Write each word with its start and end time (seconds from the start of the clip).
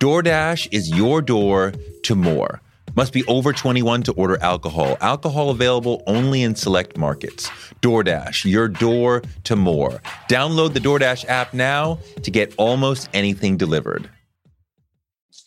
DoorDash 0.00 0.68
is 0.70 0.90
your 0.90 1.20
door 1.20 1.72
to 2.04 2.14
more. 2.14 2.60
Must 2.94 3.12
be 3.12 3.24
over 3.24 3.52
21 3.52 4.04
to 4.04 4.12
order 4.12 4.40
alcohol. 4.40 4.96
Alcohol 5.00 5.50
available 5.50 6.04
only 6.06 6.44
in 6.44 6.54
select 6.54 6.96
markets. 6.96 7.48
DoorDash, 7.82 8.48
your 8.48 8.68
door 8.68 9.22
to 9.42 9.56
more. 9.56 10.00
Download 10.28 10.72
the 10.72 10.78
DoorDash 10.78 11.24
app 11.28 11.52
now 11.52 11.98
to 12.22 12.30
get 12.30 12.54
almost 12.58 13.08
anything 13.12 13.56
delivered. 13.56 14.08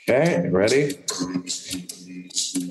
Okay, 0.09 0.49
ready? 0.49 0.91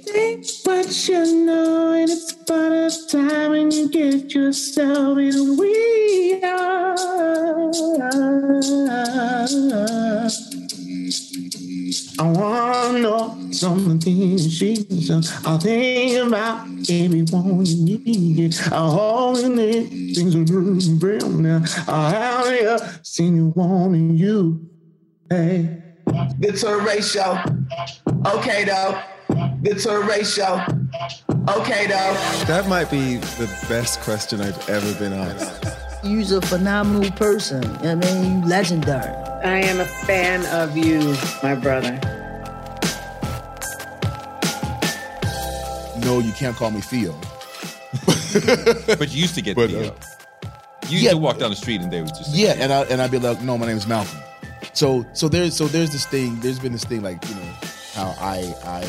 Think 0.04 0.46
what 0.64 1.08
you 1.08 1.46
know, 1.46 1.92
and 1.94 2.10
it's 2.10 2.32
about 2.32 2.72
a 2.72 2.90
time 3.08 3.52
when 3.52 3.70
you 3.70 3.88
get 3.88 4.34
yourself 4.34 5.16
in 5.16 5.56
we 5.56 6.42
are. 6.44 6.80
I 12.18 12.22
wanna 12.22 12.98
know 12.98 13.52
some 13.52 13.78
of 13.78 14.00
the 14.00 14.04
things 14.04 14.56
she's 14.56 15.08
done. 15.08 15.24
I 15.46 15.58
think 15.58 16.26
about 16.26 16.66
everyone 16.88 17.66
you 17.66 17.98
need. 17.98 18.54
I 18.72 18.76
hold 18.76 19.38
in 19.38 19.58
it, 19.58 19.88
things 20.14 20.34
are 20.34 20.38
moving 20.38 20.98
real 20.98 21.28
now. 21.28 21.64
I 21.88 22.58
have 22.62 23.00
seen 23.02 23.36
you 23.36 23.52
wanting 23.56 24.16
you. 24.16 24.68
Hey. 25.28 25.82
The 26.40 26.52
tour 26.52 26.82
ratio. 26.82 27.42
Okay, 28.26 28.64
though. 28.64 29.00
The 29.62 29.74
tour 29.74 30.02
ratio. 30.04 30.64
Okay, 31.48 31.86
though. 31.86 32.14
That 32.46 32.66
might 32.68 32.90
be 32.90 33.16
the 33.16 33.46
best 33.68 34.00
question 34.00 34.40
I've 34.40 34.68
ever 34.68 34.92
been 34.98 35.12
asked. 35.12 35.66
You're 36.02 36.38
a 36.38 36.40
phenomenal 36.40 37.10
person. 37.12 37.64
I 37.86 37.94
mean, 37.94 38.42
you 38.42 38.48
legendary. 38.48 39.29
I 39.42 39.58
am 39.64 39.80
a 39.80 39.84
fan 39.86 40.44
of 40.46 40.76
you, 40.76 41.16
my 41.42 41.54
brother. 41.54 41.98
No, 46.04 46.18
you 46.18 46.32
can't 46.32 46.56
call 46.56 46.70
me 46.70 46.80
Theo. 46.80 47.12
but 48.98 49.10
you 49.12 49.20
used 49.22 49.34
to 49.34 49.42
get 49.42 49.56
But, 49.56 49.70
Theo. 49.70 49.88
uh, 49.88 50.48
You 50.88 50.98
used 50.98 51.10
to 51.10 51.16
walk 51.16 51.38
down 51.38 51.50
the 51.50 51.56
street 51.56 51.80
and 51.80 51.92
they 51.92 52.00
would 52.00 52.14
just 52.14 52.34
Yeah, 52.34 52.54
and 52.58 52.72
I 52.72 52.82
and 52.84 53.00
I'd 53.02 53.10
be 53.10 53.18
like, 53.18 53.40
no, 53.42 53.56
my 53.58 53.66
name 53.66 53.76
is 53.76 53.86
Malcolm. 53.86 54.18
So 54.72 55.04
so 55.12 55.28
there's 55.28 55.56
so 55.56 55.66
there's 55.66 55.90
this 55.90 56.06
thing. 56.06 56.38
There's 56.40 56.58
been 56.58 56.72
this 56.72 56.84
thing 56.84 57.02
like 57.02 57.26
you 57.28 57.34
know 57.34 57.52
how 57.94 58.14
I 58.20 58.54
I 58.64 58.84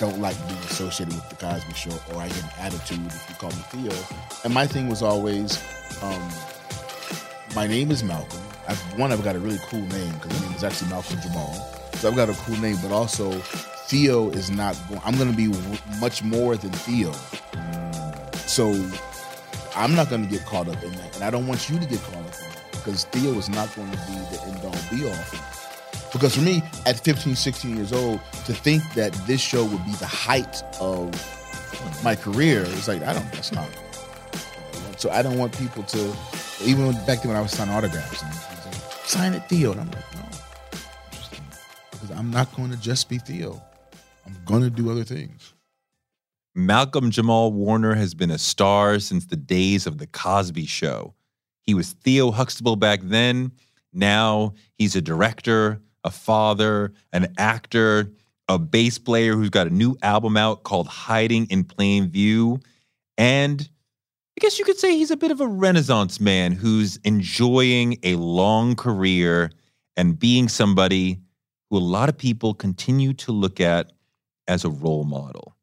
don't 0.00 0.20
like 0.20 0.36
being 0.48 0.60
associated 0.60 1.14
with 1.14 1.28
the 1.28 1.36
Cosby 1.36 1.72
Show, 1.74 1.90
or 2.14 2.22
I 2.22 2.28
get 2.28 2.42
an 2.42 2.50
attitude 2.60 3.06
if 3.06 3.26
you 3.28 3.34
call 3.36 3.50
me 3.50 3.62
Theo. 3.70 3.92
And 4.44 4.54
my 4.54 4.66
thing 4.66 4.88
was 4.88 5.02
always, 5.02 5.58
um, 6.02 6.22
my 7.56 7.66
name 7.66 7.90
is 7.90 8.04
Malcolm. 8.04 8.40
I've, 8.68 8.98
one, 8.98 9.12
I've 9.12 9.24
got 9.24 9.34
a 9.34 9.38
really 9.38 9.58
cool 9.68 9.80
name 9.80 10.12
because 10.14 10.40
my 10.40 10.46
name 10.46 10.56
is 10.56 10.62
actually 10.62 10.90
Malcolm 10.90 11.18
Jamal. 11.20 11.54
So 11.94 12.08
I've 12.08 12.16
got 12.16 12.28
a 12.28 12.34
cool 12.34 12.56
name, 12.58 12.76
but 12.82 12.92
also 12.92 13.32
Theo 13.88 14.28
is 14.30 14.50
not. 14.50 14.78
Going, 14.88 15.00
I'm 15.04 15.16
going 15.16 15.30
to 15.30 15.36
be 15.36 15.48
much 15.98 16.22
more 16.22 16.56
than 16.56 16.70
Theo. 16.72 17.12
So 18.46 18.70
I'm 19.74 19.94
not 19.94 20.10
going 20.10 20.22
to 20.22 20.28
get 20.28 20.44
caught 20.44 20.68
up 20.68 20.82
in 20.82 20.92
that, 20.92 21.14
and 21.14 21.24
I 21.24 21.30
don't 21.30 21.46
want 21.46 21.70
you 21.70 21.78
to 21.78 21.86
get 21.86 22.00
caught 22.02 22.16
up 22.16 22.24
in 22.26 22.50
that 22.50 22.62
because 22.72 23.04
Theo 23.04 23.32
is 23.32 23.48
not 23.48 23.74
going 23.74 23.90
to 23.90 23.96
be 23.96 24.12
the 24.12 24.42
end 24.46 24.64
all 24.64 24.74
be 24.90 25.08
all. 25.08 25.24
Because 26.12 26.36
for 26.36 26.42
me, 26.42 26.62
at 26.86 27.00
15, 27.00 27.34
16 27.34 27.76
years 27.76 27.92
old, 27.92 28.20
to 28.44 28.54
think 28.54 28.82
that 28.94 29.12
this 29.26 29.40
show 29.40 29.64
would 29.64 29.84
be 29.84 29.92
the 29.92 30.06
height 30.06 30.62
of 30.80 31.10
my 32.02 32.14
career 32.14 32.62
it's 32.66 32.88
like 32.88 33.02
I 33.02 33.12
don't. 33.12 33.30
That's 33.32 33.52
not. 33.52 33.68
So 34.96 35.10
I 35.10 35.22
don't 35.22 35.38
want 35.38 35.56
people 35.56 35.82
to. 35.84 36.14
Even 36.64 36.92
back 37.06 37.22
then 37.22 37.28
when 37.28 37.36
I 37.36 37.40
was 37.40 37.52
signing 37.52 37.74
autographs, 37.74 38.22
sign 39.08 39.32
it, 39.32 39.48
Theo, 39.48 39.72
and 39.72 39.80
I'm 39.80 39.90
like, 39.90 40.14
no, 40.14 40.22
because 41.90 42.10
I'm 42.10 42.30
not 42.30 42.54
going 42.54 42.70
to 42.70 42.76
just 42.76 43.08
be 43.08 43.18
Theo. 43.18 43.62
I'm 44.26 44.36
going 44.44 44.62
to 44.62 44.70
do 44.70 44.90
other 44.90 45.04
things. 45.04 45.54
Malcolm 46.54 47.10
Jamal 47.10 47.52
Warner 47.52 47.94
has 47.94 48.14
been 48.14 48.30
a 48.30 48.38
star 48.38 48.98
since 48.98 49.26
the 49.26 49.36
days 49.36 49.86
of 49.86 49.98
The 49.98 50.06
Cosby 50.08 50.66
Show. 50.66 51.14
He 51.62 51.72
was 51.72 51.92
Theo 51.92 52.30
Huxtable 52.30 52.76
back 52.76 53.00
then. 53.02 53.52
Now 53.92 54.54
he's 54.76 54.94
a 54.96 55.00
director, 55.00 55.80
a 56.04 56.10
father, 56.10 56.92
an 57.12 57.32
actor, 57.38 58.12
a 58.48 58.58
bass 58.58 58.98
player 58.98 59.34
who's 59.34 59.50
got 59.50 59.66
a 59.66 59.74
new 59.74 59.96
album 60.02 60.36
out 60.36 60.64
called 60.64 60.88
Hiding 60.88 61.46
in 61.46 61.64
Plain 61.64 62.10
View. 62.10 62.60
And 63.16 63.68
I 64.38 64.40
guess 64.40 64.56
you 64.56 64.64
could 64.64 64.78
say 64.78 64.96
he's 64.96 65.10
a 65.10 65.16
bit 65.16 65.32
of 65.32 65.40
a 65.40 65.48
renaissance 65.48 66.20
man 66.20 66.52
who's 66.52 66.96
enjoying 66.98 67.98
a 68.04 68.14
long 68.14 68.76
career 68.76 69.50
and 69.96 70.16
being 70.16 70.48
somebody 70.48 71.18
who 71.68 71.78
a 71.78 71.80
lot 71.80 72.08
of 72.08 72.16
people 72.16 72.54
continue 72.54 73.12
to 73.14 73.32
look 73.32 73.60
at 73.60 73.90
as 74.46 74.64
a 74.64 74.70
role 74.70 75.02
model. 75.02 75.56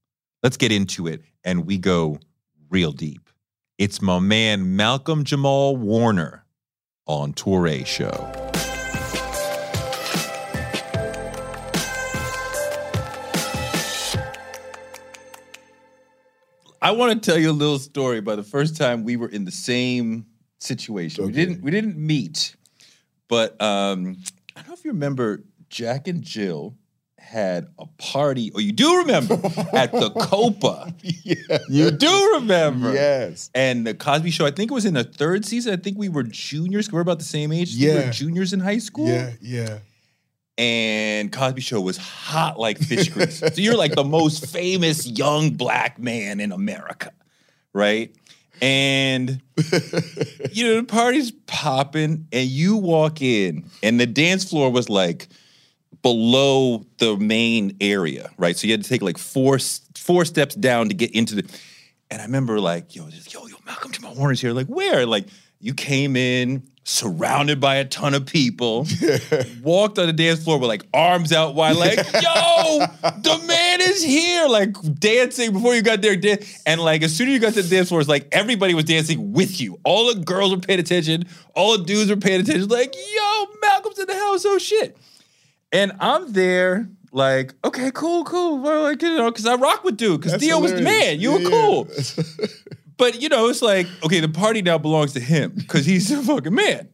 Let's 0.44 0.58
get 0.58 0.74
into 0.74 1.08
it 1.08 1.22
and 1.46 1.66
we 1.66 1.78
go 1.78 2.20
real 2.70 2.92
deep. 2.92 3.30
It's 3.78 4.02
my 4.02 4.20
man 4.20 4.76
Malcolm 4.76 5.24
Jamal 5.24 5.78
Warner 5.78 6.44
on 7.08 7.32
Toure 7.32 7.86
Show. 7.86 8.75
I 16.86 16.92
want 16.92 17.24
to 17.24 17.32
tell 17.32 17.40
you 17.40 17.50
a 17.50 17.52
little 17.52 17.80
story 17.80 18.20
about 18.20 18.36
the 18.36 18.44
first 18.44 18.78
time 18.78 19.04
we 19.04 19.16
were 19.18 19.28
in 19.30 19.44
the 19.44 19.52
same 19.52 20.28
situation. 20.60 21.26
We 21.26 21.32
didn't 21.32 21.64
we 21.64 21.72
didn't 21.72 21.98
meet, 21.98 22.56
but 23.28 23.60
um, 23.60 24.18
I 24.56 24.60
don't 24.62 24.68
know 24.68 24.74
if 24.76 24.86
you 24.86 24.92
remember 24.92 25.44
Jack 25.68 26.08
and 26.08 26.22
Jill 26.22 26.76
had 27.18 27.70
a 27.80 27.88
party, 27.98 28.52
or 28.54 28.62
you 28.62 28.72
do 28.72 28.98
remember 29.00 29.34
at 29.74 29.92
the 29.92 30.12
Copa. 30.12 30.94
yeah, 31.02 31.58
You 31.68 31.90
do 31.90 32.32
remember. 32.36 32.94
Yes. 32.94 33.50
And 33.56 33.88
the 33.88 33.96
Cosby 33.96 34.30
Show, 34.30 34.46
I 34.46 34.52
think 34.52 34.70
it 34.70 34.76
was 34.76 34.86
in 34.86 34.94
the 34.94 35.04
third 35.04 35.44
season. 35.44 35.74
I 35.74 35.78
think 35.78 35.98
we 35.98 36.08
were 36.08 36.22
juniors. 36.22 36.92
We're 36.92 37.00
about 37.02 37.18
the 37.18 37.26
same 37.26 37.52
age. 37.52 37.74
We 37.74 37.88
Yeah. 37.88 38.06
were 38.06 38.12
juniors 38.12 38.54
in 38.54 38.60
high 38.60 38.78
school. 38.78 39.08
Yeah, 39.08 39.32
yeah. 39.42 39.80
And 40.58 41.34
Cosby 41.34 41.62
Show 41.62 41.82
was 41.82 41.98
hot 41.98 42.58
like 42.58 42.78
fish 42.78 43.10
grease. 43.10 43.40
so 43.40 43.50
you're 43.56 43.76
like 43.76 43.94
the 43.94 44.06
most 44.06 44.46
famous 44.52 45.06
young 45.06 45.52
black 45.52 46.00
man 46.00 46.40
in 46.40 46.52
America, 46.54 47.12
right? 47.74 48.16
And 48.62 49.42
you 50.52 50.64
know, 50.64 50.76
the 50.82 50.86
party's 50.88 51.32
popping, 51.32 52.28
and 52.32 52.48
you 52.48 52.78
walk 52.78 53.22
in, 53.22 53.66
and 53.84 54.00
the 54.00 54.06
dance 54.06 54.50
floor 54.50 54.72
was 54.72 54.90
like 54.90 55.28
below 56.02 56.86
the 57.00 57.18
main 57.18 57.76
area, 57.82 58.30
right? 58.38 58.56
So 58.56 58.68
you 58.68 58.74
had 58.74 58.84
to 58.84 58.90
take 58.90 59.02
like 59.02 59.18
four 59.18 59.60
four 59.96 60.24
steps 60.24 60.56
down 60.56 60.90
to 60.90 60.94
get 60.94 61.12
into 61.12 61.36
the. 61.36 61.60
And 62.12 62.22
I 62.22 62.26
remember 62.26 62.60
like, 62.60 62.96
yo, 62.96 63.10
just, 63.10 63.34
yo, 63.34 63.48
yo, 63.48 63.56
Malcolm 63.66 63.92
Jamal 63.92 64.14
Warner's 64.14 64.40
here. 64.40 64.54
Like, 64.54 64.68
where? 64.68 65.08
Like, 65.08 65.26
you 65.60 65.74
came 65.74 66.16
in 66.16 66.62
surrounded 66.88 67.60
by 67.60 67.76
a 67.78 67.86
ton 67.86 68.14
of 68.14 68.28
people, 68.28 68.88
walked 69.64 69.98
on 69.98 70.06
the 70.06 70.14
dance 70.14 70.44
floor 70.44 70.60
with 70.60 70.70
like 70.70 70.84
arms 70.94 71.34
out 71.34 71.56
wide, 71.56 71.76
like, 71.76 71.98
yo, 71.98 72.80
the 73.02 73.44
man 73.48 73.82
is 73.82 74.04
here, 74.04 74.48
like 74.48 74.76
dancing 75.00 75.52
before 75.52 75.76
you 75.76 75.82
got 75.82 76.02
there. 76.02 76.16
Dan- 76.16 76.38
and 76.66 76.80
like, 76.80 77.02
as 77.02 77.14
soon 77.14 77.28
as 77.28 77.34
you 77.34 77.40
got 77.40 77.54
to 77.56 77.64
the 77.64 77.76
dance 77.76 77.90
floor, 77.90 78.00
it's 78.00 78.10
like 78.10 78.28
everybody 78.32 78.76
was 78.76 78.86
dancing 78.86 79.34
with 79.34 79.60
you. 79.60 79.80
All 79.84 80.14
the 80.14 80.22
girls 80.22 80.52
were 80.52 80.62
paying 80.62 80.80
attention, 80.80 81.26
all 81.56 81.78
the 81.78 81.84
dudes 81.84 82.10
were 82.10 82.18
paying 82.18 82.42
attention, 82.42 82.70
like, 82.70 82.96
yo, 82.96 83.48
Malcolm's 83.62 84.00
in 84.00 84.06
the 84.06 84.14
house, 84.14 84.46
oh 84.46 84.60
shit. 84.60 84.96
And 85.72 85.92
I'm 86.00 86.32
there, 86.34 86.88
like, 87.12 87.54
okay, 87.66 87.90
cool, 87.94 88.24
cool. 88.26 88.60
Well, 88.60 88.84
like, 88.84 89.02
you 89.02 89.16
know, 89.18 89.32
because 89.32 89.48
I 89.48 89.56
rock 89.56 89.84
with 89.84 89.98
dude, 89.98 90.20
because 90.20 90.34
That's 90.34 90.44
Theo 90.44 90.60
was 90.60 90.74
the 90.74 90.82
man. 90.82 91.20
You 91.20 91.32
were 91.34 91.40
Yeah, 91.40 91.50
cool. 91.50 91.88
But 92.98 93.22
you 93.22 93.30
know, 93.30 93.50
it's 93.50 93.62
like, 93.62 93.88
okay, 94.04 94.20
the 94.20 94.30
party 94.30 94.62
now 94.62 94.78
belongs 94.78 95.14
to 95.14 95.20
him 95.20 95.52
because 95.56 95.86
he's 95.86 96.10
the 96.10 96.22
fucking 96.24 96.54
man. 96.54 96.90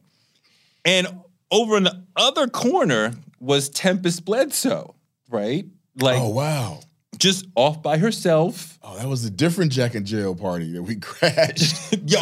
And 0.84 1.06
over 1.50 1.76
in 1.76 1.84
the 1.84 2.04
other 2.16 2.48
corner 2.48 3.12
was 3.40 3.68
Tempest 3.68 4.24
Bledsoe, 4.24 4.94
right? 5.30 5.64
Like, 6.00 6.20
oh 6.20 6.28
wow. 6.30 6.80
just 7.18 7.46
off 7.54 7.82
by 7.82 7.98
herself. 7.98 8.78
Oh, 8.82 8.96
that 8.96 9.06
was 9.06 9.24
a 9.24 9.30
different 9.30 9.70
Jack 9.72 9.94
and 9.94 10.04
Jill 10.06 10.34
party 10.34 10.72
that 10.72 10.82
we 10.82 10.96
crashed. 11.00 11.92
Yo, 12.06 12.18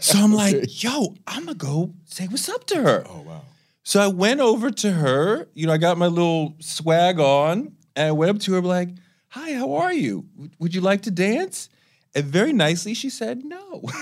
so 0.00 0.18
I'm 0.18 0.32
like, 0.44 0.82
yo, 0.82 1.14
I'm 1.26 1.44
gonna 1.44 1.54
go 1.56 1.92
say 2.04 2.26
what's 2.28 2.48
up 2.48 2.64
to 2.68 2.76
her. 2.82 3.04
oh 3.08 3.20
wow. 3.22 3.42
So 3.82 4.00
I 4.00 4.08
went 4.08 4.40
over 4.40 4.70
to 4.70 4.90
her. 4.90 5.46
You 5.54 5.66
know, 5.66 5.72
I 5.72 5.76
got 5.78 5.96
my 5.98 6.06
little 6.08 6.56
swag 6.60 7.20
on, 7.20 7.72
and 7.94 8.08
I 8.08 8.12
went 8.12 8.30
up 8.30 8.38
to 8.42 8.54
her 8.54 8.60
like, 8.62 8.88
"Hi, 9.28 9.52
how 9.54 9.74
are 9.74 9.92
you? 9.92 10.24
Would- 10.36 10.56
Would 10.58 10.74
you 10.74 10.80
like 10.80 11.02
to 11.02 11.10
dance?" 11.10 11.68
And 12.14 12.24
very 12.24 12.52
nicely, 12.52 12.94
she 12.94 13.10
said 13.10 13.44
no. 13.44 13.82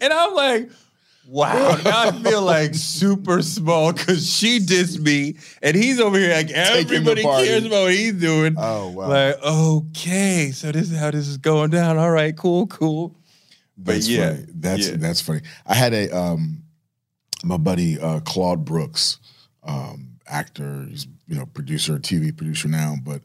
and 0.00 0.12
I'm 0.12 0.34
like, 0.34 0.70
"Wow!" 1.26 1.76
Now 1.84 2.08
I 2.08 2.10
feel 2.12 2.42
like 2.42 2.74
super 2.74 3.40
small 3.42 3.92
because 3.92 4.28
she 4.30 4.58
dissed 4.58 5.00
me, 5.00 5.36
and 5.62 5.76
he's 5.76 6.00
over 6.00 6.18
here 6.18 6.34
like 6.34 6.50
everybody 6.50 7.22
cares 7.22 7.64
about 7.64 7.84
what 7.84 7.92
he's 7.92 8.14
doing. 8.14 8.56
Oh 8.58 8.90
wow. 8.90 9.08
Like, 9.08 9.42
okay, 9.42 10.50
so 10.52 10.72
this 10.72 10.90
is 10.90 10.98
how 10.98 11.10
this 11.10 11.28
is 11.28 11.38
going 11.38 11.70
down. 11.70 11.98
All 11.98 12.10
right, 12.10 12.36
cool, 12.36 12.66
cool. 12.66 13.16
But 13.76 13.94
That's 13.94 14.08
yeah, 14.08 14.30
funny. 14.30 14.46
That's 14.54 14.88
yeah. 14.90 14.96
that's 14.96 15.20
funny. 15.20 15.40
I 15.66 15.74
had 15.74 15.94
a 15.94 16.10
um 16.16 16.62
my 17.44 17.56
buddy 17.56 17.98
uh 17.98 18.20
Claude 18.20 18.64
Brooks, 18.64 19.18
um, 19.62 20.18
actor, 20.26 20.86
he's 20.88 21.06
you 21.26 21.36
know, 21.36 21.46
producer, 21.46 21.98
TV 21.98 22.36
producer 22.36 22.68
now, 22.68 22.96
but 23.02 23.22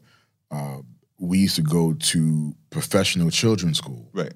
uh 0.50 0.78
we 1.18 1.38
used 1.38 1.56
to 1.56 1.62
go 1.62 1.94
to 1.94 2.54
professional 2.70 3.30
children's 3.30 3.78
school. 3.78 4.08
Right. 4.12 4.34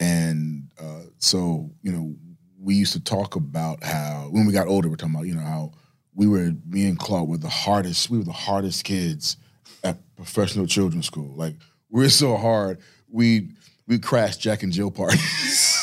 And 0.00 0.70
uh 0.80 1.02
so, 1.18 1.70
you 1.82 1.92
know, 1.92 2.14
we 2.60 2.74
used 2.74 2.92
to 2.92 3.00
talk 3.00 3.36
about 3.36 3.82
how 3.82 4.28
when 4.30 4.46
we 4.46 4.52
got 4.52 4.66
older, 4.68 4.88
we're 4.88 4.96
talking 4.96 5.14
about, 5.14 5.26
you 5.26 5.34
know, 5.34 5.42
how 5.42 5.72
we 6.14 6.26
were 6.26 6.52
me 6.66 6.86
and 6.88 6.98
Claude 6.98 7.28
were 7.28 7.38
the 7.38 7.48
hardest, 7.48 8.10
we 8.10 8.18
were 8.18 8.24
the 8.24 8.32
hardest 8.32 8.84
kids 8.84 9.36
at 9.84 9.98
professional 10.16 10.66
children's 10.66 11.06
school. 11.06 11.34
Like 11.36 11.54
we 11.90 12.02
we're 12.02 12.08
so 12.08 12.36
hard, 12.36 12.78
we 13.10 13.50
we 13.86 13.98
crashed 13.98 14.40
Jack 14.40 14.62
and 14.62 14.72
Jill 14.72 14.90
parties. 14.90 15.74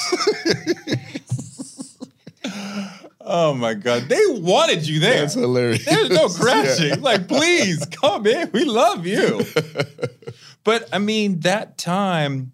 Oh 3.28 3.56
my 3.56 3.74
God, 3.74 4.04
they 4.08 4.22
wanted 4.28 4.88
you 4.88 5.00
there. 5.00 5.22
That's 5.22 5.34
hilarious. 5.34 5.84
There's 5.84 6.10
no 6.12 6.28
Yeah. 6.30 6.36
crashing. 6.40 7.02
Like, 7.02 7.28
please 7.28 7.84
come 7.88 8.28
in. 8.28 8.52
We 8.52 8.66
love 8.66 9.08
you. 9.08 9.42
but 10.66 10.90
I 10.92 11.00
mean, 11.00 11.40
that 11.42 11.78
time 11.78 12.52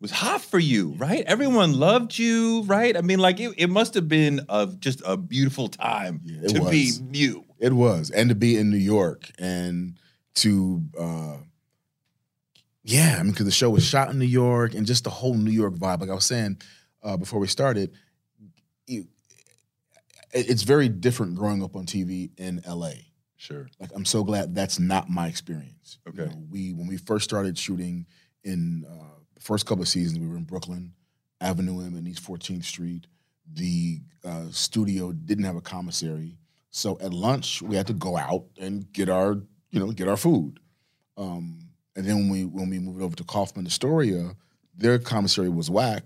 was 0.00 0.10
hot 0.10 0.40
for 0.40 0.58
you, 0.58 0.94
right? 0.98 1.22
Everyone 1.26 1.74
loved 1.74 2.18
you, 2.18 2.62
right? 2.62 2.96
I 2.96 3.02
mean, 3.02 3.20
like 3.20 3.38
it, 3.38 3.54
it 3.56 3.68
must 3.70 3.94
have 3.94 4.08
been 4.08 4.40
a, 4.48 4.66
just 4.66 5.00
a 5.06 5.16
beautiful 5.16 5.68
time 5.68 6.20
Yeah, 6.24 6.48
to 6.48 6.60
be 6.70 6.90
you. 7.12 7.44
It 7.60 7.72
was, 7.72 8.10
and 8.10 8.28
to 8.30 8.34
be 8.34 8.56
in 8.56 8.70
New 8.70 8.76
York 8.78 9.30
and 9.38 9.96
to, 10.36 10.82
uh, 10.98 11.36
yeah, 12.82 13.16
I 13.20 13.22
mean, 13.22 13.30
because 13.30 13.44
the 13.46 13.52
show 13.52 13.70
was 13.70 13.84
shot 13.84 14.10
in 14.10 14.18
New 14.18 14.24
York 14.24 14.74
and 14.74 14.84
just 14.84 15.04
the 15.04 15.10
whole 15.10 15.34
New 15.34 15.52
York 15.52 15.74
vibe. 15.74 16.00
Like 16.00 16.10
I 16.10 16.14
was 16.14 16.24
saying 16.24 16.60
uh, 17.04 17.16
before 17.16 17.38
we 17.38 17.46
started, 17.46 17.92
it- 18.88 19.06
it's 20.34 20.62
very 20.62 20.88
different 20.88 21.36
growing 21.36 21.62
up 21.62 21.76
on 21.76 21.84
TV 21.86 22.30
in 22.38 22.62
LA. 22.66 22.92
Sure. 23.42 23.66
Like 23.80 23.90
I'm 23.92 24.04
so 24.04 24.22
glad 24.22 24.54
that's 24.54 24.78
not 24.78 25.10
my 25.10 25.26
experience. 25.26 25.98
You 26.06 26.12
Okay. 26.22 26.30
know, 26.32 26.42
we 26.48 26.72
when 26.74 26.86
we 26.86 26.96
first 26.96 27.24
started 27.24 27.58
shooting 27.58 28.06
in 28.44 28.84
uh, 28.88 29.18
the 29.34 29.40
first 29.40 29.66
couple 29.66 29.82
of 29.82 29.88
seasons, 29.88 30.20
we 30.20 30.28
were 30.28 30.36
in 30.36 30.44
Brooklyn, 30.44 30.92
Avenue 31.40 31.84
M 31.84 31.96
and 31.96 32.06
East 32.06 32.22
14th 32.24 32.62
Street. 32.64 33.08
The 33.52 34.00
uh, 34.24 34.44
studio 34.52 35.10
didn't 35.10 35.42
have 35.44 35.56
a 35.56 35.60
commissary, 35.60 36.38
so 36.70 36.96
at 37.00 37.12
lunch 37.12 37.60
we 37.62 37.74
had 37.74 37.88
to 37.88 37.94
go 37.94 38.16
out 38.16 38.44
and 38.60 38.90
get 38.92 39.08
our 39.08 39.32
you 39.72 39.80
know 39.80 39.90
get 39.90 40.06
our 40.06 40.16
food. 40.16 40.60
Um, 41.16 41.68
and 41.96 42.06
then 42.06 42.14
when 42.18 42.28
we 42.30 42.44
when 42.44 42.70
we 42.70 42.78
moved 42.78 43.02
over 43.02 43.16
to 43.16 43.24
Kaufman 43.24 43.66
Astoria, 43.66 44.36
their 44.76 45.00
commissary 45.00 45.48
was 45.48 45.68
whack. 45.68 46.04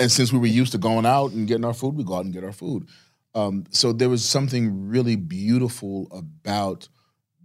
and 0.00 0.10
since 0.10 0.32
we 0.32 0.40
were 0.40 0.46
used 0.46 0.72
to 0.72 0.78
going 0.78 1.06
out 1.06 1.30
and 1.30 1.46
getting 1.46 1.64
our 1.64 1.72
food, 1.72 1.94
we 1.94 2.02
go 2.02 2.14
out 2.16 2.24
and 2.24 2.34
get 2.34 2.42
our 2.42 2.52
food. 2.52 2.88
Um, 3.34 3.64
so 3.70 3.92
there 3.92 4.08
was 4.08 4.24
something 4.24 4.88
really 4.88 5.16
beautiful 5.16 6.08
about 6.10 6.88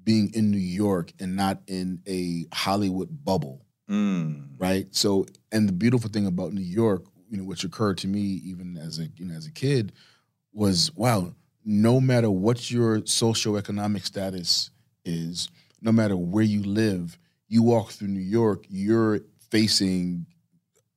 being 0.03 0.31
in 0.33 0.51
New 0.51 0.57
York 0.57 1.11
and 1.19 1.35
not 1.35 1.61
in 1.67 2.01
a 2.07 2.45
Hollywood 2.53 3.23
bubble, 3.23 3.65
Mm. 3.89 4.49
right? 4.57 4.87
So, 4.95 5.25
and 5.51 5.67
the 5.69 5.73
beautiful 5.73 6.09
thing 6.09 6.25
about 6.25 6.53
New 6.53 6.61
York, 6.61 7.05
you 7.29 7.37
know, 7.37 7.43
which 7.43 7.63
occurred 7.63 7.97
to 7.99 8.07
me 8.07 8.21
even 8.21 8.77
as 8.77 8.97
a 8.99 9.09
you 9.17 9.25
know 9.25 9.35
as 9.35 9.45
a 9.45 9.51
kid, 9.51 9.91
was 10.53 10.91
wow. 10.95 11.33
No 11.67 11.99
matter 11.99 12.29
what 12.29 12.69
your 12.69 13.01
socioeconomic 13.01 14.05
status 14.05 14.69
is, 15.03 15.49
no 15.81 15.91
matter 15.91 16.15
where 16.15 16.43
you 16.43 16.61
live, 16.61 17.17
you 17.47 17.63
walk 17.63 17.89
through 17.91 18.09
New 18.09 18.19
York, 18.19 18.65
you're 18.69 19.21
facing 19.49 20.27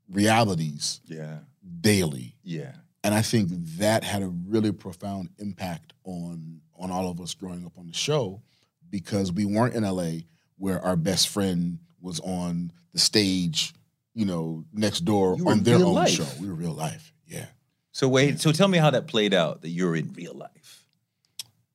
realities 0.09 1.01
Yeah. 1.07 1.41
daily 1.81 2.37
Yeah. 2.43 2.73
And 3.09 3.15
I 3.15 3.23
think 3.23 3.49
that 3.79 4.05
had 4.05 4.23
a 4.23 4.29
really 4.29 4.71
profound 4.71 5.31
impact 5.39 5.95
on 6.05 6.61
on 6.77 6.91
all 6.91 7.11
of 7.11 7.23
us 7.23 7.33
growing 7.33 7.65
up 7.65 7.73
on 7.79 7.87
the 7.87 7.95
show 7.95 8.43
because 8.91 9.33
we 9.33 9.47
weren't 9.47 9.75
in 9.75 9.83
LA 9.83 10.27
where 10.59 10.79
our 10.85 10.95
best 10.95 11.29
friend 11.31 11.79
was 12.03 12.21
on 12.21 12.71
the 12.93 12.99
stage, 12.99 13.73
you 14.13 14.27
know, 14.27 14.67
next 14.75 15.07
door 15.07 15.39
on 15.47 15.63
their 15.63 15.77
own 15.77 15.95
life. 15.95 16.11
show. 16.11 16.27
We 16.39 16.49
were 16.49 16.55
real 16.55 16.75
life, 16.75 17.15
yeah. 17.27 17.47
So 17.93 18.09
wait, 18.11 18.41
so 18.41 18.53
tell 18.53 18.69
me 18.69 18.77
how 18.77 18.91
that 18.91 19.07
played 19.07 19.33
out 19.33 19.63
that 19.63 19.71
you're 19.71 19.97
in 19.97 20.13
real 20.13 20.35
life 20.35 20.85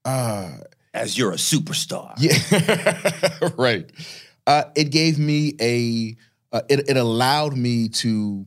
Uh, 0.05 0.51
as 0.93 1.17
you're 1.17 1.31
a 1.31 1.37
superstar. 1.37 2.13
yeah, 2.19 3.49
right. 3.57 3.91
Uh, 4.45 4.65
it 4.75 4.91
gave 4.91 5.17
me 5.17 5.55
a. 5.59 6.15
Uh, 6.55 6.61
it 6.69 6.87
it 6.89 6.97
allowed 6.97 7.57
me 7.57 7.89
to 7.89 8.45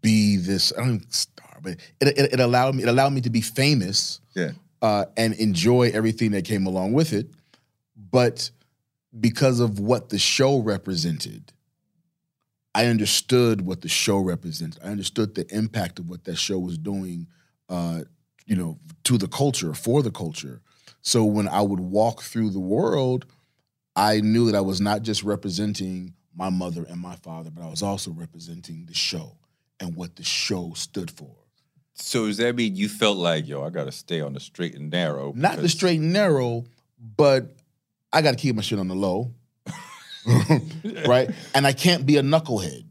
be 0.00 0.36
this. 0.36 0.72
I 0.76 0.80
don't 0.80 0.94
even 0.96 1.10
star, 1.12 1.43
but 1.64 1.72
it, 2.00 2.18
it 2.18 2.32
it 2.34 2.40
allowed 2.40 2.74
me. 2.76 2.82
It 2.84 2.88
allowed 2.88 3.12
me 3.12 3.20
to 3.22 3.30
be 3.30 3.40
famous. 3.40 4.20
Yeah. 4.34 4.52
uh, 4.82 5.06
and 5.16 5.32
enjoy 5.34 5.90
everything 5.94 6.32
that 6.32 6.44
came 6.44 6.66
along 6.66 6.92
with 6.92 7.14
it. 7.14 7.26
But 7.96 8.50
because 9.18 9.58
of 9.60 9.80
what 9.80 10.10
the 10.10 10.18
show 10.18 10.58
represented, 10.58 11.52
I 12.74 12.86
understood 12.86 13.62
what 13.62 13.80
the 13.80 13.88
show 13.88 14.18
represented. 14.18 14.82
I 14.84 14.88
understood 14.88 15.34
the 15.34 15.46
impact 15.54 15.98
of 15.98 16.10
what 16.10 16.24
that 16.24 16.36
show 16.36 16.58
was 16.58 16.76
doing, 16.76 17.28
uh, 17.70 18.00
you 18.44 18.56
know, 18.56 18.78
to 19.04 19.16
the 19.16 19.28
culture, 19.28 19.72
for 19.72 20.02
the 20.02 20.10
culture. 20.10 20.60
So 21.00 21.24
when 21.24 21.48
I 21.48 21.62
would 21.62 21.80
walk 21.80 22.22
through 22.22 22.50
the 22.50 22.60
world, 22.60 23.24
I 23.96 24.20
knew 24.20 24.46
that 24.50 24.56
I 24.56 24.60
was 24.60 24.80
not 24.80 25.02
just 25.02 25.22
representing 25.22 26.14
my 26.34 26.50
mother 26.50 26.84
and 26.88 27.00
my 27.00 27.16
father, 27.16 27.50
but 27.50 27.62
I 27.62 27.70
was 27.70 27.82
also 27.82 28.10
representing 28.10 28.86
the 28.86 28.94
show 28.94 29.38
and 29.80 29.94
what 29.96 30.16
the 30.16 30.24
show 30.24 30.72
stood 30.74 31.10
for. 31.10 31.36
So 31.94 32.26
does 32.26 32.38
that 32.38 32.56
mean 32.56 32.76
you 32.76 32.88
felt 32.88 33.16
like, 33.16 33.46
yo, 33.46 33.62
I 33.62 33.70
gotta 33.70 33.92
stay 33.92 34.20
on 34.20 34.32
the 34.32 34.40
straight 34.40 34.74
and 34.74 34.90
narrow? 34.90 35.32
Not 35.34 35.58
the 35.58 35.68
straight 35.68 36.00
and 36.00 36.12
narrow, 36.12 36.64
but 37.16 37.56
I 38.12 38.22
got 38.22 38.30
to 38.30 38.36
keep 38.36 38.54
my 38.54 38.62
shit 38.62 38.78
on 38.78 38.86
the 38.86 38.94
low, 38.94 39.32
right? 41.06 41.28
And 41.52 41.66
I 41.66 41.72
can't 41.72 42.06
be 42.06 42.16
a 42.16 42.22
knucklehead. 42.22 42.84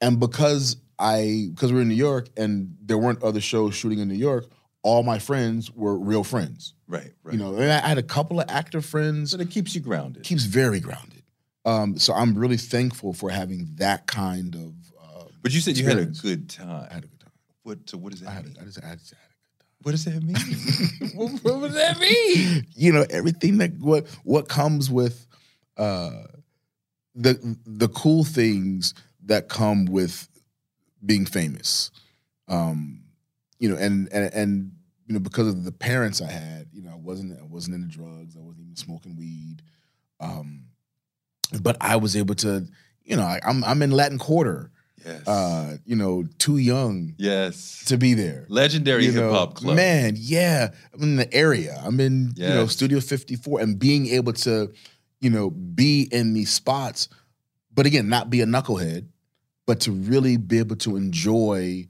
And 0.00 0.18
because 0.18 0.78
I, 0.98 1.48
because 1.54 1.72
we're 1.72 1.82
in 1.82 1.88
New 1.88 1.94
York 1.94 2.28
and 2.36 2.76
there 2.80 2.96
weren't 2.96 3.22
other 3.22 3.40
shows 3.40 3.74
shooting 3.74 3.98
in 3.98 4.08
New 4.08 4.14
York, 4.14 4.46
all 4.82 5.02
my 5.02 5.18
friends 5.18 5.70
were 5.70 5.98
real 5.98 6.24
friends. 6.24 6.72
Right, 6.86 7.12
right. 7.22 7.34
You 7.34 7.38
know, 7.38 7.54
and 7.56 7.70
I 7.70 7.86
had 7.86 7.98
a 7.98 8.02
couple 8.02 8.40
of 8.40 8.48
actor 8.48 8.80
friends. 8.80 9.32
but 9.32 9.42
it 9.42 9.50
keeps 9.50 9.74
you 9.74 9.82
grounded. 9.82 10.22
keeps 10.22 10.44
very 10.44 10.80
grounded. 10.80 11.22
Um, 11.66 11.98
so 11.98 12.14
I'm 12.14 12.34
really 12.38 12.56
thankful 12.56 13.12
for 13.12 13.28
having 13.28 13.68
that 13.74 14.06
kind 14.06 14.54
of. 14.54 14.72
Uh, 14.98 15.24
but 15.42 15.52
you 15.52 15.60
said 15.60 15.76
you 15.76 15.84
had 15.84 15.98
a 15.98 16.06
good 16.06 16.48
time. 16.48 16.86
I 16.90 16.94
had 16.94 17.04
a 17.04 17.08
good 17.08 17.10
time. 17.10 17.17
What? 17.68 17.88
So 17.90 17.98
what 17.98 18.12
does 18.12 18.20
that 18.22 18.30
I 18.30 18.32
had, 18.32 18.44
mean? 18.46 18.56
a, 18.58 18.62
I 18.62 18.64
just, 18.64 18.78
I 18.82 18.94
just 18.94 19.10
had 19.14 19.20
a 19.28 19.36
good 19.44 19.60
time. 19.60 19.80
what 19.82 19.92
does 19.92 20.04
that 20.06 20.22
mean? 20.22 21.10
what, 21.42 21.60
what 21.60 21.68
does 21.68 21.74
that 21.74 21.98
mean? 22.00 22.66
you 22.74 22.92
know 22.92 23.04
everything 23.10 23.58
that 23.58 23.72
what 23.78 24.06
what 24.24 24.48
comes 24.48 24.90
with 24.90 25.26
uh 25.76 26.22
the 27.14 27.56
the 27.66 27.88
cool 27.88 28.24
things 28.24 28.94
that 29.26 29.48
come 29.48 29.84
with 29.84 30.28
being 31.04 31.26
famous 31.26 31.90
um 32.48 33.02
you 33.58 33.68
know 33.68 33.76
and 33.76 34.08
and 34.12 34.32
and 34.32 34.72
you 35.06 35.12
know 35.14 35.20
because 35.20 35.46
of 35.48 35.64
the 35.64 35.72
parents 35.72 36.20
i 36.22 36.30
had 36.30 36.66
you 36.72 36.82
know 36.82 36.90
i 36.90 36.96
wasn't 36.96 37.38
i 37.38 37.44
wasn't 37.44 37.74
into 37.74 37.86
drugs 37.88 38.36
i 38.36 38.40
wasn't 38.40 38.62
even 38.64 38.74
smoking 38.76 39.14
weed 39.16 39.62
um 40.20 40.64
but 41.60 41.76
i 41.80 41.96
was 41.96 42.16
able 42.16 42.34
to 42.34 42.66
you 43.04 43.16
know 43.16 43.22
I, 43.22 43.38
i'm 43.44 43.62
i'm 43.64 43.82
in 43.82 43.90
latin 43.90 44.18
quarter 44.18 44.70
Yes. 45.04 45.26
uh 45.28 45.76
you 45.84 45.96
know 45.96 46.24
too 46.38 46.58
young 46.58 47.14
yes. 47.18 47.84
to 47.86 47.96
be 47.96 48.14
there 48.14 48.46
Legendary 48.48 49.04
you 49.04 49.12
hip 49.12 49.30
hop 49.30 49.54
club. 49.54 49.76
Man, 49.76 50.14
yeah. 50.16 50.70
I'm 50.94 51.02
in 51.02 51.16
the 51.16 51.32
area. 51.32 51.80
I'm 51.84 52.00
in, 52.00 52.32
you 52.36 52.48
know, 52.48 52.66
Studio 52.66 53.00
54 53.00 53.60
and 53.60 53.78
being 53.78 54.06
able 54.08 54.32
to, 54.34 54.72
you 55.20 55.30
know, 55.30 55.50
be 55.50 56.08
in 56.10 56.32
these 56.34 56.52
spots, 56.52 57.08
but 57.74 57.86
again, 57.86 58.08
not 58.08 58.30
be 58.30 58.40
a 58.40 58.46
knucklehead, 58.46 59.06
but 59.66 59.80
to 59.80 59.92
really 59.92 60.36
be 60.36 60.58
able 60.58 60.76
to 60.76 60.96
enjoy 60.96 61.86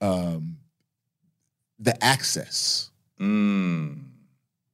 um 0.00 0.56
the 1.78 2.02
access. 2.04 2.90
Mm. 3.20 4.04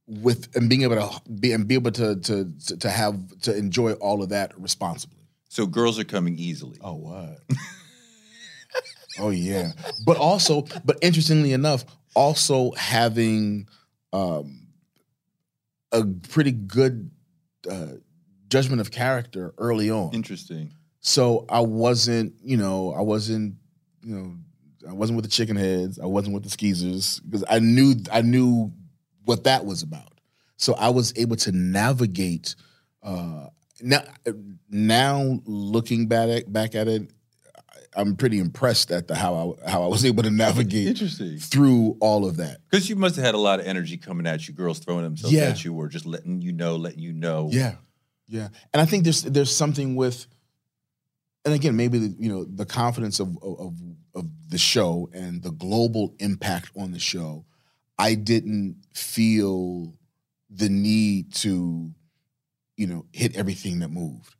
with 0.07 0.55
and 0.55 0.69
being 0.71 0.83
able 0.83 0.95
to 0.97 1.31
be 1.31 1.53
and 1.53 1.67
be 1.67 1.75
able 1.75 1.91
to 1.91 2.15
to, 2.15 2.53
to 2.79 2.89
have 2.89 3.41
to 3.41 3.57
enjoy 3.57 3.93
all 3.95 4.23
of 4.23 4.29
that 4.29 4.59
responsibly. 4.61 5.16
So 5.49 5.67
girls 5.67 5.99
are 5.99 6.05
coming 6.05 6.39
easily. 6.39 6.79
Oh 6.81 6.95
what? 6.95 7.39
oh 9.19 9.31
yeah, 9.31 9.73
but 10.05 10.17
also, 10.17 10.67
but 10.85 10.99
interestingly 11.03 11.53
enough, 11.53 11.85
also 12.15 12.73
having 12.73 13.69
um, 14.13 14.67
a 15.93 16.05
pretty 16.05 16.53
good 16.53 17.11
uh, 17.71 17.87
judgment 18.49 18.81
of 18.81 18.91
character 18.91 19.55
early 19.59 19.91
on. 19.91 20.13
Interesting. 20.15 20.73
So 21.01 21.47
I 21.49 21.61
wasn't, 21.61 22.35
you 22.43 22.57
know, 22.57 22.93
I 22.93 23.03
wasn't, 23.03 23.55
you 24.03 24.17
know, 24.17 24.37
I 24.89 24.93
wasn't 24.93 25.17
with 25.17 25.25
the 25.25 25.31
chicken 25.31 25.57
heads. 25.57 25.99
I 25.99 26.07
wasn't 26.07 26.35
with 26.35 26.45
the 26.45 26.51
skeezers 26.51 27.21
because 27.21 27.45
I 27.49 27.59
knew 27.59 27.95
I 28.13 28.23
knew 28.23 28.73
what 29.25 29.45
that 29.45 29.65
was 29.65 29.83
about. 29.83 30.21
So 30.57 30.75
I 30.75 30.89
was 30.89 31.13
able 31.17 31.37
to 31.37 31.53
navigate. 31.53 32.55
Uh, 33.03 33.49
now, 33.83 34.03
now 34.71 35.41
looking 35.45 36.07
back 36.09 36.29
at, 36.29 36.53
back 36.53 36.75
at 36.75 36.89
it, 36.89 37.11
I'm 37.95 38.15
pretty 38.17 38.39
impressed 38.39 38.91
at 38.91 39.09
the 39.09 39.15
how 39.15 39.57
I 39.65 39.71
how 39.71 39.83
I 39.83 39.87
was 39.87 40.05
able 40.05 40.23
to 40.23 40.31
navigate 40.31 40.87
Interesting. 40.89 41.39
through 41.39 41.97
all 42.01 42.27
of 42.27 42.37
that. 42.37 42.59
Because 42.71 42.91
you 42.91 42.97
must 42.97 43.17
have 43.17 43.25
had 43.25 43.35
a 43.35 43.39
lot 43.39 43.59
of 43.59 43.67
energy 43.67 43.97
coming 43.97 44.27
at 44.27 44.47
you, 44.47 44.53
girls 44.55 44.81
throwing 44.81 45.05
themselves 45.05 45.35
Yeah. 45.35 45.45
at 45.45 45.65
you, 45.65 45.73
or 45.75 45.89
just 45.89 46.05
letting 46.05 46.43
you 46.43 46.53
know, 46.53 46.77
letting 46.77 46.99
you 47.01 47.13
know. 47.15 47.49
Yeah, 47.51 47.77
yeah, 48.27 48.49
and 48.75 48.81
I 48.83 48.85
think 48.85 49.05
there's 49.05 49.23
there's 49.23 49.55
something 49.55 49.97
with, 49.97 50.27
and 51.47 51.55
again, 51.55 51.75
maybe 51.77 51.99
the, 51.99 52.15
you 52.19 52.29
know 52.29 52.45
the 52.45 52.67
confidence 52.67 53.19
of 53.19 53.39
of 53.43 53.75
of 54.15 54.27
the 54.49 54.59
show 54.59 55.09
and 55.15 55.43
the 55.43 55.53
global 55.53 56.15
impact 56.19 56.71
on 56.77 56.93
the 56.93 56.99
show. 56.99 57.47
I 57.99 58.15
didn't 58.15 58.77
feel 58.93 59.95
the 60.51 60.69
need 60.69 61.33
to, 61.37 61.93
you 62.77 62.87
know, 62.87 63.07
hit 63.13 63.37
everything 63.37 63.79
that 63.81 63.89
moved. 63.91 64.35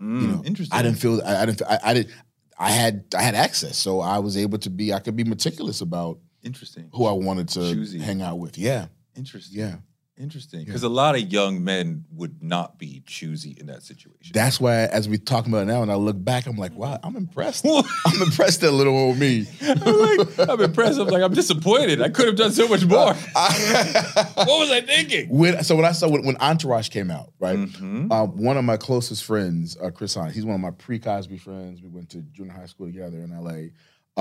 Mm, 0.00 0.20
You 0.22 0.26
know, 0.28 0.42
interesting. 0.44 0.76
I 0.78 0.82
didn't 0.82 0.98
feel 0.98 1.20
I, 1.24 1.42
I 1.42 1.46
didn't 1.46 1.62
I, 1.62 1.78
I 1.84 1.94
did 1.94 2.12
I 2.58 2.70
had 2.70 3.04
I 3.16 3.22
had 3.22 3.34
access, 3.34 3.76
so 3.78 4.00
I 4.00 4.18
was 4.18 4.36
able 4.36 4.58
to 4.58 4.70
be 4.70 4.92
I 4.92 4.98
could 4.98 5.16
be 5.16 5.24
meticulous 5.24 5.80
about 5.80 6.18
Interesting. 6.42 6.88
who 6.92 7.06
I 7.06 7.12
wanted 7.12 7.48
to 7.50 7.60
Choosy. 7.60 7.98
hang 7.98 8.20
out 8.22 8.38
with. 8.38 8.58
Yeah, 8.58 8.86
Interesting. 9.16 9.58
yeah. 9.60 9.76
Interesting. 10.18 10.60
Yeah. 10.60 10.66
Because 10.66 10.82
a 10.82 10.90
lot 10.90 11.14
of 11.14 11.32
young 11.32 11.64
men 11.64 12.04
would 12.12 12.42
not 12.42 12.78
be 12.78 13.02
choosy 13.06 13.56
in 13.58 13.66
that 13.66 13.82
situation. 13.82 14.32
That's 14.34 14.60
why, 14.60 14.84
as 14.84 15.08
we 15.08 15.16
talk 15.16 15.46
about 15.46 15.62
it 15.62 15.66
now, 15.66 15.82
and 15.82 15.90
I 15.90 15.94
look 15.94 16.22
back, 16.22 16.46
I'm 16.46 16.56
like, 16.56 16.74
wow, 16.74 17.00
I'm 17.02 17.16
impressed. 17.16 17.66
I'm 17.66 18.22
impressed 18.22 18.62
at 18.62 18.72
little 18.72 18.96
old 18.96 19.18
me. 19.18 19.46
I'm 19.62 19.78
like, 19.78 20.48
I'm 20.48 20.60
impressed. 20.60 21.00
I'm 21.00 21.08
like, 21.08 21.22
I'm 21.22 21.32
disappointed. 21.32 22.02
I 22.02 22.10
could 22.10 22.26
have 22.26 22.36
done 22.36 22.52
so 22.52 22.68
much 22.68 22.84
more. 22.84 23.14
what 23.34 24.46
was 24.46 24.70
I 24.70 24.82
thinking? 24.82 25.30
When, 25.30 25.64
so 25.64 25.76
when 25.76 25.86
I 25.86 25.92
saw 25.92 26.08
when, 26.08 26.26
when 26.26 26.36
Entourage 26.36 26.90
came 26.90 27.10
out, 27.10 27.32
right? 27.40 27.58
Mhm. 27.58 28.12
Um, 28.12 28.36
one 28.36 28.58
of 28.58 28.64
my 28.64 28.76
closest 28.76 29.24
friends, 29.24 29.78
uh, 29.82 29.90
Chris 29.90 30.14
Hines, 30.14 30.34
he's 30.34 30.44
one 30.44 30.54
of 30.54 30.60
my 30.60 30.72
pre 30.72 30.98
Cosby 30.98 31.38
friends. 31.38 31.80
We 31.82 31.88
went 31.88 32.10
to 32.10 32.18
junior 32.32 32.52
high 32.52 32.66
school 32.66 32.86
together 32.86 33.18
in 33.18 33.30
LA. 33.30 33.70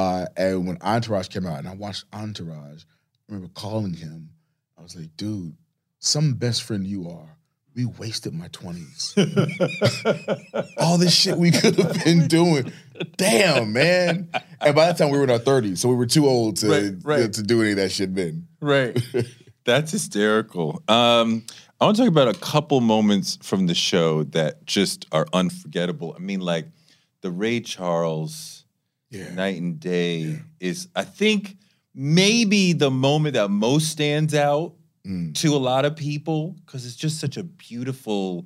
Uh, 0.02 0.26
and 0.38 0.66
when 0.68 0.78
Entourage 0.82 1.28
came 1.28 1.46
out, 1.46 1.60
and 1.60 1.68
I 1.68 1.76
watched 1.76 2.06
Entourage, 2.14 2.84
I 2.84 3.34
remember 3.34 3.52
calling 3.54 3.94
him. 3.94 4.30
I 4.80 4.84
was 4.84 4.96
like, 4.96 5.16
dude, 5.18 5.56
some 6.01 6.34
best 6.34 6.63
friend 6.63 6.86
you 6.86 7.08
are. 7.10 7.38
We 7.74 7.86
wasted 7.86 8.34
my 8.34 8.50
20s. 8.50 9.13
All 10.77 10.98
this 10.98 11.15
shit 11.15 11.38
we 11.38 11.51
could 11.51 11.75
have 11.77 12.03
been 12.03 12.27
doing. 12.27 12.70
Damn, 13.15 13.72
man. 13.72 14.27
And 14.60 14.75
by 14.75 14.88
that 14.88 14.98
time, 14.98 15.10
we 15.10 15.17
were 15.17 15.24
in 15.24 15.29
our 15.29 15.39
30s. 15.39 15.77
So 15.77 15.88
we 15.88 15.96
were 15.96 16.05
too 16.05 16.27
old 16.27 16.58
to, 16.58 16.67
Right, 16.70 16.91
right. 17.03 17.31
to 17.34 17.41
do 17.43 17.62
any 17.62 17.72
of 17.72 17.77
that 17.77 17.91
shit 17.93 18.13
then. 18.13 18.48
Right. 18.60 19.01
That's 19.63 19.91
hysterical. 19.91 20.84
Um, 20.89 21.46
I 21.79 21.86
want 21.86 21.96
to 21.98 22.01
talk 22.03 22.10
about 22.10 22.27
a 22.36 22.38
couple 22.39 22.81
moments 22.81 23.38
from 23.41 23.67
the 23.67 23.75
show 23.75 24.24
that 24.25 24.65
just 24.65 25.05
are 25.13 25.25
unforgettable. 25.31 26.13
I 26.17 26.20
mean, 26.20 26.41
like 26.41 26.67
the 27.22 27.31
Ray 27.31 27.62
Charles 27.62 28.65
Yeah. 29.12 29.34
night 29.34 29.62
and 29.62 29.79
day 29.79 30.39
is, 30.60 30.89
I 30.93 31.05
think, 31.05 31.55
maybe 31.96 32.74
the 32.74 32.91
moment 32.91 33.36
that 33.36 33.50
most 33.50 33.89
stands 33.91 34.34
out 34.36 34.74
Mm. 35.05 35.34
to 35.36 35.55
a 35.55 35.58
lot 35.58 35.86
of 35.86 35.96
people 35.96 36.55
because 36.65 36.86
it's 36.86 36.96
just 36.96 37.20
such 37.20 37.36
a 37.36 37.43
beautiful 37.43 38.46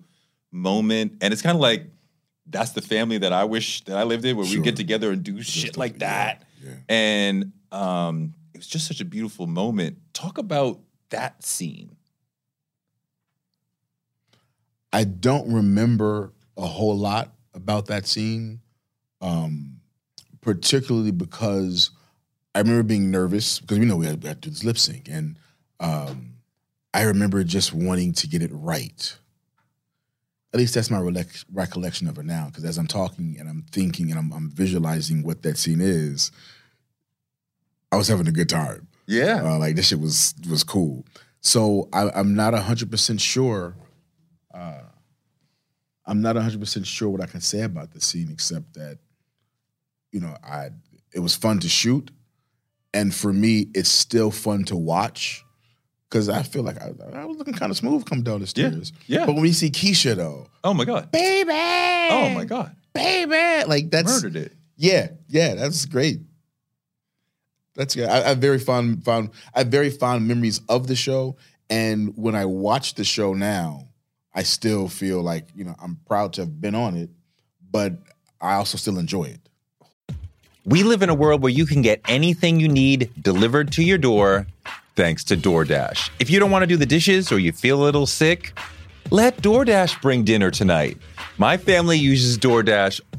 moment. 0.51 1.17
And 1.21 1.33
it's 1.33 1.41
kind 1.41 1.55
of 1.55 1.61
like 1.61 1.87
that's 2.47 2.71
the 2.71 2.81
family 2.81 3.17
that 3.17 3.33
I 3.33 3.43
wish 3.43 3.83
that 3.85 3.97
I 3.97 4.03
lived 4.03 4.23
in 4.25 4.37
where 4.37 4.45
we 4.45 4.59
get 4.59 4.75
together 4.75 5.11
and 5.11 5.23
do 5.23 5.41
shit 5.41 5.77
like 5.77 5.99
that. 5.99 6.39
that. 6.39 6.47
Yeah. 6.63 6.77
And 6.87 7.51
um, 7.71 8.33
it 8.53 8.59
was 8.59 8.67
just 8.67 8.87
such 8.87 9.01
a 9.01 9.05
beautiful 9.05 9.47
moment. 9.47 9.97
Talk 10.13 10.37
about 10.37 10.79
that 11.09 11.43
scene. 11.43 11.97
I 14.93 15.03
don't 15.03 15.51
remember 15.51 16.31
a 16.55 16.65
whole 16.65 16.97
lot 16.97 17.33
about 17.53 17.87
that 17.87 18.07
scene, 18.07 18.61
um, 19.19 19.81
particularly 20.39 21.11
because 21.11 21.91
I 22.53 22.59
remember 22.59 22.83
being 22.83 23.11
nervous 23.11 23.59
because 23.59 23.77
we 23.77 23.85
know 23.85 23.97
we 23.97 24.05
had, 24.05 24.23
we 24.23 24.29
had 24.29 24.41
to 24.43 24.49
do 24.49 24.53
this 24.53 24.63
lip 24.63 24.77
sync, 24.77 25.09
and 25.09 25.35
um, 25.81 26.34
I 26.95 27.03
remember 27.03 27.43
just 27.43 27.73
wanting 27.73 28.13
to 28.13 28.27
get 28.27 28.41
it 28.41 28.51
right. 28.53 29.17
At 30.53 30.59
least 30.61 30.73
that's 30.75 30.89
my 30.89 30.99
relec- 30.99 31.43
recollection 31.51 32.07
of 32.07 32.17
it 32.17 32.23
now. 32.23 32.45
Because 32.45 32.63
as 32.63 32.77
I'm 32.77 32.87
talking 32.87 33.35
and 33.37 33.49
I'm 33.49 33.65
thinking 33.69 34.11
and 34.11 34.17
I'm, 34.17 34.31
I'm 34.31 34.49
visualizing 34.49 35.21
what 35.21 35.43
that 35.43 35.57
scene 35.57 35.81
is, 35.81 36.31
I 37.91 37.97
was 37.97 38.07
having 38.07 38.29
a 38.29 38.31
good 38.31 38.47
time. 38.47 38.87
Yeah. 39.07 39.41
Uh, 39.43 39.59
like 39.59 39.75
this 39.75 39.89
shit 39.89 39.99
was 39.99 40.35
was 40.49 40.63
cool. 40.63 41.05
So 41.41 41.89
I, 41.91 42.09
I'm 42.15 42.33
not 42.33 42.53
hundred 42.53 42.89
percent 42.89 43.19
sure. 43.19 43.75
Uh, 44.53 44.83
I'm 46.05 46.21
not 46.21 46.37
hundred 46.37 46.61
percent 46.61 46.87
sure 46.87 47.09
what 47.09 47.19
I 47.19 47.25
can 47.25 47.41
say 47.41 47.63
about 47.63 47.91
the 47.91 47.99
scene, 47.99 48.29
except 48.31 48.73
that 48.75 48.99
you 50.13 50.21
know 50.21 50.35
I 50.41 50.69
it 51.13 51.19
was 51.19 51.35
fun 51.35 51.59
to 51.59 51.67
shoot, 51.67 52.09
and 52.93 53.13
for 53.13 53.33
me, 53.33 53.67
it's 53.75 53.89
still 53.89 54.31
fun 54.31 54.63
to 54.65 54.77
watch 54.77 55.44
because 56.09 56.29
I 56.29 56.43
feel 56.43 56.63
like 56.63 56.81
I, 56.81 56.91
I 57.13 57.25
was 57.25 57.37
looking 57.37 57.53
kind 57.53 57.71
of 57.71 57.77
smooth 57.77 58.05
coming 58.05 58.23
down 58.23 58.39
the 58.41 58.47
stairs. 58.47 58.93
yeah. 59.07 59.19
yeah. 59.19 59.25
But 59.25 59.33
when 59.33 59.41
we 59.43 59.51
see 59.51 59.69
Keshia 59.69 60.15
though, 60.15 60.47
oh 60.63 60.73
my 60.73 60.85
God. 60.85 61.11
baby, 61.11 61.51
Oh 61.51 62.29
my 62.33 62.45
God. 62.45 62.75
baby, 62.93 63.67
like 63.67 63.89
that's 63.91 64.23
Murdered 64.23 64.35
it. 64.37 64.53
yeah, 64.77 65.09
yeah, 65.27 65.55
that's 65.55 65.85
great. 65.85 66.19
That's 67.75 67.93
good. 67.95 68.07
I, 68.07 68.17
I 68.19 68.27
have 68.29 68.37
very 68.37 68.59
fond, 68.59 69.03
fond, 69.03 69.31
I 69.53 69.59
have 69.59 69.67
very 69.67 69.89
fond 69.89 70.27
memories 70.27 70.61
of 70.69 70.87
the 70.87 70.95
show, 70.95 71.35
and 71.69 72.15
when 72.15 72.35
I 72.35 72.45
watch 72.45 72.93
the 72.95 73.03
show 73.03 73.33
now, 73.33 73.89
I 74.33 74.43
still 74.43 74.87
feel 74.87 75.21
like 75.21 75.47
you 75.55 75.65
know 75.65 75.75
I'm 75.81 75.97
proud 76.07 76.33
to 76.33 76.41
have 76.41 76.61
been 76.61 76.75
on 76.75 76.95
it, 76.95 77.09
but 77.71 77.93
I 78.39 78.53
also 78.53 78.77
still 78.77 78.97
enjoy 78.97 79.25
it. 79.25 79.39
We 80.65 80.83
live 80.83 81.01
in 81.03 81.09
a 81.09 81.13
world 81.13 81.41
where 81.43 81.51
you 81.51 81.65
can 81.65 81.81
get 81.81 82.01
anything 82.07 82.59
you 82.59 82.67
need 82.67 83.11
delivered 83.21 83.71
to 83.73 83.83
your 83.83 83.97
door 83.99 84.47
thanks 84.95 85.23
to 85.25 85.37
DoorDash. 85.37 86.09
If 86.19 86.29
you 86.29 86.39
don't 86.39 86.51
want 86.51 86.63
to 86.63 86.67
do 86.67 86.77
the 86.77 86.85
dishes 86.85 87.31
or 87.31 87.39
you 87.39 87.51
feel 87.51 87.81
a 87.81 87.83
little 87.83 88.05
sick, 88.05 88.57
let 89.11 89.37
DoorDash 89.37 90.01
bring 90.01 90.23
dinner 90.23 90.49
tonight. 90.49 90.97
My 91.37 91.57
family 91.57 91.97
uses 91.97 92.37
DoorDash 92.37 93.01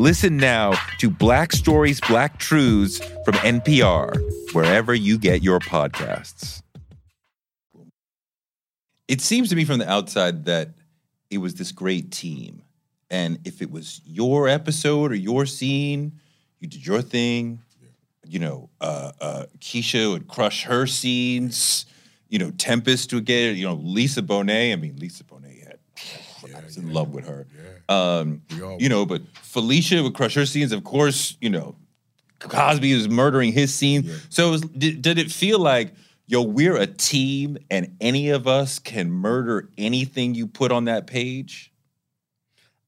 Listen 0.00 0.36
now 0.36 0.74
to 0.98 1.10
Black 1.10 1.50
Stories, 1.50 2.00
Black 2.00 2.38
Truths 2.38 2.98
from 3.24 3.34
NPR, 3.34 4.54
wherever 4.54 4.94
you 4.94 5.18
get 5.18 5.42
your 5.42 5.58
podcasts. 5.58 6.62
It 9.08 9.20
seems 9.20 9.48
to 9.48 9.56
me 9.56 9.64
from 9.64 9.80
the 9.80 9.90
outside 9.90 10.44
that 10.44 10.68
it 11.30 11.38
was 11.38 11.56
this 11.56 11.72
great 11.72 12.12
team. 12.12 12.62
And 13.10 13.40
if 13.44 13.60
it 13.60 13.72
was 13.72 14.00
your 14.04 14.46
episode 14.46 15.10
or 15.10 15.16
your 15.16 15.46
scene, 15.46 16.12
you 16.60 16.68
did 16.68 16.86
your 16.86 17.02
thing. 17.02 17.58
You 18.24 18.38
know, 18.38 18.70
uh, 18.80 19.10
uh, 19.20 19.44
Keshia 19.58 20.12
would 20.12 20.28
crush 20.28 20.62
her 20.62 20.86
scenes. 20.86 21.86
You 22.28 22.38
know, 22.38 22.52
Tempest 22.52 23.12
would 23.14 23.24
get 23.24 23.50
it. 23.50 23.56
You 23.56 23.66
know, 23.66 23.74
Lisa 23.74 24.22
Bonet. 24.22 24.72
I 24.72 24.76
mean, 24.76 24.96
Lisa 24.96 25.24
Bonet 25.24 25.66
had. 25.66 25.78
I 26.54 26.64
was 26.64 26.76
in 26.76 26.92
love 26.92 27.12
with 27.12 27.26
her. 27.26 27.48
Um, 27.88 28.42
you 28.78 28.88
know, 28.88 29.06
but 29.06 29.22
Phylicia 29.34 30.02
would 30.02 30.14
crush 30.14 30.34
her 30.34 30.44
scenes. 30.44 30.72
Of 30.72 30.84
course, 30.84 31.36
you 31.40 31.48
know, 31.48 31.74
Cosby 32.38 32.94
was 32.94 33.08
murdering 33.08 33.52
his 33.52 33.74
scene. 33.74 34.10
So, 34.28 34.48
it 34.48 34.50
was, 34.50 34.60
did, 34.60 35.02
did 35.02 35.18
it 35.18 35.30
feel 35.32 35.58
like, 35.58 35.94
yo, 36.26 36.42
we're 36.42 36.76
a 36.76 36.86
team, 36.86 37.56
and 37.70 37.96
any 38.00 38.28
of 38.28 38.46
us 38.46 38.78
can 38.78 39.10
murder 39.10 39.70
anything 39.78 40.34
you 40.34 40.46
put 40.46 40.70
on 40.70 40.84
that 40.84 41.06
page? 41.06 41.72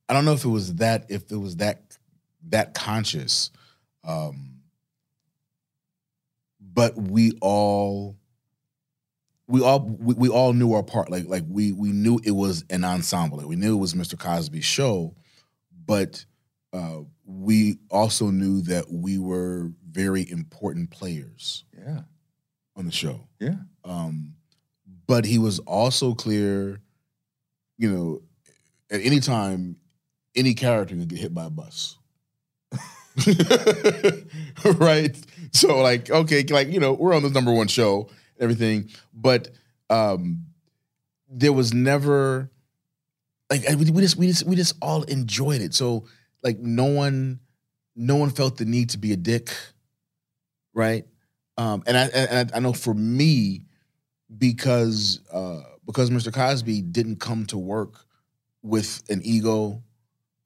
I 0.09 0.13
don't 0.13 0.25
know 0.25 0.33
if 0.33 0.45
it 0.45 0.49
was 0.49 0.75
that 0.75 1.07
if 1.09 1.31
it 1.31 1.37
was 1.37 1.57
that 1.57 1.97
that 2.49 2.75
conscious, 2.75 3.51
um, 4.03 4.57
but 6.61 6.97
we 6.97 7.33
all 7.41 8.17
we 9.51 9.63
all 9.63 9.81
we, 9.81 10.15
we 10.15 10.29
all 10.29 10.53
knew 10.53 10.73
our 10.73 10.83
part. 10.83 11.11
Like 11.11 11.27
like 11.27 11.45
we 11.49 11.73
we 11.73 11.93
knew 11.93 12.21
it 12.25 12.31
was 12.33 12.65
an 12.71 12.85
ensemble. 12.85 13.39
Like 13.39 13.47
we 13.49 13.57
knew 13.57 13.75
it 13.75 13.81
was 13.81 13.95
Mr. 13.95 14.19
Cosby's 14.19 14.65
show, 14.65 15.15
but 15.87 16.25
uh, 16.73 17.01
we 17.25 17.79
also 17.91 18.31
knew 18.31 18.63
that 18.63 18.91
we 18.91 19.19
were 19.19 19.71
very 19.91 20.29
important 20.31 20.91
players 20.91 21.65
Yeah, 21.77 22.03
on 22.77 22.87
the 22.87 22.93
show. 22.93 23.27
yeah. 23.41 23.57
Um, 23.85 24.35
but 25.07 25.25
he 25.25 25.39
was 25.39 25.59
also 25.61 26.15
clear, 26.15 26.81
you 27.77 27.91
know, 27.91 28.23
at 28.91 29.01
any 29.01 29.19
time, 29.19 29.77
any 30.37 30.55
character 30.55 30.95
could 30.95 31.09
get 31.09 31.19
hit 31.19 31.35
by 31.35 31.47
a 31.47 31.51
bus. 31.51 31.97
right? 34.79 35.17
So 35.53 35.81
like, 35.81 36.11
okay, 36.11 36.45
like, 36.45 36.69
you 36.69 36.81
know, 36.81 36.93
we're 36.93 37.15
on 37.15 37.23
the 37.23 37.31
number 37.31 37.53
one 37.53 37.67
show, 37.69 38.09
everything, 38.41 38.91
but 39.13 39.49
um 39.89 40.47
there 41.29 41.53
was 41.53 41.73
never 41.73 42.51
like 43.51 43.69
I- 43.69 43.75
we 43.77 43.85
just 44.01 44.17
we 44.17 44.27
just 44.27 44.45
we 44.47 44.57
just 44.57 44.75
all 44.83 45.03
enjoyed 45.05 45.61
it. 45.61 45.75
So 45.75 46.07
like 46.43 46.59
no 46.59 46.85
one 46.85 47.41
no 47.97 48.17
one 48.17 48.31
felt 48.31 48.57
the 48.57 48.65
need 48.65 48.91
to 48.91 48.99
be 48.99 49.13
a 49.13 49.17
dick, 49.17 49.51
right? 50.75 51.05
Um, 51.57 51.83
and 51.87 51.97
I 51.97 52.05
and 52.07 52.51
I, 52.53 52.57
I 52.57 52.61
know 52.61 52.73
for 52.73 52.95
me, 52.95 53.67
because 54.39 55.21
uh, 55.33 55.61
because 55.85 56.11
Mr. 56.11 56.33
Cosby 56.33 56.83
didn't 56.83 57.17
come 57.21 57.45
to 57.47 57.59
work 57.59 58.07
with 58.63 59.03
an 59.11 59.21
ego, 59.25 59.83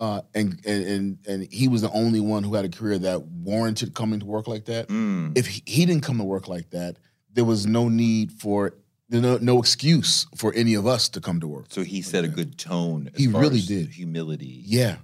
uh, 0.00 0.22
and, 0.34 0.60
and 0.66 0.84
and 0.86 1.18
and 1.28 1.52
he 1.52 1.68
was 1.68 1.82
the 1.82 1.90
only 1.92 2.20
one 2.20 2.42
who 2.42 2.54
had 2.54 2.64
a 2.64 2.68
career 2.68 2.98
that 2.98 3.22
warranted 3.22 3.94
coming 3.94 4.20
to 4.20 4.26
work 4.26 4.48
like 4.48 4.64
that. 4.64 4.88
Mm. 4.88 5.36
If 5.38 5.46
he, 5.46 5.62
he 5.66 5.86
didn't 5.86 6.02
come 6.02 6.18
to 6.18 6.24
work 6.24 6.48
like 6.48 6.70
that, 6.70 6.96
there 7.34 7.44
was 7.44 7.66
no 7.66 7.88
need 7.88 8.32
for 8.32 8.74
no, 9.10 9.36
no 9.36 9.58
excuse 9.60 10.26
for 10.34 10.52
any 10.54 10.74
of 10.74 10.86
us 10.86 11.08
to 11.10 11.20
come 11.20 11.38
to 11.40 11.46
work. 11.46 11.66
So 11.68 11.82
he 11.82 12.00
set 12.02 12.24
a 12.24 12.28
good 12.28 12.56
tone. 12.58 13.10
As 13.14 13.20
He 13.20 13.28
really 13.28 13.58
as 13.58 13.66
did. 13.66 13.88
Humility. 13.90 14.62
Yeah, 14.64 14.96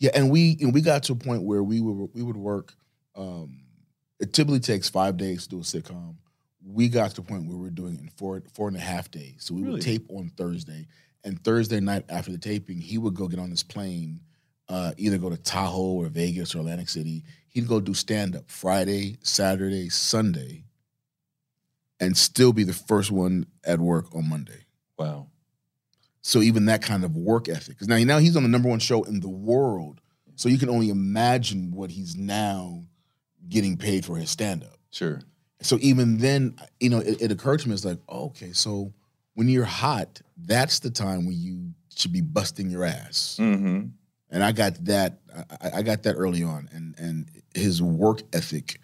yeah, 0.00 0.10
and 0.14 0.30
we 0.30 0.56
and 0.60 0.74
we 0.74 0.80
got 0.80 1.04
to 1.04 1.12
a 1.12 1.16
point 1.16 1.42
where 1.44 1.62
we 1.62 1.80
would 1.80 2.10
we 2.12 2.22
would 2.22 2.36
work. 2.36 2.74
Um, 3.14 3.62
it 4.20 4.32
typically 4.32 4.60
takes 4.60 4.88
five 4.88 5.16
days 5.16 5.44
to 5.44 5.48
do 5.50 5.58
a 5.58 5.62
sitcom. 5.62 6.16
We 6.68 6.88
got 6.88 7.10
to 7.10 7.16
the 7.16 7.22
point 7.22 7.46
where 7.46 7.56
we 7.56 7.62
were 7.62 7.70
doing 7.70 7.94
it 7.94 8.00
in 8.00 8.08
four 8.16 8.42
four 8.52 8.68
and 8.68 8.76
a 8.76 8.80
half 8.80 9.10
days. 9.10 9.36
So 9.38 9.54
we 9.54 9.62
Really? 9.62 9.74
would 9.74 9.82
tape 9.82 10.06
on 10.10 10.30
Thursday, 10.36 10.86
and 11.24 11.42
Thursday 11.44 11.80
night 11.80 12.04
after 12.08 12.32
the 12.32 12.38
taping, 12.38 12.80
he 12.80 12.98
would 12.98 13.14
go 13.14 13.28
get 13.28 13.38
on 13.38 13.50
this 13.50 13.62
plane, 13.62 14.20
uh, 14.68 14.92
either 14.96 15.18
go 15.18 15.30
to 15.30 15.36
Tahoe 15.36 15.92
or 16.02 16.08
Vegas 16.08 16.54
or 16.54 16.58
Atlantic 16.58 16.88
City. 16.88 17.22
He'd 17.48 17.68
go 17.68 17.80
do 17.80 17.94
stand 17.94 18.34
up 18.36 18.50
Friday, 18.50 19.16
Saturday, 19.22 19.88
Sunday, 19.88 20.64
and 22.00 22.16
still 22.16 22.52
be 22.52 22.64
the 22.64 22.72
first 22.72 23.10
one 23.10 23.46
at 23.64 23.78
work 23.78 24.14
on 24.14 24.28
Monday. 24.28 24.66
Wow. 24.98 25.28
So 26.22 26.40
even 26.40 26.66
that 26.66 26.82
kind 26.82 27.04
of 27.04 27.16
work 27.16 27.48
ethic, 27.48 27.68
because 27.68 27.88
now 27.88 27.96
now 27.98 28.18
he's 28.18 28.36
on 28.36 28.42
the 28.42 28.48
number 28.48 28.68
one 28.68 28.80
show 28.80 29.04
in 29.04 29.20
the 29.20 29.28
world. 29.28 30.00
So 30.34 30.48
you 30.48 30.58
can 30.58 30.68
only 30.68 30.90
imagine 30.90 31.70
what 31.70 31.90
he's 31.90 32.16
now 32.16 32.84
getting 33.48 33.76
paid 33.76 34.04
for 34.04 34.16
his 34.16 34.30
stand 34.30 34.64
up. 34.64 34.78
Sure. 34.90 35.20
So 35.62 35.78
even 35.80 36.18
then, 36.18 36.56
you 36.80 36.90
know, 36.90 36.98
it, 36.98 37.22
it 37.22 37.32
occurred 37.32 37.60
to 37.60 37.68
me, 37.68 37.74
it's 37.74 37.84
like, 37.84 38.00
oh, 38.08 38.26
okay, 38.26 38.52
so 38.52 38.92
when 39.34 39.48
you're 39.48 39.64
hot, 39.64 40.20
that's 40.36 40.80
the 40.80 40.90
time 40.90 41.24
when 41.26 41.36
you 41.38 41.72
should 41.94 42.12
be 42.12 42.20
busting 42.20 42.70
your 42.70 42.84
ass. 42.84 43.38
Mm-hmm. 43.40 43.86
And 44.30 44.44
I 44.44 44.52
got 44.52 44.84
that, 44.84 45.20
I, 45.62 45.78
I 45.78 45.82
got 45.82 46.02
that 46.02 46.14
early 46.14 46.42
on, 46.42 46.68
and 46.72 46.94
and 46.98 47.30
his 47.54 47.80
work 47.80 48.22
ethic 48.32 48.80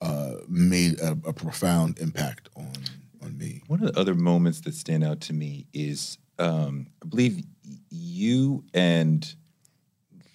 uh, 0.00 0.34
made 0.48 1.00
a, 1.00 1.16
a 1.24 1.32
profound 1.32 1.98
impact 1.98 2.48
on 2.56 2.72
on 3.22 3.36
me. 3.36 3.62
One 3.66 3.82
of 3.82 3.92
the 3.92 4.00
other 4.00 4.14
moments 4.14 4.60
that 4.62 4.74
stand 4.74 5.04
out 5.04 5.20
to 5.22 5.32
me 5.32 5.66
is 5.72 6.18
um, 6.38 6.86
I 7.02 7.06
believe 7.06 7.42
you 7.90 8.64
and 8.72 9.34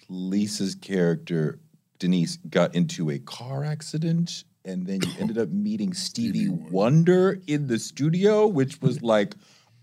Lisa's 0.08 0.74
character 0.74 1.58
Denise 1.98 2.36
got 2.48 2.74
into 2.74 3.10
a 3.10 3.18
car 3.18 3.64
accident, 3.64 4.44
and 4.64 4.86
then 4.86 5.00
you 5.02 5.10
ended 5.18 5.38
up 5.38 5.48
meeting 5.48 5.94
Stevie 5.94 6.48
Wonder 6.48 7.40
in 7.46 7.66
the 7.66 7.78
studio, 7.78 8.46
which 8.46 8.80
was 8.82 9.02
like 9.02 9.34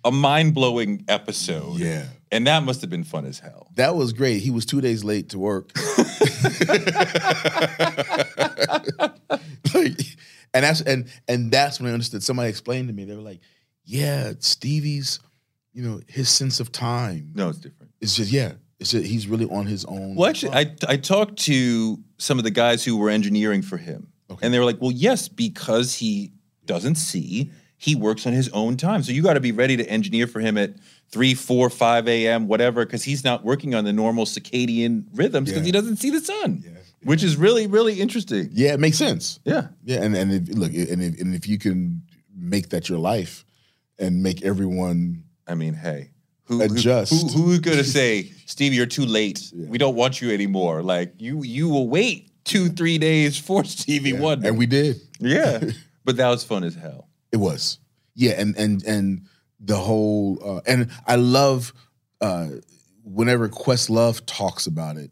a 0.04 0.12
mind 0.12 0.54
blowing 0.54 1.04
episode. 1.08 1.80
Yeah. 1.80 2.06
and 2.32 2.46
that 2.48 2.64
must 2.64 2.82
have 2.82 2.90
been 2.90 3.04
fun 3.04 3.26
as 3.26 3.40
hell. 3.40 3.68
That 3.76 3.96
was 3.96 4.14
great. 4.14 4.42
He 4.42 4.52
was 4.52 4.66
two 4.66 4.82
days 4.82 5.04
late 5.04 5.30
to 5.30 5.40
work. 5.40 5.72
Like, 9.74 10.00
and 10.54 10.64
that's 10.66 10.82
and 10.82 11.08
and 11.28 11.52
that's 11.52 11.80
when 11.80 11.90
I 11.90 11.94
understood. 11.94 12.24
Somebody 12.24 12.50
explained 12.50 12.88
to 12.90 12.94
me. 12.94 13.06
They 13.06 13.16
were 13.16 13.22
like, 13.22 13.40
"Yeah, 13.86 14.34
Stevie's, 14.40 15.20
you 15.74 15.82
know, 15.84 16.02
his 16.08 16.30
sense 16.30 16.60
of 16.60 16.72
time. 16.72 17.32
No, 17.36 17.50
it's 17.50 17.60
different. 17.60 17.92
It's 18.02 18.16
just 18.16 18.32
yeah. 18.32 18.54
It's 18.80 18.92
just, 18.92 19.06
he's 19.06 19.28
really 19.28 19.46
on 19.46 19.66
his 19.68 19.86
own. 19.86 20.16
Well, 20.16 20.30
actually, 20.30 20.54
I 20.54 20.76
I 20.88 20.98
talked 20.98 21.38
to 21.44 21.98
some 22.18 22.38
of 22.38 22.44
the 22.44 22.52
guys 22.52 22.84
who 22.84 22.98
were 22.98 23.10
engineering 23.10 23.62
for 23.62 23.78
him, 23.78 24.08
and 24.42 24.54
they 24.54 24.60
were 24.60 24.66
like, 24.66 24.82
"Well, 24.82 24.92
yes, 24.92 25.30
because 25.30 25.96
he 25.96 26.32
doesn't 26.66 26.96
see, 26.96 27.52
he 27.78 27.96
works 27.96 28.28
on 28.28 28.34
his 28.34 28.50
own 28.50 28.76
time. 28.78 29.04
So 29.04 29.12
you 29.14 29.22
got 29.24 29.34
to 29.36 29.40
be 29.40 29.52
ready 29.52 29.78
to 29.78 29.86
engineer 29.90 30.28
for 30.28 30.40
him 30.40 30.58
at 30.58 30.74
three, 31.10 31.34
four, 31.34 31.70
five 31.70 32.08
a.m., 32.08 32.48
whatever, 32.48 32.86
because 32.86 33.04
he's 33.04 33.24
not 33.24 33.44
working 33.46 33.74
on 33.76 33.84
the 33.86 33.94
normal 33.94 34.26
circadian 34.26 35.06
rhythms 35.14 35.50
because 35.50 35.62
Yeah. 35.62 35.66
he 35.68 35.72
doesn't 35.72 35.98
see 35.98 36.10
the 36.10 36.20
sun, 36.22 36.64
which 37.04 37.24
is 37.24 37.36
really, 37.36 37.68
really 37.68 38.00
interesting. 38.00 38.50
yeah, 38.52 38.74
it 38.74 38.80
makes 38.80 38.98
sense. 38.98 39.40
Yeah, 39.46 39.68
Yeah, 39.84 40.04
and 40.04 40.16
and 40.16 40.32
if, 40.32 40.56
look, 40.56 40.74
and 40.74 41.02
if, 41.02 41.20
and 41.22 41.36
if 41.36 41.48
you 41.48 41.58
can 41.58 42.04
make 42.36 42.70
that 42.70 42.90
your 42.90 43.00
life 43.00 43.46
and 44.00 44.24
make 44.24 44.42
everyone 44.44 45.24
I 45.48 45.56
mean, 45.56 45.74
hey, 45.74 46.12
who, 46.46 46.62
Adjust. 46.62 47.12
Who, 47.12 47.28
who, 47.28 47.44
who's 47.50 47.60
gonna 47.60 47.84
say, 47.84 48.32
Stevie, 48.46 48.76
you're 48.76 48.86
too 48.86 49.06
late. 49.06 49.52
We 49.54 49.78
don't 49.78 49.96
want 49.96 50.22
you 50.22 50.32
anymore. 50.32 50.82
Like 50.82 51.14
you, 51.20 51.44
you 51.44 51.70
will 51.70 51.88
wait 51.90 52.32
two, 52.44 52.70
three 52.70 52.98
days 52.98 53.38
for 53.48 53.64
Stevie 53.64 54.14
Wonder. 54.14 54.48
and 54.48 54.58
we 54.58 54.66
did. 54.66 55.02
yeah, 55.20 55.60
but 56.06 56.18
that 56.18 56.30
was 56.30 56.44
fun 56.44 56.64
as 56.64 56.76
hell. 56.76 57.08
It 57.32 57.38
was. 57.38 57.80
Yeah, 58.16 58.32
and 58.38 58.56
and 58.58 58.84
and 58.84 59.28
the 59.60 59.78
whole 59.78 60.40
uh, 60.44 60.62
and 60.66 60.90
I 61.06 61.16
love 61.16 61.74
uh 62.20 62.48
whenever 63.14 63.50
Questlove 63.50 64.22
talks 64.26 64.68
about 64.68 64.98
it. 64.98 65.12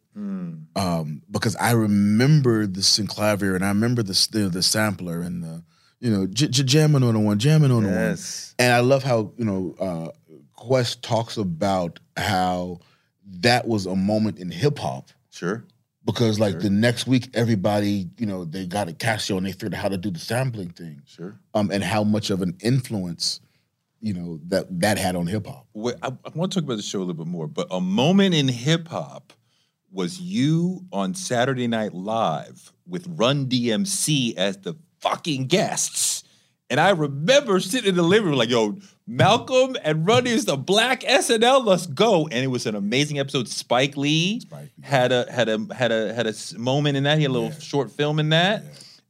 Um, 0.75 1.21
because 1.31 1.55
I 1.55 1.71
remember 1.71 2.67
the 2.67 2.81
synclavier 2.81 3.55
and 3.55 3.63
I 3.63 3.69
remember 3.69 4.03
the 4.03 4.27
the, 4.31 4.49
the 4.49 4.62
sampler 4.63 5.21
and 5.21 5.43
the 5.43 5.63
you 5.99 6.12
know 6.12 6.27
j- 6.27 6.47
j- 6.47 6.63
jamming 6.63 7.03
on 7.03 7.13
the 7.13 7.19
one, 7.19 7.39
jamming 7.39 7.71
on 7.71 7.83
the 7.83 7.89
one. 7.89 7.97
Yes. 7.97 8.53
And 8.59 8.73
I 8.73 8.79
love 8.81 9.03
how, 9.03 9.31
you 9.38 9.45
know, 9.45 9.75
uh 9.79 10.12
Quest 10.55 11.01
talks 11.03 11.38
about 11.38 11.99
how 12.17 12.79
that 13.41 13.65
was 13.67 13.85
a 13.85 13.95
moment 13.95 14.39
in 14.39 14.51
hip 14.51 14.77
hop 14.77 15.09
Sure. 15.31 15.63
because 16.05 16.38
like 16.39 16.59
the 16.59 16.69
next 16.69 17.07
week 17.07 17.29
everybody, 17.33 18.09
you 18.17 18.25
know, 18.25 18.43
they 18.43 18.65
got 18.65 18.89
a 18.89 18.91
Casio 18.91 19.38
and 19.38 19.45
they 19.45 19.53
figured 19.53 19.75
out 19.75 19.81
how 19.81 19.88
to 19.89 19.97
do 19.97 20.12
the 20.12 20.19
sampling 20.19 20.69
thing 20.71 21.01
Sure. 21.05 21.39
um, 21.53 21.71
and 21.71 21.81
how 21.83 22.03
much 22.03 22.29
of 22.29 22.41
an 22.41 22.57
influence, 22.62 23.39
you 24.01 24.13
know, 24.13 24.39
that 24.47 24.67
that 24.79 24.97
had 24.97 25.15
on 25.15 25.27
hip 25.27 25.47
hop. 25.47 25.67
I, 25.75 26.07
I 26.07 26.29
want 26.33 26.51
to 26.51 26.59
talk 26.59 26.65
about 26.65 26.77
the 26.77 26.83
show 26.83 26.99
a 26.99 27.01
little 27.01 27.25
bit 27.25 27.27
more, 27.27 27.47
but 27.47 27.67
a 27.71 27.81
moment 27.81 28.35
in 28.35 28.47
hip 28.47 28.88
hop 28.88 29.33
was 29.91 30.19
you 30.19 30.85
on 30.91 31.13
Saturday 31.15 31.67
Night 31.67 31.93
Live 31.93 32.73
with 32.88 33.07
Run 33.07 33.47
DMC 33.47 34.35
as 34.38 34.57
the 34.57 34.75
fucking 34.99 35.47
guests. 35.47 36.23
And 36.69 36.79
I 36.79 36.91
remember 36.91 37.59
sitting 37.59 37.89
in 37.89 37.95
the 37.95 38.03
living 38.03 38.29
room 38.29 38.38
like, 38.38 38.49
yo, 38.49 38.77
Malcolm 39.07 39.75
and 39.83 40.05
Run 40.05 40.27
is 40.27 40.45
the 40.45 40.55
black 40.55 41.01
SNL, 41.01 41.65
let's 41.65 41.88
go. 41.88 42.27
And 42.27 42.43
it 42.43 42.47
was 42.47 42.67
an 42.67 42.75
amazing 42.75 43.17
episode. 43.17 43.47
Spike 43.47 43.97
Lee 43.97 44.41
Spike 44.41 44.62
Lee. 44.77 44.83
had 44.83 45.12
a 45.12 45.31
had 45.31 45.49
a 45.49 45.73
had 45.73 45.91
a 45.91 46.13
had 46.13 46.27
a 46.27 46.33
moment 46.59 46.95
in 46.95 47.03
that. 47.03 47.17
He 47.17 47.23
had 47.23 47.31
a 47.31 47.33
little 47.33 47.51
short 47.59 47.91
film 47.91 48.19
in 48.19 48.29
that. 48.29 48.63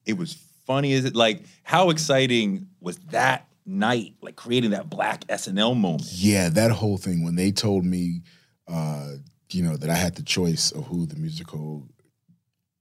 It 0.05 0.17
was 0.17 0.37
funny 0.65 0.93
as 0.93 1.03
it 1.03 1.15
like 1.15 1.43
how 1.63 1.89
exciting 1.89 2.67
was 2.79 2.97
that 3.11 3.48
night, 3.65 4.15
like 4.21 4.35
creating 4.35 4.71
that 4.71 4.89
black 4.89 5.25
SNL 5.27 5.77
moment. 5.77 6.09
Yeah, 6.11 6.49
that 6.49 6.71
whole 6.71 6.97
thing 6.97 7.23
when 7.23 7.35
they 7.35 7.51
told 7.51 7.85
me, 7.85 8.21
uh, 8.67 9.13
you 9.51 9.63
know, 9.63 9.77
that 9.77 9.89
I 9.89 9.95
had 9.95 10.15
the 10.15 10.23
choice 10.23 10.71
of 10.71 10.85
who 10.87 11.05
the 11.05 11.15
musical 11.15 11.87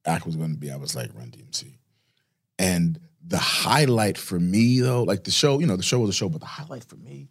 act 0.06 0.26
was 0.26 0.36
going 0.36 0.52
to 0.52 0.58
be, 0.58 0.70
I 0.70 0.76
was 0.76 0.94
like 0.94 1.10
Run 1.14 1.30
DMC. 1.30 1.78
And 2.58 2.98
the 3.26 3.38
highlight 3.38 4.18
for 4.18 4.40
me 4.40 4.80
though, 4.80 5.02
like 5.02 5.24
the 5.24 5.30
show, 5.30 5.58
you 5.60 5.66
know, 5.66 5.76
the 5.76 5.82
show 5.82 6.00
was 6.00 6.10
a 6.10 6.14
show, 6.14 6.28
but 6.28 6.40
the 6.40 6.46
highlight 6.46 6.84
for 6.84 6.96
me 6.96 7.28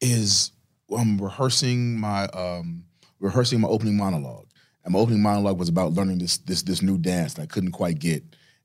is 0.00 0.52
I'm 0.96 1.18
rehearsing 1.18 1.98
my 1.98 2.24
um 2.28 2.84
rehearsing 3.18 3.60
my 3.60 3.68
opening 3.68 3.96
monologue. 3.96 4.46
And 4.84 4.92
my 4.92 5.00
opening 5.00 5.22
monologue 5.22 5.58
was 5.58 5.68
about 5.68 5.94
learning 5.94 6.18
this 6.18 6.38
this 6.38 6.62
this 6.62 6.82
new 6.82 6.98
dance 6.98 7.34
that 7.34 7.42
I 7.42 7.46
couldn't 7.46 7.72
quite 7.72 7.98
get. 7.98 8.22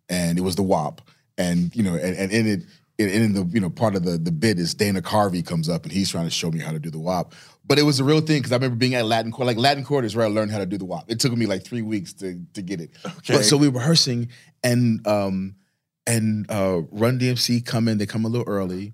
And 0.10 0.38
it 0.38 0.42
was 0.42 0.56
the 0.56 0.64
Wop. 0.64 1.02
And 1.38 1.76
you 1.76 1.84
know, 1.84 1.96
and, 1.96 2.16
and 2.16 2.32
in 2.32 2.48
it 2.48 2.64
and 3.00 3.10
in 3.10 3.34
the 3.34 3.44
you 3.46 3.60
know 3.60 3.70
part 3.70 3.96
of 3.96 4.04
the 4.04 4.18
the 4.18 4.32
bit 4.32 4.60
is 4.60 4.74
Dana 4.74 5.02
Carvey 5.02 5.46
comes 5.46 5.70
up 5.70 5.84
and 5.84 5.92
he's 5.92 6.12
trying 6.12 6.26
to 6.26 6.32
show 6.32 6.52
me 6.52 6.60
how 6.60 6.72
to 6.72 6.80
do 6.80 6.90
the 6.90 7.00
Wop. 7.00 7.34
But 7.66 7.80
it 7.80 7.84
was 7.84 8.00
a 8.00 8.04
real 8.04 8.22
thing 8.22 8.40
because 8.40 8.52
I 8.52 8.56
remember 8.56 8.76
being 8.76 8.96
at 8.96 9.06
Latin 9.06 9.32
Quarter. 9.32 9.48
Like 9.48 9.58
Latin 9.58 9.84
Quarter 9.84 10.06
is 10.06 10.16
where 10.16 10.26
I 10.26 10.30
learned 10.30 10.52
how 10.52 10.58
to 10.60 10.66
do 10.66 10.78
the 10.78 10.86
Wop. 10.86 11.06
It 11.10 11.20
took 11.20 11.32
me 11.34 11.46
like 11.46 11.64
three 11.64 11.82
weeks 11.82 12.14
to 12.14 12.40
to 12.54 12.62
get 12.62 12.82
it. 12.82 12.92
Okay. 13.06 13.36
But 13.36 13.46
so 13.46 13.58
we 13.58 13.68
were 13.68 13.80
rehearsing 13.80 14.30
and 14.64 15.06
um 15.08 15.56
and 16.08 16.50
uh 16.50 16.82
Run 16.92 17.20
DMC 17.20 17.66
come 17.66 17.88
in, 17.88 17.98
they 17.98 18.06
come 18.06 18.26
a 18.26 18.30
little 18.30 18.48
early, 18.48 18.94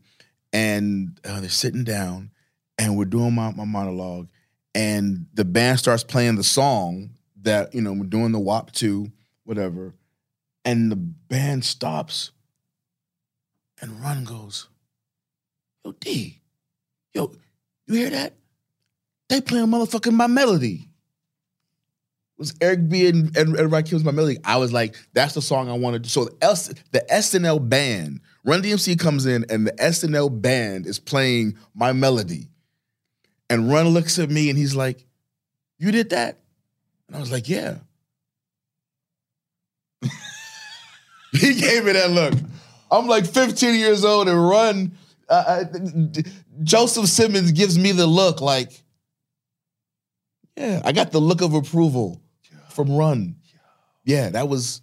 and 0.53 1.19
uh, 1.25 1.39
they're 1.39 1.49
sitting 1.49 1.83
down, 1.83 2.31
and 2.77 2.97
we're 2.97 3.05
doing 3.05 3.33
my, 3.33 3.51
my 3.51 3.65
monologue, 3.65 4.29
and 4.75 5.25
the 5.33 5.45
band 5.45 5.79
starts 5.79 6.03
playing 6.03 6.35
the 6.35 6.43
song 6.43 7.11
that 7.41 7.73
you 7.73 7.81
know 7.81 7.93
we're 7.93 8.05
doing 8.05 8.31
the 8.31 8.39
Wop 8.39 8.71
to, 8.73 9.11
whatever, 9.43 9.95
and 10.65 10.91
the 10.91 10.95
band 10.95 11.63
stops, 11.65 12.31
and 13.81 14.01
Run 14.01 14.23
goes, 14.23 14.67
"Yo 15.83 15.91
D, 15.93 16.39
yo, 17.13 17.33
you 17.87 17.95
hear 17.95 18.09
that? 18.09 18.33
They 19.29 19.41
playing 19.41 19.67
motherfucking 19.67 20.13
my 20.13 20.27
melody." 20.27 20.87
It 22.37 22.41
was 22.41 22.53
Eric 22.61 22.87
B 22.87 23.07
and, 23.07 23.35
and, 23.35 23.55
and 23.55 23.71
my 24.05 24.11
melody. 24.11 24.37
I 24.43 24.57
was 24.57 24.71
like, 24.71 24.95
that's 25.11 25.33
the 25.33 25.41
song 25.41 25.71
I 25.71 25.73
wanted. 25.73 26.05
So 26.05 26.25
the, 26.25 26.37
S, 26.39 26.67
the 26.91 27.03
SNL 27.09 27.67
band, 27.67 28.19
Run 28.45 28.61
DMC 28.61 28.99
comes 28.99 29.25
in 29.25 29.43
and 29.49 29.65
the 29.65 29.71
SNL 29.71 30.39
band 30.39 30.85
is 30.85 30.99
playing 30.99 31.57
my 31.73 31.93
melody. 31.93 32.47
And 33.49 33.71
Run 33.71 33.87
looks 33.87 34.19
at 34.19 34.29
me 34.29 34.49
and 34.51 34.57
he's 34.57 34.75
like, 34.75 35.03
You 35.79 35.91
did 35.91 36.11
that? 36.11 36.37
And 37.07 37.17
I 37.17 37.19
was 37.19 37.31
like, 37.31 37.49
Yeah. 37.49 37.77
he 41.31 41.59
gave 41.59 41.85
me 41.85 41.93
that 41.93 42.11
look. 42.11 42.35
I'm 42.91 43.07
like 43.07 43.25
15 43.25 43.75
years 43.75 44.05
old 44.05 44.27
and 44.27 44.49
Run, 44.49 44.97
uh, 45.29 45.63
uh, 45.63 45.63
Joseph 46.63 47.07
Simmons 47.07 47.51
gives 47.51 47.77
me 47.77 47.91
the 47.91 48.07
look 48.07 48.41
like, 48.41 48.83
Yeah, 50.55 50.81
I 50.83 50.91
got 50.91 51.11
the 51.11 51.19
look 51.19 51.41
of 51.41 51.53
approval 51.53 52.21
from 52.69 52.95
Run. 52.95 53.35
Yeah, 54.05 54.29
that 54.29 54.47
was. 54.47 54.81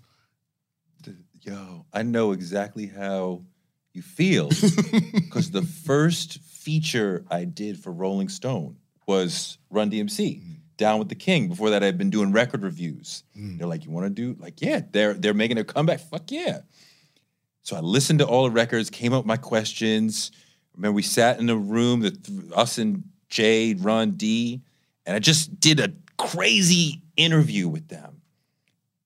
Yo, 1.40 1.84
I 1.92 2.02
know 2.02 2.32
exactly 2.32 2.86
how 2.86 3.42
you 3.92 4.00
feel 4.02 4.48
because 5.14 5.50
the 5.50 5.62
first 5.62 6.38
feature 6.40 7.24
I 7.30 7.44
did 7.44 7.78
for 7.78 7.92
Rolling 7.92 8.30
Stone 8.30 8.76
was 9.06 9.58
Run 9.70 9.90
DMC, 9.90 10.40
Down 10.78 10.98
with 10.98 11.10
the 11.10 11.14
King. 11.14 11.48
Before 11.48 11.68
that, 11.70 11.84
I'd 11.84 11.98
been 11.98 12.08
doing 12.08 12.32
record 12.32 12.62
reviews. 12.62 13.24
They're 13.34 13.66
like, 13.66 13.84
"You 13.84 13.90
want 13.90 14.06
to 14.06 14.10
do 14.10 14.36
like, 14.40 14.62
yeah?" 14.62 14.80
They're 14.90 15.12
they're 15.14 15.34
making 15.34 15.58
a 15.58 15.64
comeback. 15.64 16.00
Fuck 16.00 16.30
yeah! 16.30 16.60
So 17.64 17.76
I 17.76 17.80
listened 17.80 18.18
to 18.20 18.26
all 18.26 18.44
the 18.44 18.50
records, 18.50 18.90
came 18.90 19.12
up 19.12 19.20
with 19.20 19.26
my 19.26 19.38
questions. 19.38 20.30
Remember, 20.76 20.94
we 20.94 21.02
sat 21.02 21.40
in 21.40 21.48
a 21.48 21.56
room, 21.56 22.00
the 22.00 22.10
th- 22.10 22.52
us 22.54 22.78
and 22.78 23.04
Jay, 23.28 23.74
Run 23.74 24.12
D, 24.12 24.60
and 25.06 25.16
I 25.16 25.18
just 25.18 25.58
did 25.58 25.80
a 25.80 25.92
crazy 26.18 27.02
interview 27.16 27.66
with 27.66 27.88
them 27.88 28.20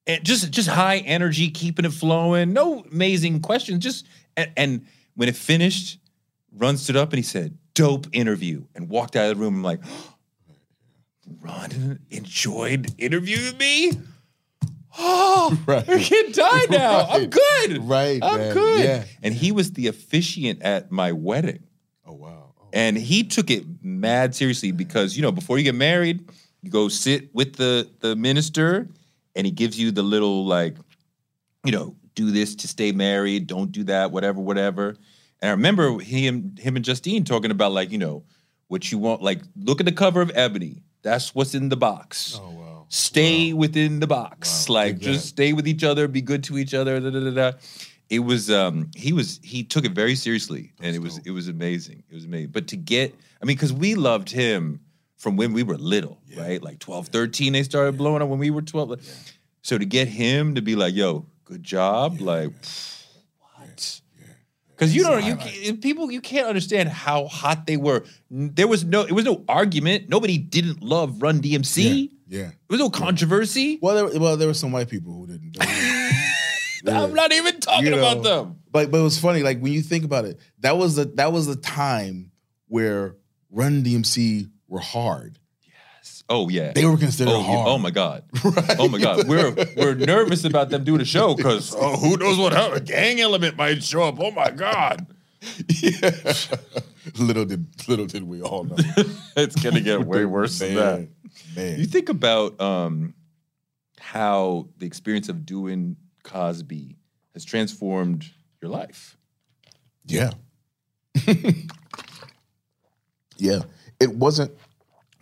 and 0.09 0.25
just 0.25 0.51
just 0.51 0.68
high 0.68 0.99
energy, 0.99 1.51
keeping 1.51 1.85
it 1.85 1.92
flowing. 1.92 2.53
No 2.53 2.85
amazing 2.90 3.40
questions. 3.40 3.85
Just 3.85 4.07
and, 4.37 4.51
and 4.57 4.87
when 5.14 5.29
it 5.29 5.37
finished, 5.37 6.01
Run 6.53 6.77
stood 6.77 6.97
up 6.97 7.12
and 7.12 7.18
he 7.18 7.23
said, 7.23 7.57
"Dope 7.75 8.09
interview," 8.12 8.64
and 8.75 8.88
walked 8.88 9.14
out 9.14 9.31
of 9.31 9.38
the 9.38 9.44
room. 9.44 9.57
I'm 9.57 9.62
like, 9.62 9.81
Run 11.40 12.01
enjoyed 12.11 12.92
interviewing 12.99 13.57
me. 13.59 13.92
Oh, 14.98 15.56
Right. 15.66 15.88
I 15.88 15.98
can't 16.02 16.34
die 16.34 16.64
now. 16.70 17.06
I'm 17.08 17.30
good. 17.30 17.88
Right, 17.88 18.18
I'm 18.22 18.38
man. 18.38 18.54
good. 18.54 18.84
Yeah. 18.84 19.04
And 19.22 19.32
he 19.34 19.52
was 19.52 19.72
the 19.72 19.87
officiant 19.87 20.62
at 20.62 20.90
my 20.90 21.12
wedding. 21.12 21.64
Oh, 22.06 22.12
wow. 22.14 22.54
Oh, 22.61 22.66
And 22.72 22.96
he 22.96 23.22
took 23.24 23.50
it 23.50 23.64
mad 23.82 24.34
seriously 24.34 24.72
because, 24.72 25.16
you 25.16 25.22
know, 25.22 25.32
before 25.32 25.58
you 25.58 25.64
get 25.64 25.74
married, 25.74 26.28
you 26.62 26.70
go 26.70 26.88
sit 26.88 27.32
with 27.34 27.54
the 27.56 27.88
the 28.00 28.16
minister 28.16 28.88
and 29.37 29.46
he 29.46 29.52
gives 29.52 29.78
you 29.78 29.90
the 29.92 30.02
little 30.02 30.44
like, 30.44 30.76
you 31.64 31.70
know, 31.72 31.94
do 32.14 32.30
this 32.32 32.56
to 32.56 32.68
stay 32.68 32.90
married, 32.90 33.46
don't 33.46 33.70
do 33.70 33.84
that, 33.84 34.11
whatever, 34.11 34.40
whatever. 34.40 34.96
And 35.40 35.48
I 35.48 35.50
remember 35.50 36.00
him 36.00 36.56
him 36.58 36.74
and 36.76 36.84
Justine 36.84 37.24
talking 37.24 37.52
about 37.52 37.70
like, 37.72 37.92
you 37.92 37.98
know, 37.98 38.24
what 38.66 38.90
you 38.90 38.98
want, 38.98 39.22
like 39.22 39.40
look 39.56 39.78
at 39.80 39.87
the 39.87 39.92
cover 39.92 40.20
of 40.20 40.32
Ebony. 40.34 40.82
That's 41.02 41.32
what's 41.34 41.54
in 41.54 41.68
the 41.68 41.76
box. 41.76 42.38
Oh, 42.42 42.50
wow. 42.50 42.67
Stay 42.88 43.53
within 43.53 44.01
the 44.01 44.07
box. 44.07 44.68
Wow. 44.68 44.74
Like 44.77 44.94
Dig 44.94 45.03
just 45.03 45.29
stay 45.29 45.53
with 45.53 45.68
each 45.68 45.85
other, 45.85 46.09
be 46.09 46.22
good 46.22 46.44
to 46.44 46.59
each 46.59 46.74
other. 46.74 47.01
Da, 47.01 47.11
da, 47.11 47.31
da. 47.31 47.53
It 48.09 48.20
was 48.20 48.51
um 48.51 48.90
he 48.96 49.12
was 49.12 49.38
he 49.42 49.62
took 49.62 49.85
it 49.85 49.92
very 49.92 50.14
seriously 50.14 50.72
and 50.81 50.96
it 50.96 51.03
was 51.03 51.18
it 51.27 51.31
was 51.31 51.48
amazing. 51.48 52.03
It 52.11 52.14
was 52.14 52.24
amazing. 52.24 52.51
But 52.51 52.68
to 52.68 52.77
get 52.77 53.14
I 53.42 53.44
mean 53.44 53.59
cuz 53.59 53.72
we 53.72 53.94
loved 53.94 54.31
him 54.31 54.81
from 55.16 55.37
when 55.37 55.53
we 55.53 55.62
were 55.62 55.77
little, 55.77 56.20
right? 56.37 56.62
Like 56.62 56.79
12, 56.79 57.09
13 57.09 57.53
they 57.53 57.62
started 57.62 57.98
blowing 57.98 58.22
up 58.22 58.29
when 58.29 58.38
we 58.38 58.51
were 58.51 58.62
12. 58.62 58.90
Like, 58.90 59.01
So 59.62 59.77
to 59.77 59.85
get 59.85 60.09
him 60.09 60.55
to 60.55 60.62
be 60.62 60.74
like, 60.74 60.94
"Yo, 60.94 61.27
good 61.44 61.62
job." 61.62 62.20
like 62.20 62.53
what? 63.40 64.01
Because 64.70 64.94
you 64.94 65.03
don't, 65.03 65.24
you 65.24 65.74
people, 65.77 66.11
you 66.11 66.20
can't 66.20 66.46
understand 66.46 66.88
how 66.88 67.27
hot 67.27 67.66
they 67.66 67.77
were. 67.77 68.05
There 68.31 68.68
was 68.68 68.85
no, 68.85 69.03
it 69.03 69.11
was 69.11 69.24
no 69.24 69.44
argument. 69.48 70.09
Nobody 70.09 70.38
didn't 70.38 70.83
love 70.85 71.20
Run 71.20 71.40
DMC. 71.42 72.12
Yeah. 72.28 72.42
There 72.42 72.52
was 72.68 72.80
no 72.80 72.90
controversy. 72.90 73.78
Well, 73.80 74.08
there, 74.10 74.20
well, 74.20 74.36
there 74.36 74.48
were 74.48 74.54
some 74.54 74.70
white 74.72 74.88
people 74.90 75.12
who 75.14 75.26
didn't. 75.26 75.56
I'm 76.86 77.14
not 77.14 77.32
even 77.32 77.58
talking 77.60 77.86
You 77.88 77.98
about 77.98 78.22
them. 78.22 78.56
But 78.70 78.90
but 78.90 78.98
it 79.00 79.02
was 79.02 79.18
funny, 79.18 79.42
like 79.42 79.60
when 79.60 79.72
you 79.72 79.82
think 79.82 80.04
about 80.04 80.24
it, 80.26 80.38
that 80.60 80.76
was 80.76 80.96
the 80.96 81.06
that 81.16 81.32
was 81.32 81.46
the 81.46 81.56
time 81.56 82.30
where 82.68 83.16
Run 83.50 83.82
DMC 83.82 84.50
were 84.68 84.78
hard. 84.78 85.38
Yes. 85.64 86.22
Oh 86.28 86.48
yeah, 86.50 86.72
They 86.72 86.84
were 86.84 86.96
considered 86.98 87.32
Oh, 87.32 87.40
yeah. 87.40 87.46
hard. 87.46 87.68
oh 87.68 87.78
my 87.78 87.90
god. 87.90 88.24
Oh 88.78 88.88
my 88.88 88.98
god. 88.98 89.26
We're 89.26 89.54
we're 89.76 89.94
nervous 89.94 90.44
about 90.44 90.68
them 90.70 90.84
doing 90.84 91.00
a 91.00 91.04
show 91.06 91.34
because 91.34 91.74
oh 91.78 91.96
who 91.96 92.16
knows 92.18 92.38
what 92.38 92.52
happened. 92.52 92.76
A 92.88 92.92
gang 92.92 93.20
element 93.20 93.56
might 93.56 93.82
show 93.82 94.02
up. 94.02 94.20
Oh 94.20 94.30
my 94.30 94.50
god. 94.50 95.06
little 97.18 97.44
did 97.44 97.66
little 97.88 98.07
did 98.07 98.23
we 98.23 98.42
all 98.42 98.64
know. 98.64 98.77
it's 99.37 99.57
gonna 99.57 99.81
get 99.81 100.05
way 100.05 100.25
worse 100.27 100.59
than 100.59 100.75
that. 100.75 100.99
Man, 100.99 101.09
man. 101.57 101.79
You 101.79 101.87
think 101.87 102.09
about 102.09 102.61
um, 102.61 103.14
how 104.01 104.68
the 104.79 104.87
experience 104.87 105.29
of 105.29 105.47
doing 105.47 105.97
Cosby 106.23 106.97
has 107.35 107.44
transformed 107.44 108.27
your 108.61 108.71
life. 108.71 109.16
Yeah. 110.05 110.31
yeah. 113.37 113.61
It 114.01 114.14
wasn't 114.14 114.53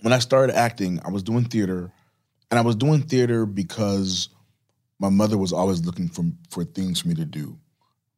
when 0.03 0.13
I 0.13 0.19
started 0.19 0.55
acting, 0.55 1.01
I 1.05 1.11
was 1.11 1.23
doing 1.23 1.45
theater, 1.45 1.91
and 2.51 2.59
I 2.59 2.63
was 2.63 2.77
doing 2.77 3.03
theater 3.03 3.45
because 3.45 4.29
my 4.99 5.09
mother 5.09 5.37
was 5.37 5.53
always 5.53 5.85
looking 5.85 6.09
for 6.09 6.25
for 6.51 6.65
things 6.65 7.01
for 7.01 7.09
me 7.09 7.15
to 7.15 7.25
do. 7.25 7.59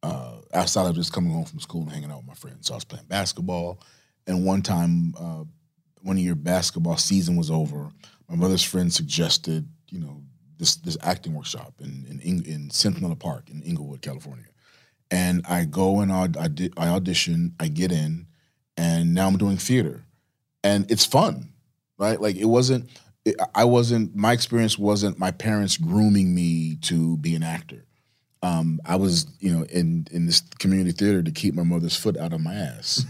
Uh, 0.01 0.37
outside 0.53 0.87
of 0.87 0.95
just 0.95 1.11
coming 1.11 1.31
home 1.31 1.45
from 1.45 1.59
school 1.59 1.81
and 1.81 1.91
hanging 1.91 2.11
out 2.11 2.17
with 2.17 2.27
my 2.27 2.33
friends. 2.33 2.67
So 2.67 2.73
I 2.73 2.77
was 2.77 2.85
playing 2.85 3.05
basketball, 3.07 3.81
and 4.27 4.45
one 4.45 4.61
time, 4.61 5.13
uh, 5.19 5.43
one 6.01 6.17
your 6.17 6.35
basketball 6.35 6.97
season 6.97 7.35
was 7.35 7.51
over. 7.51 7.91
My 8.29 8.35
mother's 8.35 8.63
friend 8.63 8.93
suggested, 8.93 9.67
you 9.89 9.99
know, 9.99 10.21
this 10.57 10.77
this 10.77 10.97
acting 11.01 11.33
workshop 11.33 11.73
in 11.81 12.19
in, 12.23 12.43
in 12.45 12.69
Centinela 12.69 13.19
Park 13.19 13.49
in 13.49 13.61
Inglewood, 13.63 14.01
California 14.01 14.45
and 15.11 15.45
I 15.47 15.65
go 15.65 16.01
and 16.01 16.11
aud- 16.11 16.37
I, 16.37 16.47
di- 16.47 16.71
I 16.77 16.87
audition, 16.89 17.55
I 17.59 17.67
get 17.67 17.91
in, 17.91 18.27
and 18.77 19.13
now 19.13 19.27
I'm 19.27 19.37
doing 19.37 19.57
theater, 19.57 20.03
and 20.63 20.89
it's 20.91 21.05
fun, 21.05 21.53
right? 21.97 22.19
Like 22.21 22.35
it 22.35 22.45
wasn't, 22.45 22.89
it, 23.25 23.35
I 23.55 23.65
wasn't. 23.65 24.15
My 24.15 24.33
experience 24.33 24.77
wasn't 24.77 25.17
my 25.17 25.31
parents 25.31 25.77
grooming 25.77 26.33
me 26.33 26.75
to 26.83 27.17
be 27.17 27.35
an 27.35 27.43
actor. 27.43 27.85
Um, 28.41 28.79
I 28.85 28.95
was, 28.95 29.27
you 29.39 29.51
know, 29.51 29.63
in 29.65 30.07
in 30.11 30.25
this 30.25 30.41
community 30.59 30.91
theater 30.91 31.21
to 31.21 31.31
keep 31.31 31.53
my 31.53 31.63
mother's 31.63 31.95
foot 31.95 32.17
out 32.17 32.33
of 32.33 32.41
my 32.41 32.53
ass, 32.53 33.05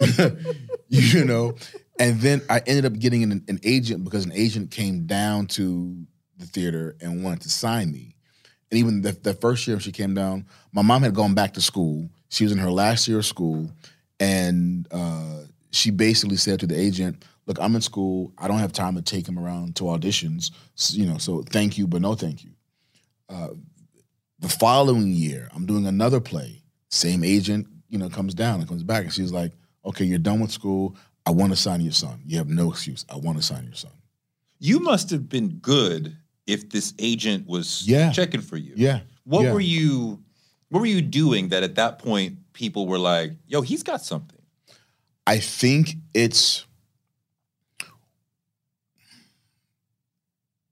you 0.88 1.24
know, 1.24 1.54
and 1.98 2.20
then 2.20 2.42
I 2.50 2.60
ended 2.66 2.84
up 2.84 2.98
getting 2.98 3.22
an, 3.22 3.44
an 3.48 3.60
agent 3.62 4.04
because 4.04 4.24
an 4.24 4.32
agent 4.32 4.70
came 4.70 5.06
down 5.06 5.46
to 5.48 5.96
the 6.38 6.46
theater 6.46 6.96
and 7.00 7.22
wanted 7.22 7.42
to 7.42 7.50
sign 7.50 7.92
me. 7.92 8.16
And 8.70 8.78
even 8.78 9.02
the, 9.02 9.12
the 9.12 9.34
first 9.34 9.66
year 9.66 9.78
she 9.78 9.92
came 9.92 10.14
down, 10.14 10.46
my 10.72 10.82
mom 10.82 11.02
had 11.02 11.14
gone 11.14 11.34
back 11.34 11.54
to 11.54 11.60
school. 11.60 12.10
She 12.28 12.44
was 12.44 12.52
in 12.52 12.58
her 12.58 12.70
last 12.70 13.06
year 13.06 13.18
of 13.18 13.26
school, 13.26 13.70
and 14.18 14.88
uh, 14.90 15.42
she 15.70 15.90
basically 15.90 16.36
said 16.36 16.58
to 16.60 16.66
the 16.66 16.78
agent, 16.78 17.24
"Look, 17.46 17.60
I'm 17.60 17.76
in 17.76 17.80
school. 17.80 18.32
I 18.38 18.48
don't 18.48 18.58
have 18.58 18.72
time 18.72 18.96
to 18.96 19.02
take 19.02 19.28
him 19.28 19.38
around 19.38 19.76
to 19.76 19.84
auditions. 19.84 20.50
You 20.92 21.06
know, 21.06 21.18
so 21.18 21.42
thank 21.42 21.78
you, 21.78 21.86
but 21.86 22.02
no 22.02 22.16
thank 22.16 22.42
you." 22.42 22.50
Uh, 23.28 23.50
the 24.44 24.50
following 24.50 25.10
year, 25.12 25.48
I'm 25.54 25.64
doing 25.64 25.86
another 25.86 26.20
play. 26.20 26.62
Same 26.90 27.24
agent, 27.24 27.66
you 27.88 27.96
know, 27.98 28.10
comes 28.10 28.34
down 28.34 28.60
and 28.60 28.68
comes 28.68 28.82
back, 28.82 29.04
and 29.04 29.12
she's 29.12 29.32
like, 29.32 29.52
"Okay, 29.86 30.04
you're 30.04 30.18
done 30.18 30.40
with 30.40 30.50
school. 30.50 30.96
I 31.24 31.30
want 31.30 31.52
to 31.52 31.56
sign 31.56 31.80
your 31.80 31.92
son. 31.92 32.20
You 32.26 32.36
have 32.36 32.48
no 32.50 32.70
excuse. 32.70 33.06
I 33.08 33.16
want 33.16 33.38
to 33.38 33.42
sign 33.42 33.64
your 33.64 33.74
son." 33.74 33.92
You 34.58 34.80
must 34.80 35.08
have 35.10 35.30
been 35.30 35.48
good 35.62 36.16
if 36.46 36.68
this 36.68 36.92
agent 36.98 37.46
was 37.46 37.88
Yeah. 37.88 38.12
checking 38.12 38.42
for 38.42 38.58
you. 38.58 38.74
Yeah. 38.76 39.00
What 39.24 39.44
yeah. 39.44 39.52
were 39.54 39.60
you 39.60 40.22
what 40.68 40.80
were 40.80 40.86
you 40.86 41.00
doing 41.00 41.48
that 41.48 41.62
at 41.62 41.76
that 41.76 41.98
point 41.98 42.38
people 42.52 42.86
were 42.86 42.98
like, 42.98 43.32
yo, 43.46 43.62
he's 43.62 43.82
got 43.82 44.04
something? 44.04 44.40
I 45.26 45.38
think 45.38 45.96
it's 46.12 46.66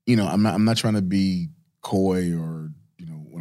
you 0.05 0.15
know, 0.15 0.27
I'm 0.27 0.43
not 0.43 0.53
I'm 0.53 0.65
not 0.65 0.77
trying 0.77 0.95
to 0.95 1.01
be 1.01 1.49
coy 1.81 2.33
or, 2.33 2.33
you 2.33 2.33
know, 2.33 2.69
when 2.69 2.82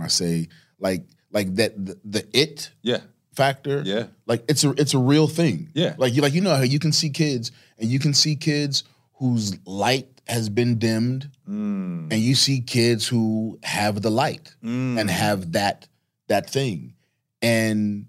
I 0.02 0.08
say 0.08 0.48
like 0.78 1.04
like 1.30 1.54
that 1.56 1.72
the, 1.84 1.98
the 2.04 2.26
it 2.38 2.70
Yeah. 2.82 3.00
factor. 3.34 3.82
Yeah. 3.84 4.06
Like 4.26 4.44
it's 4.48 4.64
a 4.64 4.70
it's 4.70 4.94
a 4.94 4.98
real 4.98 5.26
thing. 5.28 5.70
Yeah. 5.74 5.94
Like 5.98 6.14
you 6.14 6.22
like 6.22 6.34
you 6.34 6.40
know 6.40 6.54
how 6.54 6.62
you 6.62 6.78
can 6.78 6.92
see 6.92 7.10
kids 7.10 7.52
and 7.78 7.88
you 7.90 7.98
can 7.98 8.14
see 8.14 8.36
kids 8.36 8.84
whose 9.14 9.56
light 9.66 10.08
has 10.28 10.48
been 10.48 10.78
dimmed 10.78 11.28
Mm. 11.48 12.12
and 12.12 12.20
you 12.20 12.34
see 12.36 12.60
kids 12.60 13.06
who 13.08 13.58
have 13.64 14.00
the 14.02 14.10
light 14.10 14.54
Mm. 14.62 15.00
and 15.00 15.10
have 15.10 15.52
that 15.52 15.88
that 16.28 16.48
thing 16.48 16.94
and 17.42 18.06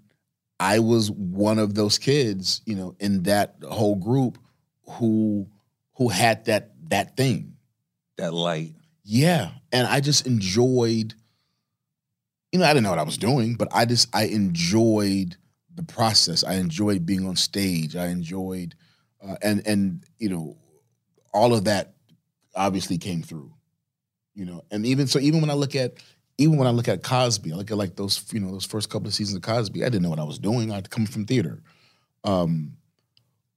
i 0.60 0.78
was 0.78 1.10
one 1.10 1.58
of 1.58 1.74
those 1.74 1.98
kids 1.98 2.62
you 2.64 2.76
know 2.76 2.94
in 3.00 3.24
that 3.24 3.56
whole 3.68 3.96
group 3.96 4.38
who 4.86 5.48
who 5.96 6.08
had 6.08 6.44
that 6.44 6.70
that 6.90 7.16
thing 7.16 7.56
that 8.16 8.32
light. 8.32 8.72
yeah 9.02 9.50
and 9.72 9.86
i 9.88 9.98
just 10.00 10.26
enjoyed 10.28 11.14
you 12.54 12.58
know 12.58 12.64
i 12.64 12.68
didn't 12.68 12.84
know 12.84 12.90
what 12.90 12.98
i 12.98 13.02
was 13.02 13.18
doing 13.18 13.54
but 13.56 13.68
i 13.72 13.84
just 13.84 14.08
i 14.16 14.24
enjoyed 14.24 15.36
the 15.74 15.82
process. 15.82 16.44
I 16.44 16.54
enjoyed 16.54 17.04
being 17.04 17.26
on 17.26 17.36
stage. 17.36 17.96
I 17.96 18.06
enjoyed 18.06 18.74
uh, 19.26 19.36
and 19.42 19.66
and 19.66 20.04
you 20.18 20.28
know 20.28 20.56
all 21.32 21.54
of 21.54 21.64
that 21.64 21.94
obviously 22.54 22.98
came 22.98 23.22
through 23.22 23.52
you 24.34 24.44
know. 24.44 24.64
And 24.70 24.86
even 24.86 25.06
so 25.06 25.18
even 25.18 25.40
when 25.40 25.50
i 25.50 25.54
look 25.54 25.74
at 25.74 25.94
even 26.38 26.56
when 26.56 26.66
i 26.66 26.70
look 26.70 26.88
at 26.88 27.02
cosby 27.02 27.52
i 27.52 27.56
look 27.56 27.70
at 27.70 27.76
like 27.76 27.96
those 27.96 28.24
you 28.32 28.40
know 28.40 28.52
those 28.52 28.64
first 28.64 28.90
couple 28.90 29.08
of 29.08 29.14
seasons 29.14 29.36
of 29.36 29.42
cosby 29.42 29.82
i 29.82 29.88
didn't 29.88 30.02
know 30.02 30.10
what 30.10 30.20
i 30.20 30.24
was 30.24 30.38
doing. 30.38 30.70
I'd 30.70 30.90
come 30.90 31.06
from 31.06 31.26
theater. 31.26 31.62
Um 32.22 32.76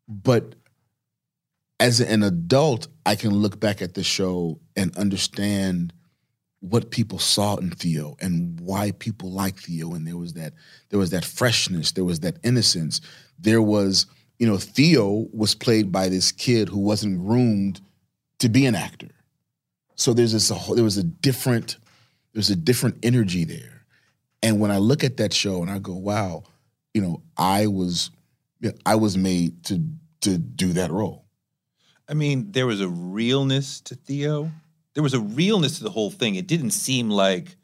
but 0.07 0.55
as 1.79 1.99
an 1.99 2.23
adult 2.23 2.87
i 3.05 3.15
can 3.15 3.31
look 3.31 3.59
back 3.59 3.81
at 3.81 3.93
the 3.93 4.03
show 4.03 4.59
and 4.75 4.95
understand 4.97 5.93
what 6.59 6.91
people 6.91 7.19
saw 7.19 7.55
in 7.57 7.69
theo 7.71 8.15
and 8.19 8.59
why 8.59 8.91
people 8.91 9.31
like 9.31 9.57
theo. 9.57 9.93
And 9.93 10.07
there 10.07 10.17
was 10.17 10.33
that 10.33 10.53
there 10.89 10.99
was 10.99 11.11
that 11.11 11.25
freshness 11.25 11.91
there 11.91 12.03
was 12.03 12.21
that 12.21 12.37
innocence. 12.43 13.01
There 13.39 13.61
was 13.61 14.05
you 14.39 14.47
know 14.47 14.57
theo 14.57 15.27
was 15.33 15.55
played 15.55 15.91
by 15.91 16.09
this 16.09 16.31
kid 16.31 16.69
who 16.69 16.79
wasn't 16.79 17.19
groomed 17.25 17.81
to 18.39 18.49
be 18.49 18.65
an 18.65 18.75
actor. 18.75 19.09
So 19.95 20.13
there's 20.13 20.33
this 20.33 20.49
whole, 20.49 20.75
there 20.75 20.83
was 20.83 20.97
a 20.97 21.03
different 21.03 21.77
there's 22.33 22.49
a 22.49 22.55
different 22.55 22.97
energy 23.03 23.45
there. 23.45 23.85
And 24.43 24.59
when 24.59 24.71
i 24.71 24.77
look 24.77 25.03
at 25.03 25.17
that 25.17 25.33
show 25.33 25.61
and 25.61 25.71
i 25.71 25.79
go 25.79 25.95
wow 25.95 26.43
you 26.93 27.01
know 27.01 27.21
i 27.37 27.67
was 27.67 28.11
yeah, 28.59 28.71
i 28.85 28.95
was 28.95 29.17
made 29.17 29.63
to 29.65 29.83
to 30.21 30.37
do 30.37 30.73
that 30.73 30.91
role. 30.91 31.25
I 32.09 32.13
mean, 32.13 32.51
there 32.51 32.67
was 32.67 32.81
a 32.81 32.87
realness 32.87 33.81
to 33.81 33.95
Theo. 33.95 34.51
There 34.97 35.03
was 35.03 35.13
a 35.13 35.19
realness 35.19 35.77
to 35.77 35.83
the 35.83 35.91
whole 35.91 36.09
thing. 36.09 36.33
It 36.33 36.47
didn't 36.47 36.71
seem 36.71 37.11
like, 37.11 37.55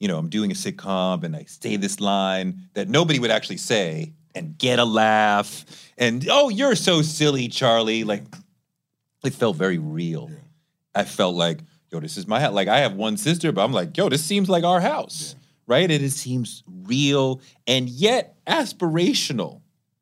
you 0.00 0.08
know, 0.08 0.16
I'm 0.16 0.30
doing 0.30 0.50
a 0.50 0.54
sitcom 0.54 1.22
and 1.22 1.36
I 1.36 1.44
say 1.44 1.76
this 1.76 2.00
line 2.00 2.62
that 2.72 2.88
nobody 2.88 3.18
would 3.18 3.30
actually 3.30 3.58
say 3.58 4.14
and 4.34 4.56
get 4.56 4.78
a 4.78 4.86
laugh. 4.86 5.66
And 5.98 6.26
oh, 6.30 6.48
you're 6.48 6.74
so 6.74 7.02
silly, 7.02 7.48
Charlie. 7.48 8.04
Like, 8.04 8.22
it 9.22 9.34
felt 9.34 9.56
very 9.58 9.76
real. 9.76 10.30
I 10.94 11.04
felt 11.04 11.34
like, 11.34 11.58
yo, 11.90 12.00
this 12.00 12.16
is 12.16 12.26
my 12.26 12.40
house. 12.40 12.54
Like, 12.54 12.68
I 12.68 12.78
have 12.78 12.94
one 12.94 13.18
sister, 13.18 13.52
but 13.52 13.62
I'm 13.64 13.72
like, 13.74 13.94
yo, 13.94 14.08
this 14.08 14.24
seems 14.24 14.48
like 14.48 14.64
our 14.64 14.80
house, 14.80 15.36
right? 15.66 15.90
And 15.90 16.02
it 16.02 16.12
seems 16.12 16.62
real 16.66 17.42
and 17.66 17.86
yet 17.90 18.34
aspirational. 18.46 19.60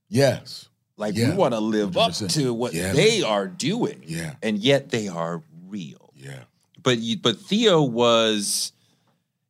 yes 0.08 0.68
Like 0.96 1.16
Yeah, 1.16 1.30
we 1.30 1.36
want 1.36 1.52
to 1.54 1.58
live 1.58 1.96
up 1.96 2.12
100%. 2.12 2.32
to 2.34 2.54
what 2.54 2.74
Yeah, 2.74 2.92
they 2.92 3.22
are 3.22 3.48
doing, 3.48 4.04
yeah 4.06 4.34
and 4.40 4.56
yet 4.56 4.90
they 4.90 5.08
are 5.08 5.42
real. 5.66 6.12
yeah 6.14 6.44
But 6.86 6.98
you, 6.98 7.16
but 7.18 7.36
Theo 7.40 7.82
was 7.82 8.70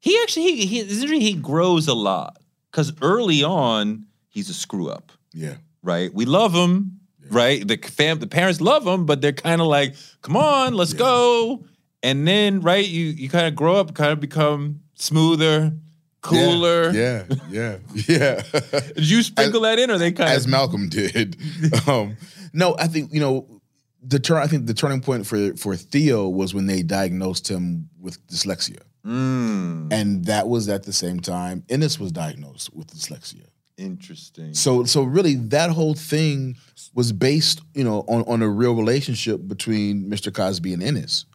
he 0.00 0.18
actually 0.22 0.44
he 0.56 0.64
he, 0.66 0.80
it's 0.80 0.94
interesting, 0.94 1.20
he 1.20 1.34
grows 1.34 1.86
a 1.86 1.92
lot 1.94 2.38
because 2.70 2.94
early 3.02 3.44
on 3.44 4.06
he's 4.30 4.48
a 4.48 4.54
screw 4.54 4.88
up, 4.88 5.12
yeah 5.34 5.56
right? 5.82 6.12
We 6.14 6.24
love 6.24 6.54
him, 6.54 6.98
right? 7.30 7.66
The 7.68 7.76
fam 7.76 8.20
the 8.20 8.26
parents 8.26 8.62
love 8.62 8.86
him, 8.86 9.04
but 9.04 9.20
they're 9.20 9.32
kind 9.34 9.60
of 9.60 9.66
like, 9.66 9.94
come 10.22 10.34
on, 10.36 10.72
let's 10.74 10.92
Yeah. 10.94 10.98
go. 11.00 11.64
And 12.02 12.26
then 12.26 12.60
right, 12.62 12.86
you 12.88 13.04
you 13.04 13.28
kind 13.28 13.46
of 13.46 13.54
grow 13.54 13.76
up, 13.76 13.92
kind 13.94 14.12
of 14.12 14.18
become 14.20 14.80
smoother, 14.94 15.74
cooler. 16.22 16.90
yeah 16.92 17.24
yeah 17.50 17.76
yeah 18.08 18.40
Did 18.96 19.10
you 19.10 19.22
sprinkle 19.22 19.60
that 19.60 19.78
in, 19.78 19.90
or 19.90 19.98
they 19.98 20.10
kind 20.12 20.30
of? 20.30 20.36
as 20.36 20.44
of 20.46 20.50
Malcolm 20.52 20.88
did. 20.88 21.36
um, 21.86 22.16
no, 22.54 22.74
I 22.78 22.86
think 22.88 23.12
you 23.12 23.20
know 23.20 23.55
the 24.02 24.18
turn. 24.18 24.38
I 24.38 24.46
think 24.46 24.66
the 24.66 24.74
turning 24.74 25.00
point 25.00 25.26
for 25.26 25.54
for 25.56 25.76
Theo 25.76 26.28
was 26.28 26.54
when 26.54 26.66
they 26.66 26.82
diagnosed 26.82 27.48
him 27.48 27.88
with 28.00 28.24
dyslexia, 28.28 28.80
Mm, 29.04 29.92
and 29.92 30.24
that 30.26 30.48
was 30.48 30.68
at 30.68 30.82
the 30.82 30.92
same 30.92 31.20
time 31.20 31.64
Ennis 31.68 31.98
was 32.00 32.10
diagnosed 32.12 32.74
with 32.74 32.88
dyslexia. 32.88 33.46
interesting. 33.78 34.54
So 34.54 34.84
so 34.84 35.02
really 35.02 35.34
that 35.50 35.70
whole 35.70 35.94
thing 35.94 36.56
was 36.94 37.12
based, 37.12 37.60
you 37.74 37.84
know, 37.84 38.00
on 38.08 38.22
on 38.26 38.42
a 38.42 38.48
real 38.48 38.74
relationship 38.74 39.46
between 39.46 40.04
Mr. 40.10 40.32
Cosby 40.32 40.72
and 40.72 40.82
Ennis. 40.82 41.26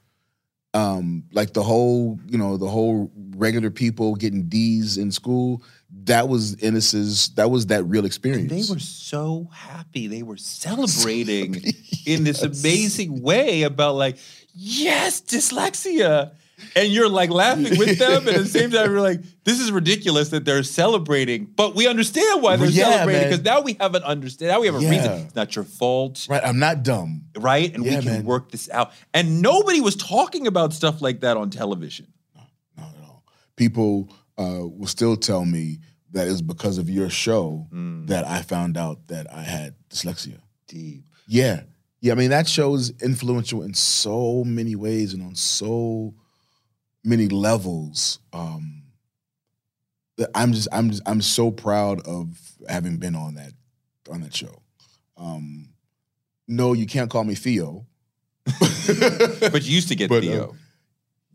Um, 0.74 1.26
like 1.34 1.52
the 1.52 1.64
whole, 1.64 2.18
you 2.30 2.38
know, 2.38 2.56
the 2.56 2.70
whole 2.70 3.12
regular 3.36 3.70
people 3.70 4.16
getting 4.16 4.48
D's 4.48 4.98
in 4.98 5.12
school, 5.12 5.62
that 6.04 6.28
was 6.30 6.58
Ennis's 6.62 7.30
that 7.36 7.52
was 7.52 7.68
that 7.68 7.84
real 7.84 8.06
experience. 8.06 8.50
They 8.68 8.74
were 8.74 8.80
so 8.80 9.50
happy. 9.54 10.08
They 10.08 10.24
were 10.24 10.38
celebrating 10.86 11.62
in 12.06 12.24
this 12.24 12.42
amazing 12.42 13.22
way 13.22 13.64
about 13.64 13.96
like, 13.96 14.18
yes, 14.54 15.22
dyslexia. 15.22 16.32
and 16.76 16.92
you're 16.92 17.10
like 17.10 17.30
laughing 17.30 17.78
with 17.78 17.98
them, 18.00 18.28
and 18.28 18.38
at 18.38 18.44
the 18.44 18.50
same 18.50 18.70
time, 18.72 18.92
you're 18.92 19.02
like, 19.02 19.20
this 19.44 19.60
is 19.60 19.72
ridiculous 19.72 20.30
that 20.30 20.46
they're 20.46 20.64
celebrating, 20.64 21.46
but 21.46 21.76
we 21.76 21.88
understand 21.88 22.42
why 22.42 22.56
they're 22.56 22.70
Yeah, 22.70 22.90
celebrating 22.92 23.30
because 23.30 23.44
now 23.44 23.62
we 23.62 23.74
have 23.80 23.96
an 23.96 24.04
understand. 24.04 24.52
Now 24.52 24.60
we 24.62 24.68
have 24.68 24.76
a 24.76 24.82
Yeah. 24.82 24.90
reason. 24.90 25.12
It's 25.26 25.36
not 25.36 25.56
your 25.56 25.66
fault, 25.66 26.28
Right. 26.30 26.42
I'm 26.46 26.60
not 26.60 26.84
dumb. 26.84 27.24
right? 27.38 27.74
And 27.74 27.84
Yeah, 27.86 27.98
we 27.98 28.04
can 28.04 28.12
man. 28.14 28.26
work 28.26 28.52
this 28.52 28.70
out. 28.70 28.92
And 29.14 29.42
nobody 29.42 29.82
was 29.82 29.96
talking 29.96 30.46
about 30.48 30.74
stuff 30.74 31.02
like 31.02 31.22
that 31.22 31.36
on 31.36 31.50
television. 31.50 32.08
Not 32.78 32.94
at 32.96 33.04
all. 33.04 33.24
People 33.56 34.14
uh, 34.42 34.66
will 34.68 34.88
still 34.88 35.16
tell 35.16 35.46
me 35.46 35.80
that 36.12 36.28
it 36.28 36.32
was 36.32 36.42
because 36.42 36.78
of 36.78 36.90
your 36.90 37.10
show 37.10 37.68
Mm. 37.72 38.08
that 38.08 38.26
I 38.28 38.42
found 38.42 38.76
out 38.78 39.08
that 39.08 39.32
I 39.34 39.44
had 39.44 39.76
dyslexia. 39.90 40.40
Deep. 40.68 41.04
Yeah. 41.28 41.64
Yeah. 42.02 42.14
I 42.14 42.16
mean, 42.16 42.32
that 42.32 42.48
show's 42.48 42.90
influential 43.02 43.64
in 43.64 43.74
so 43.74 44.44
many 44.44 44.76
ways 44.76 45.14
and 45.14 45.24
on 45.24 45.36
so 45.36 46.14
many 47.04 47.28
levels. 47.30 48.20
Um, 48.34 48.84
that 50.18 50.30
I'm 50.36 50.52
just, 50.54 50.68
I'm 50.72 50.90
just, 50.90 51.02
I'm 51.06 51.22
so 51.22 51.52
proud 51.52 52.06
of 52.06 52.38
having 52.68 52.98
been 52.98 53.16
on 53.16 53.36
that, 53.36 53.54
on 54.12 54.22
that 54.22 54.36
show. 54.36 54.62
Um, 55.18 55.70
no, 56.48 56.74
you 56.74 56.86
can't 56.86 57.10
call 57.10 57.24
me 57.24 57.36
Theo. 57.36 57.86
But 59.52 59.64
you 59.64 59.74
used 59.76 59.88
to 59.90 59.96
get 59.96 60.10
But, 60.10 60.24
uh, 60.24 60.28
Theo. 60.28 60.56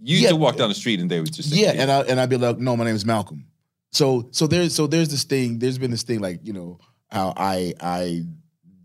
You 0.00 0.12
used 0.12 0.24
yeah. 0.24 0.30
to 0.30 0.36
walk 0.36 0.56
down 0.56 0.68
the 0.68 0.74
street 0.74 1.00
and 1.00 1.10
they 1.10 1.20
would 1.20 1.32
just 1.32 1.50
say 1.50 1.56
yeah, 1.56 1.72
Theo. 1.72 1.80
and 1.82 1.90
I 1.90 2.00
and 2.02 2.20
I'd 2.20 2.30
be 2.30 2.36
like, 2.36 2.58
no, 2.58 2.76
my 2.76 2.84
name 2.84 2.94
is 2.94 3.04
Malcolm. 3.04 3.46
So 3.92 4.28
so 4.30 4.46
there's 4.46 4.74
so 4.74 4.86
there's 4.86 5.08
this 5.08 5.24
thing. 5.24 5.58
There's 5.58 5.78
been 5.78 5.90
this 5.90 6.02
thing 6.02 6.20
like 6.20 6.40
you 6.42 6.52
know 6.52 6.78
how 7.08 7.32
I 7.36 7.74
I 7.80 8.24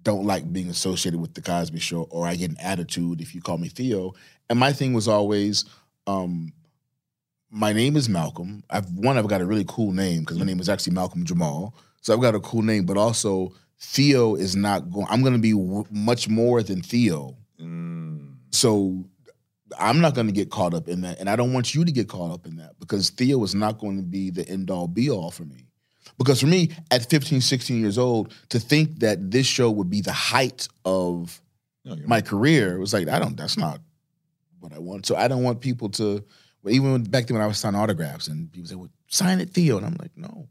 don't 0.03 0.25
like 0.25 0.51
being 0.51 0.69
associated 0.69 1.19
with 1.19 1.33
the 1.33 1.41
Cosby 1.41 1.79
Show, 1.79 2.03
or 2.09 2.27
I 2.27 2.35
get 2.35 2.51
an 2.51 2.57
attitude 2.59 3.21
if 3.21 3.35
you 3.35 3.41
call 3.41 3.57
me 3.57 3.69
Theo. 3.69 4.13
And 4.49 4.59
my 4.59 4.73
thing 4.73 4.93
was 4.93 5.07
always, 5.07 5.65
um, 6.07 6.53
my 7.49 7.73
name 7.73 7.95
is 7.95 8.09
Malcolm. 8.09 8.63
I've 8.69 8.89
one, 8.91 9.17
I've 9.17 9.27
got 9.27 9.41
a 9.41 9.45
really 9.45 9.65
cool 9.67 9.91
name 9.91 10.21
because 10.21 10.39
my 10.39 10.45
name 10.45 10.59
is 10.59 10.69
actually 10.69 10.93
Malcolm 10.93 11.25
Jamal. 11.25 11.75
So 12.01 12.13
I've 12.13 12.21
got 12.21 12.35
a 12.35 12.39
cool 12.39 12.61
name, 12.61 12.85
but 12.85 12.97
also 12.97 13.53
Theo 13.79 14.35
is 14.35 14.55
not 14.55 14.91
going. 14.91 15.07
I'm 15.09 15.21
going 15.21 15.33
to 15.33 15.39
be 15.39 15.51
w- 15.51 15.85
much 15.91 16.27
more 16.27 16.63
than 16.63 16.81
Theo. 16.81 17.35
Mm. 17.59 18.35
So 18.51 19.05
I'm 19.79 20.01
not 20.01 20.15
going 20.15 20.27
to 20.27 20.33
get 20.33 20.49
caught 20.49 20.73
up 20.73 20.87
in 20.87 21.01
that. 21.01 21.19
And 21.19 21.29
I 21.29 21.35
don't 21.35 21.53
want 21.53 21.73
you 21.73 21.85
to 21.85 21.91
get 21.91 22.07
caught 22.07 22.31
up 22.31 22.45
in 22.45 22.57
that 22.57 22.79
because 22.79 23.09
Theo 23.09 23.43
is 23.43 23.55
not 23.55 23.79
going 23.79 23.97
to 23.97 24.03
be 24.03 24.29
the 24.29 24.47
end 24.47 24.69
all 24.69 24.87
be 24.87 25.09
all 25.09 25.31
for 25.31 25.43
me. 25.43 25.67
Because 26.17 26.39
for 26.41 26.47
me, 26.47 26.71
at 26.89 27.09
15, 27.09 27.41
16 27.41 27.79
years 27.79 27.97
old, 27.97 28.33
to 28.49 28.59
think 28.59 28.99
that 28.99 29.31
this 29.31 29.45
show 29.45 29.71
would 29.71 29.89
be 29.89 30.01
the 30.01 30.11
height 30.11 30.67
of 30.85 31.41
No, 31.85 31.95
my 32.05 32.21
career 32.21 32.79
was 32.79 32.93
like, 32.93 33.07
I 33.07 33.19
don't, 33.19 33.37
that's 33.37 33.57
not 33.57 33.79
what 34.59 34.73
I 34.73 34.79
want. 34.79 35.05
So 35.05 35.15
I 35.15 35.27
don't 35.27 35.43
want 35.43 35.61
people 35.61 35.89
to, 35.89 36.23
well, 36.63 36.73
even 36.73 37.03
back 37.03 37.27
then 37.27 37.35
when 37.35 37.43
I 37.43 37.47
was 37.47 37.57
signing 37.57 37.79
autographs 37.79 38.27
and 38.27 38.51
people 38.51 38.67
say, 38.67 38.75
well, 38.75 38.89
sign 39.07 39.39
it, 39.39 39.49
Theo. 39.49 39.77
And 39.77 39.85
I'm 39.85 39.97
like, 39.99 40.11
no, 40.15 40.47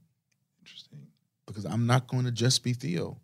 interesting. 0.61 1.07
because 1.47 1.65
I'm 1.65 1.87
not 1.87 2.09
going 2.09 2.25
to 2.25 2.33
just 2.33 2.63
be 2.65 2.73
Theo. 2.73 3.19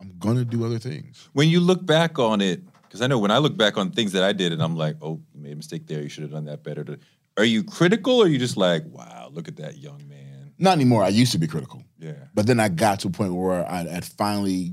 I'm 0.00 0.14
going 0.18 0.36
to 0.36 0.44
do 0.44 0.64
other 0.64 0.78
things. 0.78 1.28
When 1.32 1.48
you 1.48 1.60
look 1.60 1.84
back 1.84 2.18
on 2.18 2.40
it, 2.40 2.62
because 2.90 3.02
I 3.02 3.06
know 3.06 3.20
when 3.20 3.30
I 3.30 3.38
look 3.38 3.56
back 3.56 3.78
on 3.78 3.92
things 3.92 4.10
that 4.12 4.24
I 4.24 4.32
did 4.32 4.52
and 4.52 4.60
I'm 4.60 4.74
like, 4.74 4.96
oh, 5.00 5.20
you 5.32 5.40
made 5.40 5.52
a 5.52 5.56
mistake 5.56 5.86
there. 5.86 6.02
You 6.02 6.08
should 6.08 6.24
have 6.24 6.32
done 6.32 6.46
that 6.46 6.64
better. 6.64 6.98
Are 7.36 7.44
you 7.44 7.62
critical 7.62 8.16
or 8.18 8.24
are 8.24 8.28
you 8.28 8.36
just 8.36 8.56
like, 8.56 8.82
wow, 8.86 9.30
look 9.32 9.46
at 9.46 9.58
that 9.58 9.78
young 9.78 10.02
man? 10.08 10.52
Not 10.58 10.72
anymore. 10.72 11.04
I 11.04 11.08
used 11.08 11.30
to 11.30 11.38
be 11.38 11.46
critical. 11.46 11.84
Yeah. 12.00 12.14
But 12.34 12.48
then 12.48 12.58
I 12.58 12.68
got 12.68 12.98
to 13.00 13.08
a 13.08 13.10
point 13.12 13.32
where 13.32 13.64
I 13.70 13.84
had 13.84 14.04
finally 14.04 14.72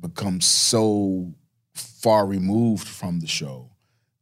become 0.00 0.40
so 0.40 1.34
far 1.74 2.24
removed 2.24 2.88
from 2.88 3.20
the 3.20 3.26
show 3.26 3.70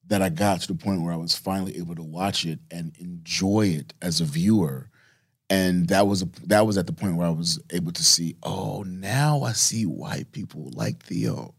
that 0.09 0.23
I 0.23 0.29
got 0.29 0.63
to 0.63 0.67
the 0.67 0.75
point 0.75 1.03
where 1.03 1.13
I 1.13 1.17
was 1.17 1.37
finally 1.37 1.79
able 1.79 1.95
to 1.95 2.03
watch 2.03 2.45
it 2.45 2.59
and 2.69 2.97
enjoy 2.99 3.69
it 3.69 3.95
as 4.03 4.21
a 4.21 4.25
viewer. 4.25 4.91
And 5.49 5.87
that 5.89 6.09
was 6.09 6.23
a, 6.23 6.29
that 6.47 6.67
was 6.67 6.77
at 6.77 6.89
the 6.89 6.93
point 6.93 7.17
where 7.17 7.29
I 7.29 7.31
was 7.31 7.61
able 7.71 7.93
to 7.93 8.03
see, 8.03 8.35
oh, 8.43 8.83
now 8.83 9.43
I 9.43 9.53
see 9.53 9.87
why 9.87 10.25
people 10.33 10.73
like 10.75 11.05
Theo. 11.05 11.55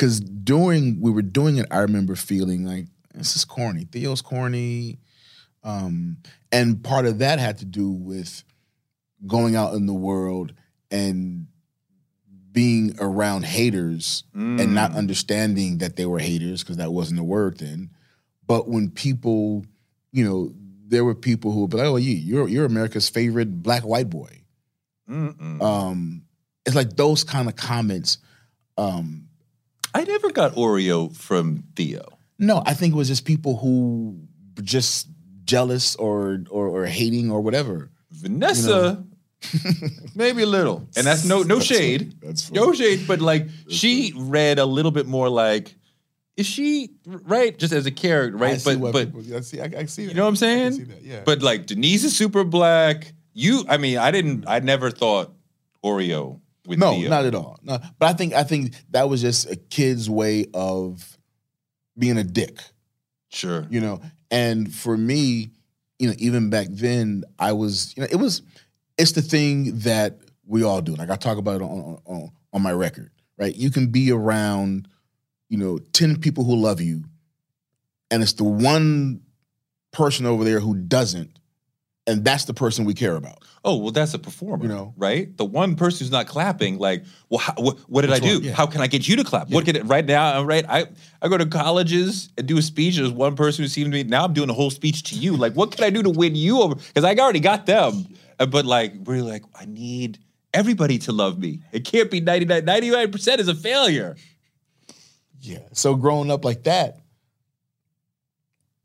Because 0.00 0.18
during 0.18 0.98
we 0.98 1.10
were 1.10 1.20
doing 1.20 1.58
it, 1.58 1.66
I 1.70 1.80
remember 1.80 2.16
feeling 2.16 2.64
like 2.64 2.86
this 3.12 3.36
is 3.36 3.44
corny. 3.44 3.84
Theo's 3.84 4.22
corny, 4.22 4.98
um, 5.62 6.16
and 6.50 6.82
part 6.82 7.04
of 7.04 7.18
that 7.18 7.38
had 7.38 7.58
to 7.58 7.66
do 7.66 7.90
with 7.90 8.42
going 9.26 9.56
out 9.56 9.74
in 9.74 9.84
the 9.84 9.92
world 9.92 10.54
and 10.90 11.48
being 12.50 12.96
around 12.98 13.44
haters 13.44 14.24
and 14.58 14.74
not 14.74 14.94
understanding 14.94 15.78
that 15.78 15.96
they 15.96 16.06
were 16.06 16.18
haters 16.18 16.62
because 16.62 16.78
that 16.78 16.94
wasn't 16.94 17.20
a 17.20 17.22
word 17.22 17.58
then. 17.58 17.90
But 18.46 18.68
when 18.68 18.88
people, 18.88 19.66
you 20.12 20.24
know, 20.24 20.54
there 20.86 21.04
were 21.04 21.14
people 21.14 21.52
who 21.52 21.60
would 21.60 21.70
be 21.70 21.76
like, 21.76 21.86
"Oh, 21.86 21.96
you, 21.96 22.14
you're 22.14 22.48
you're 22.48 22.64
America's 22.64 23.10
favorite 23.10 23.62
black 23.62 23.82
white 23.82 24.08
boy." 24.08 24.44
Um, 25.60 26.22
it's 26.64 26.74
like 26.74 26.96
those 26.96 27.22
kind 27.22 27.48
of 27.48 27.56
comments. 27.56 28.16
Um, 28.78 29.26
I 29.94 30.04
never 30.04 30.30
got 30.30 30.54
Oreo 30.54 31.14
from 31.16 31.64
Theo. 31.76 32.02
no, 32.38 32.62
I 32.66 32.74
think 32.74 32.94
it 32.94 32.96
was 32.96 33.08
just 33.08 33.24
people 33.24 33.56
who 33.56 34.18
were 34.56 34.62
just 34.62 35.08
jealous 35.44 35.96
or 35.96 36.44
or, 36.50 36.68
or 36.68 36.86
hating 36.86 37.30
or 37.30 37.40
whatever. 37.40 37.90
Vanessa, 38.10 39.02
maybe 40.14 40.42
a 40.42 40.46
little, 40.46 40.86
and 40.96 41.06
that's 41.06 41.24
no 41.24 41.42
no 41.42 41.56
That's 41.56 41.66
shade, 41.66 42.00
funny. 42.00 42.16
That's 42.22 42.50
no 42.52 42.72
shade, 42.72 43.06
but 43.06 43.20
like 43.20 43.48
she 43.68 44.12
read 44.16 44.58
a 44.58 44.66
little 44.66 44.90
bit 44.92 45.06
more 45.06 45.28
like, 45.28 45.74
is 46.36 46.46
she 46.46 46.90
right? 47.06 47.56
Just 47.58 47.72
as 47.72 47.86
a 47.86 47.90
character, 47.90 48.36
I 48.38 48.40
right? 48.52 48.60
see 48.60 48.76
But 48.76 48.92
but 48.92 49.06
people- 49.12 49.36
I 49.36 49.40
see, 49.40 49.60
I, 49.60 49.64
I 49.78 49.84
see 49.86 50.04
that. 50.04 50.10
you 50.10 50.14
know 50.16 50.22
what 50.24 50.28
I'm 50.28 50.36
saying? 50.36 50.84
that, 50.88 51.02
yeah. 51.02 51.22
But 51.24 51.42
like 51.42 51.66
Denise 51.66 52.04
is 52.04 52.16
super 52.16 52.44
black. 52.44 53.12
You, 53.32 53.64
I 53.68 53.76
mean, 53.78 53.96
I 53.96 54.10
didn't, 54.10 54.44
I 54.48 54.58
never 54.58 54.90
thought 54.90 55.32
Oreo 55.84 56.40
with 56.66 56.78
no, 56.78 56.92
Theo. 56.92 57.08
not 57.10 57.24
at 57.24 57.34
all. 57.34 57.58
No, 57.62 57.78
but 57.98 58.08
I 58.08 58.12
think 58.12 58.34
I 58.34 58.44
think 58.44 58.74
that 58.90 59.08
was 59.08 59.20
just 59.20 59.50
a 59.50 59.56
kid's 59.56 60.08
way 60.08 60.46
of 60.54 61.18
being 61.98 62.18
a 62.18 62.24
dick. 62.24 62.58
Sure. 63.32 63.66
you 63.70 63.80
know 63.80 64.00
and 64.30 64.74
for 64.74 64.96
me 64.96 65.52
you 66.00 66.08
know 66.08 66.14
even 66.18 66.50
back 66.50 66.66
then 66.68 67.22
i 67.38 67.52
was 67.52 67.94
you 67.96 68.02
know 68.02 68.08
it 68.10 68.16
was 68.16 68.42
it's 68.98 69.12
the 69.12 69.22
thing 69.22 69.78
that 69.80 70.18
we 70.46 70.64
all 70.64 70.80
do 70.82 70.96
like 70.96 71.10
i 71.10 71.16
talk 71.16 71.38
about 71.38 71.60
it 71.60 71.62
on 71.62 71.98
on, 72.06 72.32
on 72.52 72.62
my 72.62 72.72
record 72.72 73.10
right 73.38 73.54
you 73.54 73.70
can 73.70 73.86
be 73.86 74.10
around 74.10 74.88
you 75.48 75.56
know 75.58 75.78
10 75.92 76.18
people 76.18 76.42
who 76.42 76.56
love 76.56 76.80
you 76.80 77.04
and 78.10 78.20
it's 78.20 78.32
the 78.32 78.42
one 78.42 79.20
person 79.92 80.26
over 80.26 80.42
there 80.42 80.58
who 80.58 80.74
doesn't 80.74 81.38
and 82.06 82.24
that's 82.24 82.46
the 82.46 82.54
person 82.54 82.84
we 82.84 82.94
care 82.94 83.14
about 83.16 83.38
Oh 83.62 83.76
well, 83.76 83.90
that's 83.92 84.14
a 84.14 84.18
performer, 84.18 84.62
You 84.62 84.68
know. 84.70 84.94
right? 84.96 85.36
The 85.36 85.44
one 85.44 85.76
person 85.76 85.98
who's 86.06 86.10
not 86.10 86.26
clapping, 86.26 86.78
like, 86.78 87.04
well, 87.28 87.40
how, 87.40 87.52
what, 87.58 87.78
what 87.90 88.00
did 88.00 88.10
Which 88.10 88.22
I 88.22 88.26
do? 88.26 88.34
one? 88.36 88.44
Yeah. 88.44 88.52
How 88.54 88.66
can 88.66 88.80
I 88.80 88.86
get 88.86 89.06
you 89.06 89.16
to 89.16 89.24
clap? 89.24 89.50
What 89.50 89.66
can 89.66 89.76
it 89.76 89.84
right 89.84 90.06
now? 90.06 90.42
Right, 90.42 90.64
I 90.66 90.86
I 91.20 91.28
go 91.28 91.36
to 91.36 91.44
colleges 91.44 92.30
and 92.38 92.46
do 92.48 92.56
a 92.56 92.62
speech. 92.62 92.96
There's 92.96 93.10
one 93.12 93.36
person 93.36 93.62
who 93.62 93.68
seems 93.68 93.88
to 93.88 93.90
me 93.90 94.02
now. 94.02 94.24
I'm 94.24 94.32
doing 94.32 94.48
a 94.48 94.54
whole 94.54 94.70
speech 94.70 95.02
to 95.10 95.14
you. 95.14 95.36
Like, 95.36 95.52
what 95.52 95.72
can 95.72 95.84
I 95.84 95.90
do 95.90 96.02
to 96.02 96.08
win 96.08 96.34
you 96.36 96.62
over? 96.62 96.74
Because 96.76 97.04
I 97.04 97.14
already 97.16 97.40
got 97.40 97.66
them, 97.66 98.06
Uh, 98.38 98.46
but 98.46 98.64
like, 98.64 98.94
we're 99.04 99.22
like, 99.22 99.42
I 99.54 99.66
need 99.66 100.18
everybody 100.54 100.96
to 101.00 101.12
love 101.12 101.38
me. 101.38 101.60
It 101.70 101.84
can't 101.84 102.10
be 102.10 102.20
99. 102.22 102.64
99 102.64 103.12
percent 103.12 103.42
is 103.42 103.48
a 103.48 103.54
failure. 103.54 104.16
Yeah. 105.38 105.58
So 105.72 105.96
growing 105.96 106.30
up 106.30 106.46
like 106.46 106.62
that 106.64 106.96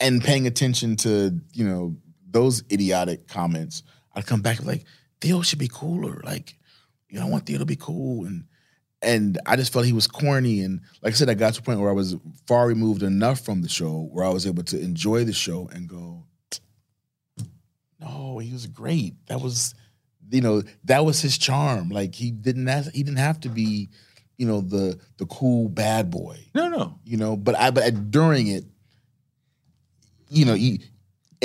and 0.01 0.21
paying 0.21 0.47
attention 0.47 0.97
to, 0.97 1.39
you 1.53 1.65
know, 1.65 1.95
those 2.35 2.63
idiotic 2.69 3.29
comments, 3.29 3.81
I'd 4.13 4.25
come 4.27 4.41
back 4.41 4.61
like, 4.65 4.83
Theo 5.21 5.41
should 5.41 5.57
be 5.57 5.69
cooler. 5.69 6.21
Like, 6.25 6.57
you 7.07 7.17
know, 7.17 7.25
I 7.25 7.29
want 7.29 7.45
Theo 7.45 7.59
to 7.59 7.65
be 7.65 7.77
cool. 7.77 8.25
And 8.25 8.43
and 9.01 9.39
I 9.45 9.55
just 9.55 9.71
felt 9.71 9.85
he 9.85 9.93
was 9.93 10.05
corny. 10.05 10.59
And 10.59 10.81
like 11.01 11.13
I 11.13 11.15
said, 11.15 11.29
I 11.29 11.33
got 11.33 11.53
to 11.53 11.61
a 11.61 11.63
point 11.63 11.79
where 11.79 11.89
I 11.89 11.93
was 11.93 12.17
far 12.45 12.67
removed 12.67 13.03
enough 13.03 13.39
from 13.39 13.61
the 13.61 13.69
show 13.69 14.09
where 14.11 14.25
I 14.25 14.29
was 14.29 14.45
able 14.45 14.63
to 14.63 14.79
enjoy 14.79 15.23
the 15.23 15.31
show 15.31 15.69
and 15.71 15.87
go, 15.87 16.25
no, 18.01 18.39
he 18.39 18.51
was 18.51 18.67
great. 18.67 19.13
That 19.27 19.39
was, 19.39 19.73
you 20.29 20.41
know, 20.41 20.61
that 20.83 21.05
was 21.05 21.21
his 21.21 21.37
charm. 21.37 21.87
Like 21.87 22.15
he 22.15 22.31
didn't 22.31 22.67
have, 22.67 22.87
he 22.87 23.03
didn't 23.03 23.19
have 23.19 23.39
to 23.41 23.49
be, 23.49 23.87
you 24.37 24.45
know, 24.45 24.59
the 24.59 24.99
the 25.17 25.25
cool 25.27 25.69
bad 25.69 26.11
boy 26.11 26.37
No, 26.53 26.67
no. 26.67 26.99
you 27.05 27.15
know. 27.15 27.37
But 27.37 27.55
I, 27.57 27.71
but 27.71 28.11
during 28.11 28.47
it, 28.47 28.65
you 30.29 30.43
know, 30.43 30.53
you, 30.53 30.79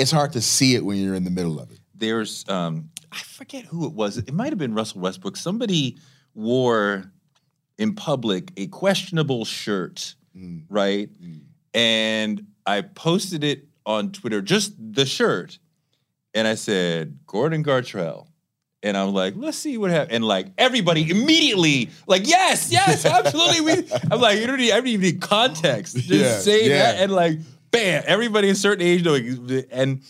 it's 0.01 0.11
hard 0.11 0.33
to 0.33 0.41
see 0.41 0.75
it 0.75 0.83
when 0.83 0.97
you're 0.97 1.15
in 1.15 1.23
the 1.23 1.31
middle 1.31 1.59
of 1.59 1.71
it. 1.71 1.79
there's 1.95 2.47
um 2.49 2.89
I 3.11 3.17
forget 3.17 3.65
who 3.65 3.85
it 3.85 3.93
was. 3.93 4.17
It 4.17 4.33
might 4.33 4.49
have 4.53 4.57
been 4.57 4.73
Russell 4.73 5.01
Westbrook. 5.01 5.35
Somebody 5.35 5.97
wore 6.33 7.11
in 7.77 7.93
public 7.95 8.51
a 8.57 8.67
questionable 8.67 9.43
shirt, 9.45 10.15
Mm. 10.37 10.63
right? 10.69 11.09
And 11.73 12.47
I 12.65 12.81
posted 12.81 13.43
it 13.43 13.65
on 13.85 14.11
Twitter, 14.11 14.41
just 14.41 14.73
the 14.77 15.05
shirt. 15.05 15.59
And 16.33 16.47
I 16.47 16.55
said, 16.55 17.19
Gordon 17.27 17.63
Gartrell. 17.63 18.27
And 18.83 18.95
I'm 18.97 19.13
like, 19.13 19.33
let's 19.35 19.57
see 19.57 19.77
what 19.77 19.91
happens. 19.91 20.15
And 20.15 20.23
like 20.23 20.47
everybody 20.57 21.09
immediately, 21.09 21.89
like, 22.07 22.27
yes, 22.27 22.71
yes, 22.71 23.05
absolutely. 23.05 23.61
We, 23.61 23.71
I'm 24.11 24.19
like, 24.21 24.39
you 24.39 24.47
don't 24.47 24.57
need, 24.57 24.71
I 24.71 24.77
don't 24.77 24.87
even 24.87 25.01
need 25.01 25.21
context. 25.21 25.95
Just 25.97 26.09
Yeah, 26.09 26.37
say 26.39 26.69
yeah. 26.69 26.77
that. 26.93 27.01
And 27.01 27.11
like 27.11 27.39
bam, 27.71 28.03
everybody 28.05 28.49
a 28.49 28.55
certain 28.55 28.85
age 28.85 29.03
knowing. 29.03 29.65
And, 29.71 30.01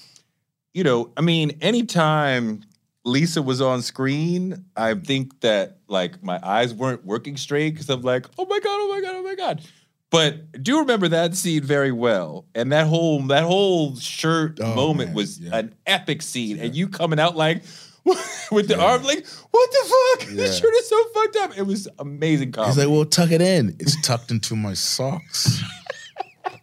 you 0.74 0.84
know, 0.84 1.12
I 1.18 1.22
mean, 1.22 1.58
anytime 1.62 2.64
Lisa 3.06 3.42
was 3.42 3.62
on 3.62 3.82
screen, 3.82 4.66
I 4.76 4.94
think 4.96 5.40
that 5.42 5.78
like 5.88 6.22
my 6.24 6.40
eyes 6.44 6.74
weren't 6.74 7.06
working 7.06 7.38
straight 7.38 7.72
because 7.72 7.90
I'm 7.90 8.02
like, 8.02 8.26
oh 8.38 8.46
my 8.46 8.60
God, 8.60 8.80
oh 8.82 8.90
my 8.94 9.02
God, 9.02 9.16
oh 9.16 9.24
my 9.24 9.36
God. 9.36 9.62
But 10.10 10.36
I 10.54 10.58
do 10.58 10.80
remember 10.80 11.08
that 11.08 11.36
scene 11.36 11.64
very 11.64 11.92
well. 11.94 12.46
And 12.54 12.72
that 12.74 12.86
whole 12.88 13.22
that 13.28 13.44
whole 13.44 13.96
shirt 13.96 14.60
Oh, 14.62 14.76
moment 14.76 15.10
man, 15.12 15.16
was 15.16 15.40
yeah. 15.40 15.56
an 15.58 15.76
epic 15.88 16.22
scene. 16.22 16.60
And 16.60 16.76
you 16.76 16.90
coming 16.90 17.18
out 17.20 17.38
like 17.38 17.64
with 18.52 18.68
the 18.68 18.76
Yeah. 18.78 18.84
arm 18.84 19.04
like, 19.04 19.26
what 19.52 19.72
the 19.72 19.78
fuck? 19.86 20.30
Yeah. 20.32 20.36
This 20.36 20.60
shirt 20.60 20.74
is 20.76 20.88
so 20.90 21.04
fucked 21.14 21.36
up. 21.38 21.58
It 21.58 21.64
was 21.64 21.88
amazing 22.00 22.52
comedy. 22.52 22.72
He's 22.76 22.78
like, 22.86 22.90
well, 22.94 23.06
tuck 23.06 23.32
it 23.32 23.42
in. 23.42 23.76
It's 23.80 24.00
tucked 24.02 24.32
into 24.32 24.56
my 24.56 24.74
socks. 24.74 25.62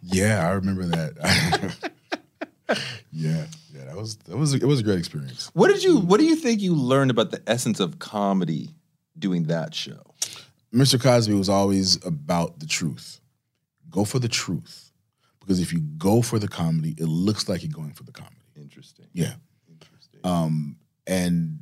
yeah, 0.01 0.47
I 0.47 0.51
remember 0.51 0.85
that. 0.85 1.91
yeah, 3.11 3.45
yeah, 3.73 3.85
that 3.85 3.95
was 3.95 4.17
that 4.17 4.37
was 4.37 4.53
it 4.53 4.65
was 4.65 4.79
a 4.79 4.83
great 4.83 4.99
experience. 4.99 5.49
What 5.53 5.69
did 5.69 5.83
you 5.83 5.99
what 5.99 6.19
do 6.19 6.25
you 6.25 6.35
think 6.35 6.61
you 6.61 6.75
learned 6.75 7.11
about 7.11 7.31
the 7.31 7.41
essence 7.47 7.79
of 7.79 7.99
comedy 7.99 8.69
doing 9.17 9.43
that 9.43 9.73
show? 9.73 10.01
Mr. 10.73 11.01
Cosby 11.01 11.33
was 11.33 11.49
always 11.49 12.03
about 12.05 12.59
the 12.59 12.67
truth. 12.67 13.19
Go 13.89 14.05
for 14.05 14.19
the 14.19 14.27
truth. 14.27 14.91
Because 15.39 15.59
if 15.59 15.73
you 15.73 15.79
go 15.79 16.21
for 16.21 16.37
the 16.37 16.47
comedy, 16.47 16.93
it 16.97 17.07
looks 17.07 17.49
like 17.49 17.63
you're 17.63 17.71
going 17.71 17.93
for 17.93 18.03
the 18.03 18.11
comedy. 18.11 18.35
Interesting. 18.55 19.07
Yeah. 19.13 19.33
Interesting. 19.67 20.19
Um, 20.23 20.77
and 21.07 21.59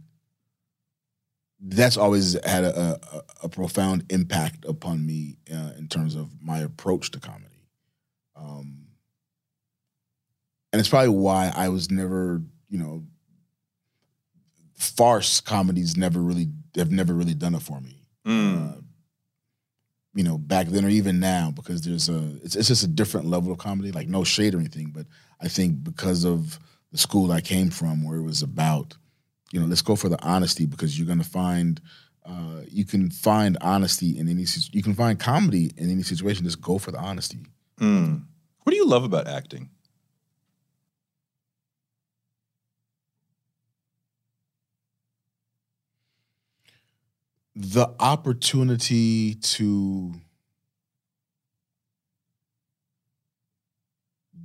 that's 1.62 1.96
always 1.96 2.34
had 2.46 2.66
a, 2.66 3.00
a, 3.14 3.22
a 3.44 3.50
profound 3.50 4.04
impact 4.10 4.66
upon 4.66 5.06
me 5.06 5.38
uh, 5.50 5.72
in 5.78 5.88
terms 5.88 6.16
of 6.16 6.30
my 6.42 6.60
approach 6.60 7.12
to 7.12 7.20
comedy. 7.20 7.47
Um, 8.38 8.88
and 10.72 10.80
it's 10.80 10.90
probably 10.90 11.10
why 11.10 11.52
I 11.56 11.70
was 11.70 11.90
never, 11.90 12.42
you 12.70 12.78
know, 12.78 13.04
farce 14.76 15.42
comedies 15.42 15.98
never 15.98 16.20
really 16.20 16.50
have 16.76 16.92
never 16.92 17.14
really 17.14 17.34
done 17.34 17.56
it 17.56 17.62
for 17.62 17.82
me. 17.82 18.04
Mm. 18.26 18.78
Uh, 18.78 18.82
you 20.14 20.24
know, 20.24 20.38
back 20.38 20.68
then 20.68 20.86
or 20.86 20.90
even 20.90 21.20
now, 21.20 21.52
because 21.52 21.82
there's 21.82 22.10
a 22.10 22.36
it's, 22.44 22.56
it's 22.56 22.68
just 22.68 22.84
a 22.84 22.88
different 22.88 23.28
level 23.28 23.52
of 23.52 23.58
comedy. 23.58 23.92
Like 23.92 24.08
no 24.08 24.24
shade 24.24 24.56
or 24.56 24.60
anything, 24.60 24.92
but 24.94 25.06
I 25.42 25.48
think 25.48 25.84
because 25.84 26.26
of 26.26 26.60
the 26.92 26.98
school 26.98 27.32
I 27.32 27.42
came 27.42 27.70
from, 27.70 28.04
where 28.04 28.18
it 28.18 28.24
was 28.24 28.42
about, 28.42 28.96
you 29.52 29.60
know, 29.60 29.66
let's 29.66 29.82
go 29.82 29.96
for 29.96 30.10
the 30.10 30.22
honesty 30.24 30.66
because 30.66 30.98
you're 30.98 31.08
gonna 31.08 31.24
find. 31.24 31.82
Uh, 32.26 32.62
you 32.68 32.84
can 32.84 33.10
find 33.10 33.58
honesty 33.62 34.18
in 34.20 34.28
any. 34.28 34.46
You 34.72 34.84
can 34.84 34.96
find 34.96 35.18
comedy 35.18 35.72
in 35.78 35.90
any 35.90 36.04
situation. 36.04 36.44
Just 36.44 36.62
go 36.62 36.78
for 36.78 36.92
the 36.92 37.00
honesty. 37.00 37.40
Mm. 37.80 38.24
What 38.64 38.72
do 38.72 38.76
you 38.76 38.86
love 38.88 39.04
about 39.04 39.28
acting? 39.28 39.70
The 47.56 47.88
opportunity 48.00 49.36
to 49.36 50.14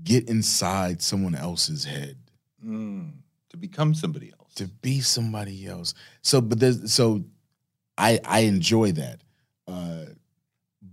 get 0.03 0.29
inside 0.29 1.03
someone 1.03 1.35
else's 1.35 1.85
head. 1.85 2.17
Mm. 2.65 3.13
To 3.51 3.57
become 3.57 3.95
somebody 3.95 4.33
else. 4.33 4.55
to 4.55 4.67
be 4.67 5.01
somebody 5.01 5.67
else. 5.67 5.95
So, 6.23 6.41
but 6.41 6.59
there's 6.61 6.93
so 6.93 7.25
I 7.99 8.21
I 8.25 8.41
enjoy 8.41 8.93
that, 8.93 9.23
uh, 9.69 10.07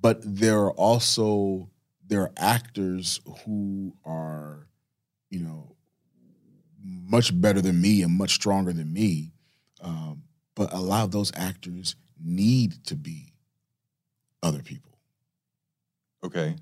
but 0.02 0.22
there 0.24 0.60
are 0.60 0.72
also 0.74 1.70
there 2.10 2.22
are 2.22 2.32
actors 2.38 3.22
who 3.46 3.96
are, 4.06 4.68
you 5.30 5.40
know, 5.40 5.76
much 6.84 7.40
better 7.40 7.62
than 7.62 7.80
me 7.80 8.02
and 8.02 8.18
much 8.18 8.34
stronger 8.36 8.74
than 8.74 8.92
me, 8.92 9.32
um, 9.82 10.24
but 10.56 10.74
a 10.74 10.80
lot 10.80 11.06
of 11.06 11.12
those 11.12 11.32
actors 11.36 11.96
need 12.22 12.84
to 12.86 12.96
be 12.96 13.34
other 14.44 14.62
people 14.62 14.90
okay. 16.24 16.56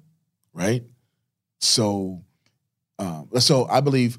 right? 0.53 0.83
So, 1.59 2.21
um, 2.99 3.29
so 3.39 3.67
I 3.69 3.81
believe 3.81 4.17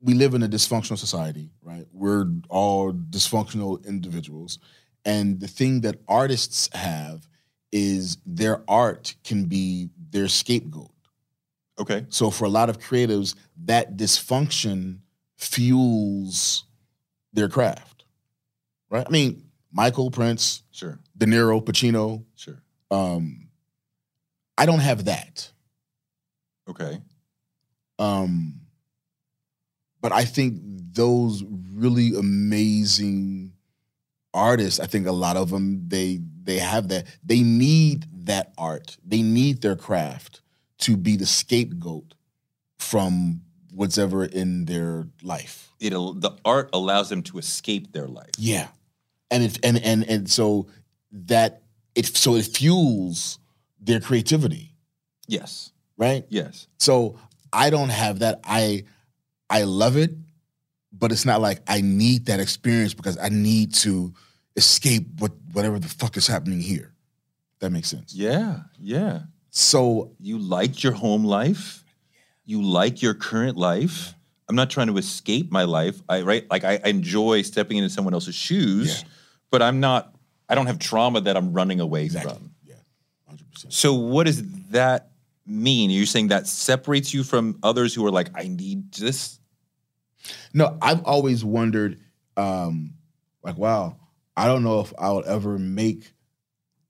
we 0.00 0.14
live 0.14 0.34
in 0.34 0.42
a 0.42 0.48
dysfunctional 0.48 0.98
society, 0.98 1.50
right? 1.62 1.86
We're 1.92 2.26
all 2.48 2.92
dysfunctional 2.92 3.84
individuals, 3.86 4.58
and 5.04 5.40
the 5.40 5.48
thing 5.48 5.82
that 5.82 5.96
artists 6.08 6.68
have 6.74 7.28
is 7.72 8.18
their 8.24 8.62
art 8.68 9.14
can 9.24 9.44
be 9.44 9.88
their 10.16 10.28
scapegoat. 10.28 10.90
Okay. 11.78 12.06
So 12.08 12.30
for 12.30 12.46
a 12.46 12.48
lot 12.48 12.70
of 12.70 12.78
creatives, 12.78 13.34
that 13.66 13.98
dysfunction 13.98 15.00
fuels 15.36 16.64
their 17.34 17.50
craft, 17.50 18.04
right? 18.88 19.06
I 19.06 19.10
mean, 19.10 19.42
Michael 19.70 20.10
Prince, 20.10 20.62
Sure. 20.70 20.98
De 21.16 21.26
Niro, 21.26 21.62
Pacino. 21.62 22.24
Sure. 22.34 22.62
Um, 22.90 23.48
I 24.56 24.64
don't 24.64 24.78
have 24.80 25.04
that. 25.04 25.50
Okay. 26.68 26.98
Um, 27.98 28.60
but 30.00 30.12
I 30.12 30.24
think 30.24 30.58
those 30.62 31.44
really 31.74 32.14
amazing 32.16 33.52
artists, 34.32 34.80
I 34.80 34.86
think 34.86 35.06
a 35.06 35.12
lot 35.12 35.36
of 35.36 35.50
them 35.50 35.88
they 35.88 36.20
they 36.42 36.58
have 36.58 36.88
that. 36.88 37.06
They 37.22 37.42
need 37.42 38.06
that 38.26 38.52
art. 38.58 38.96
They 39.04 39.22
need 39.22 39.62
their 39.62 39.76
craft 39.76 40.40
to 40.78 40.96
be 40.96 41.16
the 41.16 41.26
scapegoat 41.26 42.14
from 42.78 43.42
whatever 43.72 44.24
in 44.24 44.66
their 44.66 45.06
life. 45.22 45.70
It 45.80 45.90
the 45.90 46.36
art 46.44 46.70
allows 46.72 47.08
them 47.08 47.22
to 47.24 47.38
escape 47.38 47.92
their 47.92 48.06
life. 48.06 48.30
Yeah, 48.38 48.68
and 49.30 49.42
it 49.42 49.58
and 49.64 49.78
and 49.82 50.04
and 50.04 50.30
so 50.30 50.68
that 51.12 51.62
it 51.94 52.06
so 52.06 52.34
it 52.36 52.44
fuels 52.46 53.38
their 53.80 54.00
creativity, 54.00 54.74
Yes. 55.28 55.72
right? 55.96 56.24
Yes. 56.28 56.66
So 56.78 57.18
I 57.52 57.70
don't 57.70 57.90
have 57.90 58.20
that. 58.20 58.40
I 58.44 58.84
I 59.50 59.62
love 59.64 59.96
it, 59.96 60.12
but 60.92 61.12
it's 61.12 61.24
not 61.24 61.40
like 61.40 61.60
I 61.68 61.80
need 61.82 62.26
that 62.26 62.40
experience 62.40 62.94
because 62.94 63.18
I 63.18 63.28
need 63.28 63.74
to 63.76 64.12
escape 64.56 65.06
what 65.18 65.32
whatever 65.52 65.78
the 65.78 65.88
fuck 65.88 66.16
is 66.16 66.26
happening 66.26 66.60
here. 66.60 66.92
That 67.60 67.70
makes 67.70 67.88
sense. 67.88 68.14
Yeah. 68.14 68.60
Yeah. 68.78 69.22
So 69.50 70.12
You 70.20 70.38
liked 70.38 70.82
your 70.84 70.92
home 70.92 71.24
life. 71.24 71.82
You 72.44 72.62
like 72.62 73.02
your 73.02 73.14
current 73.14 73.56
life. 73.56 74.14
I'm 74.48 74.54
not 74.54 74.70
trying 74.70 74.86
to 74.88 74.96
escape 74.98 75.50
my 75.50 75.64
life. 75.64 76.00
I 76.08 76.20
right 76.22 76.48
like 76.50 76.62
I 76.62 76.76
enjoy 76.84 77.42
stepping 77.42 77.78
into 77.78 77.90
someone 77.90 78.14
else's 78.14 78.36
shoes, 78.36 79.02
Yeah. 79.02 79.08
but 79.50 79.62
I'm 79.62 79.80
not. 79.80 80.14
I 80.48 80.54
don't 80.54 80.66
have 80.66 80.78
trauma 80.78 81.20
that 81.22 81.36
I'm 81.36 81.52
running 81.52 81.80
away 81.80 82.04
exactly. 82.04 82.32
from. 82.34 82.54
Yeah. 82.64 82.74
Hundred 83.26 83.50
percent. 83.50 83.72
So 83.72 83.94
what 83.94 84.26
does 84.26 84.44
that 84.70 85.10
mean? 85.44 85.90
Are 85.90 85.94
You're 85.94 86.06
saying 86.06 86.28
that 86.28 86.46
separates 86.46 87.12
you 87.12 87.24
from 87.24 87.58
others 87.64 87.92
who 87.94 88.06
are 88.06 88.12
like, 88.12 88.28
I 88.36 88.46
need 88.46 88.92
this. 88.92 89.40
No, 90.54 90.78
I've 90.80 91.02
always 91.04 91.44
wondered, 91.44 91.98
um, 92.36 92.94
like, 93.42 93.56
wow, 93.56 93.96
I 94.36 94.46
don't 94.46 94.62
know 94.62 94.80
if 94.80 94.92
I'll 94.98 95.24
ever 95.26 95.58
make 95.58 96.12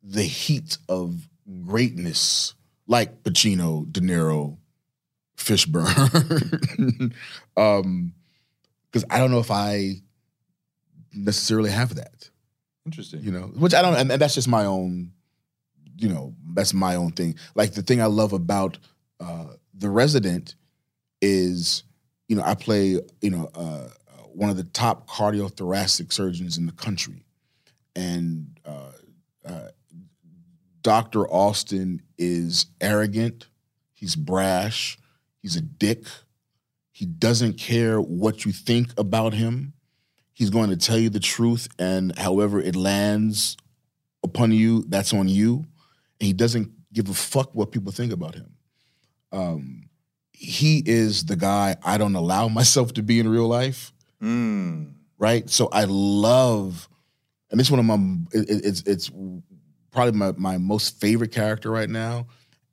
the 0.07 0.22
heat 0.22 0.78
of 0.88 1.28
greatness 1.66 2.54
like 2.86 3.22
Pacino, 3.24 3.90
De 3.90 4.00
Niro, 4.00 4.57
Fishburne. 5.36 7.12
um, 7.57 8.14
because 8.86 9.04
I 9.11 9.18
don't 9.18 9.30
know 9.30 9.40
if 9.40 9.50
I 9.50 9.96
necessarily 11.12 11.70
have 11.70 11.96
that, 11.96 12.30
Interesting. 12.86 13.22
you 13.22 13.32
know, 13.32 13.42
which 13.59 13.74
I 13.74 13.82
don't, 13.82 13.94
and, 13.94 14.11
that's 14.11 14.34
just 14.34 14.48
my 14.48 14.64
own, 14.64 15.12
you 15.98 16.09
know, 16.09 16.34
that's 16.54 16.72
my 16.72 16.94
own 16.94 17.12
thing. 17.12 17.34
Like 17.54 17.72
the 17.72 17.82
thing 17.82 18.00
I 18.00 18.07
love 18.07 18.32
about 18.32 18.78
uh, 19.20 19.46
The 19.74 19.90
Resident 19.90 20.54
is, 21.20 21.82
you 22.28 22.36
know, 22.36 22.42
I 22.42 22.54
play, 22.54 23.00
you 23.20 23.30
know, 23.30 23.50
uh, 23.54 23.88
one 24.32 24.50
of 24.50 24.57
the 24.57 24.64
top 24.64 25.09
cardiothoracic 25.09 26.12
surgeons 26.12 26.57
in 26.59 26.66
the 26.66 26.72
country. 26.72 27.24
And 27.94 28.59
uh, 28.64 28.70
uh, 28.86 28.86
Dr. 30.87 31.26
Austin 31.26 32.01
is 32.16 32.66
arrogant, 32.80 33.49
he's 33.93 34.14
brash, 34.14 34.97
he's 35.43 35.57
a 35.57 35.61
dick. 35.61 36.05
He 36.93 37.05
doesn't 37.07 37.55
care 37.59 38.01
what 38.01 38.45
you 38.45 38.53
think 38.53 38.93
about 38.97 39.34
him. 39.34 39.72
He's 40.32 40.49
going 40.49 40.70
to 40.70 40.76
tell 40.76 40.97
you 40.97 41.11
the 41.11 41.18
truth, 41.18 41.66
and 41.76 42.16
however 42.16 42.61
it 42.61 42.76
lands 42.76 43.57
upon 44.22 44.53
you, 44.53 44.84
that's 44.87 45.12
on 45.12 45.26
you. 45.28 45.64
And 46.20 46.26
he 46.28 46.32
doesn't 46.32 46.70
give 46.93 47.09
a 47.09 47.14
fuck 47.14 47.53
what 47.53 47.72
people 47.72 47.91
think 47.91 48.12
about 48.12 48.37
him. 48.37 48.53
Um, 49.32 49.89
he 50.30 50.84
is 50.87 51.24
the 51.24 51.37
guy 51.37 51.74
I 51.84 51.99
don't 51.99 52.14
allow 52.14 52.47
myself 52.61 52.95
to 52.95 53.03
be 53.03 53.18
in 53.18 53.28
real 53.28 53.49
life 53.49 53.93
Mm. 54.22 54.93
right? 55.18 55.51
So 55.51 55.68
I 55.72 55.84
love, 55.89 56.89
and 57.51 57.59
this 57.59 57.66
is 57.66 57.70
one 57.72 57.80
of 57.80 57.87
my, 57.87 57.99
it- 58.32 58.64
it's 58.64 58.82
it's 58.87 59.11
probably 59.97 60.18
my 60.18 60.32
my 60.36 60.59
most 60.59 61.01
favorite 61.01 61.32
character 61.32 61.70
right 61.70 61.88
now, 61.88 62.26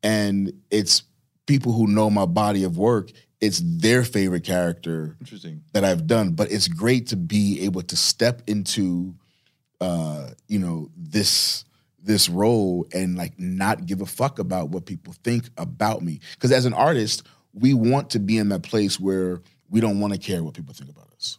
and 0.04 0.52
it's 0.70 1.04
people 1.48 1.72
who 1.72 1.88
know 1.88 2.10
my 2.10 2.26
body 2.26 2.64
of 2.64 2.78
work, 2.78 3.12
it's 3.40 3.62
their 3.64 4.04
favorite 4.04 4.44
character 4.44 5.16
Interesting. 5.20 5.64
that 5.74 5.84
I've 5.84 6.06
done. 6.06 6.32
But 6.32 6.52
it's 6.52 6.68
great 6.68 7.08
to 7.08 7.16
be 7.16 7.62
able 7.62 7.82
to 7.84 7.98
step 7.98 8.42
into, 8.48 9.16
uh, 9.82 10.32
you 10.48 10.60
know, 10.60 10.90
this 10.98 11.66
this 12.02 12.28
role 12.28 12.86
and 12.94 13.18
like 13.18 13.40
not 13.40 13.86
give 13.86 14.02
a 14.02 14.06
fuck 14.06 14.38
about 14.38 14.70
what 14.70 14.86
people 14.86 15.14
think 15.24 15.50
about 15.58 16.02
me. 16.02 16.20
Because 16.34 16.52
as 16.52 16.66
an 16.66 16.74
artist, 16.74 17.24
we 17.54 17.74
want 17.74 18.10
to 18.10 18.20
be 18.20 18.38
in 18.38 18.50
that 18.50 18.64
place 18.64 19.00
where 19.00 19.42
we 19.70 19.80
don't 19.80 20.02
want 20.02 20.14
to 20.14 20.20
care 20.20 20.44
what 20.44 20.56
people 20.56 20.74
think 20.74 20.90
about 20.90 21.10
us. 21.14 21.38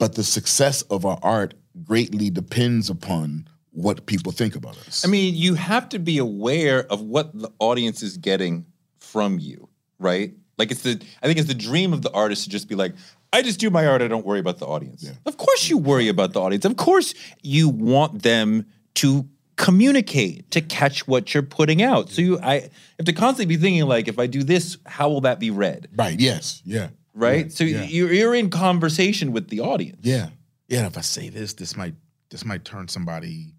But 0.00 0.16
the 0.16 0.24
success 0.24 0.82
of 0.82 1.06
our 1.06 1.18
art 1.22 1.54
greatly 1.84 2.30
depends 2.30 2.90
upon 2.90 3.48
what 3.74 4.06
people 4.06 4.32
think 4.32 4.54
about 4.54 4.78
us. 4.86 5.04
I 5.04 5.08
mean, 5.08 5.34
you 5.34 5.54
have 5.54 5.88
to 5.90 5.98
be 5.98 6.18
aware 6.18 6.86
of 6.90 7.02
what 7.02 7.36
the 7.36 7.50
audience 7.58 8.02
is 8.02 8.16
getting 8.16 8.64
from 9.00 9.38
you, 9.38 9.68
right? 9.98 10.32
Like 10.56 10.70
it's 10.70 10.82
the 10.82 11.00
I 11.22 11.26
think 11.26 11.38
it's 11.38 11.48
the 11.48 11.54
dream 11.54 11.92
of 11.92 12.02
the 12.02 12.10
artist 12.12 12.44
to 12.44 12.50
just 12.50 12.68
be 12.68 12.76
like, 12.76 12.94
I 13.32 13.42
just 13.42 13.58
do 13.58 13.68
my 13.70 13.86
art, 13.86 14.00
I 14.00 14.08
don't 14.08 14.24
worry 14.24 14.38
about 14.38 14.58
the 14.58 14.66
audience. 14.66 15.10
Of 15.26 15.36
course 15.36 15.68
you 15.68 15.76
worry 15.76 16.08
about 16.08 16.32
the 16.32 16.40
audience. 16.40 16.64
Of 16.64 16.76
course 16.76 17.14
you 17.42 17.68
want 17.68 18.22
them 18.22 18.66
to 18.94 19.28
communicate, 19.56 20.50
to 20.52 20.60
catch 20.60 21.06
what 21.08 21.34
you're 21.34 21.42
putting 21.42 21.82
out. 21.82 22.10
So 22.10 22.22
you 22.22 22.38
I 22.40 22.70
have 22.98 23.06
to 23.06 23.12
constantly 23.12 23.56
be 23.56 23.60
thinking 23.60 23.84
like 23.86 24.06
if 24.06 24.20
I 24.20 24.28
do 24.28 24.44
this, 24.44 24.78
how 24.86 25.08
will 25.08 25.22
that 25.22 25.40
be 25.40 25.50
read? 25.50 25.88
right? 25.96 26.18
Yes. 26.18 26.62
Yeah. 26.64 26.90
Right? 27.12 27.46
Yeah, 27.46 27.52
so 27.52 27.64
yeah. 27.64 27.82
you're 27.82 28.12
you're 28.12 28.34
in 28.34 28.50
conversation 28.50 29.32
with 29.32 29.48
the 29.48 29.60
audience. 29.60 30.00
Yeah. 30.02 30.28
Yeah. 30.68 30.86
If 30.86 30.96
I 30.96 31.00
say 31.00 31.28
this, 31.28 31.54
this 31.54 31.76
might 31.76 31.94
this 32.30 32.44
might 32.44 32.64
turn 32.64 32.88
somebody, 32.88 33.53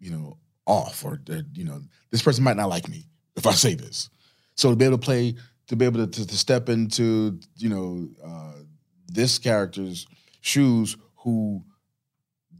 you 0.00 0.10
know, 0.10 0.38
off, 0.66 1.04
or 1.04 1.20
you 1.52 1.64
know, 1.64 1.80
this 2.10 2.22
person 2.22 2.42
might 2.42 2.56
not 2.56 2.68
like 2.68 2.88
me 2.88 3.06
if 3.36 3.46
I 3.46 3.52
say 3.52 3.74
this. 3.74 4.10
So 4.56 4.70
to 4.70 4.76
be 4.76 4.84
able 4.84 4.98
to 4.98 5.04
play, 5.04 5.34
to 5.68 5.76
be 5.76 5.84
able 5.84 6.06
to, 6.06 6.10
to, 6.10 6.26
to 6.26 6.36
step 6.36 6.68
into, 6.68 7.38
you 7.56 7.68
know, 7.68 8.08
uh, 8.24 8.62
this 9.06 9.38
character's 9.38 10.06
shoes, 10.40 10.96
who 11.16 11.64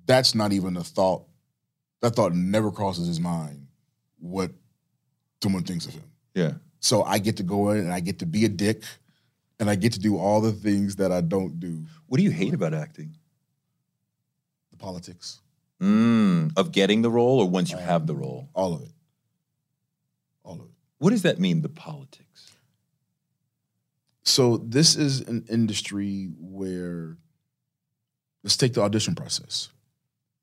that's 0.06 0.34
not 0.34 0.52
even 0.52 0.76
a 0.76 0.84
thought. 0.84 1.24
That 2.02 2.16
thought 2.16 2.34
never 2.34 2.70
crosses 2.70 3.06
his 3.06 3.20
mind. 3.20 3.66
What 4.18 4.50
someone 5.42 5.64
thinks 5.64 5.86
of 5.86 5.94
him. 5.94 6.10
Yeah. 6.34 6.52
So 6.80 7.02
I 7.02 7.18
get 7.18 7.36
to 7.38 7.42
go 7.42 7.70
in 7.70 7.78
and 7.78 7.92
I 7.92 8.00
get 8.00 8.18
to 8.20 8.26
be 8.26 8.44
a 8.44 8.48
dick, 8.48 8.84
and 9.58 9.68
I 9.68 9.74
get 9.74 9.92
to 9.92 10.00
do 10.00 10.16
all 10.16 10.40
the 10.40 10.52
things 10.52 10.96
that 10.96 11.12
I 11.12 11.20
don't 11.20 11.60
do. 11.60 11.84
What 12.06 12.18
do 12.18 12.24
you 12.24 12.30
hate 12.30 12.54
about 12.54 12.74
acting? 12.74 13.16
The 14.70 14.78
politics. 14.78 15.40
Mm, 15.80 16.52
of 16.56 16.72
getting 16.72 17.02
the 17.02 17.10
role 17.10 17.40
or 17.40 17.48
once 17.48 17.70
you 17.70 17.78
have 17.78 18.06
the 18.06 18.14
role? 18.14 18.48
All 18.54 18.74
of 18.74 18.82
it. 18.82 18.92
All 20.44 20.54
of 20.54 20.66
it. 20.66 20.74
What 20.98 21.10
does 21.10 21.22
that 21.22 21.38
mean, 21.38 21.62
the 21.62 21.70
politics? 21.70 22.52
So 24.22 24.58
this 24.58 24.96
is 24.96 25.22
an 25.22 25.46
industry 25.48 26.30
where 26.38 27.16
let's 28.44 28.56
take 28.56 28.74
the 28.74 28.82
audition 28.82 29.14
process. 29.14 29.70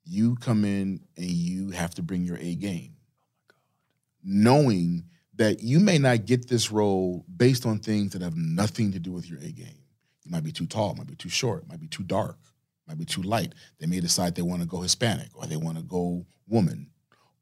You 0.04 0.36
come 0.36 0.66
in 0.66 1.02
and 1.16 1.26
you 1.26 1.70
have 1.72 1.94
to 1.96 2.02
bring 2.02 2.24
your 2.24 2.38
A 2.38 2.56
game. 2.56 2.96
Oh 3.50 3.54
Knowing 4.24 5.04
that 5.36 5.62
you 5.62 5.80
may 5.80 6.00
not 6.00 6.26
get 6.26 6.50
this 6.50 6.72
role 6.72 7.24
based 7.36 7.66
on 7.66 7.80
things 7.80 8.14
that 8.14 8.22
have 8.24 8.36
nothing 8.36 8.92
to 8.94 9.00
do 9.00 9.12
with 9.12 9.30
your 9.30 9.40
A 9.40 9.52
game. 9.52 9.84
You 10.24 10.32
might 10.32 10.44
be 10.44 10.52
too 10.52 10.66
tall, 10.66 10.96
might 10.96 11.08
be 11.08 11.16
too 11.16 11.30
short, 11.30 11.68
might 11.70 11.80
be 11.80 11.88
too 11.88 12.04
dark, 12.04 12.38
might 12.88 12.98
be 12.98 13.06
too 13.06 13.22
light. 13.22 13.54
They 13.80 13.86
may 13.88 14.00
decide 14.00 14.36
they 14.36 14.42
want 14.42 14.62
to 14.62 14.68
go 14.68 14.82
Hispanic 14.82 15.30
or 15.34 15.46
they 15.46 15.58
want 15.58 15.78
to 15.78 15.84
go 15.84 16.26
woman. 16.48 16.90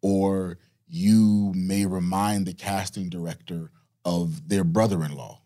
Or 0.01 0.57
you 0.87 1.51
may 1.55 1.85
remind 1.85 2.45
the 2.45 2.53
casting 2.53 3.09
director 3.09 3.71
of 4.03 4.47
their 4.49 4.63
brother-in-law 4.63 5.41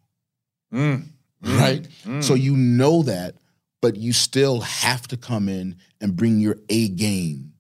Mm. 0.74 1.08
right? 1.44 1.88
So 2.22 2.36
you 2.36 2.56
know 2.56 3.02
that, 3.04 3.36
but 3.82 3.96
you 3.96 4.14
still 4.14 4.62
have 4.62 5.08
to 5.08 5.18
come 5.18 5.50
in 5.50 5.78
and 6.00 6.16
bring 6.16 6.40
your 6.40 6.58
A 6.70 6.90
game 6.90 7.54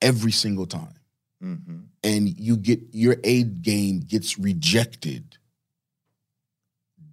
every 0.00 0.30
single 0.30 0.66
time. 0.66 0.94
Mm-hmm. 1.42 1.78
And 2.04 2.38
you 2.38 2.56
get 2.56 2.80
your 2.92 3.16
A 3.24 3.42
game 3.42 4.00
gets 4.00 4.38
rejected 4.38 5.36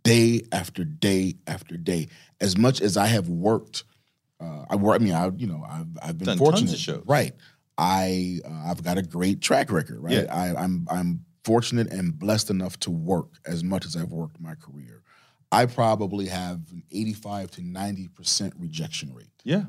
day 0.04 0.42
after 0.52 0.84
day 0.84 1.36
after 1.48 1.78
day. 1.78 2.10
As 2.40 2.58
much 2.58 2.82
as 2.82 2.98
I 2.98 3.08
have 3.08 3.30
worked, 3.30 3.84
uh, 4.44 4.66
I 4.70 4.76
work. 4.76 5.00
I 5.00 5.04
mean, 5.04 5.14
I 5.14 5.30
you 5.36 5.48
know, 5.48 5.64
I've 5.70 5.88
I've 6.02 6.18
been 6.18 6.26
Done 6.28 6.38
tons 6.38 6.42
of 6.42 6.56
fortunate. 6.56 6.80
shows. 6.80 7.04
Right. 7.06 7.34
I 7.78 8.40
uh, 8.46 8.70
I've 8.72 8.84
got 8.84 8.98
a 8.98 9.02
great 9.04 9.42
track 9.42 9.72
record. 9.72 10.00
Right. 10.02 10.14
Yeah. 10.26 10.34
I, 10.36 10.54
I'm 10.64 10.88
I'm 10.92 11.26
fortunate 11.44 11.92
and 11.92 12.18
blessed 12.18 12.50
enough 12.50 12.80
to 12.82 12.92
work 12.92 13.28
as 13.46 13.64
much 13.64 13.86
as 13.86 13.96
I've 13.96 14.12
worked 14.12 14.40
my 14.40 14.56
career. 14.56 15.02
I 15.52 15.66
probably 15.68 16.28
have 16.28 16.62
an 16.72 16.84
85 16.92 17.52
to 17.52 17.62
90 17.64 18.08
percent 18.10 18.54
rejection 18.58 19.14
rate. 19.14 19.28
Yeah. 19.44 19.64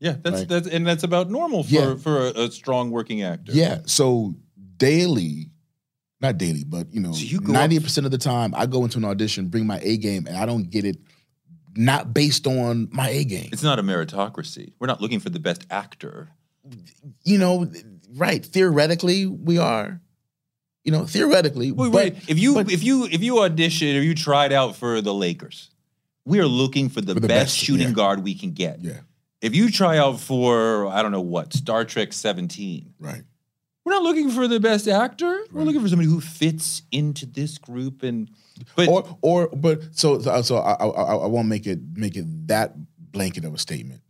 Yeah, 0.00 0.16
that's 0.22 0.38
Right. 0.40 0.48
that's 0.48 0.66
and 0.68 0.86
that's 0.86 1.04
about 1.04 1.30
normal 1.30 1.62
for 1.64 1.70
Yeah. 1.74 1.94
for 1.96 2.26
a, 2.26 2.30
a 2.44 2.50
strong 2.50 2.90
working 2.90 3.22
actor. 3.22 3.52
Yeah. 3.52 3.82
So 3.86 4.34
daily, 4.76 5.50
not 6.20 6.38
daily, 6.38 6.64
but 6.64 6.92
you 6.92 7.00
know, 7.00 7.12
So 7.12 7.24
you 7.24 7.40
ninety 7.40 7.78
percent 7.78 8.04
of 8.04 8.10
the 8.10 8.18
time 8.18 8.52
I 8.56 8.66
go 8.66 8.82
into 8.84 8.98
an 8.98 9.04
audition, 9.04 9.48
bring 9.48 9.66
my 9.66 9.78
A 9.82 9.96
game, 9.96 10.26
and 10.26 10.36
I 10.36 10.44
don't 10.46 10.68
get 10.70 10.84
it. 10.84 10.96
Not 11.74 12.12
based 12.12 12.46
on 12.46 12.88
my 12.92 13.08
A 13.08 13.24
game. 13.24 13.48
It's 13.52 13.62
not 13.62 13.78
a 13.78 13.82
meritocracy. 13.82 14.72
We're 14.78 14.86
not 14.88 15.00
looking 15.00 15.20
for 15.20 15.30
the 15.30 15.38
best 15.40 15.66
actor. 15.70 16.28
You 17.24 17.38
know, 17.38 17.70
right? 18.14 18.44
Theoretically, 18.44 19.26
we 19.26 19.58
are. 19.58 20.00
You 20.84 20.90
know, 20.92 21.06
theoretically, 21.06 21.70
Wait, 21.70 21.92
but 21.92 21.94
wait. 22.14 22.28
If 22.28 22.38
you 22.40 22.54
but- 22.54 22.70
if 22.70 22.82
you 22.82 23.04
if 23.06 23.22
you 23.22 23.38
audition 23.40 23.96
or 23.96 24.00
you 24.00 24.14
tried 24.14 24.52
out 24.52 24.74
for 24.76 25.00
the 25.00 25.14
Lakers, 25.14 25.70
we 26.24 26.40
are 26.40 26.46
looking 26.46 26.88
for 26.88 27.00
the, 27.00 27.14
For 27.14 27.20
the 27.20 27.28
best, 27.28 27.46
best, 27.46 27.56
shooting 27.56 27.88
yeah. 27.88 27.94
guard 27.94 28.22
we 28.24 28.34
can 28.34 28.50
get. 28.52 28.80
yeah, 28.82 29.00
If 29.40 29.54
you 29.54 29.70
try 29.70 29.98
out 29.98 30.18
for 30.20 30.86
I 30.88 31.02
don't 31.02 31.12
know 31.12 31.20
what 31.20 31.52
Star 31.52 31.84
Trek 31.84 32.12
17, 32.12 32.94
right. 32.98 33.22
We're 33.84 33.92
not 33.92 34.02
looking 34.02 34.30
for 34.30 34.46
the 34.46 34.60
best 34.60 34.86
actor. 34.88 35.44
We're 35.52 35.62
looking 35.64 35.82
for 35.82 35.88
somebody 35.88 36.08
who 36.08 36.20
fits 36.20 36.82
into 36.92 37.26
this 37.26 37.58
group 37.58 38.02
and 38.02 38.30
but 38.76 38.88
or 38.88 39.18
or 39.22 39.48
but 39.48 39.80
so 39.92 40.20
so, 40.20 40.42
so 40.42 40.56
I, 40.58 40.72
I 40.74 40.86
I 40.86 41.14
I 41.14 41.26
won't 41.26 41.48
make 41.48 41.66
it 41.66 41.80
make 41.94 42.16
it 42.16 42.48
that 42.48 42.74
blanket 42.98 43.44
of 43.44 43.54
a 43.54 43.58
statement. 43.58 44.02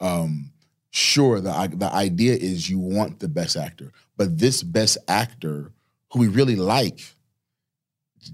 Um, 0.00 0.52
sure, 0.90 1.40
the 1.40 1.72
the 1.74 1.92
idea 1.92 2.34
is 2.34 2.68
you 2.68 2.78
want 2.78 3.20
the 3.20 3.28
best 3.28 3.56
actor, 3.56 3.92
but 4.16 4.38
this 4.38 4.62
best 4.62 4.98
actor 5.08 5.72
who 6.12 6.18
we 6.18 6.28
really 6.28 6.56
like, 6.56 7.00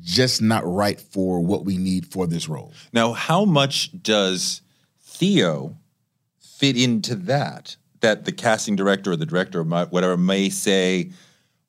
just 0.02 0.40
not 0.40 0.66
right 0.66 1.00
for 1.00 1.40
what 1.40 1.64
we 1.64 1.76
need 1.76 2.10
for 2.10 2.26
this 2.26 2.48
role. 2.48 2.72
Now, 2.92 3.12
how 3.12 3.44
much 3.44 4.02
does 4.02 4.62
Theo 5.02 5.76
fit 6.40 6.76
into 6.76 7.14
that? 7.16 7.76
That 8.06 8.24
the 8.24 8.30
casting 8.30 8.76
director 8.76 9.10
or 9.10 9.16
the 9.16 9.26
director 9.26 9.58
or 9.60 9.64
my, 9.64 9.84
whatever 9.86 10.16
may 10.16 10.48
say, 10.48 11.10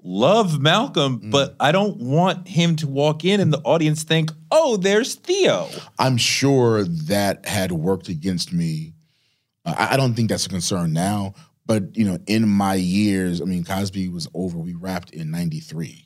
love 0.04 0.60
Malcolm, 0.62 1.20
Mm. 1.20 1.32
but 1.32 1.56
I 1.60 1.72
don't 1.72 1.98
want 1.98 2.48
him 2.48 2.76
to 2.76 2.88
walk 2.88 3.26
in 3.26 3.40
and 3.40 3.52
the 3.52 3.58
audience 3.64 4.04
think, 4.04 4.32
oh, 4.52 4.78
there's 4.78 5.16
Theo. 5.16 5.68
I'm 5.98 6.16
sure 6.18 6.84
that 6.84 7.48
had 7.48 7.72
worked 7.72 8.08
against 8.08 8.54
me. 8.54 8.94
Uh, 9.66 9.74
I, 9.76 9.94
I 9.96 9.98
don't 9.98 10.14
think 10.14 10.30
that's 10.30 10.46
a 10.46 10.50
concern 10.50 10.94
now, 10.94 11.34
but 11.66 11.98
you 11.98 12.06
know, 12.06 12.20
in 12.28 12.48
my 12.48 12.76
years, 12.76 13.42
I 13.42 13.46
mean, 13.46 13.64
Cosby 13.64 14.08
was 14.10 14.28
over. 14.36 14.60
We 14.60 14.76
wrapped 14.76 15.10
in 15.10 15.32
'93, 15.32 16.06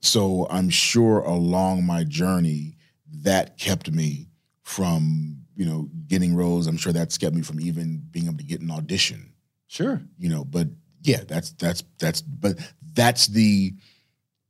so 0.00 0.48
I'm 0.50 0.70
sure 0.70 1.20
along 1.20 1.84
my 1.86 2.02
journey 2.02 2.76
that 3.22 3.58
kept 3.58 3.92
me 3.92 4.28
from 4.62 5.38
you 5.54 5.64
know 5.64 5.88
getting 6.08 6.34
roles. 6.34 6.66
I'm 6.66 6.76
sure 6.76 6.92
that's 6.92 7.16
kept 7.16 7.34
me 7.36 7.42
from 7.42 7.60
even 7.60 8.02
being 8.10 8.26
able 8.26 8.38
to 8.38 8.44
get 8.44 8.60
an 8.60 8.70
audition. 8.72 9.32
Sure. 9.66 10.02
You 10.18 10.28
know, 10.28 10.44
but 10.44 10.68
yeah, 11.02 11.22
that's 11.26 11.50
that's 11.52 11.82
that's 11.98 12.22
but 12.22 12.58
that's 12.94 13.26
the 13.26 13.74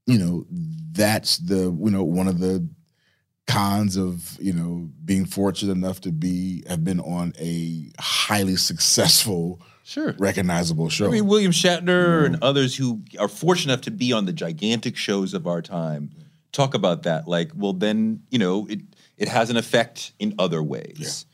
you 0.07 0.19
know 0.19 0.47
that's 0.93 1.39
the 1.39 1.64
you 1.64 1.91
know 1.91 2.05
one 2.05 2.29
of 2.29 2.39
the 2.39 2.69
cons 3.47 3.97
of 3.97 4.37
you 4.41 4.53
know 4.53 4.91
being 5.05 5.25
fortunate 5.25 5.73
enough 5.73 6.01
to 6.01 6.11
be 6.12 6.64
have 6.69 6.85
been 6.85 7.01
on 7.01 7.33
a 7.39 7.91
highly 7.99 8.57
successful 8.57 9.61
Sure. 9.85 10.17
recognizable 10.19 10.89
show 10.89 11.07
I 11.07 11.11
mean, 11.11 11.29
William 11.29 11.53
Shatner 11.53 12.27
and 12.27 12.43
others 12.43 12.75
who 12.77 13.03
are 13.21 13.29
fortunate 13.29 13.73
enough 13.73 13.83
to 13.83 13.93
be 13.93 14.12
on 14.12 14.27
the 14.27 14.33
gigantic 14.33 14.97
shows 14.97 15.33
of 15.33 15.47
our 15.47 15.62
time 15.62 16.11
talk 16.57 16.75
about 16.75 17.05
that. 17.05 17.29
Like, 17.29 17.53
well, 17.55 17.73
then, 17.73 18.23
you 18.31 18.39
know, 18.39 18.67
it, 18.67 18.81
it 19.17 19.29
has 19.29 19.51
an 19.51 19.57
effect 19.57 20.12
in 20.19 20.35
other 20.39 20.62
ways. 20.62 21.27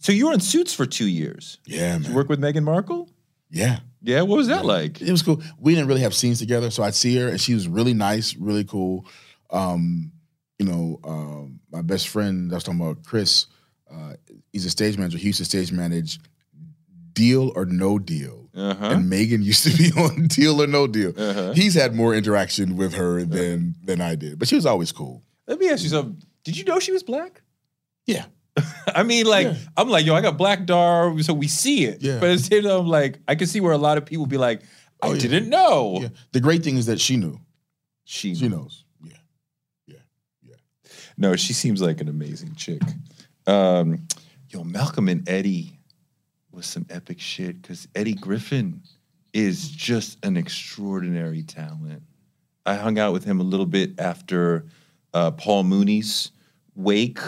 So 0.00 0.12
you 0.12 0.26
were 0.26 0.32
in 0.32 0.40
Suits 0.40 0.74
for 0.74 0.86
two 0.86 1.06
years. 1.08 1.58
yeah 1.66 1.92
Did 1.98 2.02
you 2.02 2.08
man 2.08 2.16
work 2.16 2.28
with 2.28 2.40
Meghan 2.40 2.64
Markle? 2.64 3.08
yeah 3.50 3.80
Yeah, 4.02 4.22
what 4.22 4.36
was 4.36 4.48
that 4.48 4.64
like? 4.64 5.00
it 5.02 5.10
was 5.10 5.22
cool 5.22 5.42
we 5.58 5.74
didn't 5.74 5.88
really 5.88 6.00
have 6.02 6.14
scenes 6.14 6.38
together 6.38 6.70
so 6.70 6.82
i'd 6.84 6.94
see 6.94 7.16
her 7.16 7.28
and 7.28 7.40
she 7.40 7.52
was 7.54 7.66
really 7.68 7.94
nice 7.94 8.34
really 8.36 8.64
cool 8.64 9.06
um 9.50 10.12
you 10.58 10.66
know 10.66 11.00
um 11.04 11.60
my 11.72 11.82
best 11.82 12.08
friend 12.08 12.52
i 12.52 12.54
was 12.54 12.62
talking 12.64 12.80
about 12.80 13.02
chris 13.04 13.46
uh 13.92 14.12
he's 14.52 14.64
a 14.66 14.70
stage 14.70 14.96
manager 14.96 15.18
he 15.18 15.26
used 15.26 15.38
to 15.38 15.44
stage 15.44 15.72
manage 15.72 16.18
deal 17.12 17.52
or 17.56 17.64
no 17.64 17.98
deal 17.98 18.48
Uh-huh. 18.54 18.90
and 18.94 19.10
Meghan 19.12 19.42
used 19.52 19.64
to 19.64 19.76
be 19.76 19.90
on 20.00 20.26
Deal 20.26 20.60
or 20.62 20.66
No 20.66 20.86
Deal. 20.86 21.12
Uh-huh. 21.16 21.52
He's 21.54 21.74
had 21.74 21.94
more 21.94 22.14
interaction 22.14 22.76
with 22.76 22.94
her 22.94 23.24
than 23.24 23.74
than 23.84 24.00
I 24.00 24.16
did, 24.16 24.38
but 24.38 24.48
she 24.48 24.56
was 24.56 24.66
always 24.66 24.90
cool. 24.92 25.22
Let 25.46 25.58
me 25.60 25.68
ask 25.70 25.82
you 25.84 25.88
something. 25.88 26.20
Did 26.44 26.56
you 26.58 26.64
know 26.64 26.78
she 26.80 26.90
was 26.92 27.02
black? 27.04 27.42
Yeah. 28.06 28.26
I 28.94 29.02
mean, 29.02 29.26
like, 29.26 29.46
Yeah. 29.46 29.54
I'm 29.76 29.88
like, 29.88 30.04
yo, 30.06 30.14
I 30.14 30.20
got 30.20 30.36
black 30.36 30.66
dar, 30.66 31.18
so 31.22 31.32
we 31.34 31.48
see 31.48 31.84
it. 31.84 32.02
Yeah. 32.02 32.18
But 32.20 32.30
at 32.30 32.38
the 32.38 32.44
same 32.44 32.62
time, 32.62 32.72
I'm 32.80 32.86
like, 32.86 33.18
I 33.28 33.34
can 33.34 33.46
see 33.46 33.60
where 33.60 33.72
a 33.72 33.78
lot 33.78 33.98
of 33.98 34.04
people 34.06 34.26
be 34.26 34.36
like, 34.38 34.62
I 35.02 35.08
Oh, 35.08 35.12
yeah. 35.14 35.20
didn't 35.20 35.48
know. 35.48 35.98
Yeah. 36.02 36.08
The 36.32 36.40
great 36.40 36.62
thing 36.62 36.76
is 36.76 36.86
that 36.86 37.00
she 37.00 37.16
knew. 37.16 37.40
She, 38.04 38.34
She 38.34 38.48
knows. 38.48 38.84
Yeah. 39.02 39.12
Yeah. 39.86 39.96
Yeah. 40.42 40.54
No, 41.16 41.36
she 41.36 41.52
seems 41.52 41.80
like 41.80 42.00
an 42.00 42.08
amazing 42.08 42.54
chick. 42.54 42.82
Um, 43.46 44.06
yo, 44.50 44.64
Malcolm 44.64 45.08
and 45.08 45.26
Eddie 45.28 45.78
was 46.52 46.66
some 46.66 46.86
epic 46.90 47.20
shit 47.20 47.62
because 47.62 47.86
Eddie 47.94 48.14
Griffin 48.14 48.82
is 49.32 49.70
just 49.70 50.18
an 50.24 50.36
extraordinary 50.36 51.42
talent. 51.44 52.02
I 52.66 52.74
hung 52.74 52.98
out 52.98 53.12
with 53.12 53.24
him 53.24 53.40
a 53.40 53.44
little 53.44 53.64
bit 53.66 53.98
after 53.98 54.66
uh, 55.14 55.30
Paul 55.30 55.62
Mooney's 55.64 56.32
wake. 56.74 57.18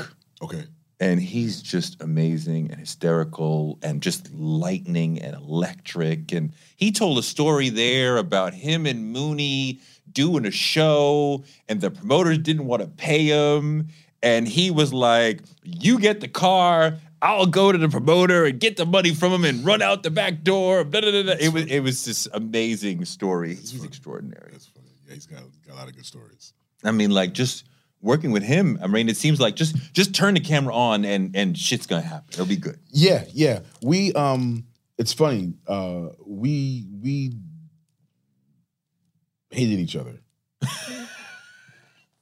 Okay. 0.43 0.65
And 1.03 1.21
he's 1.21 1.61
just 1.61 2.01
amazing 2.01 2.71
and 2.71 2.79
hysterical 2.79 3.77
and 3.83 4.01
just 4.01 4.33
lightning 4.33 5.21
and 5.21 5.35
electric. 5.35 6.31
And 6.31 6.53
he 6.77 6.93
told 6.93 7.19
a 7.19 7.25
story 7.25 7.71
there 7.71 8.19
about 8.19 8.55
him 8.55 8.87
and 8.87 9.13
Mooney 9.13 9.81
doing 10.13 10.47
a 10.47 10.53
show, 10.53 11.43
and 11.69 11.81
the 11.81 11.91
promoters 11.91 12.39
didn't 12.39 12.67
want 12.67 12.83
to 12.83 12.89
pay 12.89 13.25
him. 13.25 13.89
And 14.23 14.47
he 14.47 14.71
was 14.71 14.93
like, 14.93 15.41
You 15.65 15.99
get 15.99 16.21
the 16.21 16.29
car. 16.29 16.99
I'll 17.21 17.47
go 17.47 17.73
to 17.73 17.79
the 17.79 17.89
promoter 17.89 18.45
and 18.45 18.61
get 18.61 18.77
the 18.77 18.87
money 18.87 19.13
from 19.13 19.33
him 19.33 19.45
and 19.45 19.65
run 19.65 19.83
out 19.83 20.05
the 20.05 20.11
back 20.11 20.45
door. 20.45 20.85
Blah, 20.85 21.01
blah, 21.01 21.23
blah. 21.25 21.35
It 21.41 21.53
was 21.53 21.67
it 21.67 21.81
was 21.81 22.05
this 22.05 22.29
amazing 22.33 23.07
story. 23.07 23.57
He's 23.57 23.83
extraordinary. 23.83 24.51
That's 24.53 24.67
funny. 24.67 24.87
Yeah, 25.09 25.15
he's 25.15 25.27
got, 25.27 25.43
got 25.67 25.75
a 25.75 25.79
lot 25.79 25.89
of 25.89 25.97
good 25.97 26.07
stories. 26.07 26.53
I 26.85 26.93
mean, 26.93 27.11
like 27.11 27.33
just 27.33 27.65
working 28.03 28.33
with 28.33 28.43
him. 28.43 28.79
I 28.83 28.87
mean, 28.89 29.09
it 29.09 29.17
seems 29.17 29.41
like 29.41 29.57
just 29.57 29.77
just 29.95 30.15
turn 30.15 30.35
the 30.35 30.41
camera 30.41 30.75
on 30.75 31.05
and 31.05 31.35
and 31.35 31.57
shit's 31.57 31.87
gonna 31.87 32.03
happen. 32.03 32.27
It'll 32.33 32.45
be 32.47 32.57
good. 32.57 32.79
Yeah, 32.91 33.25
yeah. 33.33 33.61
We 33.83 34.13
um 34.13 34.65
it's 34.99 35.13
funny. 35.13 35.55
Uh 35.67 36.09
we 36.27 36.87
we 37.01 37.33
hated 39.51 39.79
each 39.79 39.97
other. 39.97 40.21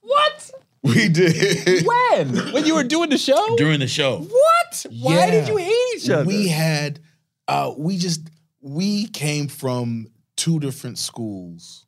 What? 0.03 0.51
We 0.83 1.09
did. 1.09 1.87
When? 1.87 2.53
when 2.53 2.65
you 2.67 2.75
were 2.75 2.85
doing 2.85 3.11
the 3.11 3.19
show? 3.19 3.57
During 3.57 3.81
the 3.81 3.87
show. 3.87 4.19
what? 4.21 4.87
Why 4.91 5.15
Yeah. 5.15 5.31
did 5.31 5.49
you 5.49 5.57
hate 5.59 5.97
each 5.97 6.11
other? 6.11 6.25
We 6.25 6.49
had 6.49 7.01
uh 7.47 7.73
we 7.77 7.97
just 7.99 8.29
we 8.61 9.07
came 9.09 9.49
from 9.49 10.09
two 10.37 10.59
different 10.59 10.99
schools 10.99 11.87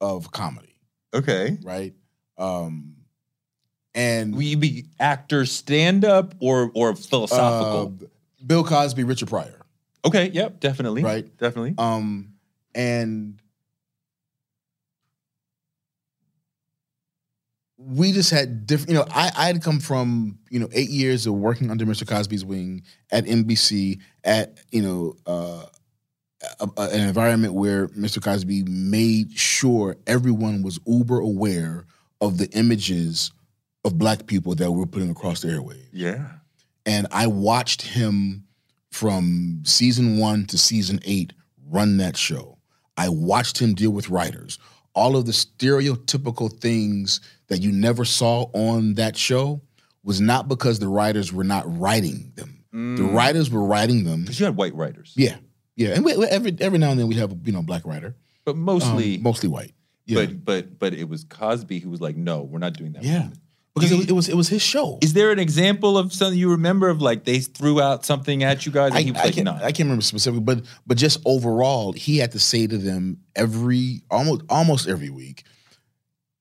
of 0.00 0.30
comedy, 0.30 0.78
okay. 1.14 1.58
right? 1.62 1.94
Um 2.38 2.95
and 3.96 4.40
you 4.40 4.56
be 4.56 4.84
actor 5.00 5.44
stand 5.46 6.04
up 6.04 6.34
or 6.40 6.70
or 6.74 6.94
philosophical? 6.94 7.94
uh, 8.00 8.06
Bill 8.46 8.62
Cosby, 8.62 9.02
Richard 9.04 9.28
Pryor. 9.28 9.60
okay. 10.04 10.28
Yep. 10.28 10.60
Definitely. 10.60 11.02
Right. 11.02 11.36
Definitely. 11.38 11.74
Um, 11.78 12.34
and 12.74 13.40
we 17.78 18.12
just 18.12 18.30
had 18.30 18.66
different. 18.66 18.90
You 18.90 18.94
know, 18.96 19.06
I 19.10 19.30
I 19.36 19.46
had 19.48 19.62
come 19.62 19.80
from 19.80 20.38
you 20.50 20.58
know 20.60 20.68
eight 20.72 20.90
years 20.90 21.26
of 21.26 21.34
working 21.34 21.70
under 21.70 21.84
Mr. 21.84 22.06
Cosby's 22.06 22.44
wing 22.44 22.82
at 23.10 23.24
NBC 23.24 24.00
at 24.24 24.58
you 24.70 24.82
know 24.82 25.14
uh, 25.26 25.64
a, 26.60 26.68
a- 26.76 26.88
an 26.90 27.08
environment 27.08 27.54
where 27.54 27.88
Mr. 27.88 28.22
Cosby 28.22 28.62
made 28.64 29.32
sure 29.32 29.96
everyone 30.06 30.62
was 30.62 30.78
uber 30.86 31.18
aware 31.20 31.84
of 32.20 32.38
the 32.38 32.48
images 32.52 33.30
of 33.86 33.98
black 33.98 34.26
people 34.26 34.54
that 34.56 34.70
we're 34.72 34.86
putting 34.86 35.10
across 35.10 35.40
the 35.42 35.48
airwaves 35.48 35.86
yeah. 35.92 36.26
and 36.84 37.06
I 37.12 37.26
watched 37.26 37.82
him 37.82 38.44
from 38.90 39.62
season 39.64 40.18
one 40.18 40.46
to 40.46 40.58
season 40.58 41.00
eight 41.04 41.32
run 41.68 41.96
that 41.98 42.16
show. 42.16 42.58
I 42.96 43.08
watched 43.08 43.58
him 43.58 43.74
deal 43.74 43.90
with 43.90 44.08
writers. 44.08 44.58
All 44.94 45.16
of 45.16 45.26
the 45.26 45.32
stereotypical 45.32 46.50
things 46.60 47.20
that 47.48 47.60
you 47.60 47.70
never 47.72 48.04
saw 48.04 48.46
on 48.54 48.94
that 48.94 49.16
show 49.16 49.60
was 50.02 50.20
not 50.20 50.48
because 50.48 50.78
the 50.78 50.88
writers 50.88 51.32
were 51.32 51.44
not 51.44 51.64
writing 51.78 52.32
them. 52.36 52.52
The 52.72 53.04
writers 53.04 53.50
were 53.50 53.64
writing 53.64 54.04
them. 54.04 54.22
Because 54.22 54.38
you 54.38 54.44
had 54.46 54.56
white 54.56 54.74
writers. 54.74 55.12
Yeah, 55.16 55.36
yeah, 55.76 55.94
and 55.94 56.04
we, 56.04 56.12
every 56.26 56.54
every 56.60 56.78
now 56.78 56.90
and 56.90 57.00
then 57.00 57.06
we 57.08 57.14
have 57.14 57.32
a 57.32 57.36
you 57.44 57.52
know 57.52 57.62
black 57.62 57.86
writer, 57.86 58.14
But 58.44 58.52
um, 58.52 58.60
mostly. 58.60 59.16
mostly 59.18 59.48
white. 59.48 59.72
Yeah, 60.04 60.26
But 60.26 60.44
but 60.44 60.78
but 60.78 60.94
it 60.94 61.08
was 61.08 61.24
Cosby 61.24 61.78
who 61.80 61.88
was 61.90 62.00
like, 62.02 62.16
no, 62.16 62.42
we're 62.42 62.58
not 62.58 62.74
doing 62.74 62.92
that. 62.92 63.02
yeah, 63.02 63.28
because 63.76 63.92
it 63.92 63.96
was, 63.98 64.06
it 64.08 64.12
was 64.12 64.28
it 64.30 64.34
was 64.36 64.48
his 64.48 64.62
show. 64.62 64.98
Is 65.02 65.12
there 65.12 65.30
an 65.30 65.38
example 65.38 65.96
of 65.96 66.12
something 66.12 66.38
you 66.38 66.50
remember 66.50 66.88
of 66.88 67.00
like 67.00 67.24
they 67.24 67.38
threw 67.40 67.80
out 67.80 68.04
something 68.04 68.42
at 68.42 68.66
you 68.66 68.72
guys 68.72 68.88
and 68.88 68.98
I, 68.98 69.02
he 69.02 69.10
was 69.12 69.20
I 69.20 69.24
like, 69.24 69.34
can't, 69.34 69.44
no. 69.44 69.52
I 69.54 69.70
can't 69.72 69.80
remember 69.86 70.02
specifically, 70.02 70.42
but 70.42 70.64
but 70.86 70.96
just 70.96 71.20
overall, 71.24 71.92
he 71.92 72.18
had 72.18 72.32
to 72.32 72.38
say 72.40 72.66
to 72.66 72.76
them 72.78 73.18
every 73.36 74.02
almost 74.10 74.42
almost 74.48 74.88
every 74.88 75.10
week, 75.10 75.44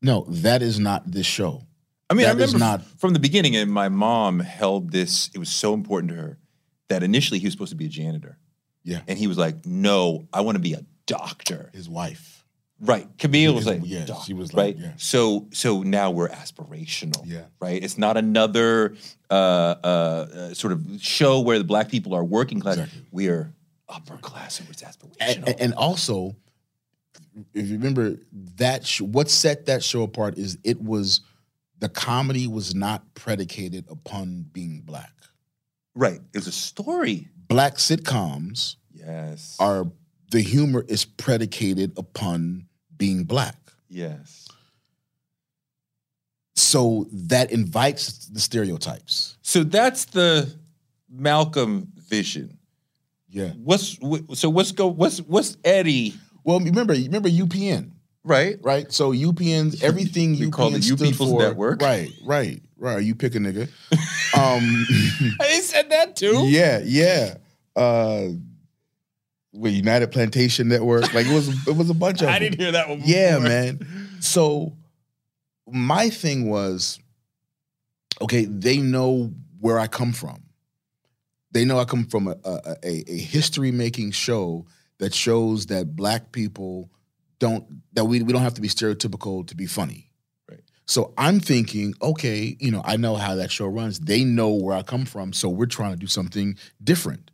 no, 0.02 0.26
that 0.30 0.62
is 0.62 0.80
not 0.80 1.12
this 1.12 1.26
show. 1.28 1.64
I 2.10 2.14
mean, 2.14 2.26
I 2.28 2.34
That 2.34 2.44
is 2.44 2.54
remember 2.54 2.84
not- 2.84 3.00
from 3.00 3.14
the 3.14 3.20
beginning, 3.20 3.56
and 3.56 3.72
my 3.72 3.90
mom 3.90 4.40
held 4.40 4.92
this. 4.92 5.30
It 5.34 5.40
was 5.40 5.50
so 5.50 5.74
important 5.74 6.12
to 6.12 6.18
her 6.18 6.38
that 6.90 7.02
initially 7.04 7.40
he 7.40 7.48
was 7.48 7.54
supposed 7.54 7.72
to 7.72 7.76
be 7.76 7.86
a 7.88 7.90
janitor, 7.90 8.38
Yeah, 8.84 9.02
and 9.08 9.18
he 9.18 9.26
was 9.28 9.38
like, 9.38 9.66
"No, 9.66 10.28
I 10.32 10.42
want 10.42 10.56
to 10.56 10.62
be 10.62 10.74
a 10.74 10.86
doctor." 11.08 11.72
his 11.74 11.90
wife. 11.90 12.35
Right? 12.86 13.08
Camille 13.18 13.54
was 13.54 13.66
like, 13.66 13.82
yeah, 13.84 14.06
she 14.26 14.34
was 14.34 14.54
right. 14.54 14.76
yeah. 14.78 14.94
So, 14.98 15.48
so 15.52 15.82
now 15.84 16.12
we're 16.12 16.30
aspirational. 16.30 17.22
Yeah. 17.26 17.46
right. 17.60 17.84
It's 17.84 17.98
not 17.98 18.18
another 18.18 18.96
uh, 19.30 19.34
uh, 19.34 19.88
uh, 19.88 20.54
sort 20.54 20.74
of 20.74 20.82
show 21.00 21.40
where 21.42 21.58
the 21.58 21.64
black 21.66 21.90
people 21.90 22.14
are 22.14 22.24
working 22.24 22.60
class. 22.60 22.78
Exactly. 22.78 23.06
We 23.12 23.28
are 23.30 23.54
upper 23.90 24.18
class, 24.18 24.60
and 24.60 24.70
it's 24.70 24.84
aspirational. 24.84 25.48
And, 25.48 25.62
and- 25.62 25.74
also, 25.74 26.36
if 27.54 27.68
you 27.68 27.74
remember 27.74 28.18
that, 28.58 28.86
sh- 28.86 29.02
what 29.02 29.30
set 29.30 29.66
that 29.66 29.84
show 29.84 30.04
apart 30.04 30.38
is 30.38 30.58
it 30.64 30.82
was 30.82 31.22
the 31.80 31.90
comedy 31.90 32.48
was 32.48 32.74
not 32.74 33.14
predicated 33.16 33.86
upon 33.90 34.46
being 34.54 34.82
black. 34.86 35.12
right. 35.94 36.20
It 36.34 36.38
was 36.38 36.48
a 36.48 36.52
story. 36.52 37.28
Black 37.48 37.76
sitcoms 37.76 38.78
Yes. 38.94 39.56
are 39.60 39.86
the 40.32 40.42
humor 40.42 40.84
is 40.88 41.06
predicated 41.06 41.92
upon 41.98 42.66
being 42.98 43.24
black. 43.24 43.56
yes. 43.90 44.48
So 46.58 47.08
that 47.12 47.52
invites 47.52 48.28
the 48.28 48.40
stereotypes. 48.40 49.38
So 49.42 49.64
that's 49.64 50.06
the 50.06 50.50
Malcolm 51.10 51.92
vision. 52.08 52.58
Yeah. 53.30 53.50
What's 53.58 53.98
wh- 54.02 54.34
so? 54.34 54.50
What's 54.50 54.72
go? 54.72 54.88
What's 54.88 55.18
what's 55.20 55.58
Eddie? 55.66 56.14
Well, 56.46 56.60
remember, 56.62 56.94
remember 56.94 57.28
UPN, 57.28 57.92
Right. 58.24 58.58
right? 58.62 58.90
So 58.92 59.12
UPN's 59.12 59.84
everything 59.90 60.32
We 60.40 60.46
UPN 60.48 60.52
call 60.54 60.70
the 60.70 60.80
You 60.80 60.96
People's 60.96 61.32
for, 61.32 61.42
Network. 61.42 61.82
Right, 61.82 62.12
right, 62.24 62.62
right. 62.78 63.04
You 63.04 63.16
pick 63.16 63.36
a 63.36 63.40
nigga. 63.40 63.64
um, 64.38 65.36
I 65.42 65.60
said 65.62 65.90
that 65.90 66.16
too. 66.16 66.44
yeah, 66.48 66.80
yeah. 66.86 67.36
Uh, 67.76 68.28
with 69.56 69.74
United 69.74 70.12
Plantation 70.12 70.68
Network, 70.68 71.14
like 71.14 71.26
it 71.26 71.34
was, 71.34 71.68
it 71.68 71.76
was 71.76 71.90
a 71.90 71.94
bunch 71.94 72.22
of. 72.22 72.30
I 72.30 72.34
them. 72.34 72.52
didn't 72.52 72.60
hear 72.60 72.72
that 72.74 72.90
one. 72.90 73.02
Yeah, 73.04 73.40
man. 73.40 73.80
So 74.20 74.76
my 75.68 76.10
thing 76.10 76.50
was, 76.50 77.00
okay, 78.22 78.46
they 78.46 78.78
know 78.78 79.34
where 79.60 79.80
I 79.80 79.88
come 79.88 80.14
from. 80.14 80.44
They 81.52 81.66
know 81.66 81.80
I 81.80 81.86
come 81.86 82.06
from 82.06 82.28
a 82.28 82.36
a, 82.44 82.76
a, 82.84 83.12
a 83.12 83.18
history 83.18 83.72
making 83.72 84.12
show 84.12 84.66
that 85.00 85.14
shows 85.14 85.68
that 85.68 85.96
black 85.96 86.32
people 86.32 86.90
don't 87.40 87.66
that 87.94 88.06
we 88.06 88.22
we 88.22 88.34
don't 88.34 88.42
have 88.42 88.56
to 88.56 88.62
be 88.62 88.68
stereotypical 88.68 89.48
to 89.48 89.56
be 89.56 89.66
funny. 89.66 90.10
Right. 90.50 90.62
So 90.86 91.14
I'm 91.18 91.40
thinking, 91.40 91.94
okay, 92.02 92.56
you 92.60 92.72
know, 92.72 92.82
I 92.86 92.98
know 92.98 93.16
how 93.16 93.36
that 93.36 93.52
show 93.52 93.68
runs. 93.68 94.00
They 94.00 94.24
know 94.24 94.50
where 94.50 94.76
I 94.76 94.84
come 94.84 95.06
from, 95.06 95.34
so 95.34 95.50
we're 95.50 95.66
trying 95.66 95.92
to 95.92 95.98
do 95.98 96.08
something 96.08 96.58
different. 96.84 97.32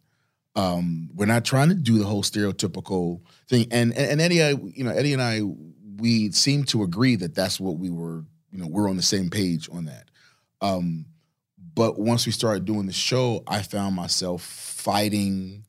Um, 0.56 1.10
we're 1.16 1.26
not 1.28 1.46
trying 1.46 1.70
to 1.70 1.76
do 1.76 1.98
the 1.98 2.06
whole 2.06 2.24
stereotypical 2.24 3.22
thing. 3.48 3.68
And 3.72 3.94
and, 3.94 4.12
and 4.12 4.22
Eddie, 4.22 4.44
I, 4.44 4.50
you 4.52 4.84
know, 4.84 4.92
Eddie 4.92 5.14
and 5.14 5.22
I, 5.22 5.42
we 5.98 6.32
seem 6.32 6.64
to 6.66 6.84
agree 6.84 7.16
that 7.18 7.36
that's 7.36 7.60
what 7.60 7.78
we 7.78 7.90
were. 7.90 8.26
You 8.52 8.60
know, 8.60 8.68
we're 8.68 8.90
on 8.90 8.98
the 8.98 9.02
same 9.04 9.30
page 9.30 9.70
on 9.72 9.86
that. 9.86 10.10
Um, 10.60 11.06
but 11.74 11.98
once 11.98 12.26
we 12.26 12.34
started 12.34 12.66
doing 12.66 12.86
the 12.86 12.92
show, 12.92 13.44
I 13.48 13.62
found 13.62 13.96
myself 13.96 14.42
fighting, 14.44 15.64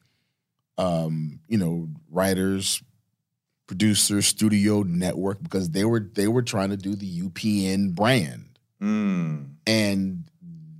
um, 0.79 1.39
you 1.47 1.59
know, 1.59 1.89
writers, 2.11 2.83
producers, 3.69 4.27
studio 4.27 4.83
network 4.83 5.41
because 5.43 5.71
they 5.71 5.85
were 5.85 6.01
they 6.01 6.27
were 6.27 6.43
trying 6.43 6.71
to 6.71 6.77
do 6.77 6.97
the 6.97 7.21
UPN 7.23 7.95
brand, 7.95 8.59
Mm. 8.83 9.51
and 9.65 10.25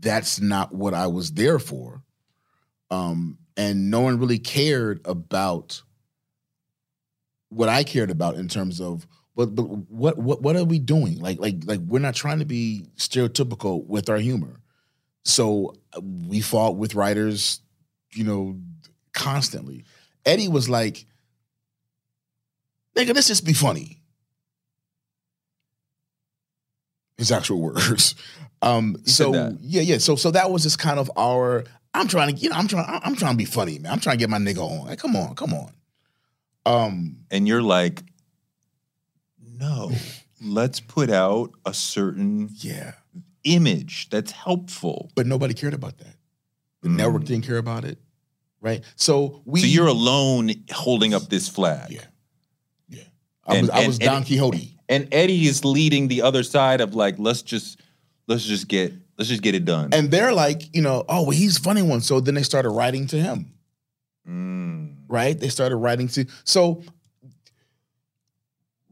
that's 0.01 0.41
not 0.41 0.75
what 0.75 0.93
I 0.93 1.07
was 1.07 1.31
there 1.33 1.61
for. 1.61 2.03
Um, 2.91 3.39
and 3.57 3.91
no 3.91 4.01
one 4.01 4.19
really 4.19 4.39
cared 4.39 5.01
about 5.05 5.83
what 7.49 7.69
I 7.69 7.85
cared 7.85 8.11
about 8.11 8.37
in 8.37 8.49
terms 8.49 8.81
of 8.81 9.07
but 9.35 9.55
but 9.55 9.65
what 9.65 10.19
what 10.19 10.43
what 10.43 10.57
are 10.57 10.65
we 10.65 10.79
doing? 10.79 11.19
Like 11.21 11.39
like 11.39 11.57
like 11.65 11.81
we're 11.81 11.99
not 11.99 12.15
trying 12.15 12.41
to 12.41 12.45
be 12.45 12.87
stereotypical 12.97 13.87
with 13.87 14.11
our 14.11 14.19
humor. 14.19 14.61
So 15.25 15.75
uh, 15.97 16.01
we 16.01 16.41
fought 16.41 16.77
with 16.77 16.95
writers, 16.95 17.61
you 18.13 18.25
know, 18.25 18.59
constantly. 19.13 19.85
Eddie 20.27 20.49
was 20.49 20.69
like, 20.69 21.07
"Nigga, 22.97 23.15
let's 23.15 23.29
just 23.29 23.47
be 23.47 23.55
funny." 23.55 24.03
His 27.17 27.33
actual 27.33 27.61
words. 27.63 28.15
Um, 28.61 28.97
He 29.05 29.11
so 29.11 29.33
yeah, 29.61 29.83
yeah. 29.83 29.99
So 29.99 30.17
so 30.17 30.31
that 30.33 30.51
was 30.51 30.63
just 30.63 30.79
kind 30.79 30.99
of 30.99 31.11
our. 31.17 31.65
I'm 31.95 32.09
trying 32.09 32.35
to, 32.35 32.41
you 32.41 32.49
know, 32.49 32.57
I'm 32.57 32.69
trying, 32.69 32.87
I'm 33.05 33.15
trying 33.15 33.33
to 33.33 33.37
be 33.39 33.45
funny, 33.45 33.79
man. 33.79 33.93
I'm 33.93 34.01
trying 34.01 34.17
to 34.17 34.21
get 34.21 34.31
my 34.31 34.39
nigga 34.39 34.59
on. 34.59 34.87
Like, 34.87 34.99
come 34.99 35.15
on, 35.17 35.35
come 35.35 35.53
on. 35.53 35.73
Um, 36.65 37.17
and 37.31 37.47
you're 37.47 37.63
like, 37.63 38.03
no, 39.59 39.93
let's 40.43 40.81
put 40.81 41.11
out 41.11 41.51
a 41.67 41.75
certain 41.75 42.49
yeah, 42.57 42.93
image 43.45 44.09
that's 44.11 44.33
helpful. 44.33 45.11
but 45.15 45.27
nobody 45.27 45.55
cared 45.55 45.75
about 45.75 45.99
that. 45.99 46.17
The 46.83 46.89
Mm. 46.89 46.97
network 46.97 47.25
didn't 47.25 47.47
care 47.47 47.59
about 47.59 47.85
it, 47.85 47.99
right? 48.61 48.83
So 48.97 49.43
we. 49.45 49.61
so 49.61 49.67
you're 49.67 49.87
alone 49.87 50.51
holding 50.73 51.15
up 51.15 51.29
this 51.29 51.49
flag. 51.49 51.91
Yeah. 51.93 52.01
Yeah. 52.89 53.03
I 53.47 53.61
was, 53.61 53.69
And- 53.69 53.71
I 53.71 53.87
was 53.87 53.97
and- 53.99 54.05
Don 54.07 54.25
Quixote. 54.25 54.79
And 54.89 55.09
Eddie 55.13 55.47
is 55.47 55.65
leading 55.65 56.09
the 56.09 56.23
other 56.23 56.43
side 56.43 56.81
of 56.83 56.95
like, 56.95 57.19
let's 57.19 57.41
just 57.43 57.81
let's 58.27 58.45
just 58.45 58.69
get 58.69 58.93
let's 59.23 59.31
just 59.31 59.43
get 59.43 59.55
it 59.55 59.65
done. 59.65 59.91
And 59.93 60.11
they're 60.11 60.33
like, 60.33 60.75
you 60.75 60.83
know, 60.83 61.05
oh, 61.09 61.23
well, 61.23 61.31
he's 61.31 61.59
a 61.59 61.61
funny 61.61 61.83
one. 61.83 62.01
So 62.01 62.19
then 62.21 62.35
they 62.35 62.43
started 62.43 62.71
writing 62.71 63.07
to 63.09 63.17
him, 63.17 63.53
Mm. 64.29 64.97
right? 65.09 65.39
They 65.39 65.49
started 65.49 65.77
writing 65.77 66.09
to 66.09 66.27
so. 66.45 66.83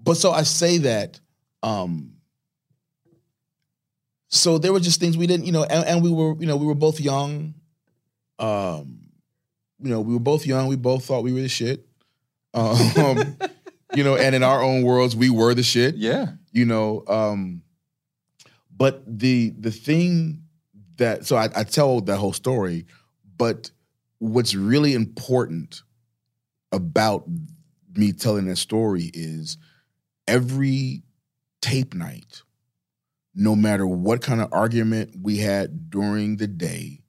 But 0.03 0.14
so 0.14 0.31
I 0.31 0.45
say 0.45 0.78
that, 0.78 1.20
um, 1.62 2.12
so 4.28 4.59
there 4.59 4.72
were 4.72 4.81
just 4.81 5.01
things 5.01 5.16
we 5.18 5.26
didn't, 5.26 5.47
you 5.47 5.53
know, 5.53 5.64
and, 5.64 5.85
and 5.87 6.03
we 6.03 6.11
were, 6.11 6.35
you 6.41 6.47
know, 6.47 6.57
we 6.57 6.66
were 6.66 6.74
both 6.74 7.01
young. 7.01 7.55
Um, 8.39 9.01
you 9.83 9.91
know, 9.91 10.01
we 10.01 10.14
were 10.14 10.20
both 10.20 10.47
young. 10.47 10.68
We 10.68 10.76
both 10.76 11.05
thought 11.05 11.22
we 11.24 11.33
were 11.33 11.41
the 11.43 11.49
shit. 11.49 11.87
Um, 12.55 13.37
you 13.95 14.05
know, 14.05 14.16
and 14.16 14.35
in 14.35 14.43
our 14.43 14.62
own 14.62 14.83
worlds, 14.85 15.16
we 15.16 15.31
were 15.31 15.55
the 15.55 15.62
shit. 15.62 15.97
Yeah. 15.97 16.28
you 16.53 16.64
know 16.64 17.05
um 17.07 17.62
but 18.81 19.05
the 19.07 19.51
the 19.61 19.70
thing 19.70 20.43
that 20.97 21.26
so 21.26 21.37
I, 21.37 21.51
I 21.55 21.64
tell 21.64 22.01
that 22.01 22.16
whole 22.16 22.33
story 22.33 22.87
but 23.37 23.70
what's 24.18 24.55
really 24.55 24.95
important 24.95 25.83
about 26.72 27.24
me 27.95 28.12
telling 28.12 28.47
that 28.47 28.57
story 28.57 29.11
is 29.14 29.59
every 30.26 31.03
tape 31.62 31.95
night 31.95 32.43
no 33.35 33.55
matter 33.55 33.87
what 33.87 34.22
kind 34.22 34.41
of 34.41 34.53
argument 34.53 35.14
we 35.22 35.37
had 35.37 35.91
during 35.91 36.39
the 36.39 36.49
day 36.49 37.03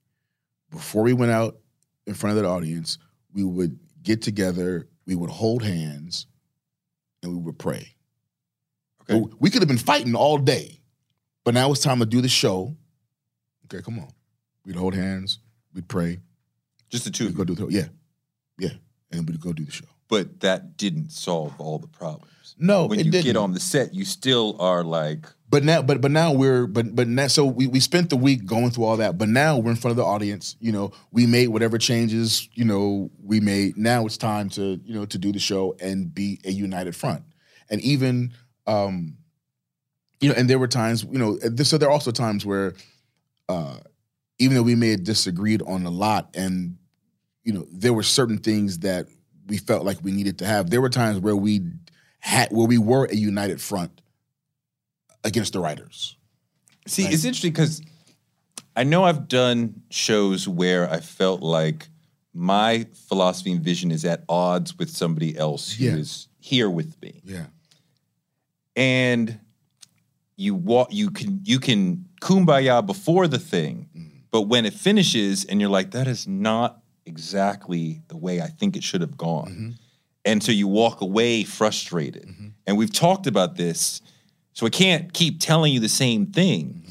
before 0.70 1.02
we 1.02 1.14
went 1.14 1.32
out 1.32 1.58
in 2.06 2.14
front 2.14 2.36
of 2.36 2.42
the 2.42 2.48
audience 2.48 2.98
we 3.32 3.44
would 3.44 3.78
get 4.02 4.20
together 4.20 4.88
we 5.06 5.14
would 5.14 5.30
hold 5.30 5.62
hands 5.64 6.26
and 7.22 7.32
we 7.32 7.38
would 7.38 7.58
pray 7.58 7.94
Okay. 9.10 9.20
we 9.40 9.50
could 9.50 9.62
have 9.62 9.68
been 9.68 9.78
fighting 9.78 10.14
all 10.14 10.38
day, 10.38 10.81
but 11.44 11.54
now 11.54 11.70
it's 11.70 11.80
time 11.80 11.98
to 12.00 12.06
do 12.06 12.20
the 12.20 12.28
show. 12.28 12.76
Okay, 13.66 13.82
come 13.82 13.98
on. 13.98 14.08
We'd 14.64 14.76
hold 14.76 14.94
hands, 14.94 15.38
we'd 15.74 15.88
pray, 15.88 16.20
Just 16.88 17.04
the 17.04 17.10
two 17.10 17.26
we'd 17.26 17.36
go 17.36 17.44
do 17.44 17.54
the 17.54 17.66
yeah, 17.68 17.88
yeah, 18.58 18.74
and 19.10 19.28
we'd 19.28 19.40
go 19.40 19.52
do 19.52 19.64
the 19.64 19.72
show. 19.72 19.86
But 20.08 20.40
that 20.40 20.76
didn't 20.76 21.10
solve 21.10 21.54
all 21.58 21.78
the 21.78 21.88
problems. 21.88 22.54
No, 22.58 22.86
when 22.86 22.98
you 22.98 23.10
didn't. 23.10 23.24
get 23.24 23.36
on 23.36 23.52
the 23.54 23.60
set, 23.60 23.94
you 23.94 24.04
still 24.04 24.56
are 24.60 24.84
like, 24.84 25.26
But 25.48 25.64
now, 25.64 25.82
but 25.82 26.00
but 26.00 26.10
now 26.10 26.32
we're 26.32 26.66
but 26.66 26.94
but 26.94 27.08
now 27.08 27.26
so 27.26 27.44
we 27.46 27.66
we 27.66 27.80
spent 27.80 28.10
the 28.10 28.16
week 28.16 28.44
going 28.44 28.70
through 28.70 28.84
all 28.84 28.98
that, 28.98 29.18
but 29.18 29.28
now 29.28 29.58
we're 29.58 29.70
in 29.70 29.76
front 29.76 29.92
of 29.92 29.96
the 29.96 30.04
audience. 30.04 30.54
You 30.60 30.70
know, 30.70 30.92
we 31.10 31.26
made 31.26 31.48
whatever 31.48 31.78
changes 31.78 32.48
you 32.52 32.64
know 32.64 33.10
we 33.22 33.40
made. 33.40 33.76
Now 33.76 34.06
it's 34.06 34.18
time 34.18 34.48
to 34.50 34.80
you 34.84 34.94
know 34.94 35.06
to 35.06 35.18
do 35.18 35.32
the 35.32 35.38
show 35.40 35.74
and 35.80 36.14
be 36.14 36.40
a 36.44 36.50
united 36.50 36.94
front. 36.94 37.24
And 37.70 37.80
even 37.80 38.32
um, 38.66 39.16
you 40.22 40.28
know, 40.30 40.34
and 40.36 40.48
there 40.48 40.58
were 40.58 40.68
times 40.68 41.04
you 41.04 41.18
know, 41.18 41.38
so 41.62 41.76
there 41.76 41.88
are 41.88 41.92
also 41.92 42.10
times 42.12 42.46
where 42.46 42.74
uh, 43.48 43.76
even 44.38 44.56
though 44.56 44.62
we 44.62 44.74
may 44.74 44.90
have 44.92 45.04
disagreed 45.04 45.60
on 45.66 45.84
a 45.84 45.90
lot, 45.90 46.30
and 46.34 46.78
you 47.44 47.52
know, 47.52 47.66
there 47.70 47.92
were 47.92 48.02
certain 48.04 48.38
things 48.38 48.78
that 48.78 49.06
we 49.48 49.58
felt 49.58 49.84
like 49.84 49.98
we 50.02 50.12
needed 50.12 50.38
to 50.38 50.46
have. 50.46 50.70
There 50.70 50.80
were 50.80 50.88
times 50.88 51.18
where 51.18 51.36
we 51.36 51.60
had 52.20 52.48
where 52.50 52.66
we 52.66 52.78
were 52.78 53.04
a 53.06 53.16
united 53.16 53.60
front 53.60 54.00
against 55.24 55.52
the 55.52 55.60
writers. 55.60 56.16
See, 56.86 57.04
Like- 57.04 57.12
it's 57.14 57.24
interesting 57.24 57.52
because 57.52 57.82
I 58.76 58.84
know 58.84 59.04
I've 59.04 59.28
done 59.28 59.82
shows 59.90 60.46
where 60.48 60.88
I 60.90 61.00
felt 61.00 61.42
like 61.42 61.88
my 62.32 62.86
philosophy 63.08 63.52
and 63.52 63.60
vision 63.60 63.90
is 63.90 64.04
at 64.04 64.24
odds 64.28 64.78
with 64.78 64.88
somebody 64.88 65.36
else 65.36 65.72
who 65.72 65.84
is 65.86 66.28
Yeah. 66.40 66.48
here 66.48 66.70
with 66.70 67.00
me. 67.02 67.20
Yeah. 67.24 67.46
And 68.74 69.38
you 70.36 70.54
walk 70.54 70.88
you 70.90 71.10
can 71.10 71.40
you 71.44 71.58
can 71.58 72.06
kumbaya 72.20 72.84
before 72.84 73.28
the 73.28 73.38
thing, 73.38 73.88
mm. 73.96 74.10
but 74.30 74.42
when 74.42 74.64
it 74.64 74.72
finishes 74.74 75.44
and 75.44 75.60
you're 75.60 75.70
like, 75.70 75.90
that 75.92 76.06
is 76.06 76.26
not 76.26 76.80
exactly 77.06 78.02
the 78.08 78.16
way 78.16 78.40
I 78.40 78.46
think 78.48 78.76
it 78.76 78.82
should 78.84 79.00
have 79.00 79.16
gone. 79.16 79.48
Mm-hmm. 79.50 79.70
And 80.24 80.42
so 80.42 80.52
you 80.52 80.68
walk 80.68 81.00
away 81.00 81.42
frustrated. 81.42 82.26
Mm-hmm. 82.28 82.48
And 82.66 82.76
we've 82.78 82.92
talked 82.92 83.26
about 83.26 83.56
this. 83.56 84.00
So 84.52 84.66
I 84.66 84.70
can't 84.70 85.12
keep 85.12 85.40
telling 85.40 85.72
you 85.72 85.80
the 85.80 85.88
same 85.88 86.26
thing. 86.26 86.66
Mm-hmm. 86.66 86.90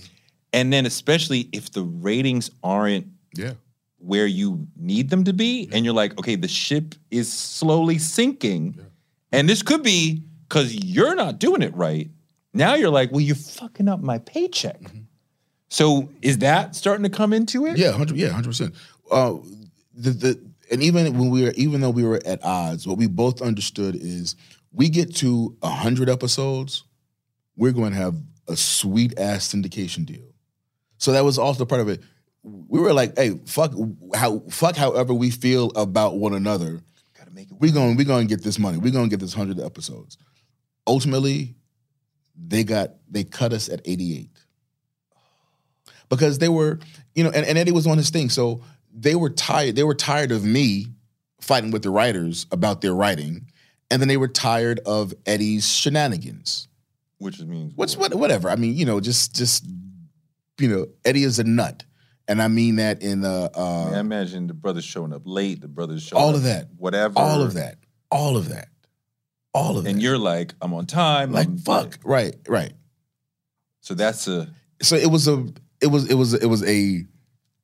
And 0.53 0.73
then 0.73 0.85
especially 0.85 1.47
if 1.53 1.71
the 1.71 1.83
ratings 1.83 2.51
aren't 2.61 3.07
Yeah. 3.35 3.53
where 3.99 4.27
you 4.27 4.67
need 4.75 5.09
them 5.09 5.23
to 5.23 5.33
be, 5.33 5.69
and 5.71 5.85
you're 5.85 5.93
like, 5.93 6.19
okay, 6.19 6.35
the 6.35 6.49
ship 6.49 6.95
is 7.09 7.31
slowly 7.31 7.97
sinking, 7.99 8.77
and 9.31 9.47
this 9.47 9.63
could 9.63 9.83
be 9.83 10.23
because 10.49 10.75
you're 10.75 11.15
not 11.15 11.39
doing 11.39 11.61
it 11.61 11.73
right. 11.73 12.09
Now 12.53 12.75
you're 12.75 12.89
like, 12.89 13.11
well, 13.11 13.21
you're 13.21 13.35
fucking 13.35 13.87
up 13.87 14.01
my 14.01 14.17
paycheck. 14.19 14.81
So 15.69 16.09
is 16.21 16.39
that 16.39 16.75
starting 16.75 17.03
to 17.03 17.09
come 17.09 17.31
into 17.31 17.65
it? 17.65 17.77
Yeah, 17.77 17.91
hundred. 17.91 18.17
Yeah, 18.17 18.29
hundred 18.29 18.49
percent. 18.49 18.75
Uh, 19.09 19.35
the 19.93 20.11
the 20.11 20.51
and 20.69 20.83
even 20.83 21.17
when 21.17 21.29
we 21.29 21.43
were 21.43 21.53
even 21.55 21.81
though 21.81 21.89
we 21.89 22.03
were 22.03 22.21
at 22.25 22.43
odds, 22.43 22.85
what 22.85 22.97
we 22.97 23.07
both 23.07 23.41
understood 23.41 23.95
is 23.95 24.35
we 24.73 24.89
get 24.89 25.15
to 25.17 25.55
hundred 25.63 26.09
episodes, 26.09 26.83
we're 27.55 27.71
going 27.71 27.91
to 27.91 27.97
have 27.97 28.15
a 28.47 28.55
sweet 28.55 29.17
ass 29.17 29.53
syndication 29.53 30.05
deal. 30.05 30.33
So 30.97 31.13
that 31.13 31.23
was 31.23 31.37
also 31.37 31.65
part 31.65 31.81
of 31.81 31.87
it. 31.87 32.01
We 32.43 32.79
were 32.79 32.93
like, 32.93 33.17
hey, 33.17 33.39
fuck 33.45 33.73
how 34.13 34.39
fuck 34.49 34.75
however 34.75 35.13
we 35.13 35.29
feel 35.29 35.71
about 35.75 36.17
one 36.17 36.33
another. 36.33 36.81
Gotta 37.17 37.31
make 37.31 37.49
it 37.49 37.57
We're 37.59 37.71
going 37.71 37.95
we're 37.95 38.05
going 38.05 38.27
to 38.27 38.35
get 38.35 38.43
this 38.43 38.59
money. 38.59 38.77
We're 38.77 38.91
going 38.91 39.09
to 39.09 39.15
get 39.15 39.19
this 39.19 39.33
hundred 39.33 39.59
episodes. 39.59 40.17
Ultimately, 40.87 41.55
they 42.47 42.63
got 42.63 42.93
they 43.09 43.23
cut 43.23 43.53
us 43.53 43.69
at 43.69 43.81
eighty 43.85 44.17
eight 44.17 44.29
because 46.09 46.39
they 46.39 46.49
were, 46.49 46.77
you 47.15 47.23
know, 47.23 47.31
and, 47.31 47.45
and 47.45 47.57
Eddie 47.57 47.71
was 47.71 47.87
on 47.87 47.97
his 47.97 48.09
thing. 48.09 48.29
So 48.29 48.61
they 48.93 49.15
were 49.15 49.29
tired. 49.29 49.75
They 49.75 49.83
were 49.83 49.95
tired 49.95 50.31
of 50.31 50.43
me 50.43 50.87
fighting 51.39 51.71
with 51.71 51.81
the 51.81 51.89
writers 51.89 52.45
about 52.51 52.81
their 52.81 52.93
writing, 52.93 53.47
and 53.89 54.01
then 54.01 54.07
they 54.07 54.17
were 54.17 54.27
tired 54.27 54.79
of 54.85 55.13
Eddie's 55.25 55.67
shenanigans. 55.67 56.67
which 57.17 57.39
means 57.39 57.73
What's 57.75 57.97
what? 57.97 58.13
Whatever. 58.13 58.49
I 58.49 58.55
mean, 58.55 58.75
you 58.75 58.85
know, 58.85 58.99
just 58.99 59.35
just 59.35 59.65
you 60.59 60.67
know, 60.67 60.87
Eddie 61.05 61.23
is 61.23 61.39
a 61.39 61.43
nut, 61.43 61.83
and 62.27 62.41
I 62.41 62.47
mean 62.47 62.75
that 62.75 63.01
in 63.01 63.25
uh, 63.25 63.49
uh 63.55 63.91
I 63.91 63.99
imagine 63.99 64.47
the 64.47 64.53
brothers 64.53 64.83
showing 64.83 65.13
up 65.13 65.23
late, 65.25 65.61
the 65.61 65.67
brothers 65.67 66.03
showing 66.03 66.21
all 66.21 66.35
of 66.35 66.43
that, 66.43 66.67
whatever, 66.77 67.17
all 67.17 67.41
of 67.41 67.53
that, 67.53 67.77
all 68.11 68.37
of 68.37 68.49
that, 68.49 68.67
all 69.53 69.77
of 69.77 69.85
it. 69.85 69.89
and 69.89 70.01
you're 70.01 70.17
like, 70.17 70.53
I'm 70.61 70.73
on 70.73 70.85
time, 70.85 71.31
like, 71.31 71.47
I'm- 71.47 71.57
fuck, 71.57 71.97
right, 72.03 72.35
right. 72.47 72.73
So 73.81 73.93
that's 73.95 74.27
a 74.27 74.47
so 74.81 74.95
it 74.95 75.09
was 75.09 75.27
a 75.27 75.45
it 75.81 75.87
was 75.87 76.09
it 76.09 76.13
was 76.15 76.33
it 76.33 76.45
was 76.45 76.63
a 76.67 77.03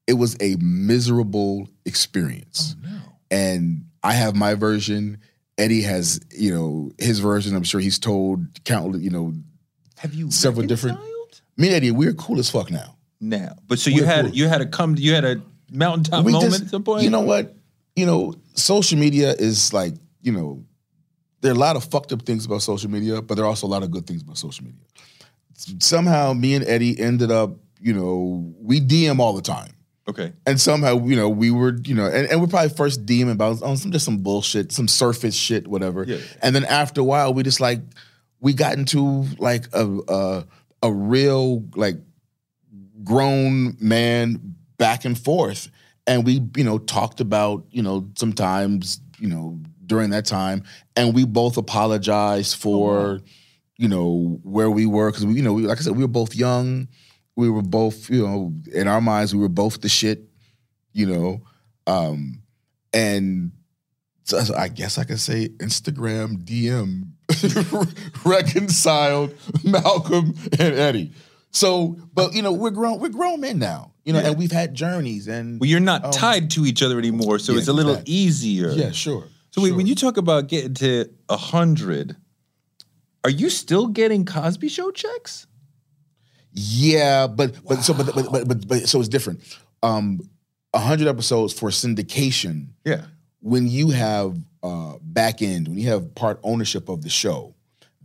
it 0.07 0.13
was 0.13 0.35
a 0.41 0.55
miserable 0.59 1.67
experience 1.85 2.75
Oh, 2.83 2.89
no. 2.89 2.99
and 3.31 3.85
i 4.03 4.13
have 4.13 4.35
my 4.35 4.53
version 4.55 5.17
eddie 5.57 5.81
has 5.81 6.19
you 6.35 6.53
know 6.53 6.91
his 6.97 7.19
version 7.19 7.55
i'm 7.55 7.63
sure 7.63 7.79
he's 7.81 7.99
told 7.99 8.45
countless 8.63 9.01
you 9.01 9.09
know 9.09 9.33
Have 9.97 10.13
you 10.13 10.31
Several 10.31 10.65
different- 10.65 10.99
me 11.57 11.67
and 11.67 11.75
eddie 11.75 11.91
we're 11.91 12.13
cool 12.13 12.39
as 12.39 12.49
fuck 12.49 12.71
now 12.71 12.95
now? 13.19 13.55
But 13.67 13.79
so 13.79 13.89
you 13.89 14.01
We're 14.01 14.07
had 14.07 14.25
cool. 14.25 14.33
you 14.35 14.47
had 14.47 14.59
to 14.59 14.67
come, 14.67 14.95
you 14.97 15.13
had 15.15 15.25
a 15.25 15.41
mountaintop 15.71 16.23
We 16.25 16.31
moment 16.31 16.51
just- 16.51 16.63
at 16.65 16.69
some 16.69 16.83
point. 16.83 17.03
you 17.03 17.09
know 17.09 17.21
what 17.21 17.55
you 17.95 18.05
know 18.05 18.33
social 18.53 18.97
media 18.99 19.33
is 19.33 19.73
like 19.73 19.93
you 20.21 20.31
know 20.31 20.63
there 21.41 21.51
are 21.51 21.55
a 21.55 21.59
lot 21.59 21.75
of 21.75 21.83
fucked 21.83 22.11
up 22.11 22.21
things 22.23 22.45
about 22.45 22.61
social 22.61 22.89
media 22.89 23.21
but 23.21 23.35
there 23.35 23.45
are 23.45 23.49
also 23.49 23.67
a 23.67 23.69
lot 23.69 23.83
of 23.83 23.91
good 23.91 24.05
things 24.07 24.21
about 24.21 24.37
social 24.37 24.65
media 24.65 24.81
somehow 25.79 26.33
me 26.33 26.53
and 26.55 26.65
eddie 26.67 26.99
ended 26.99 27.31
up 27.31 27.51
you 27.81 27.93
know 27.93 28.53
we 28.61 28.79
dm 28.79 29.19
all 29.19 29.33
the 29.33 29.41
time 29.41 29.71
Okay. 30.09 30.31
and 30.45 30.59
somehow 30.59 31.05
you 31.05 31.17
know 31.17 31.27
we 31.27 31.51
were 31.51 31.75
you 31.83 31.93
know 31.93 32.05
and, 32.05 32.29
and 32.29 32.39
we're 32.39 32.47
probably 32.47 32.69
first 32.69 33.05
DMing 33.05 33.33
about 33.33 33.61
on 33.61 33.75
some 33.75 33.91
just 33.91 34.05
some 34.05 34.19
bullshit, 34.19 34.71
some 34.71 34.87
surface 34.87 35.35
shit, 35.35 35.67
whatever. 35.67 36.05
Yeah. 36.05 36.19
And 36.41 36.55
then 36.55 36.63
after 36.63 37.01
a 37.01 37.03
while, 37.03 37.33
we 37.33 37.43
just 37.43 37.59
like 37.59 37.81
we 38.39 38.53
got 38.53 38.77
into 38.77 39.25
like 39.37 39.65
a 39.73 39.85
a, 40.07 40.45
a 40.81 40.93
real 40.93 41.65
like 41.75 41.97
grown 43.03 43.75
man 43.79 44.55
back 44.77 45.05
and 45.05 45.17
forth, 45.17 45.69
and 46.05 46.25
we 46.25 46.41
you 46.55 46.63
know 46.63 46.77
talked 46.77 47.19
about 47.19 47.65
you 47.71 47.81
know 47.81 48.07
sometimes 48.15 49.01
you 49.19 49.27
know 49.27 49.59
during 49.87 50.11
that 50.11 50.25
time, 50.25 50.63
and 50.95 51.13
we 51.15 51.25
both 51.25 51.57
apologized 51.57 52.55
for 52.57 53.21
you 53.77 53.87
know 53.87 54.39
where 54.43 54.69
we 54.69 54.85
were 54.85 55.09
because 55.11 55.25
we 55.25 55.33
you 55.35 55.41
know 55.41 55.53
we, 55.53 55.63
like 55.63 55.79
I 55.79 55.81
said 55.81 55.95
we 55.95 56.03
were 56.03 56.07
both 56.07 56.35
young, 56.35 56.87
we 57.35 57.49
were 57.49 57.61
both 57.63 58.09
you 58.09 58.25
know 58.25 58.53
in 58.73 58.87
our 58.87 59.01
minds 59.01 59.33
we 59.33 59.41
were 59.41 59.49
both 59.49 59.81
the 59.81 59.89
shit, 59.89 60.23
you 60.93 61.05
know, 61.05 61.41
um, 61.87 62.41
and 62.93 63.51
so, 64.23 64.41
I 64.57 64.67
guess 64.67 64.97
I 64.97 65.05
could 65.05 65.21
say 65.21 65.47
Instagram 65.59 66.43
DM 66.43 67.11
reconciled 68.25 69.33
Malcolm 69.63 70.33
and 70.59 70.73
Eddie. 70.73 71.11
So, 71.51 71.97
but 72.13 72.33
you 72.33 72.41
know, 72.41 72.51
we're 72.51 72.71
grown, 72.71 72.99
we're 72.99 73.07
grown 73.09 73.39
men 73.41 73.57
now, 73.57 73.93
you 74.03 74.13
know, 74.13 74.19
Yeah. 74.19 74.27
and 74.29 74.37
we've 74.37 74.51
had 74.51 74.73
journeys 74.75 75.27
and 75.27 75.59
Well, 75.59 75.69
you're 75.69 75.79
not 75.79 76.05
Um, 76.05 76.11
tied 76.11 76.51
to 76.51 76.65
each 76.65 76.83
other 76.83 76.99
anymore, 76.99 77.39
so 77.39 77.53
yeah, 77.53 77.59
it's 77.59 77.67
a 77.69 77.73
little 77.73 78.01
easier. 78.05 78.71
yeah, 78.71 78.91
sure. 78.91 79.27
So 79.57 79.63
wait, 79.63 79.69
sure. 79.69 79.77
when 79.77 79.87
you 79.87 79.95
talk 79.95 80.17
about 80.17 80.49
getting 80.49 80.75
to 80.75 81.09
a 81.29 81.37
hundred, 81.37 82.15
are 83.23 83.29
you 83.31 83.49
still 83.49 83.87
getting 83.87 84.23
Cosby 84.23 84.69
Show 84.69 84.91
checks? 84.91 85.47
Yeah, 86.51 87.25
but 87.25 87.55
but 87.67 87.81
so 87.81 87.95
but, 87.95 88.13
but 88.13 88.31
but 88.31 88.47
but 88.47 88.67
but 88.67 88.87
so 88.87 88.99
it's 88.99 89.09
different. 89.09 89.41
Um, 89.81 90.19
a 90.75 90.79
hundred 90.79 91.07
episodes 91.07 91.53
for 91.53 91.69
syndication. 91.69 92.67
Yeah. 92.85 93.05
When 93.39 93.67
you 93.67 93.89
have 93.89 94.37
uh 94.61 94.97
back 95.01 95.41
end, 95.41 95.67
when 95.69 95.79
you 95.79 95.89
have 95.89 96.13
part 96.13 96.39
ownership 96.43 96.87
of 96.87 97.01
the 97.01 97.09
show, 97.09 97.55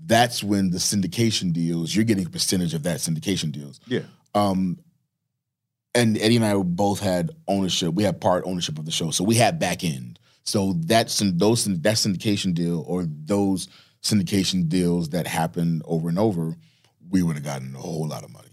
that's 0.06 0.42
when 0.42 0.70
the 0.70 0.78
syndication 0.78 1.52
deals. 1.52 1.94
You're 1.94 2.06
getting 2.06 2.24
a 2.24 2.30
percentage 2.30 2.72
of 2.72 2.84
that 2.84 3.00
syndication 3.00 3.52
deals. 3.52 3.78
Yeah. 3.86 4.04
Um, 4.34 4.78
and 5.94 6.16
Eddie 6.16 6.36
and 6.36 6.46
I 6.46 6.54
both 6.54 7.00
had 7.00 7.30
ownership. 7.46 7.92
We 7.92 8.04
had 8.04 8.22
part 8.22 8.44
ownership 8.46 8.78
of 8.78 8.86
the 8.86 8.90
show, 8.90 9.10
so 9.10 9.22
we 9.22 9.34
had 9.34 9.58
back 9.58 9.84
end. 9.84 10.18
So 10.44 10.74
that's 10.80 11.18
those 11.18 11.64
that 11.64 11.96
syndication 11.96 12.54
deal 12.54 12.84
or 12.86 13.06
those 13.06 13.68
syndication 14.02 14.68
deals 14.68 15.10
that 15.10 15.26
happened 15.26 15.82
over 15.84 16.08
and 16.08 16.18
over, 16.18 16.56
we 17.10 17.22
would 17.22 17.36
have 17.36 17.44
gotten 17.44 17.74
a 17.74 17.78
whole 17.78 18.08
lot 18.08 18.24
of 18.24 18.30
money. 18.30 18.48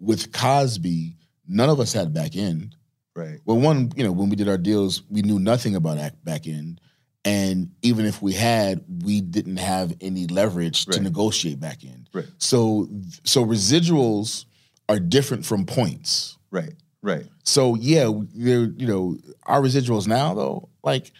With 0.00 0.32
Cosby, 0.32 1.16
none 1.46 1.68
of 1.68 1.78
us 1.78 1.92
had 1.92 2.12
back 2.12 2.36
end. 2.36 2.74
Right. 3.14 3.38
Well, 3.44 3.58
one, 3.58 3.92
you 3.96 4.04
know, 4.04 4.12
when 4.12 4.28
we 4.30 4.36
did 4.36 4.48
our 4.48 4.58
deals, 4.58 5.02
we 5.10 5.22
knew 5.22 5.38
nothing 5.38 5.74
about 5.76 5.98
back 6.24 6.46
end, 6.46 6.80
and 7.24 7.70
even 7.82 8.06
if 8.06 8.22
we 8.22 8.32
had, 8.32 8.82
we 9.02 9.20
didn't 9.20 9.58
have 9.58 9.94
any 10.00 10.26
leverage 10.26 10.86
to 10.86 11.00
negotiate 11.00 11.60
back 11.60 11.84
end. 11.84 12.08
Right. 12.14 12.28
So, 12.38 12.88
so 13.24 13.44
residuals 13.44 14.46
are 14.88 14.98
different 14.98 15.44
from 15.44 15.66
points. 15.66 16.38
Right. 16.50 16.72
Right. 17.02 17.26
So 17.44 17.74
yeah, 17.76 18.10
they're 18.34 18.64
you 18.64 18.86
know 18.86 19.16
our 19.46 19.60
residuals 19.60 20.06
now 20.06 20.34
though, 20.34 20.68
like 20.82 21.12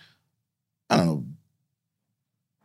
I 0.89 0.97
don't 0.97 1.07
know, 1.07 1.25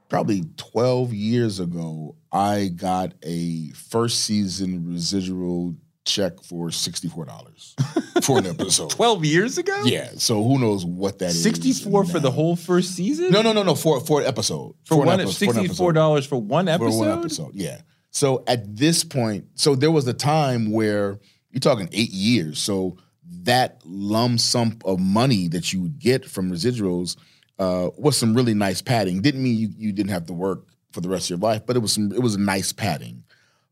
probably 0.10 0.44
twelve 0.58 1.14
years 1.14 1.60
ago, 1.60 2.16
I 2.32 2.70
got 2.76 3.14
a 3.24 3.70
first 3.70 4.22
season 4.22 4.88
residual 4.92 5.76
check 6.06 6.42
for 6.44 6.72
sixty 6.72 7.08
four 7.08 7.26
dollars 7.26 7.76
for 8.24 8.38
an 8.40 8.46
episode. 8.46 8.90
Twelve 8.92 9.26
years 9.26 9.58
ago. 9.58 9.84
Yeah, 9.86 10.10
so 10.18 10.44
who 10.44 10.60
knows 10.60 10.86
what 10.86 11.20
that 11.20 11.32
is? 11.32 11.44
Sixty-four 11.44 12.06
for 12.06 12.20
the 12.20 12.32
whole 12.32 12.56
first 12.56 12.96
season. 12.96 13.32
No, 13.32 13.42
no, 13.42 13.54
no, 13.54 13.64
no. 13.64 13.76
For 13.76 14.00
for 14.00 14.22
an 14.22 14.28
episode. 14.28 14.76
For 14.86 14.98
one, 14.98 15.20
for 15.20 15.60
episode. 15.60 15.94
dollars 15.94 16.26
for 16.26 16.42
one 16.42 16.68
episode. 16.68 16.92
For 16.92 16.98
one 16.98 17.20
episode, 17.20 17.52
yeah. 17.56 17.82
So 18.12 18.44
at 18.48 18.78
this 18.78 19.04
point, 19.04 19.46
so 19.56 19.76
there 19.76 19.92
was 19.92 20.08
a 20.08 20.14
time 20.14 20.72
where 20.72 21.20
you're 21.52 21.60
talking 21.60 21.90
eight 21.92 22.12
years. 22.12 22.60
So 22.60 22.98
that 23.44 23.82
lump 23.86 24.40
sum 24.40 24.78
of 24.86 25.00
money 25.00 25.48
that 25.48 25.74
you 25.74 25.82
would 25.82 26.00
get 26.00 26.26
from 26.26 26.52
residuals 26.52 27.18
uh, 27.60 27.90
was 27.98 28.18
some 28.18 28.34
really 28.34 28.54
nice 28.54 28.82
padding. 28.82 29.22
Didn't 29.22 29.44
mean 29.44 29.58
you, 29.58 29.70
you 29.78 29.92
didn't 29.92 30.12
have 30.12 30.26
to 30.28 30.34
work 30.34 30.68
for 30.92 31.02
the 31.02 31.10
rest 31.10 31.26
of 31.26 31.30
your 31.32 31.40
life, 31.40 31.66
but 31.66 31.76
it 31.76 31.80
was 31.80 31.94
some 31.94 32.12
it 32.12 32.22
was 32.22 32.38
nice 32.38 32.72
padding. 32.72 33.24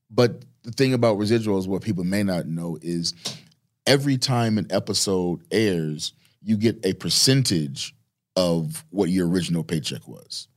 But 0.09 0.43
the 0.63 0.71
thing 0.71 0.93
about 0.93 1.17
residuals, 1.17 1.67
what 1.67 1.81
people 1.81 2.03
may 2.03 2.23
not 2.23 2.45
know 2.45 2.77
is 2.81 3.13
every 3.85 4.17
time 4.17 4.57
an 4.57 4.67
episode 4.69 5.41
airs, 5.51 6.13
you 6.41 6.57
get 6.57 6.85
a 6.85 6.93
percentage 6.93 7.95
of 8.35 8.83
what 8.89 9.09
your 9.09 9.27
original 9.27 9.63
paycheck 9.63 10.07
was. 10.07 10.47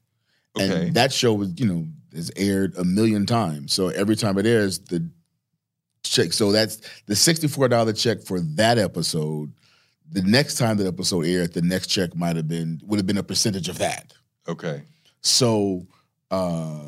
Okay. 0.57 0.86
And 0.86 0.94
that 0.94 1.12
show 1.12 1.34
was, 1.34 1.53
you 1.59 1.66
know, 1.66 1.86
is 2.12 2.32
aired 2.36 2.76
a 2.76 2.84
million 2.84 3.26
times. 3.26 3.72
So 3.72 3.88
every 3.88 4.16
time 4.16 4.38
it 4.38 4.47
airs, 4.47 4.78
the 4.78 5.09
check. 6.22 6.32
So 6.32 6.52
that's 6.52 6.80
the 7.06 7.14
sixty-four 7.16 7.68
dollar 7.68 7.92
check 7.92 8.22
for 8.22 8.40
that 8.40 8.78
episode. 8.78 9.52
The 10.10 10.22
next 10.22 10.54
time 10.56 10.76
that 10.78 10.86
episode 10.86 11.26
aired, 11.26 11.52
the 11.52 11.62
next 11.62 11.88
check 11.88 12.14
might 12.16 12.36
have 12.36 12.48
been 12.48 12.80
would 12.84 12.98
have 12.98 13.06
been 13.06 13.18
a 13.18 13.22
percentage 13.22 13.68
of 13.68 13.78
that. 13.78 14.12
Okay. 14.48 14.82
So 15.20 15.86
uh 16.30 16.80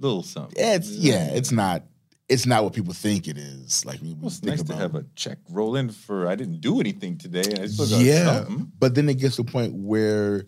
Little 0.00 0.22
something. 0.22 0.54
it's 0.56 0.90
yeah, 0.90 1.28
it's 1.32 1.50
not 1.50 1.82
it's 2.28 2.46
not 2.46 2.62
what 2.62 2.72
people 2.72 2.92
think 2.94 3.26
it 3.26 3.36
is. 3.36 3.84
Like 3.84 4.00
we, 4.00 4.08
we 4.08 4.14
Well, 4.14 4.26
it's 4.28 4.38
think 4.38 4.50
nice 4.50 4.60
about 4.60 4.74
to 4.74 4.80
have 4.80 4.94
a 4.94 5.04
check 5.16 5.38
roll 5.50 5.76
in 5.76 5.90
for 5.90 6.28
I 6.28 6.34
didn't 6.36 6.60
do 6.60 6.78
anything 6.80 7.18
today 7.18 7.42
and 7.42 7.58
I 7.60 7.66
still 7.66 7.88
got 7.88 8.00
yeah, 8.04 8.24
something. 8.44 8.72
but 8.78 8.94
then 8.94 9.08
it 9.08 9.14
gets 9.18 9.36
to 9.36 9.42
a 9.42 9.44
point 9.44 9.74
where 9.74 10.44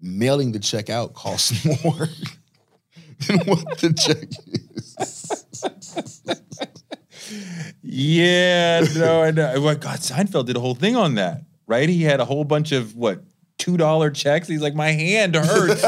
mailing 0.00 0.52
the 0.52 0.58
check 0.58 0.90
out 0.90 1.14
costs 1.14 1.64
more 1.84 2.08
than 3.26 3.38
what 3.46 3.78
the 3.80 3.92
check 3.92 4.28
is. 4.46 4.67
Yeah, 7.82 8.84
no, 8.96 9.22
I 9.22 9.30
know. 9.30 9.60
Well, 9.60 9.76
God, 9.76 9.98
Seinfeld 9.98 10.46
did 10.46 10.56
a 10.56 10.60
whole 10.60 10.74
thing 10.74 10.96
on 10.96 11.14
that, 11.16 11.42
right? 11.66 11.88
He 11.88 12.02
had 12.02 12.20
a 12.20 12.24
whole 12.24 12.44
bunch 12.44 12.72
of 12.72 12.96
what 12.96 13.22
two 13.58 13.76
dollar 13.76 14.10
checks. 14.10 14.48
He's 14.48 14.62
like, 14.62 14.74
my 14.74 14.92
hand 14.92 15.34
hurts. 15.34 15.82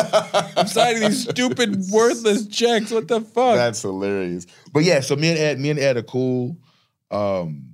I'm 0.57 0.67
signing 0.67 1.01
these 1.01 1.29
stupid, 1.29 1.85
worthless 1.91 2.47
checks. 2.49 2.91
What 2.91 3.09
the 3.09 3.21
fuck? 3.21 3.57
That's 3.57 3.81
hilarious. 3.83 4.47
But 4.73 4.85
yeah, 4.85 5.01
so 5.01 5.17
me 5.17 5.31
and 5.31 5.39
Ed, 5.39 5.59
me 5.59 5.71
and 5.71 5.79
Ed 5.79 5.97
are 5.97 6.03
cool. 6.03 6.57
Um, 7.11 7.67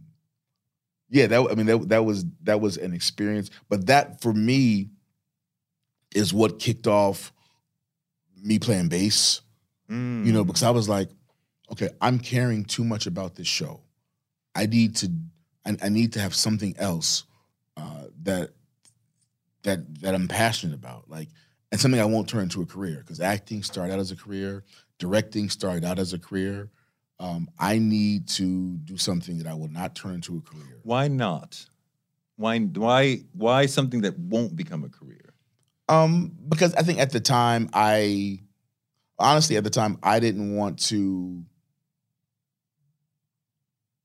yeah, 1.09 1.27
that 1.27 1.49
I 1.51 1.55
mean 1.55 1.67
that 1.67 1.89
that 1.89 2.05
was 2.05 2.25
that 2.43 2.61
was 2.61 2.77
an 2.77 2.93
experience. 2.93 3.51
But 3.69 3.87
that 3.87 4.21
for 4.21 4.33
me 4.33 4.91
is 6.15 6.33
what 6.33 6.59
kicked 6.59 6.87
off 6.87 7.33
me 8.43 8.59
playing 8.59 8.89
bass. 8.89 9.41
Mm. 9.91 10.27
You 10.27 10.33
know, 10.33 10.45
because 10.45 10.63
I 10.63 10.71
was 10.71 10.89
like, 10.89 11.11
okay, 11.73 11.91
I'm 12.01 12.19
caring 12.19 12.65
too 12.65 12.85
much 12.85 13.07
about 13.07 13.35
this 13.35 13.47
show. 13.47 13.81
I 14.55 14.67
need 14.67 14.97
to 14.97 15.11
I, 15.65 15.77
I 15.83 15.89
need 15.89 16.13
to 16.15 16.21
have 16.21 16.35
something 16.35 16.75
else 16.79 17.25
uh, 17.77 18.05
that 18.23 18.51
that 19.63 20.01
that 20.01 20.15
I'm 20.15 20.29
passionate 20.29 20.75
about. 20.75 21.09
Like 21.09 21.29
and 21.73 21.81
something 21.81 22.01
I 22.01 22.05
won't 22.05 22.29
turn 22.29 22.45
into 22.45 22.63
a 22.63 22.67
career 22.67 22.99
because 22.99 23.21
acting 23.21 23.63
started 23.63 23.93
out 23.93 23.99
as 23.99 24.11
a 24.11 24.17
career, 24.17 24.65
directing 24.99 25.51
started 25.51 25.85
out 25.85 25.99
as 25.99 26.13
a 26.13 26.19
career. 26.19 26.71
Um, 27.19 27.49
I 27.59 27.79
need 27.79 28.29
to 28.29 28.77
do 28.79 28.97
something 28.97 29.39
that 29.39 29.47
I 29.47 29.55
will 29.55 29.69
not 29.69 29.95
turn 29.95 30.15
into 30.15 30.37
a 30.37 30.41
career. 30.41 30.81
Why 30.83 31.09
not? 31.09 31.65
Why? 32.37 32.61
Why? 32.61 33.23
Why 33.33 33.67
something 33.67 34.03
that 34.03 34.19
won't 34.19 34.55
become 34.55 34.85
a 34.85 34.89
career? 34.89 35.33
Um, 35.89 36.37
because 36.49 36.75
I 36.75 36.83
think 36.83 36.99
at 36.99 37.11
the 37.11 37.21
time 37.21 37.71
I 37.73 38.41
honestly 39.19 39.57
at 39.57 39.65
the 39.65 39.71
time 39.71 39.99
I 40.03 40.21
didn't 40.21 40.57
want 40.57 40.79
to 40.85 41.45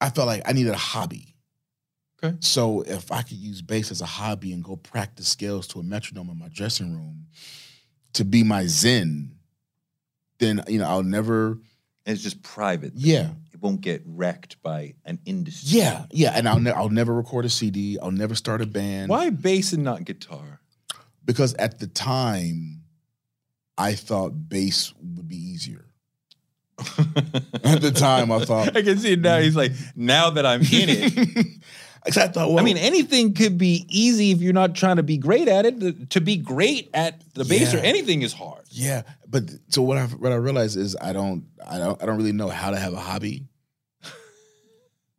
I 0.02 0.10
felt 0.10 0.28
like 0.28 0.42
I 0.46 0.52
needed 0.54 0.74
a 0.74 0.78
hobby. 0.78 1.36
Okay. 2.24 2.36
So 2.40 2.82
if 2.82 3.12
I 3.12 3.22
could 3.22 3.38
use 3.38 3.62
bass 3.62 3.90
as 3.92 4.02
a 4.02 4.06
hobby 4.06 4.52
and 4.54 4.64
go 4.64 4.76
practice 4.76 5.28
scales 5.28 5.68
to 5.70 5.80
a 5.80 5.84
metronome 5.84 6.30
in 6.30 6.38
my 6.38 6.50
dressing 6.50 6.94
room 6.94 7.28
to 8.14 8.26
be 8.26 8.44
my 8.44 8.66
zen, 8.68 9.36
then 10.40 10.64
you 10.68 10.80
know 10.80 10.86
I'll 10.88 11.04
never 11.04 11.52
And 11.52 12.14
it's 12.16 12.22
just 12.22 12.42
private. 12.44 12.94
yeah 12.96 13.30
It 13.54 13.62
won't 13.62 13.82
get 13.82 14.04
wrecked 14.06 14.62
by 14.62 14.96
an 15.06 15.20
industry. 15.26 15.80
yeah 15.80 16.06
yeah 16.12 16.34
and 16.36 16.48
I'll 16.50 16.60
ne- 16.60 16.72
I'll 16.72 16.90
never 16.90 17.14
record 17.14 17.46
a 17.46 17.50
CD. 17.50 17.98
I'll 18.00 18.12
never 18.12 18.36
start 18.36 18.62
a 18.62 18.66
band. 18.68 19.10
Why 19.10 19.30
bass 19.30 19.72
and 19.74 19.84
not 19.84 20.04
guitar? 20.06 20.60
Because 21.24 21.54
at 21.56 21.80
the 21.80 21.88
time, 21.88 22.82
I 23.78 23.94
thought 23.94 24.50
bass 24.50 24.94
would 25.00 25.28
be 25.30 25.38
easier. 25.38 25.86
At 27.64 27.82
the 27.82 27.92
time, 27.92 28.32
I 28.32 28.46
thought. 28.46 28.76
I 28.76 28.82
can 28.82 28.98
see 28.98 29.14
it 29.14 29.22
now. 29.22 29.40
He's 29.40 29.56
like, 29.56 29.72
now 29.96 30.30
that 30.32 30.46
I'm 30.46 30.62
in 30.62 30.90
it. 30.90 31.48
I 32.06 32.10
thought, 32.10 32.36
well, 32.36 32.60
I 32.60 32.64
mean, 32.64 32.78
anything 32.78 33.36
could 33.36 33.60
be 33.60 33.86
easy 33.88 34.32
if 34.32 34.42
you're 34.42 34.54
not 34.54 34.74
trying 34.74 34.96
to 34.96 35.04
be 35.04 35.18
great 35.18 35.48
at 35.48 35.68
it. 35.68 36.10
To 36.12 36.22
be 36.22 36.36
great 36.36 36.90
at 36.96 37.22
the 37.36 37.46
bass 37.46 37.76
or 37.76 37.78
anything 37.78 38.24
is 38.24 38.34
hard. 38.34 38.64
yeah. 38.70 39.04
But 39.28 39.52
so 39.70 39.84
what 39.84 39.98
I 39.98 40.06
what 40.06 40.32
I 40.32 40.36
realized 40.36 40.78
is 40.78 40.98
I 41.00 41.14
don't 41.14 41.46
I 41.66 41.78
don't 41.78 42.02
I 42.02 42.06
don't 42.08 42.18
really 42.18 42.32
know 42.32 42.50
how 42.50 42.72
to 42.72 42.78
have 42.78 42.94
a 42.94 43.00
hobby. 43.00 43.46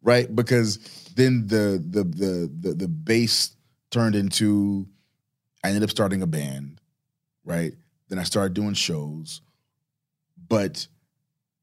right? 0.02 0.34
Because 0.34 0.78
then 1.14 1.46
the 1.46 1.82
the 1.88 2.02
the 2.02 2.50
the 2.60 2.74
the 2.74 2.88
bass 2.88 3.56
turned 3.90 4.16
into 4.16 4.88
I 5.64 5.68
ended 5.68 5.84
up 5.84 5.90
starting 5.90 6.20
a 6.22 6.26
band, 6.26 6.80
right? 7.44 7.72
Then 8.08 8.18
I 8.18 8.24
started 8.24 8.54
doing 8.54 8.74
shows, 8.74 9.40
but 10.48 10.86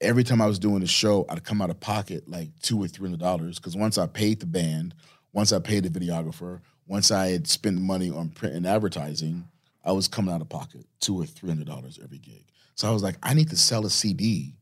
every 0.01 0.23
time 0.23 0.41
I 0.41 0.45
was 0.47 0.59
doing 0.59 0.81
a 0.83 0.87
show, 0.87 1.25
I'd 1.29 1.43
come 1.43 1.61
out 1.61 1.69
of 1.69 1.79
pocket 1.79 2.27
like 2.27 2.49
two 2.61 2.81
or 2.81 2.87
three 2.87 3.07
hundred 3.07 3.19
dollars 3.19 3.57
because 3.59 3.75
once 3.75 3.97
I 3.97 4.07
paid 4.07 4.39
the 4.39 4.45
band, 4.45 4.95
once 5.33 5.51
I 5.51 5.59
paid 5.59 5.83
the 5.83 5.89
videographer, 5.99 6.61
once 6.87 7.11
I 7.11 7.27
had 7.29 7.47
spent 7.47 7.79
money 7.79 8.09
on 8.09 8.29
print 8.29 8.55
and 8.55 8.65
advertising, 8.65 9.47
I 9.83 9.91
was 9.91 10.07
coming 10.07 10.33
out 10.33 10.41
of 10.41 10.49
pocket 10.49 10.85
two 10.99 11.19
or 11.19 11.25
three 11.25 11.49
hundred 11.49 11.67
dollars 11.67 11.99
every 12.03 12.17
gig. 12.19 12.45
So 12.75 12.87
I 12.87 12.91
was 12.91 13.03
like, 13.03 13.15
I 13.23 13.33
need 13.33 13.49
to 13.49 13.57
sell 13.57 13.85
a 13.85 13.89
CD 13.89 14.55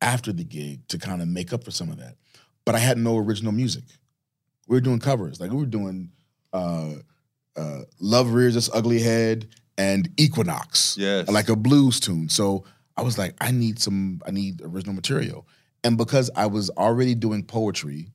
after 0.00 0.32
the 0.32 0.44
gig 0.44 0.86
to 0.88 0.98
kind 0.98 1.22
of 1.22 1.28
make 1.28 1.52
up 1.52 1.64
for 1.64 1.70
some 1.70 1.88
of 1.88 1.98
that. 1.98 2.16
But 2.64 2.74
I 2.74 2.78
had 2.78 2.98
no 2.98 3.16
original 3.18 3.52
music. 3.52 3.84
We 4.66 4.76
were 4.76 4.80
doing 4.80 4.98
covers, 4.98 5.40
like 5.40 5.50
we 5.50 5.58
were 5.58 5.66
doing 5.66 6.10
uh, 6.52 6.94
uh, 7.56 7.80
"Love 8.00 8.32
Rears 8.32 8.56
Its 8.56 8.70
Ugly 8.72 9.00
Head" 9.00 9.48
and 9.76 10.08
"Equinox," 10.16 10.96
Yes. 10.98 11.28
like 11.28 11.48
a 11.48 11.56
blues 11.56 12.00
tune. 12.00 12.28
So 12.28 12.64
I 12.96 13.02
was 13.02 13.18
like, 13.18 13.34
I 13.40 13.50
need 13.50 13.78
some, 13.78 14.20
I 14.26 14.30
need 14.30 14.60
original 14.62 14.94
material. 14.94 15.46
And 15.82 15.98
because 15.98 16.30
I 16.36 16.46
was 16.46 16.70
already 16.70 17.14
doing 17.14 17.42
poetry, 17.42 18.08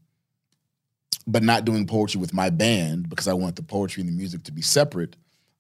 but 1.27 1.43
not 1.43 1.65
doing 1.65 1.85
poetry 1.85 2.19
with 2.19 2.33
my 2.33 2.49
band 2.49 3.09
because 3.09 3.27
I 3.27 3.33
want 3.33 3.55
the 3.55 3.63
poetry 3.63 4.01
and 4.01 4.09
the 4.09 4.15
music 4.15 4.43
to 4.43 4.51
be 4.51 4.61
separate, 4.61 5.15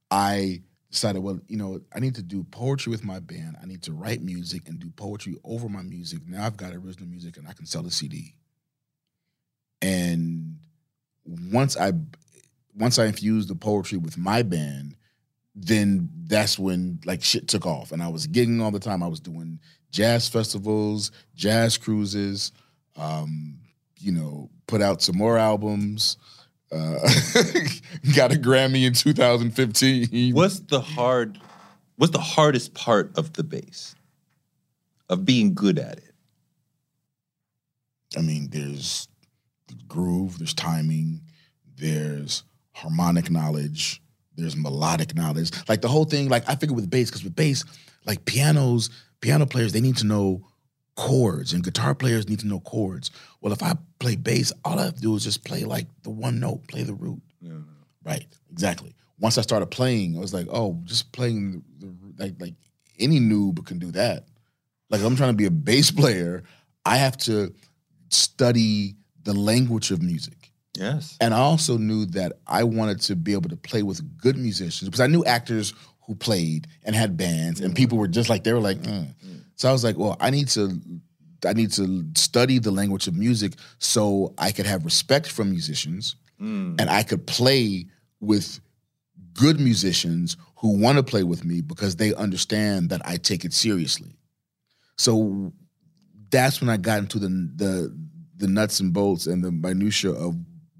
I 0.09 0.63
decided, 0.89 1.21
well, 1.21 1.39
you 1.47 1.57
know, 1.57 1.81
I 1.93 1.99
need 1.99 2.15
to 2.15 2.23
do 2.23 2.43
poetry 2.43 2.89
with 2.89 3.03
my 3.03 3.19
band. 3.19 3.57
I 3.61 3.65
need 3.65 3.83
to 3.83 3.93
write 3.93 4.21
music 4.21 4.67
and 4.67 4.79
do 4.79 4.89
poetry 4.89 5.37
over 5.43 5.69
my 5.69 5.83
music. 5.83 6.21
Now 6.27 6.45
I've 6.45 6.57
got 6.57 6.73
original 6.73 7.07
music 7.07 7.37
and 7.37 7.47
I 7.47 7.53
can 7.53 7.65
sell 7.65 7.85
a 7.85 7.91
CD. 7.91 8.35
And 9.81 10.57
once 11.25 11.77
I 11.77 11.93
once 12.75 12.97
I 12.97 13.05
infused 13.05 13.49
the 13.49 13.55
poetry 13.55 13.97
with 13.97 14.17
my 14.17 14.41
band, 14.41 14.95
then 15.55 16.09
that's 16.27 16.57
when 16.57 16.99
like 17.05 17.23
shit 17.23 17.47
took 17.47 17.65
off. 17.65 17.91
And 17.91 18.01
I 18.01 18.07
was 18.07 18.27
gigging 18.27 18.61
all 18.61 18.71
the 18.71 18.79
time. 18.79 19.03
I 19.03 19.07
was 19.07 19.19
doing 19.19 19.59
jazz 19.91 20.29
festivals, 20.29 21.11
jazz 21.35 21.77
cruises, 21.77 22.51
um, 22.95 23.59
you 23.97 24.11
know, 24.11 24.49
put 24.67 24.81
out 24.81 25.01
some 25.01 25.17
more 25.17 25.37
albums. 25.37 26.17
Uh, 26.71 26.99
got 28.15 28.31
a 28.31 28.35
Grammy 28.35 28.85
in 28.85 28.93
2015. 28.93 30.35
What's 30.35 30.59
the 30.59 30.79
hard? 30.79 31.39
What's 31.97 32.13
the 32.13 32.19
hardest 32.19 32.73
part 32.73 33.17
of 33.17 33.33
the 33.33 33.43
bass? 33.43 33.95
Of 35.09 35.25
being 35.25 35.55
good 35.55 35.79
at 35.79 35.97
it. 35.97 36.13
I 38.17 38.21
mean, 38.21 38.49
there's 38.51 39.07
groove, 39.87 40.37
there's 40.37 40.53
timing, 40.53 41.21
there's 41.77 42.43
harmonic 42.73 43.29
knowledge, 43.29 44.01
there's 44.41 44.57
melodic 44.57 45.15
knowledge. 45.15 45.51
Like 45.67 45.81
the 45.81 45.87
whole 45.87 46.05
thing, 46.05 46.29
like 46.29 46.47
I 46.47 46.55
figure 46.55 46.75
with 46.75 46.89
bass, 46.89 47.09
because 47.09 47.23
with 47.23 47.35
bass, 47.35 47.63
like 48.05 48.25
pianos, 48.25 48.89
piano 49.21 49.45
players, 49.45 49.73
they 49.73 49.81
need 49.81 49.97
to 49.97 50.05
know 50.05 50.45
chords 50.95 51.53
and 51.53 51.63
guitar 51.63 51.95
players 51.95 52.27
need 52.27 52.39
to 52.39 52.47
know 52.47 52.59
chords. 52.59 53.11
Well, 53.41 53.53
if 53.53 53.63
I 53.63 53.73
play 53.99 54.15
bass, 54.15 54.51
all 54.65 54.79
I 54.79 54.85
have 54.85 54.95
to 54.95 55.01
do 55.01 55.15
is 55.15 55.23
just 55.23 55.45
play 55.45 55.63
like 55.63 55.87
the 56.03 56.09
one 56.09 56.39
note, 56.39 56.67
play 56.67 56.83
the 56.83 56.93
root. 56.93 57.21
Right, 58.03 58.25
exactly. 58.51 58.95
Once 59.19 59.37
I 59.37 59.41
started 59.41 59.67
playing, 59.67 60.17
I 60.17 60.19
was 60.19 60.33
like, 60.33 60.47
oh, 60.49 60.79
just 60.85 61.11
playing 61.11 61.63
the, 61.79 61.87
the 61.87 62.23
like 62.23 62.35
like 62.39 62.55
any 62.99 63.19
noob 63.19 63.65
can 63.65 63.79
do 63.79 63.91
that. 63.91 64.25
Like 64.89 65.01
I'm 65.01 65.15
trying 65.15 65.31
to 65.31 65.37
be 65.37 65.45
a 65.45 65.51
bass 65.51 65.91
player, 65.91 66.43
I 66.85 66.97
have 66.97 67.17
to 67.17 67.53
study 68.09 68.95
the 69.23 69.33
language 69.33 69.91
of 69.91 70.01
music. 70.01 70.38
Yes. 70.77 71.17
And 71.19 71.33
I 71.33 71.39
also 71.39 71.77
knew 71.77 72.05
that 72.07 72.33
I 72.47 72.63
wanted 72.63 73.01
to 73.01 73.15
be 73.15 73.33
able 73.33 73.49
to 73.49 73.57
play 73.57 73.83
with 73.83 74.01
good 74.17 74.37
musicians 74.37 74.87
because 74.87 75.01
I 75.01 75.07
knew 75.07 75.23
actors 75.25 75.73
who 76.05 76.15
played 76.15 76.67
and 76.83 76.95
had 76.95 77.17
bands, 77.17 77.59
and 77.61 77.75
people 77.75 77.97
were 77.97 78.07
just 78.07 78.29
like 78.29 78.43
they 78.43 78.53
were 78.53 78.59
like. 78.59 78.81
"Mm." 78.81 79.13
So 79.55 79.67
I 79.67 79.73
was 79.73 79.83
like, 79.83 79.97
well, 79.97 80.15
I 80.21 80.29
need 80.29 80.47
to, 80.49 80.79
I 81.45 81.51
need 81.51 81.71
to 81.73 82.05
study 82.15 82.59
the 82.59 82.71
language 82.71 83.07
of 83.07 83.15
music 83.15 83.55
so 83.79 84.33
I 84.37 84.51
could 84.53 84.65
have 84.65 84.85
respect 84.85 85.29
from 85.29 85.49
musicians, 85.51 86.15
and 86.79 86.89
I 86.89 87.03
could 87.03 87.27
play 87.27 87.85
with 88.21 88.61
good 89.33 89.59
musicians 89.59 90.37
who 90.55 90.77
want 90.77 90.97
to 90.97 91.03
play 91.03 91.23
with 91.23 91.43
me 91.43 91.59
because 91.61 91.97
they 91.97 92.13
understand 92.15 92.89
that 92.91 93.01
I 93.05 93.17
take 93.17 93.43
it 93.43 93.51
seriously. 93.53 94.15
So 94.97 95.51
that's 96.29 96.61
when 96.61 96.69
I 96.69 96.77
got 96.77 96.99
into 96.99 97.19
the 97.19 97.27
the 97.55 97.93
the 98.37 98.47
nuts 98.47 98.79
and 98.79 98.93
bolts 98.93 99.27
and 99.27 99.43
the 99.43 99.51
minutia 99.51 100.11
of 100.11 100.35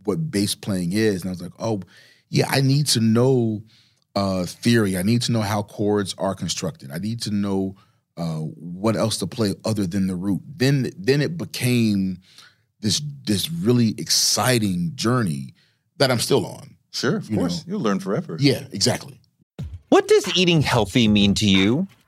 what 0.10 0.32
bass 0.32 0.56
playing 0.56 0.92
is, 0.94 1.22
and 1.22 1.30
I 1.30 1.32
was 1.32 1.42
like, 1.42 1.54
oh, 1.60 1.82
yeah, 2.30 2.48
I 2.50 2.62
need 2.62 2.88
to 2.88 3.00
know 3.00 3.64
uh, 4.16 4.46
theory. 4.46 4.98
I 4.98 5.04
need 5.04 5.22
to 5.24 5.32
know 5.32 5.42
how 5.42 5.64
chords 5.64 6.14
are 6.18 6.36
constructed. 6.36 6.92
I 6.92 6.98
need 6.98 7.22
to 7.24 7.32
know 7.32 7.76
uh, 8.18 8.40
what 8.84 8.96
else 8.96 9.18
to 9.20 9.28
play 9.28 9.54
other 9.64 9.88
than 9.88 10.08
the 10.08 10.16
root. 10.16 10.42
Then 10.58 10.92
then 10.98 11.22
it 11.22 11.38
became 11.38 12.20
this 12.82 13.02
this 13.26 13.50
really 13.50 13.96
exciting 13.98 14.92
journey 14.96 15.54
that 15.98 16.12
I'm 16.12 16.20
still 16.20 16.46
on. 16.46 16.76
Sure, 16.92 17.18
of 17.18 17.30
You 17.30 17.38
course. 17.38 17.66
know. 17.66 17.72
You'll 17.74 17.82
learn 17.82 18.00
forever. 18.00 18.36
Yeah, 18.40 18.66
exactly. 18.72 19.20
What 19.90 20.08
does 20.08 20.36
eating 20.38 20.62
healthy 20.62 21.08
mean 21.08 21.34
to 21.36 21.48
you? 21.50 21.88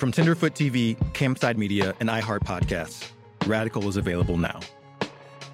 From 0.00 0.12
Tenderfoot 0.12 0.54
TV, 0.54 0.96
Campside 1.12 1.58
Media, 1.58 1.94
and 2.00 2.08
iHeart 2.08 2.38
Podcasts, 2.40 3.06
Radical 3.46 3.86
is 3.86 3.98
available 3.98 4.38
now. 4.38 4.58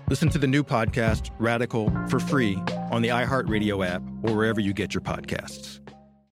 Listen 0.08 0.28
to 0.28 0.38
the 0.38 0.46
new 0.46 0.62
podcast, 0.62 1.30
Radical, 1.40 1.90
for 2.08 2.20
free 2.20 2.54
on 2.92 3.02
the 3.02 3.08
iHeartRadio 3.08 3.84
app 3.84 4.02
or 4.22 4.36
wherever 4.36 4.60
you 4.60 4.72
get 4.72 4.94
your 4.94 5.00
podcasts. 5.00 5.80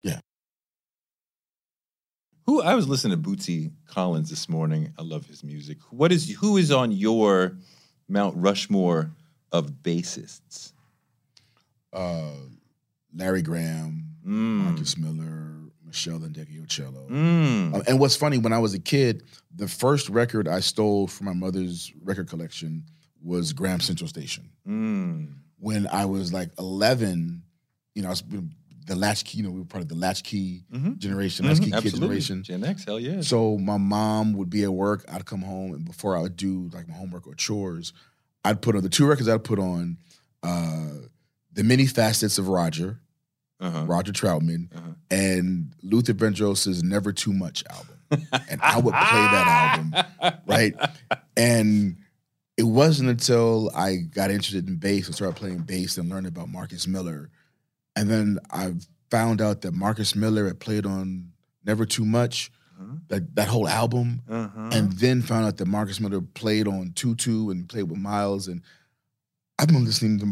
Yeah. 0.05 0.21
Who 2.47 2.63
I 2.63 2.77
was 2.77 2.87
listening 2.87 3.21
to 3.21 3.29
Bootsy 3.31 3.73
Collins 3.89 4.31
this 4.31 4.49
morning. 4.49 4.93
I 4.97 5.03
love 5.03 5.27
his 5.27 5.43
music. 5.43 5.79
What 5.91 6.13
is 6.13 6.31
who 6.37 6.57
is 6.57 6.71
on 6.71 6.93
your 6.93 7.59
Mount 8.09 8.37
Rushmore 8.37 9.11
of 9.51 9.83
bassists? 9.83 10.71
Uh, 11.93 12.31
Larry 13.13 13.43
Graham, 13.43 14.03
Mm. 14.25 14.65
Marcus 14.65 14.97
Miller, 14.97 15.64
Meshell 15.95 16.21
Ndegeocello. 16.21 17.09
Mm. 17.09 17.75
Uh, 17.75 17.83
and 17.87 18.01
what's 18.01 18.17
funny, 18.17 18.39
when 18.39 18.53
I 18.53 18.59
was 18.59 18.75
a 18.75 18.79
kid, 18.79 19.23
the 19.55 19.69
first 19.69 20.09
record 20.09 20.49
I 20.49 20.61
stole 20.61 21.07
from 21.07 21.27
my 21.27 21.33
mother's 21.33 21.93
record 22.03 22.29
collection 22.29 22.85
was 23.23 23.53
Graham 23.53 23.81
Central 23.81 24.09
Station. 24.09 24.51
Mm. 24.69 25.35
When 25.59 25.87
I 25.87 26.05
was 26.05 26.33
like 26.33 26.51
11, 26.59 27.43
you 27.95 28.03
know, 28.03 28.09
I 28.09 28.11
was 28.11 28.23
the 28.87 28.97
latchkey. 28.97 29.39
You 29.39 29.45
know, 29.45 29.51
we 29.51 29.61
were 29.61 29.65
part 29.65 29.83
of 29.83 29.89
the 29.89 29.95
latchkey 29.95 30.65
Mhm. 30.73 30.99
generation, 30.99 31.47
latchkey 31.47 31.71
Mhm, 31.71 31.81
kid 31.83 31.95
generation. 31.95 32.43
Gen 32.43 32.65
X, 32.65 32.85
hell 32.85 33.01
yeah. 33.01 33.23
So 33.23 33.57
my 33.57 33.79
mom 33.79 34.35
would 34.35 34.51
be 34.51 34.63
at 34.65 34.75
work. 34.75 35.05
I'd 35.09 35.25
come 35.25 35.41
home, 35.43 35.73
and 35.73 35.85
before 35.87 36.17
I 36.19 36.21
would 36.21 36.37
do 36.37 36.69
like 36.75 36.87
my 36.89 36.95
homework 36.95 37.27
or 37.27 37.35
chores, 37.35 37.93
I'd 38.45 38.61
put 38.61 38.77
on 38.77 38.83
the 38.83 38.91
two 38.91 39.07
records. 39.07 39.29
I'd 39.29 39.45
put 39.45 39.59
on 39.59 39.97
uh, 40.43 40.91
the 41.55 41.63
many 41.65 41.87
facets 41.87 42.37
of 42.37 42.49
Roger, 42.49 43.01
Uh-huh. 43.61 43.85
Roger 43.87 44.13
Troutman, 44.13 44.69
Uh-huh. 44.77 44.91
and 45.11 45.73
Luther 45.83 46.13
Vandross's 46.15 46.83
"Never 46.83 47.13
Too 47.13 47.33
Much" 47.33 47.63
album, 47.71 47.97
and 48.51 48.61
I 48.61 48.77
would 48.79 48.93
play 48.93 49.27
that 49.33 49.81
album, 50.21 50.41
right? 50.47 50.75
And 51.37 51.97
it 52.57 52.65
wasn't 52.65 53.11
until 53.11 53.71
I 53.75 53.97
got 53.97 54.31
interested 54.31 54.69
in 54.69 54.77
bass 54.77 55.07
and 55.07 55.15
started 55.15 55.37
playing 55.37 55.59
bass 55.61 55.99
and 55.99 56.09
learned 56.11 56.27
about 56.27 56.49
Marcus 56.49 56.87
Miller, 56.87 57.31
and 57.97 58.11
then 58.11 58.39
I 58.51 58.75
found 59.11 59.41
out 59.41 59.61
that 59.63 59.73
Marcus 59.73 60.15
Miller 60.17 60.47
had 60.47 60.59
played 60.61 60.85
on 60.85 61.33
"Never 61.65 61.87
Too 61.87 62.05
Much." 62.05 62.51
Uh-huh. 62.81 62.97
That, 63.07 63.37
that 63.37 63.47
whole 63.47 63.69
album, 63.69 64.23
Uh-huh. 64.29 64.71
and 64.73 64.93
then 64.95 65.23
found 65.23 65.47
out 65.47 65.59
that 65.59 65.69
Marcus 65.69 66.01
Miller 66.01 66.21
played 66.21 66.67
on 66.67 66.91
Tutu 66.97 67.51
and 67.51 67.69
played 67.69 67.85
with 67.85 68.01
Miles, 68.01 68.49
and 68.49 68.63
I've 69.61 69.69
been 69.69 69.85
listening 69.85 70.19
to 70.19 70.27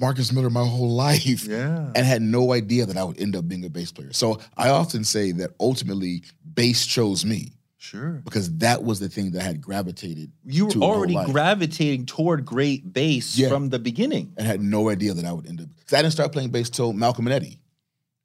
Marcus 0.00 0.32
Miller 0.32 0.50
my 0.50 0.64
whole 0.64 0.90
life, 0.90 1.44
yeah. 1.44 1.90
and 1.94 2.06
had 2.06 2.22
no 2.22 2.52
idea 2.52 2.86
that 2.86 2.96
I 2.96 3.04
would 3.04 3.20
end 3.20 3.34
up 3.36 3.48
being 3.48 3.64
a 3.64 3.70
bass 3.70 3.90
player. 3.92 4.12
So 4.12 4.40
I 4.56 4.68
often 4.70 5.04
say 5.04 5.32
that 5.32 5.50
ultimately 5.58 6.22
bass 6.54 6.86
chose 6.86 7.24
me 7.24 7.52
Sure. 7.80 8.20
because 8.24 8.56
that 8.58 8.82
was 8.84 9.00
the 9.00 9.08
thing 9.08 9.30
that 9.32 9.40
I 9.42 9.44
had 9.44 9.60
gravitated 9.60 10.30
You 10.44 10.66
were 10.66 10.70
to 10.72 10.78
my 10.78 10.86
whole 10.86 10.94
already 10.96 11.32
gravitating 11.32 12.06
toward 12.06 12.44
great 12.44 12.92
bass 12.92 13.36
Yeah. 13.36 13.48
from 13.48 13.70
the 13.70 13.78
beginning. 13.78 14.32
and 14.36 14.46
had 14.46 14.60
no 14.60 14.88
idea 14.90 15.14
that 15.14 15.24
I 15.24 15.32
would 15.32 15.46
end 15.46 15.60
up. 15.60 15.68
I 15.92 16.02
didn't 16.02 16.12
start 16.12 16.32
playing 16.32 16.50
bass 16.50 16.70
till 16.70 16.92
Malcolm 16.92 17.26
and 17.26 17.34
Eddie, 17.34 17.60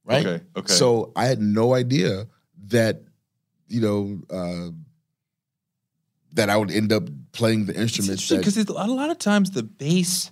right? 0.05 0.26
Okay. 0.26 0.43
Okay. 0.57 0.74
So 0.74 1.11
I 1.15 1.26
had 1.26 1.41
no 1.41 1.74
idea 1.74 2.28
that 2.67 3.01
you 3.67 3.82
know 3.82 4.21
uh, 4.30 4.69
that 6.34 6.49
I 6.49 6.57
would 6.57 6.71
end 6.71 6.91
up 6.91 7.03
playing 7.32 7.65
the 7.65 7.76
instruments. 7.76 8.28
that, 8.30 8.38
because 8.39 8.57
a 8.57 8.71
lot 8.88 9.09
of 9.09 9.19
times 9.19 9.51
the 9.51 9.63
bass 9.63 10.32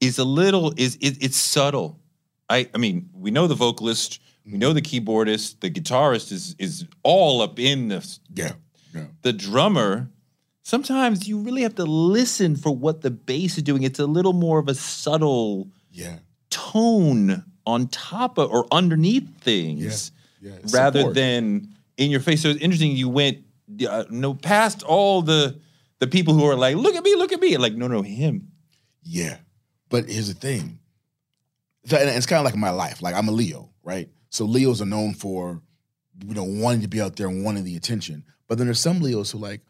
is 0.00 0.18
a 0.18 0.24
little 0.24 0.72
is 0.76 0.96
it, 1.00 1.22
it's 1.22 1.36
subtle. 1.36 1.98
I 2.48 2.68
I 2.74 2.78
mean 2.78 3.10
we 3.12 3.30
know 3.30 3.46
the 3.46 3.54
vocalist, 3.54 4.20
we 4.44 4.58
know 4.58 4.72
the 4.72 4.82
keyboardist, 4.82 5.60
the 5.60 5.70
guitarist 5.70 6.32
is 6.32 6.54
is 6.58 6.86
all 7.02 7.40
up 7.42 7.58
in 7.58 7.88
this. 7.88 8.20
yeah, 8.34 8.52
yeah. 8.94 9.06
The 9.22 9.32
drummer, 9.32 10.10
sometimes 10.62 11.28
you 11.28 11.38
really 11.38 11.62
have 11.62 11.74
to 11.76 11.84
listen 11.84 12.56
for 12.56 12.70
what 12.74 13.02
the 13.02 13.10
bass 13.10 13.56
is 13.56 13.62
doing. 13.62 13.82
It's 13.82 13.98
a 13.98 14.06
little 14.06 14.32
more 14.32 14.58
of 14.58 14.68
a 14.68 14.74
subtle 14.74 15.68
Yeah, 15.92 16.18
tone 16.50 17.44
on 17.66 17.88
top 17.88 18.38
of 18.38 18.50
or 18.50 18.66
underneath 18.72 19.28
things 19.40 20.12
yeah. 20.40 20.52
rather 20.72 21.00
Support. 21.00 21.14
than 21.14 21.68
in 21.96 22.10
your 22.10 22.20
face. 22.20 22.42
So 22.42 22.48
it's 22.48 22.60
interesting. 22.60 22.92
You 22.96 23.08
went 23.08 23.38
uh, 23.88 24.04
no 24.10 24.34
past 24.34 24.82
all 24.82 25.22
the 25.22 25.60
the 25.98 26.06
people 26.06 26.32
who 26.34 26.44
are 26.46 26.56
like, 26.56 26.76
look 26.76 26.94
at 26.94 27.04
me, 27.04 27.14
look 27.14 27.30
at 27.32 27.40
me. 27.40 27.56
Like, 27.58 27.74
no, 27.74 27.86
no, 27.86 28.00
him. 28.02 28.48
Yeah. 29.02 29.36
But 29.90 30.08
here's 30.08 30.28
the 30.28 30.34
thing. 30.34 30.78
So, 31.84 31.96
and 31.98 32.08
it's 32.08 32.26
kind 32.26 32.38
of 32.38 32.44
like 32.46 32.56
my 32.56 32.70
life. 32.70 33.02
Like 33.02 33.14
I'm 33.14 33.28
a 33.28 33.32
Leo, 33.32 33.68
right? 33.82 34.08
So 34.30 34.44
Leos 34.46 34.80
are 34.80 34.86
known 34.86 35.12
for, 35.14 35.60
you 36.26 36.34
know, 36.34 36.44
wanting 36.44 36.80
to 36.82 36.88
be 36.88 37.00
out 37.00 37.16
there 37.16 37.26
and 37.28 37.44
wanting 37.44 37.64
the 37.64 37.76
attention. 37.76 38.24
But 38.48 38.56
then 38.58 38.66
there's 38.66 38.80
some 38.80 39.00
Leos 39.00 39.30
who 39.30 39.38
like, 39.38 39.60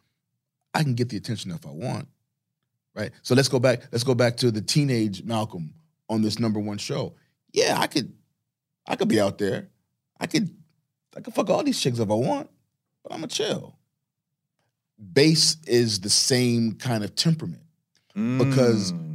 I 0.75 0.83
can 0.85 0.95
get 0.95 1.09
the 1.09 1.17
attention 1.17 1.51
if 1.51 1.67
I 1.67 1.71
want. 1.71 2.07
Right? 2.95 3.11
So 3.23 3.35
let's 3.35 3.49
go 3.49 3.59
back, 3.59 3.83
let's 3.93 4.05
go 4.05 4.15
back 4.15 4.37
to 4.39 4.51
the 4.51 4.61
teenage 4.61 5.23
Malcolm 5.25 5.75
on 6.09 6.23
this 6.23 6.39
number 6.39 6.61
one 6.61 6.79
show. 6.79 7.15
Yeah, 7.53 7.77
I 7.79 7.87
could 7.87 8.13
I 8.87 8.97
could 8.97 9.09
be 9.09 9.21
out 9.21 9.39
there. 9.39 9.69
I 10.21 10.27
could 10.27 10.51
I 11.17 11.21
could 11.21 11.33
fuck 11.35 11.49
all 11.51 11.63
these 11.63 11.81
chicks 11.81 11.99
if 11.99 12.11
I 12.11 12.15
want, 12.15 12.51
but 13.03 13.13
I'm 13.13 13.25
a 13.25 13.29
chill. 13.29 13.77
Bass 14.99 15.57
is 15.67 16.01
the 16.01 16.11
same 16.11 16.73
kind 16.73 17.03
of 17.05 17.15
temperament 17.15 17.63
Because- 18.15 18.93
Mm. 18.93 19.10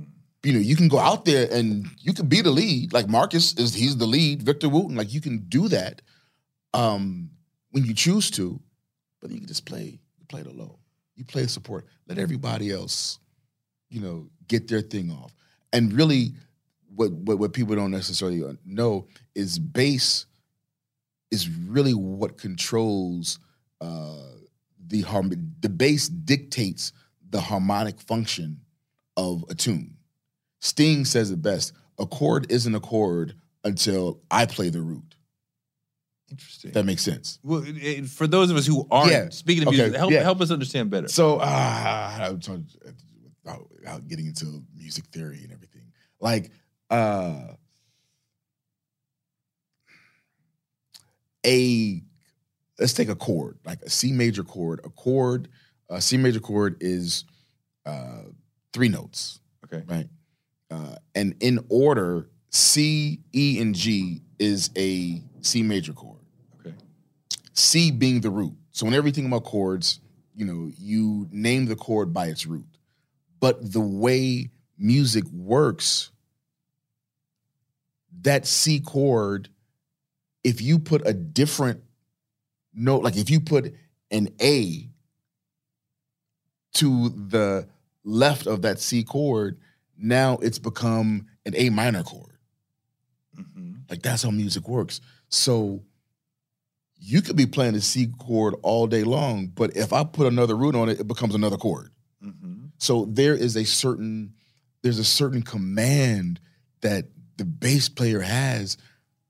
You 0.46 0.54
know, 0.54 0.60
you 0.60 0.76
can 0.76 0.88
go 0.88 1.00
out 1.00 1.26
there 1.26 1.48
and 1.52 1.88
you 2.00 2.14
can 2.14 2.28
be 2.28 2.42
the 2.42 2.52
lead. 2.52 2.94
Like 2.94 3.10
Marcus 3.10 3.54
is 3.54 3.74
he's 3.74 3.98
the 3.98 4.06
lead, 4.06 4.44
Victor 4.44 4.70
Wooten, 4.70 4.96
like 4.96 5.12
you 5.12 5.22
can 5.22 5.40
do 5.50 5.68
that 5.70 6.02
um 6.74 7.32
when 7.72 7.84
you 7.84 7.94
choose 7.94 8.30
to, 8.32 8.62
but 9.22 9.32
you 9.32 9.38
can 9.40 9.48
just 9.48 9.66
play, 9.66 10.00
you 10.18 10.26
play 10.30 10.44
the 10.44 10.52
low. 10.52 10.80
You 11.16 11.26
play 11.26 11.42
the 11.42 11.50
support. 11.50 11.86
Let 12.08 12.20
everybody 12.20 12.72
else, 12.72 13.20
you 13.90 14.02
know, 14.02 14.30
get 14.48 14.68
their 14.68 14.82
thing 14.82 15.10
off. 15.12 15.34
And 15.74 15.92
really 15.94 16.34
what 16.94 17.12
what, 17.12 17.40
what 17.40 17.54
people 17.54 17.76
don't 17.76 17.92
necessarily 17.92 18.44
know 18.66 19.08
is 19.34 19.58
bass 19.58 20.28
is 21.32 21.50
really 21.50 21.94
what 21.94 22.38
controls 22.38 23.40
uh 23.82 24.22
the 24.88 25.02
harm 25.02 25.32
the 25.60 25.70
bass 25.70 26.08
dictates 26.08 26.94
the 27.32 27.42
harmonic 27.42 28.00
function 28.00 28.62
of 29.18 29.44
a 29.50 29.56
tune. 29.56 29.95
Sting 30.66 31.06
says 31.06 31.30
it 31.30 31.42
best 31.44 31.74
a 32.00 32.08
chord 32.08 32.52
isn't 32.52 32.74
a 32.74 32.80
chord 32.80 33.36
until 33.64 34.20
I 34.32 34.48
play 34.48 34.70
the 34.70 34.82
root. 34.82 35.16
Interesting. 36.32 36.72
That 36.72 36.86
makes 36.86 37.04
sense. 37.04 37.38
well, 37.44 37.64
it- 37.64 37.78
it- 37.78 38.10
for 38.10 38.26
those 38.26 38.50
of 38.50 38.58
us 38.58 38.66
who 38.66 38.88
aren't 38.90 39.12
Yeah. 39.12 39.30
speaking 39.30 39.62
of 39.64 39.68
Okay, 39.68 39.78
music, 39.78 39.96
help 39.96 40.12
yeah. 40.12 40.24
help 40.24 40.42
us 40.42 40.50
understand 40.50 40.90
better. 40.90 41.08
So, 41.08 41.36
uh, 41.38 42.18
I'm 42.20 42.40
talking 42.40 42.68
without, 43.44 43.72
without 43.72 44.08
getting 44.08 44.26
into 44.26 44.64
music 44.76 45.06
theory 45.12 45.44
and 45.44 45.52
everything. 45.54 45.92
Like, 46.20 46.52
uh, 46.90 47.54
a 51.46 52.02
let's 52.80 52.94
take 52.94 53.10
a 53.10 53.16
chord, 53.16 53.60
like 53.64 53.82
a 53.84 53.90
C 53.92 54.12
major 54.12 54.44
chord. 54.44 54.82
A 54.84 54.90
chord, 54.90 55.48
a 55.90 56.02
C 56.02 56.18
major 56.18 56.40
chord 56.40 56.78
is 56.82 57.24
uh, 57.86 58.24
three 58.74 58.90
notes. 58.90 59.40
okay. 59.66 59.84
right? 59.88 60.08
Uh, 60.72 60.96
and 61.14 61.36
in 61.40 61.64
order, 61.70 62.30
C, 62.50 63.22
E, 63.34 63.60
and 63.62 63.76
G 63.76 64.22
is 64.40 64.70
a 64.78 65.22
C 65.42 65.64
major 65.64 65.94
chord. 65.94 66.22
Okay. 66.60 66.76
C 67.54 67.92
being 67.92 68.22
the 68.22 68.30
root. 68.30 68.54
So 68.72 68.86
when 68.86 68.94
everything 68.94 69.26
about 69.26 69.44
chords, 69.44 70.00
you 70.36 70.46
know, 70.46 70.72
you 70.78 71.28
name 71.32 71.66
the 71.66 71.76
chord 71.76 72.14
by 72.14 72.28
its 72.28 72.46
root. 72.46 72.66
But 73.40 73.74
the 73.74 73.80
way 73.80 74.50
music 74.78 75.24
works, 75.32 76.12
that 78.22 78.46
C 78.46 78.80
chord, 78.80 79.50
if 80.44 80.62
you 80.62 80.80
put 80.80 81.08
a 81.08 81.14
different 81.14 81.82
note, 82.74 83.04
like 83.04 83.18
if 83.18 83.30
you 83.30 83.40
put 83.40 83.74
an 84.12 84.30
A 84.42 84.90
to 86.74 87.10
the 87.10 87.68
left 88.04 88.48
of 88.48 88.64
that 88.64 88.80
C 88.80 89.04
chord, 89.04 89.60
now 89.98 90.38
it's 90.42 90.60
become 90.60 91.28
an 91.46 91.54
A 91.56 91.70
minor 91.70 92.04
chord. 92.04 92.38
Mhm. 93.38 93.90
Like 93.90 94.02
that's 94.02 94.24
how 94.24 94.32
music 94.32 94.68
works. 94.68 95.02
So 95.30 95.84
you 96.98 97.22
could 97.22 97.36
be 97.36 97.46
playing 97.46 97.76
a 97.76 97.82
C 97.82 98.08
chord 98.08 98.56
all 98.64 98.88
day 98.88 99.04
long, 99.04 99.48
but 99.48 99.76
if 99.76 99.94
I 99.94 100.04
put 100.04 100.28
another 100.28 100.56
root 100.56 100.76
on 100.76 100.90
it, 100.90 101.00
it 101.00 101.08
becomes 101.08 101.36
another 101.36 101.58
chord. 101.58 101.92
Mhm. 102.24 102.72
So 102.78 103.06
there 103.06 103.36
is 103.36 103.56
a 103.56 103.66
certain 103.66 104.34
there's 104.82 105.00
a 105.00 105.04
certain 105.04 105.42
command 105.42 106.40
that 106.82 107.08
the 107.38 107.46
bass 107.46 107.90
player 107.90 108.20
has 108.22 108.78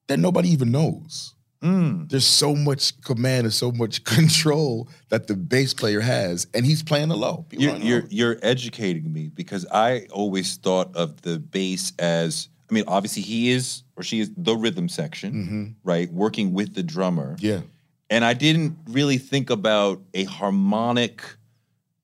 that 0.07 0.19
nobody 0.19 0.49
even 0.49 0.71
knows. 0.71 1.34
Mm. 1.61 2.09
There's 2.09 2.27
so 2.27 2.55
much 2.55 2.99
command 3.01 3.45
and 3.45 3.53
so 3.53 3.71
much 3.71 4.03
control 4.15 4.87
that 5.09 5.27
the 5.27 5.35
bass 5.35 5.73
player 5.73 6.01
has, 6.01 6.47
and 6.53 6.65
he's 6.65 6.83
playing 6.83 7.07
the 7.09 7.17
low. 7.17 7.45
You're, 7.51 7.75
you're 7.77 8.03
you're 8.09 8.37
educating 8.43 9.11
me 9.11 9.29
because 9.29 9.65
I 9.71 10.07
always 10.11 10.57
thought 10.57 10.95
of 10.95 11.21
the 11.21 11.39
bass 11.39 11.93
as 11.97 12.49
I 12.69 12.73
mean, 12.73 12.83
obviously 12.87 13.21
he 13.23 13.51
is 13.51 13.83
or 13.95 14.03
she 14.03 14.19
is 14.19 14.31
the 14.35 14.55
rhythm 14.55 14.89
section, 14.89 15.31
Mhm. 15.33 15.73
right? 15.83 16.11
Working 16.11 16.53
with 16.53 16.75
the 16.75 16.83
drummer. 16.83 17.35
Yeah. 17.39 17.61
And 18.09 18.23
I 18.25 18.33
didn't 18.33 18.77
really 18.89 19.17
think 19.17 19.49
about 19.49 20.01
a 20.13 20.25
harmonic 20.25 21.23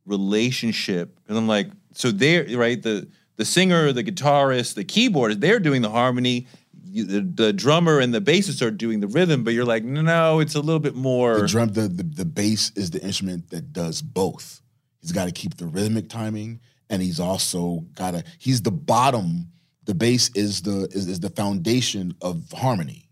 relationship. 0.05 1.19
And 1.27 1.37
I'm 1.37 1.47
like, 1.47 1.67
so 1.93 2.11
they're 2.11 2.45
right, 2.57 2.81
the 2.81 3.07
the 3.37 3.45
singer, 3.45 3.91
the 3.91 4.03
guitarist, 4.03 4.75
the 4.75 4.85
keyboardist, 4.85 5.39
they're 5.39 5.59
doing 5.59 5.81
the 5.81 5.89
harmony. 5.89 6.47
The, 6.93 7.22
the 7.22 7.53
drummer 7.53 7.99
and 7.99 8.13
the 8.13 8.19
bassist 8.22 8.61
are 8.61 8.72
doing 8.72 8.99
the 8.99 9.07
rhythm, 9.07 9.43
but 9.43 9.53
you're 9.53 9.65
like, 9.65 9.84
no, 9.84 10.39
it's 10.39 10.55
a 10.55 10.59
little 10.59 10.80
bit 10.80 10.95
more. 10.95 11.39
The 11.41 11.47
drum, 11.47 11.69
the, 11.73 11.88
the 11.88 12.03
the 12.03 12.26
bass 12.26 12.72
is 12.76 12.91
the 12.91 13.01
instrument 13.01 13.49
that 13.51 13.72
does 13.73 14.01
both. 14.01 14.61
He's 14.99 15.11
got 15.11 15.26
to 15.26 15.31
keep 15.31 15.57
the 15.57 15.68
rhythmic 15.68 16.09
timing, 16.09 16.59
and 16.89 17.01
he's 17.01 17.19
also 17.19 17.85
got 17.95 18.11
to. 18.11 18.23
He's 18.39 18.61
the 18.61 18.72
bottom. 18.72 19.47
The 19.85 19.95
bass 19.95 20.30
is 20.35 20.61
the 20.61 20.88
is, 20.91 21.07
is 21.07 21.19
the 21.19 21.30
foundation 21.30 22.13
of 22.22 22.51
harmony. 22.51 23.07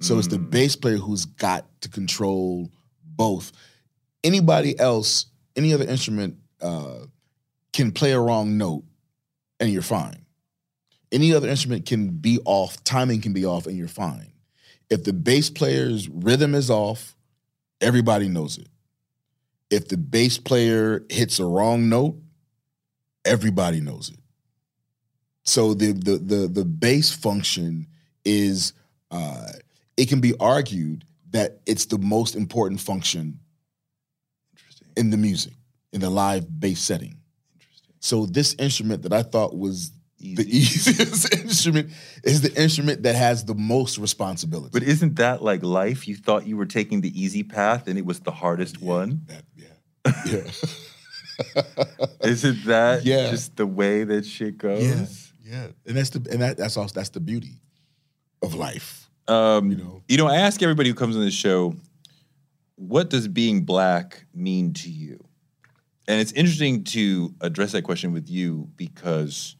So 0.00 0.18
it's 0.18 0.28
the 0.28 0.38
Mm. 0.38 0.50
bass 0.50 0.76
player 0.76 0.98
who's 0.98 1.24
got 1.24 1.64
to 1.80 1.88
control 1.88 2.70
both. 3.02 3.52
Anybody 4.22 4.78
else, 4.78 5.26
any 5.56 5.72
other 5.72 5.86
instrument, 5.86 6.36
uh, 6.60 7.06
can 7.72 7.92
play 7.92 8.12
a 8.12 8.20
wrong 8.20 8.58
note, 8.58 8.84
and 9.60 9.70
you're 9.72 9.80
fine. 9.82 10.25
Any 11.12 11.34
other 11.34 11.48
instrument 11.48 11.86
can 11.86 12.10
be 12.10 12.40
off, 12.44 12.82
timing 12.84 13.20
can 13.20 13.32
be 13.32 13.44
off, 13.44 13.66
and 13.66 13.76
you're 13.76 13.88
fine. 13.88 14.32
If 14.90 15.04
the 15.04 15.12
bass 15.12 15.50
player's 15.50 16.08
rhythm 16.08 16.54
is 16.54 16.70
off, 16.70 17.16
everybody 17.80 18.28
knows 18.28 18.58
it. 18.58 18.68
If 19.70 19.88
the 19.88 19.96
bass 19.96 20.38
player 20.38 21.04
hits 21.08 21.38
a 21.38 21.44
wrong 21.44 21.88
note, 21.88 22.16
everybody 23.24 23.80
knows 23.80 24.10
it. 24.10 24.18
So 25.42 25.74
the 25.74 25.92
the 25.92 26.18
the 26.18 26.48
the 26.48 26.64
bass 26.64 27.12
function 27.12 27.86
is 28.24 28.72
uh, 29.10 29.46
it 29.96 30.08
can 30.08 30.20
be 30.20 30.34
argued 30.38 31.04
that 31.30 31.60
it's 31.66 31.86
the 31.86 31.98
most 31.98 32.34
important 32.34 32.80
function 32.80 33.38
in 34.96 35.10
the 35.10 35.16
music 35.16 35.52
in 35.92 36.00
the 36.00 36.10
live 36.10 36.60
bass 36.60 36.80
setting. 36.80 37.16
So 38.00 38.26
this 38.26 38.54
instrument 38.58 39.02
that 39.02 39.12
I 39.12 39.22
thought 39.22 39.56
was 39.56 39.90
the 40.18 40.46
easiest 40.48 41.34
instrument 41.44 41.90
is 42.24 42.40
the 42.40 42.54
instrument 42.60 43.02
that 43.02 43.14
has 43.14 43.44
the 43.44 43.54
most 43.54 43.98
responsibility. 43.98 44.70
But 44.72 44.82
isn't 44.82 45.16
that 45.16 45.42
like 45.42 45.62
life? 45.62 46.08
You 46.08 46.16
thought 46.16 46.46
you 46.46 46.56
were 46.56 46.66
taking 46.66 47.00
the 47.02 47.20
easy 47.20 47.42
path 47.42 47.86
and 47.88 47.98
it 47.98 48.06
was 48.06 48.20
the 48.20 48.30
hardest 48.30 48.80
one? 48.80 49.26
yeah. 49.56 49.72
Yeah. 50.24 50.40
isn't 52.22 52.64
that 52.64 53.04
Yeah. 53.04 53.30
just 53.30 53.56
the 53.56 53.66
way 53.66 54.04
that 54.04 54.24
shit 54.24 54.58
goes? 54.58 55.32
Yeah, 55.44 55.52
yeah, 55.52 55.66
and 55.86 55.96
that's 55.96 56.10
the 56.10 56.26
and 56.30 56.40
that, 56.42 56.56
that's 56.56 56.76
also 56.76 56.94
that's 56.94 57.10
the 57.10 57.20
beauty 57.20 57.60
of 58.42 58.54
life. 58.54 59.10
Um, 59.28 60.02
you 60.08 60.16
know, 60.16 60.26
I 60.28 60.36
ask 60.36 60.62
everybody 60.62 60.88
who 60.88 60.94
comes 60.94 61.16
on 61.16 61.22
this 61.22 61.34
show, 61.34 61.74
what 62.76 63.10
does 63.10 63.26
being 63.28 63.64
black 63.64 64.24
mean 64.32 64.72
to 64.74 64.88
you? 64.90 65.24
And 66.08 66.20
it's 66.20 66.30
interesting 66.32 66.84
to 66.84 67.34
address 67.40 67.72
that 67.72 67.82
question 67.82 68.12
with 68.12 68.30
you 68.30 68.68
because 68.76 69.56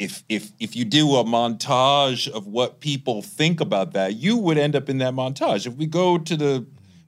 if 0.00 0.24
if 0.30 0.50
if 0.58 0.74
you 0.74 0.86
do 0.86 1.16
a 1.16 1.24
montage 1.24 2.26
of 2.26 2.46
what 2.46 2.80
people 2.80 3.20
think 3.20 3.60
about 3.60 3.92
that, 3.92 4.14
you 4.14 4.38
would 4.38 4.56
end 4.56 4.74
up 4.74 4.88
in 4.88 4.96
that 4.98 5.12
montage. 5.12 5.66
If 5.66 5.74
we 5.74 5.84
go 5.84 6.16
to 6.16 6.36
the 6.36 6.66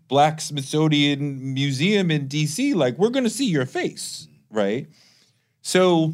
Black 0.09 0.43
Smithsonian 0.43 1.55
Museum 1.55 2.11
in 2.11 2.29
DC, 2.29 2.75
like 2.75 2.99
we're 2.99 3.09
gonna 3.09 3.31
see 3.31 3.47
your 3.47 3.65
face, 3.65 4.29
right? 4.51 4.89
So 5.63 6.13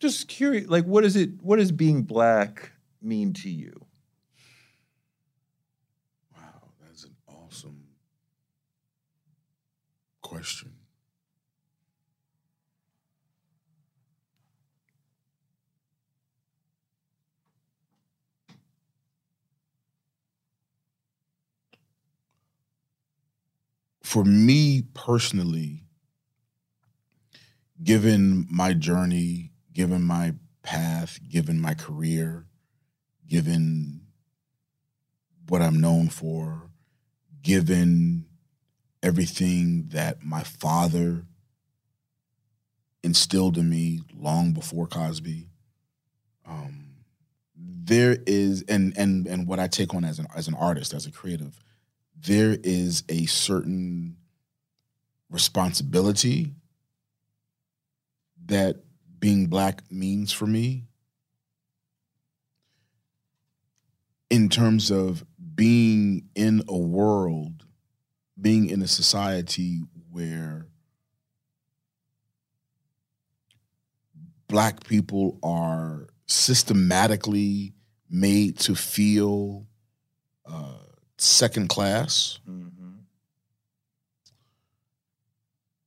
just 0.00 0.26
curious, 0.26 0.68
like 0.68 0.84
what 0.84 1.04
is 1.04 1.14
it 1.14 1.30
what 1.40 1.60
does 1.60 1.70
being 1.70 2.02
black 2.02 2.72
mean 3.00 3.32
to 3.34 3.48
you? 3.48 3.86
Wow, 6.34 6.70
that's 6.84 7.04
an 7.04 7.14
awesome 7.28 7.84
question. 10.22 10.75
For 24.16 24.24
me 24.24 24.80
personally, 24.94 25.82
given 27.84 28.46
my 28.50 28.72
journey, 28.72 29.52
given 29.74 30.00
my 30.04 30.32
path, 30.62 31.18
given 31.28 31.60
my 31.60 31.74
career, 31.74 32.46
given 33.28 34.06
what 35.50 35.60
I'm 35.60 35.82
known 35.82 36.08
for, 36.08 36.70
given 37.42 38.24
everything 39.02 39.88
that 39.88 40.24
my 40.24 40.44
father 40.44 41.26
instilled 43.02 43.58
in 43.58 43.68
me 43.68 44.00
long 44.14 44.54
before 44.54 44.86
Cosby. 44.86 45.50
Um, 46.48 47.04
there 47.54 48.16
is, 48.26 48.62
and 48.66 48.96
and 48.96 49.26
and 49.26 49.46
what 49.46 49.60
I 49.60 49.66
take 49.66 49.92
on 49.92 50.06
as 50.06 50.18
an 50.18 50.26
as 50.34 50.48
an 50.48 50.54
artist, 50.54 50.94
as 50.94 51.04
a 51.04 51.12
creative, 51.12 51.62
there 52.26 52.58
is 52.62 53.04
a 53.08 53.24
certain 53.26 54.16
responsibility 55.30 56.54
that 58.46 58.76
being 59.18 59.46
black 59.46 59.82
means 59.90 60.32
for 60.32 60.46
me 60.46 60.84
in 64.28 64.48
terms 64.48 64.90
of 64.90 65.24
being 65.54 66.28
in 66.34 66.62
a 66.68 66.76
world, 66.76 67.64
being 68.40 68.68
in 68.68 68.82
a 68.82 68.88
society 68.88 69.80
where 70.10 70.66
black 74.48 74.84
people 74.84 75.38
are 75.42 76.08
systematically 76.26 77.72
made 78.10 78.58
to 78.58 78.74
feel 78.74 79.66
uh, 80.44 80.85
second 81.18 81.68
class. 81.68 82.38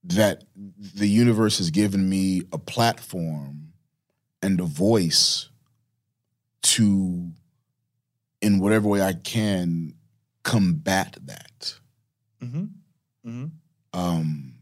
That 0.03 0.43
the 0.55 1.07
universe 1.07 1.57
has 1.59 1.69
given 1.69 2.09
me 2.09 2.43
a 2.51 2.57
platform 2.57 3.73
and 4.41 4.59
a 4.59 4.63
voice 4.63 5.49
to 6.61 7.31
in 8.41 8.59
whatever 8.59 8.87
way 8.87 9.01
I 9.01 9.13
can 9.13 9.93
combat 10.43 11.17
that. 11.25 11.75
Mm-hmm. 12.41 12.65
Mm-hmm. 13.27 13.45
Um, 13.93 14.53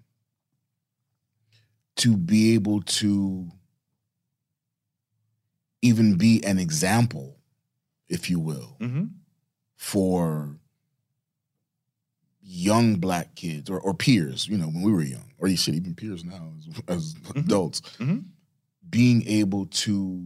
to 1.98 2.18
be 2.18 2.54
able 2.56 2.82
to 2.82 3.50
even 5.82 6.16
be 6.18 6.44
an 6.44 6.60
example, 6.60 7.38
if 8.08 8.30
you 8.30 8.40
will, 8.40 8.78
Mm-hmm. 8.80 9.06
For 9.78 10.58
young 12.42 12.96
black 12.96 13.36
kids 13.36 13.70
or, 13.70 13.80
or 13.80 13.94
peers, 13.94 14.48
you 14.48 14.58
know, 14.58 14.68
when 14.68 14.82
we 14.82 14.92
were 14.92 15.04
young, 15.04 15.32
or 15.38 15.48
you 15.48 15.56
should 15.58 15.76
even 15.76 15.94
peers 15.96 16.24
now 16.26 16.52
as, 16.58 16.82
as 16.88 17.16
adults, 17.36 17.82
Mhm. 18.00 18.26
being 18.90 19.26
able 19.28 19.68
to 19.68 20.26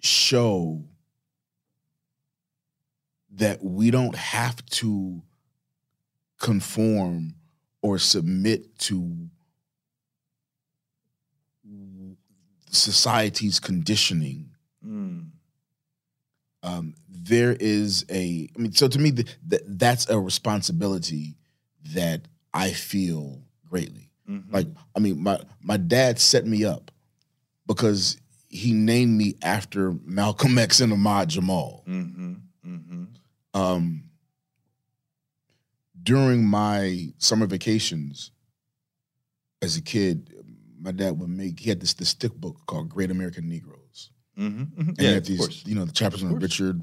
show 0.00 0.84
that 3.30 3.62
we 3.64 3.90
don't 3.90 4.14
have 4.16 4.64
to 4.66 5.22
conform 6.38 7.34
or 7.82 7.98
submit 7.98 8.78
to 8.78 9.28
society's 12.70 13.58
conditioning 13.60 14.50
Mm. 14.84 15.27
Um, 16.62 16.94
there 17.08 17.56
is 17.60 18.04
a 18.10 18.48
i 18.56 18.58
mean 18.60 18.72
so 18.72 18.88
to 18.88 18.98
me 18.98 19.12
th- 19.12 19.28
th- 19.48 19.62
that's 19.66 20.08
a 20.10 20.18
responsibility 20.18 21.36
that 21.94 22.22
i 22.54 22.70
feel 22.72 23.40
greatly 23.68 24.10
Mhm. 24.28 24.52
like 24.52 24.66
i 24.96 24.98
mean 24.98 25.22
my 25.22 25.38
my 25.62 25.76
dad 25.76 26.18
set 26.18 26.46
me 26.46 26.64
up 26.64 26.90
because 27.66 28.18
he 28.48 28.72
named 28.72 29.16
me 29.16 29.34
after 29.42 29.92
malcolm 30.04 30.58
x 30.58 30.80
and 30.80 30.92
ahmad 30.92 31.28
jamal 31.28 31.84
Mm-hmm. 31.86 32.34
Mm-hmm. 32.66 33.04
um, 33.54 34.04
during 36.02 36.44
my 36.46 37.08
summer 37.18 37.46
vacations 37.46 38.30
as 39.60 39.76
a 39.76 39.82
kid, 39.82 40.32
my 40.80 40.92
dad 40.92 41.18
would 41.18 41.28
make 41.28 41.58
he 41.60 41.68
had 41.68 41.80
this 41.80 41.94
this 41.94 42.10
stick 42.10 42.32
book 42.34 42.56
called 42.66 42.88
Great 42.88 43.10
American 43.10 43.48
Negroes. 43.48 43.77
Mm-hmm. 44.38 44.80
And 44.80 45.00
he 45.00 45.04
Yeah, 45.06 45.14
had 45.14 45.24
these, 45.24 45.66
you 45.66 45.74
know, 45.74 45.84
the 45.84 45.92
chapters 45.92 46.22
on. 46.22 46.38
Richard 46.38 46.82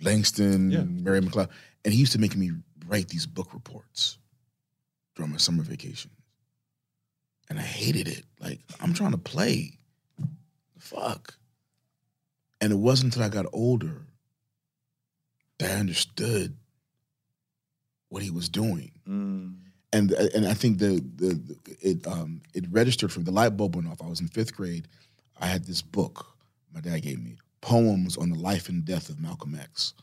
Langston, 0.00 0.70
Yeah. 0.70 0.82
Mary 0.82 1.20
McLeod. 1.20 1.48
And 1.84 1.92
he 1.92 2.00
used 2.00 2.12
to 2.12 2.18
make 2.18 2.36
me 2.36 2.52
write 2.86 3.08
these 3.08 3.26
book 3.26 3.52
reports 3.54 4.18
during 5.16 5.32
my 5.32 5.38
summer 5.38 5.62
vacation. 5.62 6.10
And 7.50 7.58
I 7.58 7.62
hated 7.62 8.08
it. 8.08 8.24
Like, 8.40 8.60
I'm 8.80 8.94
trying 8.94 9.12
to 9.12 9.18
play. 9.18 9.78
Fuck. 10.78 11.34
And 12.60 12.72
it 12.72 12.76
wasn't 12.76 13.14
until 13.14 13.26
I 13.26 13.28
got 13.28 13.46
older 13.52 14.06
that 15.58 15.70
I 15.70 15.74
understood 15.80 16.56
what 18.08 18.22
he 18.22 18.30
was 18.30 18.48
doing. 18.48 18.92
Mm. 19.08 19.56
And 19.92 20.12
and 20.12 20.46
I 20.46 20.54
think 20.54 20.78
the 20.78 21.04
the, 21.16 21.34
the 21.34 21.56
it 21.80 22.06
um 22.06 22.40
it 22.54 22.64
registered 22.70 23.12
for 23.12 23.20
me. 23.20 23.24
The 23.24 23.30
light 23.32 23.56
bulb 23.56 23.76
went 23.76 23.88
off. 23.88 24.00
I 24.02 24.06
was 24.06 24.20
in 24.20 24.28
fifth 24.28 24.54
grade. 24.56 24.88
I 25.42 25.46
had 25.46 25.64
this 25.66 25.82
book 25.82 26.32
my 26.74 26.80
dad 26.80 27.02
gave 27.02 27.22
me, 27.22 27.36
poems 27.60 28.16
on 28.16 28.30
the 28.30 28.38
life 28.38 28.68
and 28.68 28.84
death 28.84 29.08
of 29.08 29.20
Malcolm 29.20 29.54
X, 29.54 29.94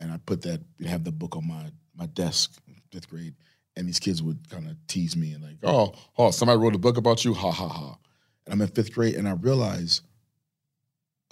and 0.00 0.12
I 0.12 0.18
put 0.18 0.42
that 0.42 0.60
you 0.78 0.88
have 0.88 1.04
the 1.04 1.12
book 1.12 1.36
on 1.36 1.46
my 1.46 1.70
my 1.96 2.06
desk 2.06 2.60
fifth 2.90 3.08
grade. 3.10 3.34
And 3.76 3.88
these 3.88 3.98
kids 3.98 4.22
would 4.22 4.48
kind 4.48 4.68
of 4.68 4.76
tease 4.86 5.16
me 5.16 5.32
and 5.32 5.42
like, 5.42 5.56
oh, 5.64 5.94
oh, 6.16 6.30
somebody 6.30 6.60
wrote 6.60 6.76
a 6.76 6.78
book 6.78 6.96
about 6.96 7.24
you, 7.24 7.34
ha 7.34 7.50
ha 7.50 7.66
ha. 7.66 7.98
And 8.46 8.52
I'm 8.54 8.60
in 8.60 8.68
fifth 8.68 8.94
grade, 8.94 9.16
and 9.16 9.28
I 9.28 9.32
realize, 9.32 10.02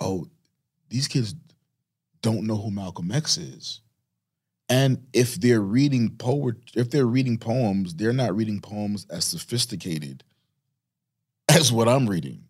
oh, 0.01 0.27
these 0.89 1.07
kids 1.07 1.37
don't 2.21 2.45
know 2.49 2.57
who 2.57 2.73
Malcolm 2.73 3.13
X 3.13 3.39
is. 3.39 3.81
And 4.69 5.07
if 5.13 5.41
they're 5.41 5.61
reading 5.61 6.17
poet, 6.17 6.57
if 6.75 6.91
they're 6.91 7.07
reading 7.07 7.39
poems, 7.39 7.95
they're 7.95 8.13
not 8.13 8.35
reading 8.35 8.61
poems 8.61 9.07
as 9.09 9.25
sophisticated 9.25 10.25
as 11.49 11.71
what 11.71 11.89
I'm 11.89 12.09
reading. 12.09 12.45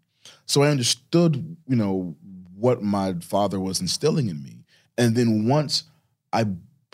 So 0.52 0.62
I 0.62 0.68
understood, 0.68 1.56
you 1.66 1.76
know, 1.76 2.14
what 2.54 2.82
my 2.82 3.14
father 3.22 3.58
was 3.58 3.80
instilling 3.80 4.28
in 4.28 4.42
me. 4.42 4.58
And 4.98 5.16
then 5.16 5.48
once 5.48 5.84
I 6.30 6.44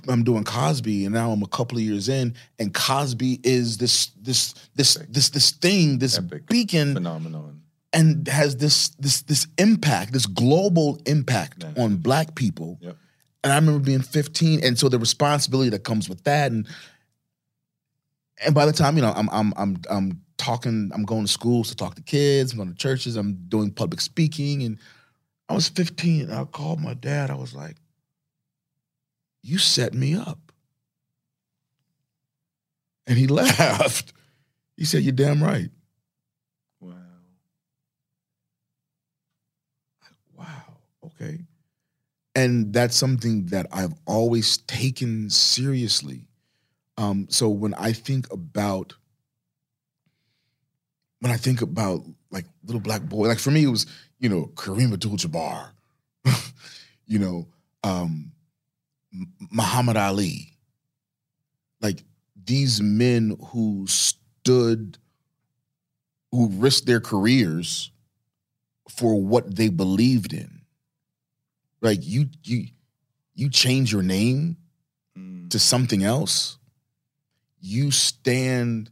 I'm 0.08 0.22
doing 0.22 0.44
Cosby 0.44 1.04
and 1.04 1.12
now 1.12 1.32
I'm 1.32 1.42
a 1.42 1.48
couple 1.48 1.76
of 1.76 1.82
years 1.82 2.08
in 2.08 2.36
and 2.60 2.72
Cosby 2.72 3.40
is 3.42 3.78
this 3.78 4.12
this 4.22 4.54
this 4.76 4.94
this 5.08 5.30
this 5.30 5.50
thing, 5.50 5.98
this 5.98 6.20
beacon 6.48 6.94
phenomenon. 6.94 7.62
and 7.92 8.28
has 8.28 8.54
this 8.58 8.90
this 8.90 9.22
this 9.22 9.48
impact, 9.58 10.12
this 10.12 10.26
global 10.26 11.00
impact 11.04 11.64
on 11.76 11.96
black 11.96 12.36
people. 12.36 12.78
And 13.42 13.52
I 13.52 13.56
remember 13.56 13.84
being 13.84 14.02
15, 14.02 14.64
and 14.64 14.78
so 14.78 14.88
the 14.88 14.98
responsibility 14.98 15.70
that 15.70 15.82
comes 15.84 16.08
with 16.08 16.22
that, 16.24 16.52
and 16.52 16.66
and 18.44 18.54
by 18.54 18.66
the 18.66 18.72
time 18.72 18.96
you 18.96 19.02
know, 19.02 19.12
I'm 19.14 19.28
I'm 19.30 19.52
I'm 19.56 19.80
I'm 19.90 20.22
talking, 20.36 20.90
I'm 20.94 21.04
going 21.04 21.24
to 21.26 21.32
schools 21.32 21.68
to 21.70 21.76
talk 21.76 21.94
to 21.96 22.02
kids, 22.02 22.52
I'm 22.52 22.58
going 22.58 22.70
to 22.70 22.74
churches, 22.76 23.16
I'm 23.16 23.34
doing 23.48 23.70
public 23.70 24.00
speaking, 24.00 24.62
and 24.62 24.78
I 25.48 25.54
was 25.54 25.68
15, 25.68 26.22
and 26.22 26.34
I 26.34 26.44
called 26.44 26.80
my 26.80 26.94
dad. 26.94 27.30
I 27.30 27.34
was 27.34 27.54
like, 27.54 27.76
"You 29.42 29.58
set 29.58 29.94
me 29.94 30.14
up," 30.14 30.52
and 33.06 33.18
he 33.18 33.26
laughed. 33.26 34.12
He 34.76 34.84
said, 34.84 35.02
"You're 35.02 35.12
damn 35.12 35.42
right." 35.42 35.70
Wow. 36.80 36.94
Wow. 40.36 40.78
Okay 41.04 41.40
and 42.38 42.72
that's 42.72 42.96
something 42.96 43.46
that 43.46 43.66
i've 43.72 43.94
always 44.06 44.58
taken 44.58 45.28
seriously 45.28 46.28
um, 46.98 47.26
so 47.30 47.48
when 47.48 47.72
i 47.74 47.92
think 47.92 48.30
about 48.30 48.94
when 51.20 51.32
i 51.32 51.36
think 51.36 51.62
about 51.62 52.04
like 52.30 52.44
little 52.64 52.80
black 52.80 53.02
boy 53.02 53.26
like 53.26 53.38
for 53.38 53.50
me 53.50 53.64
it 53.64 53.68
was 53.68 53.86
you 54.18 54.28
know 54.28 54.50
kareem 54.54 54.92
abdul-jabbar 54.92 55.70
you 57.06 57.18
know 57.18 57.48
um, 57.84 58.32
muhammad 59.50 59.96
ali. 59.96 60.52
Like 61.80 62.02
these 62.44 62.80
men 62.80 63.36
who 63.52 63.86
stood 63.86 64.98
who 66.32 66.48
risked 66.48 66.86
their 66.86 67.00
careers 67.00 67.90
for 68.90 69.20
what 69.22 69.56
they 69.56 69.68
believed 69.68 70.32
in. 70.32 70.62
Like 71.80 72.00
you 72.02 72.26
you 72.42 72.66
you 73.34 73.48
change 73.48 73.92
your 73.92 74.02
name 74.02 74.56
to 75.50 75.58
something 75.58 76.02
else 76.04 76.57
you 77.60 77.90
stand 77.90 78.90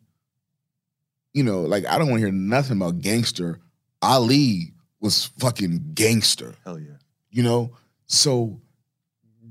you 1.32 1.42
know 1.42 1.60
like 1.62 1.86
i 1.86 1.98
don't 1.98 2.08
want 2.08 2.20
to 2.20 2.26
hear 2.26 2.34
nothing 2.34 2.76
about 2.76 3.00
gangster. 3.00 3.60
Ali 4.02 4.72
was 5.00 5.26
fucking 5.38 5.92
gangster. 5.94 6.54
Hell 6.64 6.78
yeah. 6.78 6.98
you 7.30 7.42
know? 7.42 7.72
So 8.06 8.60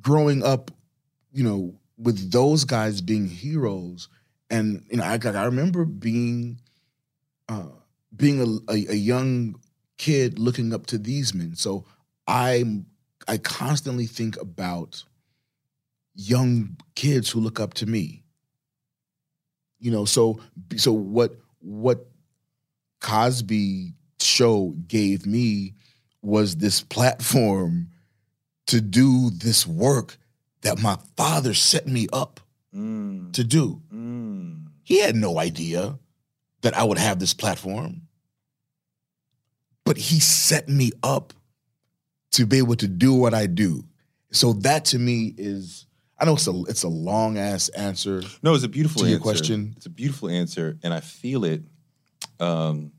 growing 0.02 0.44
up 0.44 0.72
you 1.32 1.44
know 1.44 1.76
with 1.98 2.32
those 2.32 2.64
guys 2.64 3.02
being 3.02 3.28
heroes 3.28 4.08
and 4.50 4.84
you 4.90 4.98
know 4.98 5.04
i, 5.04 5.20
I 5.24 5.46
remember 5.46 5.84
being 5.84 6.62
uh 7.50 7.70
being 8.16 8.40
a, 8.40 8.72
a, 8.72 8.92
a 8.92 8.96
young 8.96 9.56
kid 9.98 10.40
looking 10.40 10.74
up 10.74 10.86
to 10.88 10.98
these 10.98 11.34
men. 11.34 11.56
So 11.56 11.86
i'm 12.28 12.86
i 13.28 13.38
constantly 13.38 14.06
think 14.06 14.40
about 14.40 15.04
young 16.14 16.78
kids 16.96 17.30
who 17.30 17.40
look 17.40 17.60
up 17.60 17.74
to 17.76 17.86
me 17.86 18.25
you 19.80 19.92
know 19.92 20.06
so 20.06 20.40
so 20.78 20.92
what 20.92 21.36
what 21.60 22.08
cosby 23.00 23.94
show 24.20 24.74
gave 24.88 25.26
me 25.26 25.74
was 26.22 26.56
this 26.56 26.82
platform 26.82 27.90
to 28.68 28.82
do 28.82 29.30
this 29.30 29.68
work 29.68 30.18
that 30.62 30.82
my 30.82 30.98
father 31.16 31.54
set 31.54 31.86
me 31.88 32.08
up 32.12 32.40
mm. 32.76 33.32
to 33.34 33.44
do. 33.44 33.80
Mm. 33.94 34.66
He 34.84 35.00
had 35.00 35.16
no 35.16 35.38
idea 35.38 36.00
that 36.62 36.76
i 36.76 36.84
would 36.84 36.98
have 36.98 37.20
this 37.20 37.34
platform 37.34 38.02
but 39.86 39.98
he 39.98 40.20
set 40.20 40.68
me 40.68 40.92
up 41.04 41.32
to 42.32 42.46
be 42.46 42.58
able 42.58 42.76
to 42.76 42.88
do 42.88 43.14
what 43.14 43.34
i 43.34 43.46
do. 43.46 43.86
So 44.32 44.54
that 44.54 44.86
to 44.86 45.00
me 45.00 45.34
is 45.38 45.86
i 46.20 46.26
know 46.26 46.34
it's 46.34 46.48
a 46.48 46.62
it's 46.68 46.84
a 46.84 46.88
long 46.88 47.38
ass 47.38 47.70
answer 47.70 48.22
No, 48.42 48.54
it's 48.54 48.64
a 48.64 48.70
beautiful 48.70 49.02
to 49.04 49.10
your 49.10 49.20
question 49.20 49.74
It's 49.78 49.86
a 49.86 49.90
beautiful 49.90 50.30
answer, 50.30 50.78
and 50.84 50.94
I 50.94 51.00
feel 51.02 51.44
it. 51.46 51.62
Um, 52.40 52.92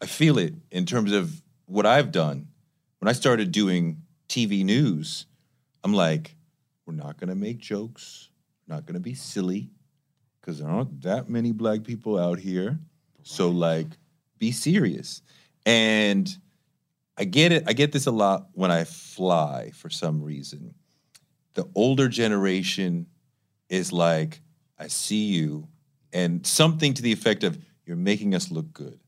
I 0.00 0.06
feel 0.06 0.38
it 0.38 0.54
in 0.70 0.84
terms 0.84 1.12
of 1.12 1.42
what 1.66 1.86
I've 1.86 2.10
done. 2.12 2.48
When 2.98 3.08
I 3.08 3.12
started 3.12 3.52
doing 3.52 4.02
TV 4.28 4.64
news, 4.64 5.26
I'm 5.84 5.92
like, 5.94 6.36
we're 6.86 6.94
not 6.94 7.18
going 7.18 7.28
to 7.28 7.34
make 7.36 7.58
jokes. 7.58 8.28
We're 8.66 8.74
not 8.76 8.86
going 8.86 8.94
to 8.94 9.00
be 9.00 9.14
silly 9.14 9.70
because 10.40 10.58
there 10.58 10.68
aren't 10.68 11.02
that 11.02 11.28
many 11.28 11.52
black 11.52 11.84
people 11.84 12.18
out 12.18 12.38
here. 12.38 12.78
So, 13.22 13.50
like, 13.50 13.86
be 14.38 14.52
serious. 14.52 15.22
And 15.64 16.28
I 17.16 17.24
get 17.24 17.52
it. 17.52 17.64
I 17.66 17.72
get 17.72 17.92
this 17.92 18.06
a 18.06 18.10
lot 18.10 18.48
when 18.52 18.70
I 18.70 18.84
fly 18.84 19.70
for 19.74 19.90
some 19.90 20.22
reason. 20.22 20.74
The 21.54 21.68
older 21.74 22.08
generation 22.08 23.06
is 23.68 23.92
like, 23.92 24.40
I 24.78 24.88
see 24.88 25.26
you, 25.26 25.68
and 26.12 26.46
something 26.46 26.94
to 26.94 27.02
the 27.02 27.12
effect 27.12 27.44
of, 27.44 27.58
you're 27.84 27.96
making 27.96 28.34
us 28.34 28.50
look 28.50 28.72
good. 28.72 29.00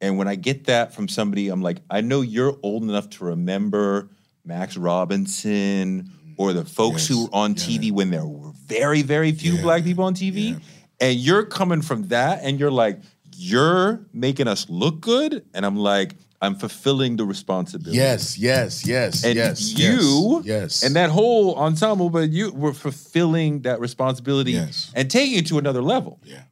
And 0.00 0.18
when 0.18 0.28
I 0.28 0.34
get 0.34 0.64
that 0.64 0.92
from 0.92 1.08
somebody, 1.08 1.48
I'm 1.48 1.62
like, 1.62 1.78
I 1.88 2.00
know 2.02 2.20
you're 2.20 2.56
old 2.62 2.82
enough 2.82 3.08
to 3.10 3.24
remember 3.24 4.10
Max 4.44 4.76
Robinson 4.76 6.10
or 6.36 6.52
the 6.52 6.64
folks 6.64 7.06
who 7.06 7.24
were 7.24 7.30
on 7.32 7.54
TV 7.54 7.90
when 7.90 8.10
there 8.10 8.26
were 8.26 8.52
very, 8.66 9.02
very 9.02 9.32
few 9.32 9.58
black 9.62 9.84
people 9.84 10.04
on 10.04 10.14
TV. 10.14 10.60
And 11.00 11.16
you're 11.16 11.44
coming 11.44 11.80
from 11.80 12.08
that 12.08 12.40
and 12.42 12.60
you're 12.60 12.70
like, 12.70 13.00
you're 13.34 14.04
making 14.12 14.48
us 14.48 14.68
look 14.68 15.00
good. 15.00 15.44
And 15.54 15.64
I'm 15.64 15.76
like, 15.76 16.16
I'm 16.44 16.54
fulfilling 16.54 17.16
the 17.16 17.24
responsibility. 17.24 17.96
yes 17.96 18.38
yes 18.38 18.86
yes 18.86 19.24
And 19.24 19.34
yes 19.36 19.72
you 19.78 20.42
yes, 20.44 20.46
yes. 20.46 20.82
and 20.84 20.94
that 20.96 21.10
whole 21.10 21.56
ensemble, 21.56 22.10
but 22.10 22.30
you 22.30 22.52
were 22.52 22.74
fulfilling 22.74 23.62
that 23.62 23.80
responsibility 23.80 24.52
yes. 24.52 24.92
and 24.94 25.10
taking 25.10 25.38
it 25.38 25.46
to 25.48 25.58
another 25.58 25.82
level. 25.82 26.20
Yeah. 26.24 26.42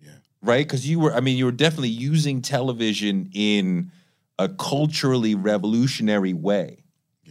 Yeah, 0.00 0.10
right? 0.42 0.66
Because 0.66 0.88
you 0.88 1.00
were, 1.00 1.12
I 1.14 1.20
mean, 1.20 1.36
you 1.36 1.44
were 1.44 1.58
definitely 1.66 1.96
using 2.12 2.42
television 2.42 3.30
in 3.32 3.90
a 4.38 4.48
culturally 4.48 5.34
revolutionary 5.34 6.34
way. 6.34 6.84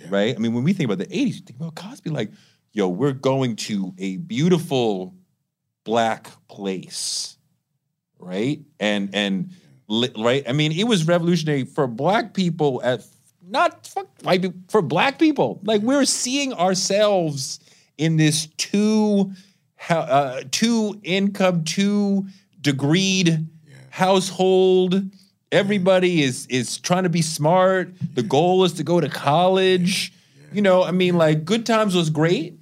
Right? 0.10 0.36
I 0.36 0.40
mean, 0.40 0.54
when 0.54 0.64
we 0.66 0.74
think 0.74 0.90
about 0.92 0.98
the 0.98 1.06
80s, 1.06 1.36
you 1.36 1.42
think 1.48 1.58
about 1.60 1.76
Cosby 1.76 2.10
like, 2.10 2.32
yo, 2.74 2.90
we're 2.90 3.14
going 3.14 3.56
to 3.56 3.94
a 3.98 4.18
beautiful 4.18 5.14
black 5.86 6.28
place. 6.50 7.38
Right? 8.20 8.60
And 8.80 9.10
and 9.14 9.52
right? 9.90 10.44
I 10.48 10.52
mean, 10.52 10.72
it 10.72 10.86
was 10.86 11.08
revolutionary 11.08 11.66
for 11.66 11.88
black 11.88 12.34
people 12.34 12.82
at 12.84 13.06
not 13.48 13.86
fuck 13.86 14.08
white 14.24 14.42
people, 14.42 14.60
for 14.70 14.82
black 14.82 15.20
people. 15.20 15.62
Like 15.64 15.82
we're 15.82 16.06
seeing 16.06 16.54
ourselves 16.54 17.60
in 17.98 18.18
this 18.18 18.48
two 18.58 19.32
uh, 19.90 20.44
two 20.52 21.00
income, 21.04 21.64
two 21.64 22.26
degreed 22.62 23.46
household. 23.90 25.04
Everybody 25.52 26.24
is 26.24 26.48
is 26.48 26.78
trying 26.78 27.04
to 27.04 27.10
be 27.10 27.22
smart. 27.22 27.94
The 28.16 28.24
goal 28.24 28.64
is 28.64 28.74
to 28.74 28.84
go 28.84 29.00
to 29.00 29.10
college. 29.10 30.14
You 30.52 30.62
know, 30.62 30.84
I 30.84 30.92
mean, 30.92 31.18
like 31.18 31.46
good 31.46 31.66
times 31.66 31.96
was 31.96 32.10
great, 32.10 32.60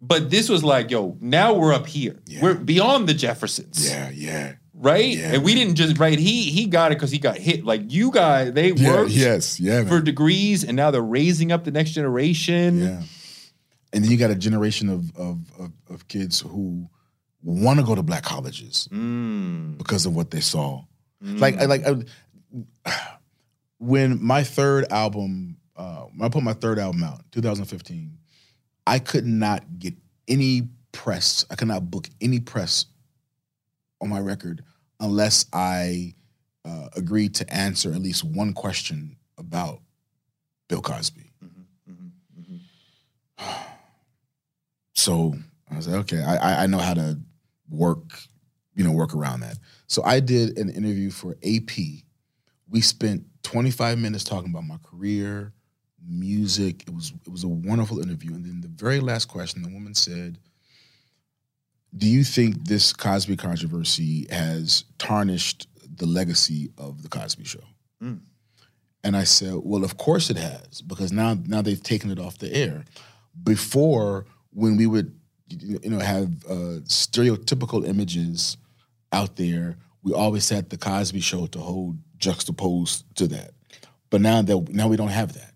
but 0.00 0.30
this 0.30 0.48
was 0.48 0.62
like, 0.64 0.90
yo, 0.90 1.16
now 1.20 1.54
we're 1.54 1.72
up 1.72 1.86
here. 1.86 2.20
We're 2.40 2.54
beyond 2.54 3.08
the 3.08 3.14
Jeffersons. 3.14 3.88
Yeah, 3.88 4.10
yeah. 4.10 4.54
Right? 4.76 5.16
and 5.18 5.44
we 5.44 5.54
didn't 5.54 5.76
just 5.76 5.98
right, 5.98 6.18
he 6.18 6.50
he 6.50 6.66
got 6.66 6.90
it 6.90 6.96
because 6.96 7.10
he 7.12 7.18
got 7.18 7.36
hit. 7.38 7.64
Like 7.64 7.92
you 7.92 8.10
guys, 8.10 8.52
they 8.52 8.72
Yeah, 8.72 8.92
worked 8.96 9.10
yes, 9.12 9.60
yeah, 9.60 9.82
man. 9.82 9.86
for 9.88 10.00
degrees, 10.00 10.64
and 10.64 10.76
now 10.76 10.90
they're 10.90 11.00
raising 11.00 11.52
up 11.52 11.62
the 11.64 11.70
next 11.70 11.92
generation. 11.92 12.80
Yeah. 12.80 13.02
And 13.92 14.02
then 14.04 14.10
you 14.10 14.16
got 14.16 14.30
a 14.32 14.34
generation 14.34 14.88
of 14.88 15.16
of 15.16 15.38
of, 15.60 15.72
of 15.88 16.08
kids 16.08 16.40
who 16.40 16.88
want 17.42 17.78
to 17.78 17.86
go 17.86 17.94
to 17.94 18.02
black 18.02 18.24
colleges 18.24 18.88
Mm. 18.92 19.78
because 19.78 20.06
of 20.06 20.16
what 20.16 20.30
they 20.32 20.40
saw. 20.40 20.82
Like 21.22 21.56
I 21.58 21.66
like 21.66 21.82
I, 21.86 21.94
when 23.78 24.22
my 24.22 24.42
third 24.42 24.86
album, 24.90 25.56
uh, 25.76 26.02
when 26.16 26.26
I 26.26 26.28
put 26.28 26.42
my 26.42 26.52
third 26.54 26.78
album 26.78 27.02
out, 27.04 27.20
2015, 27.32 28.18
I 28.86 28.98
could 28.98 29.26
not 29.26 29.78
get 29.78 29.94
any 30.28 30.68
press. 30.92 31.44
I 31.50 31.54
could 31.54 31.68
not 31.68 31.90
book 31.90 32.08
any 32.20 32.40
press 32.40 32.86
on 34.04 34.10
my 34.10 34.20
record 34.20 34.62
unless 35.00 35.46
I 35.52 36.14
uh, 36.64 36.88
agreed 36.96 37.34
to 37.36 37.52
answer 37.54 37.92
at 37.92 38.00
least 38.00 38.22
one 38.24 38.52
question 38.52 39.16
about 39.38 39.80
Bill 40.68 40.80
Cosby. 40.80 41.32
Mm-hmm, 41.44 41.92
mm-hmm, 41.92 42.40
mm-hmm. 42.40 43.70
So 44.94 45.34
I 45.70 45.76
was 45.76 45.88
like, 45.88 46.00
okay, 46.02 46.22
I, 46.22 46.36
I- 46.36 46.62
I 46.62 46.66
know 46.66 46.78
how 46.78 46.94
to 46.94 47.18
work, 47.68 48.18
you 48.74 48.84
know, 48.84 48.92
work 48.92 49.14
around 49.14 49.40
that. 49.40 49.58
So 49.86 50.02
I 50.04 50.20
did 50.20 50.56
an 50.58 50.70
interview 50.70 51.10
for 51.10 51.36
AP 51.44 51.70
We 52.70 52.80
spent 52.80 53.24
25 53.42 53.98
minutes 53.98 54.24
talking 54.24 54.50
about 54.50 54.64
my 54.64 54.78
career, 54.82 55.52
music. 56.06 56.82
It 56.86 56.94
was 56.94 57.12
it 57.26 57.30
was 57.30 57.44
a 57.44 57.48
wonderful 57.48 58.00
interview. 58.00 58.34
And 58.34 58.44
then 58.44 58.60
the 58.60 58.68
very 58.68 59.00
last 59.00 59.26
question, 59.26 59.62
the 59.62 59.68
woman 59.68 59.94
said, 59.94 60.38
"Do 61.96 62.08
you 62.08 62.24
think 62.24 62.64
this 62.64 62.92
Cosby 62.92 63.36
controversy 63.36 64.26
has 64.30 64.84
tarnished 64.98 65.68
the 65.96 66.06
legacy 66.06 66.70
of 66.78 67.02
the 67.02 67.08
Cosby 67.08 67.44
Show?" 67.44 67.64
Mm. 68.02 68.20
And 69.02 69.16
I 69.16 69.24
said, 69.24 69.54
"Well, 69.62 69.84
of 69.84 69.96
course 69.96 70.30
it 70.30 70.36
has, 70.36 70.82
because 70.82 71.12
now 71.12 71.34
now 71.46 71.62
they've 71.62 71.82
taken 71.82 72.10
it 72.10 72.18
off 72.18 72.38
the 72.38 72.52
air. 72.54 72.84
Before, 73.42 74.26
when 74.50 74.76
we 74.76 74.86
would 74.86 75.18
you 75.48 75.90
know 75.90 75.98
have 75.98 76.28
uh, 76.46 76.80
stereotypical 76.86 77.86
images 77.86 78.56
out 79.12 79.36
there, 79.36 79.76
we 80.02 80.12
always 80.12 80.48
had 80.48 80.70
the 80.70 80.76
Cosby 80.76 81.20
Show 81.20 81.46
to 81.46 81.58
hold 81.58 81.98
juxtaposed 82.18 83.04
to 83.16 83.26
that. 83.28 83.52
But 84.10 84.20
now 84.20 84.42
that 84.42 84.68
now 84.68 84.88
we 84.88 84.96
don't 84.96 85.08
have 85.08 85.32
that. 85.34 85.52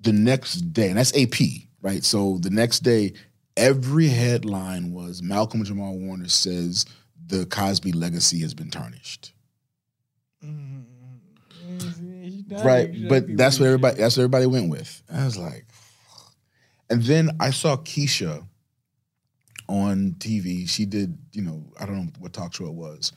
The 0.00 0.12
next 0.12 0.72
day, 0.72 0.88
and 0.88 0.98
that's 0.98 1.16
AP, 1.16 1.40
right? 1.80 2.04
So 2.04 2.38
the 2.38 2.50
next 2.50 2.80
day, 2.80 3.14
every 3.56 4.08
headline 4.08 4.92
was 4.92 5.22
Malcolm 5.22 5.64
Jamal 5.64 5.98
Warner 5.98 6.28
says 6.28 6.86
the 7.26 7.46
Cosby 7.46 7.92
legacy 7.92 8.40
has 8.40 8.54
been 8.54 8.70
tarnished. 8.70 9.32
Right, 12.50 13.08
but 13.08 13.36
that's 13.36 13.58
what 13.58 13.66
everybody 13.66 13.96
that's 13.96 14.16
what 14.16 14.24
everybody 14.24 14.46
went 14.46 14.70
with. 14.70 15.02
I 15.12 15.24
was 15.24 15.38
like, 15.38 15.66
and 16.90 17.02
then 17.02 17.30
I 17.40 17.50
saw 17.50 17.76
Keshia 17.76 18.46
on 19.68 20.16
TV. 20.18 20.68
She 20.68 20.84
did, 20.84 21.16
you 21.32 21.42
know, 21.42 21.64
I 21.80 21.86
don't 21.86 21.96
know 21.96 22.12
what 22.18 22.32
talk 22.32 22.54
show 22.54 22.66
it 22.66 22.74
was, 22.74 23.12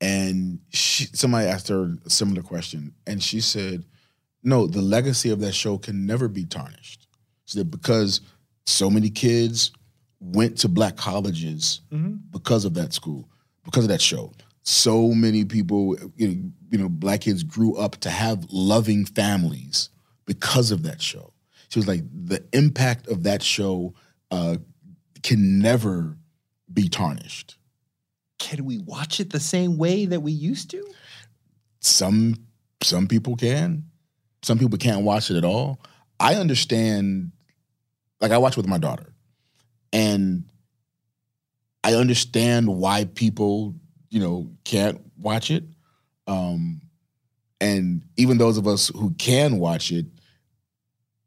and 0.00 0.60
she, 0.70 1.06
somebody 1.12 1.46
asked 1.46 1.68
her 1.68 1.96
a 2.04 2.10
similar 2.10 2.42
question, 2.42 2.94
and 3.06 3.22
she 3.22 3.40
said, 3.40 3.84
"No, 4.42 4.66
the 4.66 4.82
legacy 4.82 5.30
of 5.30 5.40
that 5.40 5.52
show 5.52 5.76
can 5.76 6.06
never 6.06 6.28
be 6.28 6.46
tarnished." 6.46 7.06
She 7.44 7.58
said 7.58 7.70
because 7.70 8.22
so 8.66 8.90
many 8.90 9.10
kids 9.10 9.70
went 10.20 10.58
to 10.58 10.68
black 10.68 10.96
colleges 10.96 11.80
because 12.30 12.64
of 12.64 12.74
that 12.74 12.92
school, 12.92 13.28
because 13.64 13.84
of 13.84 13.88
that 13.90 14.00
show. 14.00 14.32
So 14.62 15.08
many 15.08 15.44
people, 15.44 15.96
you 16.16 16.28
know, 16.28 16.50
you 16.70 16.78
know, 16.78 16.88
black 16.88 17.20
kids 17.20 17.44
grew 17.44 17.76
up 17.76 17.96
to 17.98 18.10
have 18.10 18.46
loving 18.50 19.04
families 19.04 19.90
because 20.24 20.72
of 20.72 20.82
that 20.82 21.00
show. 21.00 21.32
She 21.68 21.78
was 21.78 21.86
like, 21.86 22.02
the 22.12 22.44
impact 22.52 23.06
of 23.06 23.22
that 23.22 23.42
show 23.42 23.94
uh, 24.32 24.56
can 25.22 25.60
never 25.60 26.16
be 26.72 26.88
tarnished. 26.88 27.56
Can 28.38 28.64
we 28.64 28.78
watch 28.78 29.20
it 29.20 29.30
the 29.30 29.40
same 29.40 29.78
way 29.78 30.06
that 30.06 30.20
we 30.20 30.32
used 30.32 30.70
to? 30.70 30.84
Some 31.80 32.34
some 32.82 33.06
people 33.06 33.36
can, 33.36 33.84
some 34.42 34.58
people 34.58 34.78
can't 34.78 35.04
watch 35.04 35.30
it 35.30 35.36
at 35.36 35.44
all. 35.44 35.80
I 36.18 36.34
understand. 36.34 37.30
Like 38.20 38.32
I 38.32 38.38
watch 38.38 38.56
with 38.56 38.66
my 38.66 38.78
daughter, 38.78 39.12
and 39.92 40.44
I 41.84 41.94
understand 41.94 42.68
why 42.68 43.04
people, 43.04 43.74
you 44.10 44.20
know, 44.20 44.50
can't 44.64 45.00
watch 45.18 45.50
it. 45.50 45.64
Um, 46.26 46.80
and 47.60 48.02
even 48.16 48.38
those 48.38 48.58
of 48.58 48.66
us 48.66 48.88
who 48.88 49.10
can 49.14 49.58
watch 49.58 49.92
it, 49.92 50.06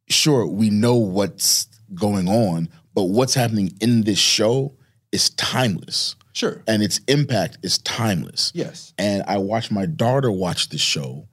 sure, 0.10 0.46
we 0.46 0.70
know 0.70 0.96
what's 0.96 1.68
going 1.94 2.28
on, 2.28 2.70
but 2.94 3.04
what's 3.04 3.34
happening 3.34 3.72
in 3.80 4.02
this 4.02 4.20
show 4.20 4.76
is 5.12 5.30
timeless. 5.32 6.16
Sure. 6.34 6.62
And 6.68 6.84
its 6.84 7.00
impact 7.08 7.58
is 7.64 7.78
timeless. 7.80 8.52
Yes. 8.54 8.94
And 8.98 9.24
I 9.28 9.38
watched 9.38 9.72
my 9.72 9.86
daughter 9.86 10.32
watch 10.32 10.70
the 10.70 10.78
show, 10.78 11.28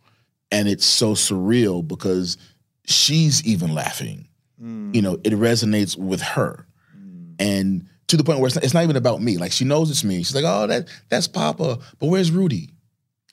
and 0.51 0.69
it's 0.69 0.87
so 0.87 1.15
surreal 1.15 1.87
because 1.87 2.39
she's 2.87 3.45
even 3.47 3.75
laughing. 3.75 4.29
You 4.59 5.03
know, 5.03 5.15
it 5.23 5.33
resonates 5.33 5.97
with 5.97 6.23
her. 6.23 6.67
And 7.39 7.89
to 8.09 8.17
the 8.17 8.25
point 8.25 8.39
where 8.39 8.47
it's 8.47 8.57
not, 8.57 8.65
it's 8.65 8.75
not 8.75 8.85
even 8.85 8.97
about 8.97 9.21
me. 9.21 9.37
Like 9.37 9.53
she 9.53 9.65
knows 9.65 9.91
it's 9.91 10.05
me. 10.05 10.19
She's 10.19 10.35
like, 10.35 10.45
"Oh, 10.47 10.67
that 10.67 10.89
that's 11.09 11.29
Papa, 11.29 11.79
but 11.99 12.07
where's 12.07 12.31
Rudy?" 12.31 12.71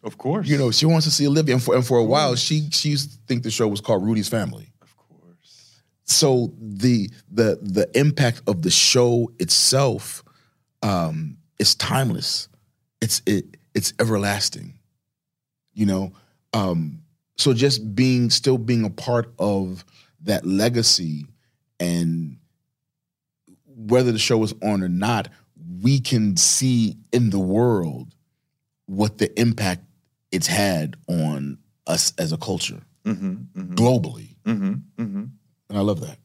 Of 0.04 0.18
course. 0.18 0.48
You 0.48 0.58
know, 0.58 0.72
she 0.72 0.86
wants 0.86 1.06
to 1.06 1.12
see 1.12 1.26
Olivia, 1.28 1.56
and 1.56 1.64
for 1.64 1.76
and 1.76 1.86
for 1.86 1.98
a 1.98 2.04
while, 2.04 2.36
she 2.36 2.70
she 2.72 2.90
used 2.90 3.14
to 3.14 3.18
think 3.28 3.44
the 3.44 3.52
show 3.52 3.68
was 3.68 3.80
called 3.80 4.04
Rudy's 4.04 4.28
Family. 4.28 4.70
Of 4.82 4.98
course. 4.98 5.80
So 6.04 6.54
the 6.60 7.10
the 7.32 7.60
the 7.62 7.90
impact 7.98 8.42
of 8.48 8.62
the 8.64 8.72
show 8.72 9.32
itself 9.40 10.24
um, 10.82 11.38
is 11.60 11.76
timeless. 11.76 12.50
It's 13.02 13.22
it 13.26 13.56
it's 13.74 13.94
everlasting. 14.00 14.78
You 15.74 15.86
know, 15.86 16.14
um, 16.54 17.02
so 17.38 17.54
just 17.54 17.96
being 17.96 18.30
still 18.30 18.58
being 18.58 18.84
a 18.84 18.90
part 18.90 19.34
of 19.40 19.86
that 20.24 20.46
legacy 20.46 21.26
and 21.80 22.38
whether 23.66 24.12
the 24.12 24.20
show 24.20 24.42
is 24.44 24.54
on 24.62 24.84
or 24.84 24.90
not, 24.90 25.30
we 25.82 26.00
can 26.00 26.38
see 26.38 26.96
in 27.12 27.30
the 27.30 27.40
world 27.40 28.14
what 28.86 29.18
the 29.18 29.38
impact 29.40 29.82
it's 30.32 30.48
had 30.48 30.96
on 31.08 31.58
us 31.88 32.14
as 32.18 32.32
a 32.32 32.38
culture 32.38 32.82
Mm-hmm. 33.06 33.74
globally. 33.76 34.38
Mm-hmm. 34.46 34.74
Mm-hmm. 34.98 35.24
And 35.70 35.78
I 35.78 35.82
love 35.82 36.00
that. 36.02 36.20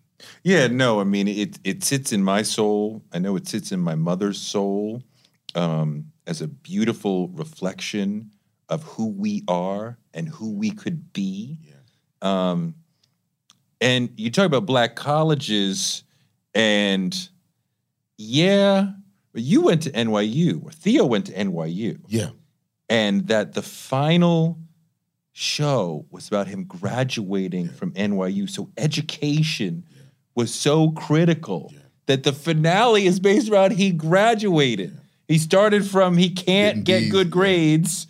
Yeah, 0.45 0.69
no, 0.69 1.01
I 1.01 1.05
mean 1.05 1.27
it 1.27 1.59
it 1.65 1.83
sits 1.83 2.13
in 2.13 2.23
my 2.23 2.43
soul. 2.43 3.03
I 3.13 3.19
know 3.19 3.35
it 3.35 3.49
sits 3.49 3.73
in 3.73 3.81
my 3.81 3.97
mother's 3.97 4.41
soul 4.41 5.03
um, 5.57 6.13
as 6.27 6.41
a 6.41 6.47
beautiful 6.47 7.29
reflection 7.31 8.31
of 8.69 8.85
who 8.85 9.09
we 9.09 9.43
are 9.49 9.99
and 10.15 10.29
who 10.29 10.53
we 10.53 10.71
could 10.71 11.13
be. 11.13 11.59
Um, 12.23 12.77
and 13.81 14.11
you 14.17 14.31
talk 14.31 14.47
about 14.47 14.67
black 14.67 14.97
colleges, 14.97 16.03
and 16.55 17.29
yeah, 18.17 18.91
but 19.33 19.43
you 19.43 19.63
went 19.63 19.83
to 19.83 19.91
NYU, 19.93 20.65
or 20.65 20.71
Theo 20.73 21.05
went 21.07 21.27
to 21.27 21.33
NYU, 21.33 21.99
Yeah. 22.09 22.31
and 22.89 23.29
that 23.29 23.55
the 23.55 23.63
final 23.63 24.59
show 25.33 26.05
was 26.11 26.27
about 26.27 26.49
him 26.49 26.65
graduating 26.65 27.69
from 27.69 27.93
NYU. 27.93 28.51
So 28.51 28.71
education 28.77 29.85
was 30.35 30.53
so 30.53 30.91
critical 30.91 31.73
that 32.07 32.25
the 32.25 32.33
finale 32.33 33.07
is 33.07 33.21
based 33.21 33.49
around 33.51 33.73
he 33.73 33.93
graduated. 33.93 34.99
He 35.29 35.39
started 35.39 35.87
from 35.87 36.17
he 36.17 36.31
can't 36.31 36.83
Getting 36.83 37.05
get 37.05 37.13
good 37.13 37.27
yeah. 37.29 37.33
grades. 37.33 38.07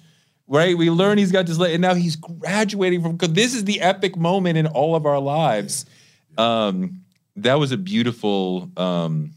Right, 0.50 0.76
we 0.78 0.88
learn 0.88 1.18
he's 1.18 1.30
got 1.30 1.44
this, 1.46 1.58
and 1.60 1.82
now 1.82 1.92
he's 1.94 2.16
graduating 2.16 3.02
from. 3.02 3.16
Because 3.16 3.34
this 3.34 3.54
is 3.54 3.64
the 3.64 3.82
epic 3.82 4.16
moment 4.16 4.56
in 4.56 4.66
all 4.66 4.96
of 4.96 5.04
our 5.04 5.18
lives. 5.18 5.84
Um, 6.38 7.02
that 7.36 7.58
was 7.58 7.70
a 7.70 7.76
beautiful, 7.76 8.70
um, 8.78 9.32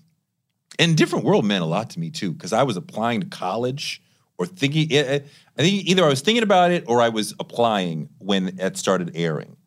and 0.80 0.96
different 0.96 1.26
world 1.26 1.44
meant 1.46 1.64
a 1.64 1.68
lot 1.68 1.90
to 1.92 2.00
me 2.00 2.12
too. 2.12 2.32
Because 2.32 2.54
I 2.54 2.64
was 2.64 2.78
applying 2.78 3.20
to 3.22 3.28
college 3.28 4.02
or 4.38 4.46
thinking. 4.46 4.88
I 4.98 5.22
I 5.58 5.64
think 5.64 5.86
either 5.86 6.06
I 6.06 6.08
was 6.08 6.22
thinking 6.22 6.44
about 6.44 6.72
it 6.72 6.86
or 6.88 7.02
I 7.02 7.10
was 7.10 7.36
applying 7.40 8.08
when 8.20 8.58
it 8.60 8.78
started 8.78 9.12
airing. 9.14 9.58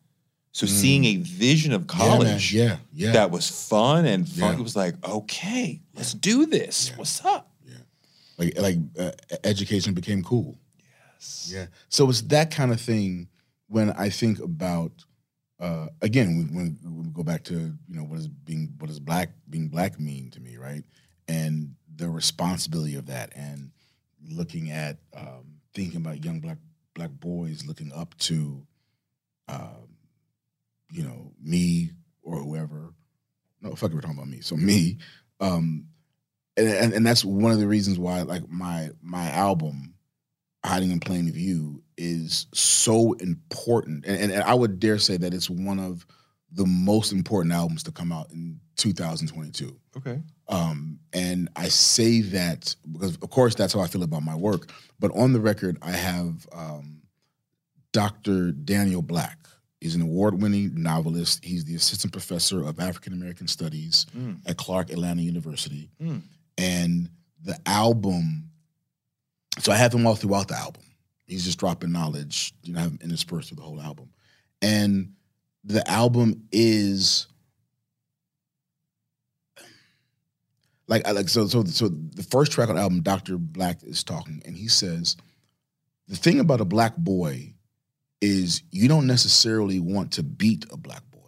So 0.51 0.65
seeing 0.65 1.05
a 1.05 1.17
vision 1.17 1.73
of 1.73 1.85
college 1.85 2.51
Mm. 2.51 2.53
Yeah, 2.53 2.65
man. 2.67 2.79
yeah, 2.93 3.05
yeah. 3.07 3.11
that 3.11 3.29
was 3.29 3.49
fun 3.49 4.05
and 4.05 4.27
fun, 4.27 4.53
Yeah. 4.53 4.59
it 4.59 4.63
was 4.63 4.75
like, 4.75 4.95
okay, 5.07 5.81
let's 5.95 6.13
do 6.13 6.45
this. 6.45 6.91
What's 6.95 7.23
up? 7.23 7.51
like 8.37 8.57
like 8.59 8.77
uh, 8.97 9.11
education 9.43 9.93
became 9.93 10.23
cool. 10.23 10.57
Yes. 11.15 11.51
Yeah. 11.53 11.65
So 11.89 12.09
it's 12.09 12.21
that 12.23 12.51
kind 12.51 12.71
of 12.71 12.79
thing 12.79 13.29
when 13.67 13.91
I 13.91 14.09
think 14.09 14.39
about 14.39 14.91
uh, 15.59 15.87
again 16.01 16.49
when, 16.53 16.77
we 16.83 17.09
go 17.11 17.23
back 17.23 17.43
to 17.45 17.53
you 17.53 17.95
know 17.95 18.03
what 18.03 18.19
is 18.19 18.27
being 18.27 18.73
what 18.79 18.87
does 18.87 18.99
black 18.99 19.29
being 19.49 19.69
black 19.69 19.99
mean 19.99 20.29
to 20.31 20.41
me 20.41 20.57
right 20.57 20.83
and 21.27 21.75
the 21.95 22.09
responsibility 22.09 22.95
of 22.95 23.05
that 23.07 23.31
and 23.35 23.71
looking 24.29 24.69
at 24.69 24.97
um, 25.15 25.61
thinking 25.73 25.97
about 25.97 26.23
young 26.23 26.39
black 26.39 26.57
black 26.93 27.11
boys 27.11 27.65
looking 27.65 27.91
up 27.93 28.17
to 28.17 28.65
um, 29.47 29.95
you 30.91 31.03
know 31.03 31.31
me 31.41 31.91
or 32.21 32.37
whoever 32.37 32.93
no 33.61 33.75
fuck 33.75 33.91
we're 33.91 34.01
talking 34.01 34.17
about 34.17 34.27
me 34.27 34.41
so 34.41 34.55
me 34.55 34.97
um, 35.39 35.85
and, 36.57 36.67
and 36.67 36.93
and 36.93 37.05
that's 37.05 37.23
one 37.25 37.51
of 37.51 37.59
the 37.59 37.67
reasons 37.67 37.97
why 37.97 38.21
like 38.23 38.47
my 38.49 38.89
my 39.01 39.29
album 39.31 39.94
hiding 40.65 40.91
in 40.91 40.99
plain 40.99 41.31
view 41.31 41.81
is 41.97 42.47
so 42.53 43.13
important 43.13 44.05
and, 44.05 44.17
and, 44.19 44.31
and 44.31 44.43
i 44.43 44.53
would 44.53 44.79
dare 44.79 44.97
say 44.99 45.15
that 45.17 45.33
it's 45.33 45.49
one 45.49 45.79
of 45.79 46.05
the 46.51 46.65
most 46.65 47.11
important 47.11 47.53
albums 47.53 47.83
to 47.83 47.91
come 47.91 48.11
out 48.11 48.29
in 48.31 48.59
2022 48.77 49.75
Okay. 49.97 50.21
um, 50.49 50.99
and 51.13 51.47
i 51.55 51.67
say 51.69 52.21
that 52.21 52.75
because 52.91 53.15
of 53.15 53.29
course 53.29 53.55
that's 53.55 53.73
how 53.73 53.79
i 53.79 53.87
feel 53.87 54.03
about 54.03 54.23
my 54.23 54.35
work 54.35 54.69
but 54.99 55.11
on 55.15 55.31
the 55.33 55.39
record 55.39 55.77
i 55.81 55.91
have 55.91 56.45
um, 56.53 57.01
dr 57.93 58.51
daniel 58.51 59.01
black 59.01 59.47
he's 59.81 59.95
an 59.95 60.01
award-winning 60.01 60.71
novelist 60.75 61.43
he's 61.45 61.63
the 61.65 61.75
assistant 61.75 62.11
professor 62.11 62.63
of 62.67 62.79
african 62.79 63.13
american 63.13 63.47
studies 63.47 64.05
Mm. 64.15 64.39
at 64.45 64.57
clark 64.57 64.89
atlanta 64.91 65.21
university 65.21 65.89
Mm. 66.01 66.21
and 66.57 67.09
the 67.43 67.57
album 67.65 68.49
so 69.59 69.71
i 69.71 69.75
have 69.75 69.93
him 69.93 70.05
all 70.05 70.15
throughout 70.15 70.47
the 70.47 70.55
album 70.55 70.81
He's 71.25 71.45
just 71.45 71.59
dropping 71.59 71.91
knowledge, 71.91 72.53
you 72.63 72.73
know, 72.73 72.81
have 72.81 72.97
interspersed 73.01 73.49
through 73.49 73.57
the 73.57 73.63
whole 73.63 73.81
album. 73.81 74.09
And 74.61 75.13
the 75.63 75.87
album 75.89 76.43
is 76.51 77.27
like 80.87 81.07
I 81.07 81.11
like 81.11 81.29
so 81.29 81.47
so 81.47 81.63
so 81.63 81.87
the 81.89 82.23
first 82.23 82.51
track 82.51 82.69
on 82.69 82.75
the 82.75 82.81
album, 82.81 83.01
Dr. 83.01 83.37
Black 83.37 83.81
is 83.83 84.03
talking, 84.03 84.41
and 84.45 84.55
he 84.55 84.67
says, 84.67 85.17
the 86.07 86.15
thing 86.15 86.39
about 86.39 86.61
a 86.61 86.65
black 86.65 86.95
boy 86.95 87.53
is 88.21 88.61
you 88.71 88.87
don't 88.87 89.07
necessarily 89.07 89.79
want 89.79 90.13
to 90.13 90.23
beat 90.23 90.65
a 90.71 90.77
black 90.77 91.01
boy. 91.09 91.19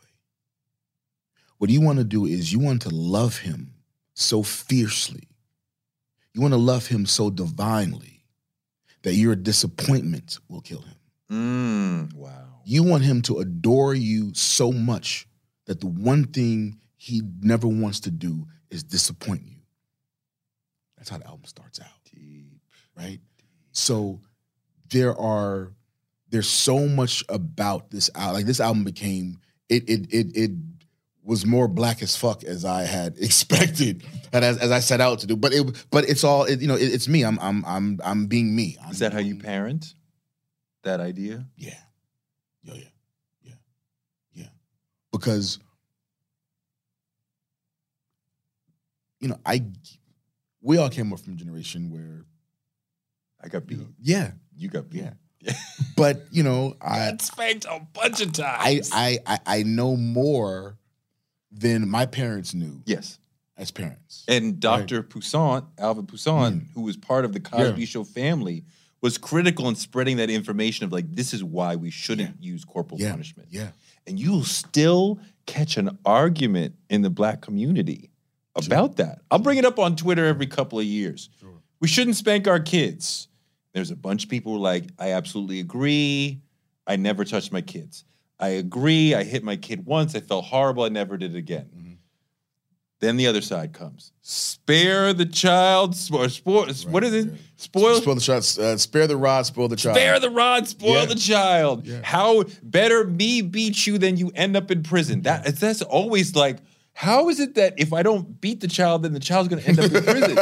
What 1.57 1.71
you 1.71 1.81
want 1.81 1.97
to 1.97 2.03
do 2.03 2.25
is 2.25 2.53
you 2.53 2.59
want 2.59 2.83
to 2.83 2.89
love 2.89 3.39
him 3.39 3.73
so 4.13 4.43
fiercely. 4.43 5.27
You 6.33 6.41
want 6.41 6.53
to 6.53 6.59
love 6.59 6.85
him 6.85 7.07
so 7.07 7.31
divinely 7.31 8.16
that 9.07 9.15
your 9.15 9.37
disappointment 9.37 10.37
will 10.49 10.59
kill 10.59 10.81
him. 10.81 10.95
Mm, 11.31 12.13
wow. 12.13 12.59
You 12.65 12.83
want 12.83 13.03
him 13.03 13.21
to 13.21 13.37
adore 13.39 13.93
you 13.93 14.33
so 14.33 14.73
much 14.73 15.29
that 15.65 15.79
the 15.79 15.87
one 15.87 16.25
thing 16.25 16.81
he 16.97 17.21
never 17.39 17.69
wants 17.69 18.01
to 18.01 18.11
do 18.11 18.47
is 18.69 18.83
disappoint 18.83 19.43
you. 19.45 19.55
That's 20.97 21.09
how 21.09 21.19
the 21.19 21.25
album 21.25 21.45
starts 21.45 21.79
out. 21.79 21.87
Right? 22.97 23.21
So 23.71 24.19
there 24.89 25.17
are 25.17 25.71
there's 26.27 26.49
so 26.49 26.85
much 26.85 27.23
about 27.29 27.89
this 27.89 28.09
album. 28.13 28.33
Like 28.33 28.45
this 28.45 28.59
album 28.59 28.83
became 28.83 29.39
it 29.69 29.87
it 29.87 30.13
it 30.13 30.35
it 30.35 30.51
was 31.27 31.45
more 31.45 31.67
black 31.67 32.01
as 32.01 32.15
fuck 32.15 32.45
as 32.45 32.63
I 32.63 32.83
had 32.83 33.17
expected 33.19 34.03
and 34.31 34.45
as, 34.45 34.57
as 34.57 34.71
I 34.71 34.79
set 34.79 35.01
out 35.01 35.19
to 35.19 35.27
do. 35.27 35.35
But 35.35 35.53
it 35.53 35.85
but 35.91 36.07
it's 36.09 36.23
all 36.23 36.45
it, 36.45 36.61
you 36.61 36.67
know, 36.67 36.75
it, 36.75 36.85
it's 36.93 37.07
me. 37.07 37.23
I'm 37.23 37.37
I'm 37.39 37.63
I'm 37.65 37.99
I'm 38.03 38.25
being 38.27 38.55
me. 38.55 38.77
I'm 38.83 38.91
Is 38.91 38.99
that 38.99 39.11
how 39.13 39.19
you 39.19 39.35
parent? 39.35 39.93
That 40.83 41.01
idea? 41.01 41.45
Yeah. 41.57 41.73
Yeah, 42.63 42.75
yeah. 42.75 42.83
Yeah. 43.43 43.53
Yeah. 44.33 44.47
Because 45.11 45.59
you 49.19 49.27
know, 49.27 49.37
I 49.45 49.65
we 50.61 50.77
all 50.77 50.89
came 50.89 51.11
up 51.11 51.19
from 51.19 51.33
a 51.33 51.35
generation 51.35 51.91
where 51.91 52.25
I 53.43 53.49
got 53.49 53.67
beat. 53.67 53.79
yeah, 54.01 54.31
You 54.55 54.69
got 54.69 54.89
beat. 54.89 55.03
Yeah. 55.41 55.53
but 55.97 56.23
you 56.31 56.43
know, 56.43 56.75
I 56.81 57.11
got 57.11 57.21
spanked 57.21 57.65
a 57.69 57.85
bunch 57.93 58.21
of 58.21 58.29
I, 58.39 58.75
times. 58.75 58.89
I 58.93 59.19
I 59.25 59.39
I 59.45 59.63
know 59.63 59.95
more 59.97 60.77
than 61.51 61.89
my 61.89 62.05
parents 62.05 62.53
knew 62.53 62.81
yes. 62.85 63.19
as 63.57 63.71
parents. 63.71 64.23
And 64.27 64.59
Dr. 64.59 65.01
Poussaint, 65.03 65.65
Alvin 65.77 66.05
Poussaint, 66.05 66.55
Mm. 66.63 66.73
who 66.73 66.81
was 66.81 66.97
part 66.97 67.25
of 67.25 67.33
the 67.33 67.39
Cosby 67.39 67.81
Yeah. 67.81 67.85
Show 67.87 68.03
family, 68.03 68.63
was 69.01 69.17
critical 69.17 69.67
in 69.69 69.75
spreading 69.75 70.17
that 70.17 70.29
information 70.29 70.85
of 70.85 70.91
like, 70.91 71.09
this 71.13 71.33
is 71.33 71.43
why 71.43 71.75
we 71.75 71.89
shouldn't 71.89 72.41
use 72.43 72.65
corporal 72.65 72.99
Yeah. 72.99 73.11
punishment. 73.11 73.49
Yeah. 73.51 73.71
And 74.05 74.19
you'll 74.19 74.43
still 74.43 75.19
catch 75.45 75.77
an 75.77 75.97
argument 76.05 76.75
in 76.89 77.01
the 77.03 77.09
black 77.09 77.41
community 77.41 78.09
about 78.55 78.95
that. 78.97 79.21
I'll 79.29 79.39
bring 79.39 79.57
it 79.59 79.65
up 79.65 79.77
on 79.79 79.95
Twitter 79.95 80.25
every 80.25 80.47
couple 80.47 80.79
of 80.79 80.85
years. 80.85 81.29
We 81.79 81.87
shouldn't 81.87 82.15
spank 82.17 82.47
our 82.47 82.59
kids. 82.59 83.27
There's 83.73 83.91
a 83.91 83.95
bunch 83.95 84.23
of 84.23 84.29
people 84.31 84.53
who 84.53 84.57
are 84.57 84.61
like, 84.61 84.85
I 84.97 85.11
absolutely 85.11 85.59
agree. 85.59 86.41
I 86.87 86.95
never 86.95 87.23
touched 87.23 87.51
my 87.51 87.61
kids. 87.61 88.03
I 88.39 88.49
agree. 88.49 89.15
I 89.15 89.23
hit 89.23 89.43
my 89.43 89.55
kid 89.55 89.85
once. 89.85 90.15
I 90.15 90.19
felt 90.19 90.45
horrible. 90.45 90.83
I 90.83 90.89
never 90.89 91.17
did 91.17 91.35
it 91.35 91.37
again. 91.37 91.69
Mm-hmm. 91.75 91.93
Then 92.99 93.17
the 93.17 93.27
other 93.27 93.41
side 93.41 93.73
comes. 93.73 94.11
Spare 94.21 95.13
the 95.13 95.25
child. 95.25 95.95
Spoil. 95.95 96.29
spoil 96.29 96.65
what 96.89 97.03
is 97.03 97.13
it? 97.13 97.33
Spoil. 97.55 98.01
Spoil 98.01 98.15
the 98.15 98.21
child. 98.21 98.43
Uh, 98.59 98.77
spare 98.77 99.05
the 99.07 99.17
rod. 99.17 99.45
Spoil 99.45 99.67
the 99.67 99.75
child. 99.75 99.95
Spare 99.97 100.19
the 100.19 100.29
rod, 100.31 100.67
spoil 100.67 100.93
Yeah. 101.01 101.05
the 101.05 101.15
child. 101.15 101.85
Yeah. 101.85 101.99
How 102.03 102.43
better 102.63 103.05
me 103.05 103.41
beat 103.41 103.85
you 103.85 103.97
than 103.99 104.17
you 104.17 104.31
end 104.33 104.57
up 104.57 104.71
in 104.71 104.81
prison? 104.83 105.21
That 105.21 105.45
that's 105.57 105.81
always 105.83 106.35
like. 106.35 106.57
How 106.93 107.29
is 107.29 107.39
it 107.39 107.53
that 107.53 107.75
if 107.77 107.93
I 107.93 108.01
don't 108.01 108.41
beat 108.41 108.59
the 108.59 108.67
child, 108.67 109.03
then 109.03 109.13
the 109.13 109.19
child's 109.19 109.49
going 109.49 109.61
to 109.61 109.69
end 109.69 109.79
up 109.79 109.91
in 109.91 110.03
prison? 110.03 110.35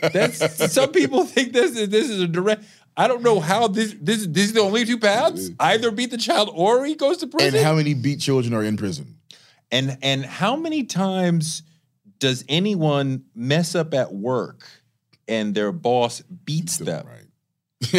That's 0.14 0.72
some 0.72 0.90
people 0.90 1.26
think 1.26 1.52
this 1.52 1.76
is 1.76 1.90
this 1.90 2.08
is 2.08 2.22
a 2.22 2.26
direct. 2.26 2.64
I 2.98 3.06
don't 3.08 3.22
know 3.22 3.38
how 3.40 3.68
this 3.68 3.94
this 4.00 4.26
this 4.26 4.44
is 4.46 4.52
the 4.52 4.60
only 4.60 4.84
two 4.84 4.98
paths. 4.98 5.48
Mm-hmm. 5.50 5.54
Either 5.60 5.90
beat 5.90 6.10
the 6.10 6.18
child 6.18 6.50
or 6.52 6.84
he 6.84 6.94
goes 6.96 7.18
to 7.18 7.26
prison. 7.28 7.54
and 7.54 7.64
how 7.64 7.74
many 7.76 7.94
beat 7.94 8.20
children 8.20 8.52
are 8.52 8.62
in 8.64 8.76
prison? 8.76 9.16
And 9.70 9.96
and 10.02 10.24
how 10.24 10.56
many 10.56 10.84
times 10.84 11.62
does 12.18 12.44
anyone 12.48 13.24
mess 13.34 13.74
up 13.76 13.94
at 13.94 14.12
work 14.12 14.68
and 15.28 15.54
their 15.54 15.70
boss 15.72 16.20
beats 16.44 16.78
them? 16.78 17.06
Right. 17.06 17.24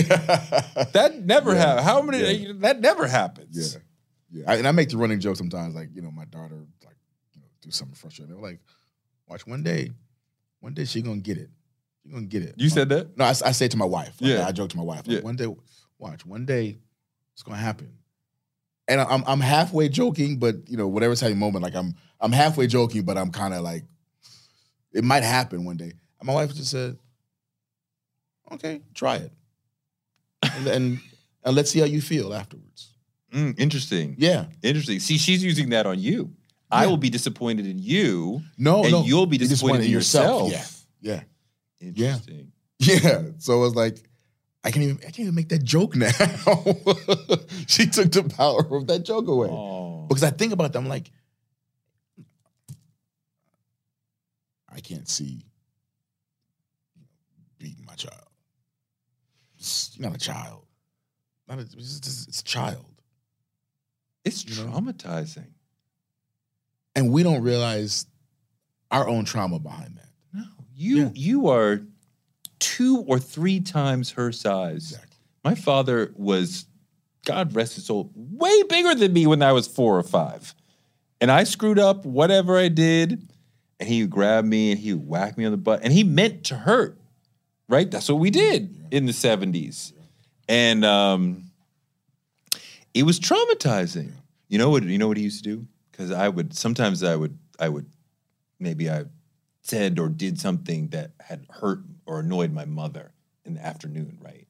That 0.93 1.21
never 1.23 1.53
Yeah. 1.53 1.59
happens. 1.65 1.85
How 1.87 2.01
many? 2.01 2.33
Yeah. 2.33 2.51
That 2.57 2.81
never 2.81 3.07
happens. 3.07 3.75
Yeah. 3.75 3.81
Yeah. 4.31 4.51
I, 4.51 4.55
and 4.57 4.67
I 4.67 4.71
make 4.71 4.89
the 4.89 4.97
running 4.97 5.19
joke 5.19 5.37
sometimes, 5.37 5.73
like, 5.73 5.89
you 5.93 6.01
know, 6.03 6.11
my 6.11 6.25
daughter, 6.25 6.67
like, 6.85 6.97
you 7.33 7.41
know, 7.41 7.47
do 7.61 7.71
something 7.71 7.95
frustrating. 7.95 8.35
They're 8.35 8.43
like, 8.43 8.59
watch 9.27 9.47
one 9.47 9.63
day, 9.63 9.91
one 10.59 10.73
day 10.73 10.85
she 10.85 11.01
gonna 11.01 11.21
get 11.21 11.37
it. 11.37 11.49
She 12.03 12.11
gonna 12.11 12.25
get 12.25 12.43
it. 12.43 12.55
You 12.57 12.69
said 12.69 12.89
that. 12.89 13.17
No, 13.17 13.25
I, 13.25 13.29
I 13.29 13.51
say 13.51 13.67
to 13.67 13.77
my 13.77 13.85
wife. 13.85 14.19
Like, 14.19 14.31
Yeah. 14.31 14.47
I 14.47 14.51
joke 14.51 14.69
to 14.71 14.77
my 14.77 14.83
wife. 14.83 15.07
Like, 15.07 15.17
Yeah. 15.17 15.21
One 15.21 15.35
day, 15.35 15.47
watch, 15.97 16.25
one 16.25 16.45
day 16.45 16.77
it's 17.33 17.43
gonna 17.43 17.57
happen. 17.57 17.91
And 18.87 18.99
I'm 19.01 19.23
I'm 19.27 19.39
halfway 19.39 19.89
joking, 19.89 20.37
but 20.39 20.55
you 20.67 20.77
know, 20.77 20.87
whatever 20.87 21.15
type 21.15 21.35
moment, 21.35 21.63
like 21.63 21.75
I'm 21.75 21.95
I'm 22.19 22.31
halfway 22.31 22.67
joking, 22.67 23.03
but 23.03 23.17
I'm 23.17 23.31
kind 23.31 23.53
of 23.53 23.61
like, 23.61 23.83
it 24.91 25.03
might 25.03 25.23
happen 25.23 25.63
one 25.63 25.77
day. 25.77 25.93
And 26.19 26.27
my 26.27 26.33
wife 26.33 26.53
just 26.53 26.71
said, 26.71 26.97
okay, 28.51 28.81
try 28.93 29.17
it. 29.17 29.31
and, 30.43 30.67
and 30.67 30.99
and 31.43 31.55
let's 31.55 31.71
see 31.71 31.79
how 31.79 31.85
you 31.85 32.01
feel 32.01 32.33
afterwards. 32.33 32.93
Mm, 33.33 33.59
interesting. 33.59 34.15
Yeah. 34.17 34.45
Interesting. 34.63 34.99
See, 34.99 35.17
she's 35.17 35.43
using 35.43 35.69
that 35.69 35.85
on 35.85 35.99
you. 35.99 36.33
I 36.71 36.87
will 36.87 36.97
be 36.97 37.09
disappointed 37.09 37.65
in 37.65 37.79
you. 37.79 38.41
No, 38.57 38.83
and 38.83 38.91
no. 38.91 39.03
you'll 39.03 39.25
be 39.25 39.37
You're 39.37 39.47
disappointed, 39.47 39.85
in 39.85 39.91
yourself. 39.91 40.51
Yeah. 40.51 40.65
Yeah. 41.01 41.21
Interesting. 41.79 42.51
Yeah. 42.79 43.23
So 43.39 43.57
it 43.57 43.59
was 43.59 43.75
like, 43.75 43.97
I 44.63 44.71
can't 44.71 44.83
even 44.83 44.97
I 44.97 45.03
can't 45.11 45.19
even 45.19 45.35
make 45.35 45.49
that 45.49 45.63
joke 45.63 45.95
now. 45.95 46.07
she 47.67 47.85
took 47.87 48.11
the 48.11 48.23
power 48.35 48.65
of 48.75 48.87
that 48.87 49.03
joke 49.05 49.27
away. 49.27 49.47
Oh. 49.49 50.05
Because 50.07 50.23
I 50.23 50.31
think 50.31 50.53
about 50.53 50.73
them 50.73 50.87
like, 50.87 51.11
I 54.71 54.79
can't 54.81 55.07
see 55.07 55.43
beating 57.57 57.85
my 57.85 57.95
child. 57.95 58.15
It's, 59.57 59.99
not 59.99 60.15
a 60.15 60.19
child. 60.19 60.65
Not 61.47 61.57
a, 61.59 61.61
it's, 61.61 61.99
just- 61.99 62.27
it's 62.29 62.41
a 62.41 62.43
child. 62.43 62.85
It's 64.23 64.45
You 64.45 64.63
know? 64.65 64.71
traumatizing. 64.71 65.47
And 66.95 67.11
we 67.11 67.23
don't 67.23 67.41
realize 67.41 68.05
our 68.91 69.07
own 69.07 69.25
trauma 69.25 69.59
behind 69.59 69.97
that. 69.97 70.08
You 70.79 71.11
you 71.13 71.49
are 71.49 71.81
two 72.59 72.99
or 72.99 73.19
three 73.19 73.59
times 73.59 74.11
her 74.11 74.31
size. 74.31 74.91
Exactly. 74.91 75.17
My 75.43 75.55
father 75.55 76.13
was, 76.15 76.65
God 77.25 77.53
rest 77.53 77.75
his 77.75 77.85
soul, 77.85 78.11
way 78.15 78.63
bigger 78.63 78.95
than 78.95 79.11
me 79.11 79.27
when 79.27 79.41
I 79.41 79.51
was 79.51 79.67
four 79.67 79.97
or 79.97 80.03
five. 80.03 80.55
And 81.19 81.29
I 81.31 81.43
screwed 81.43 81.79
up 81.79 82.05
whatever 82.05 82.57
I 82.57 82.69
did, 82.69 83.27
and 83.79 83.89
he 83.89 84.03
would 84.03 84.09
grab 84.09 84.45
me 84.45 84.71
and 84.71 84.79
he 84.79 84.93
would 84.93 85.05
whack 85.05 85.37
me 85.37 85.43
on 85.43 85.51
the 85.51 85.57
butt. 85.57 85.81
And 85.83 85.91
he 85.91 86.05
meant 86.05 86.45
to 86.45 86.55
hurt, 86.55 86.97
right? 87.67 87.91
That's 87.91 88.07
what 88.07 88.19
we 88.19 88.29
did 88.29 88.87
in 88.91 89.05
the 89.05 89.11
70s. 89.11 89.91
And 90.47 90.85
um, 90.85 91.51
it 92.93 93.03
was 93.03 93.19
traumatizing. 93.19 94.13
You 94.47 94.57
know 94.57 94.69
what 94.69 94.83
you 94.83 94.97
know 94.97 95.09
what 95.09 95.17
he 95.17 95.23
used 95.23 95.43
to 95.43 95.49
do? 95.57 95.67
Because 95.91 96.11
I 96.11 96.29
would 96.29 96.55
sometimes 96.55 97.03
I 97.03 97.15
would 97.15 97.37
I 97.59 97.67
would 97.69 97.85
maybe 98.59 98.89
I 98.89 99.03
said 99.69 99.99
or 99.99 100.09
did 100.09 100.39
something 100.39 100.87
that 100.89 101.11
had 101.19 101.45
hurt 101.49 101.79
or 102.05 102.19
annoyed 102.19 102.51
my 102.51 102.65
mother 102.65 103.11
in 103.45 103.53
the 103.53 103.65
afternoon, 103.65 104.17
right? 104.21 104.47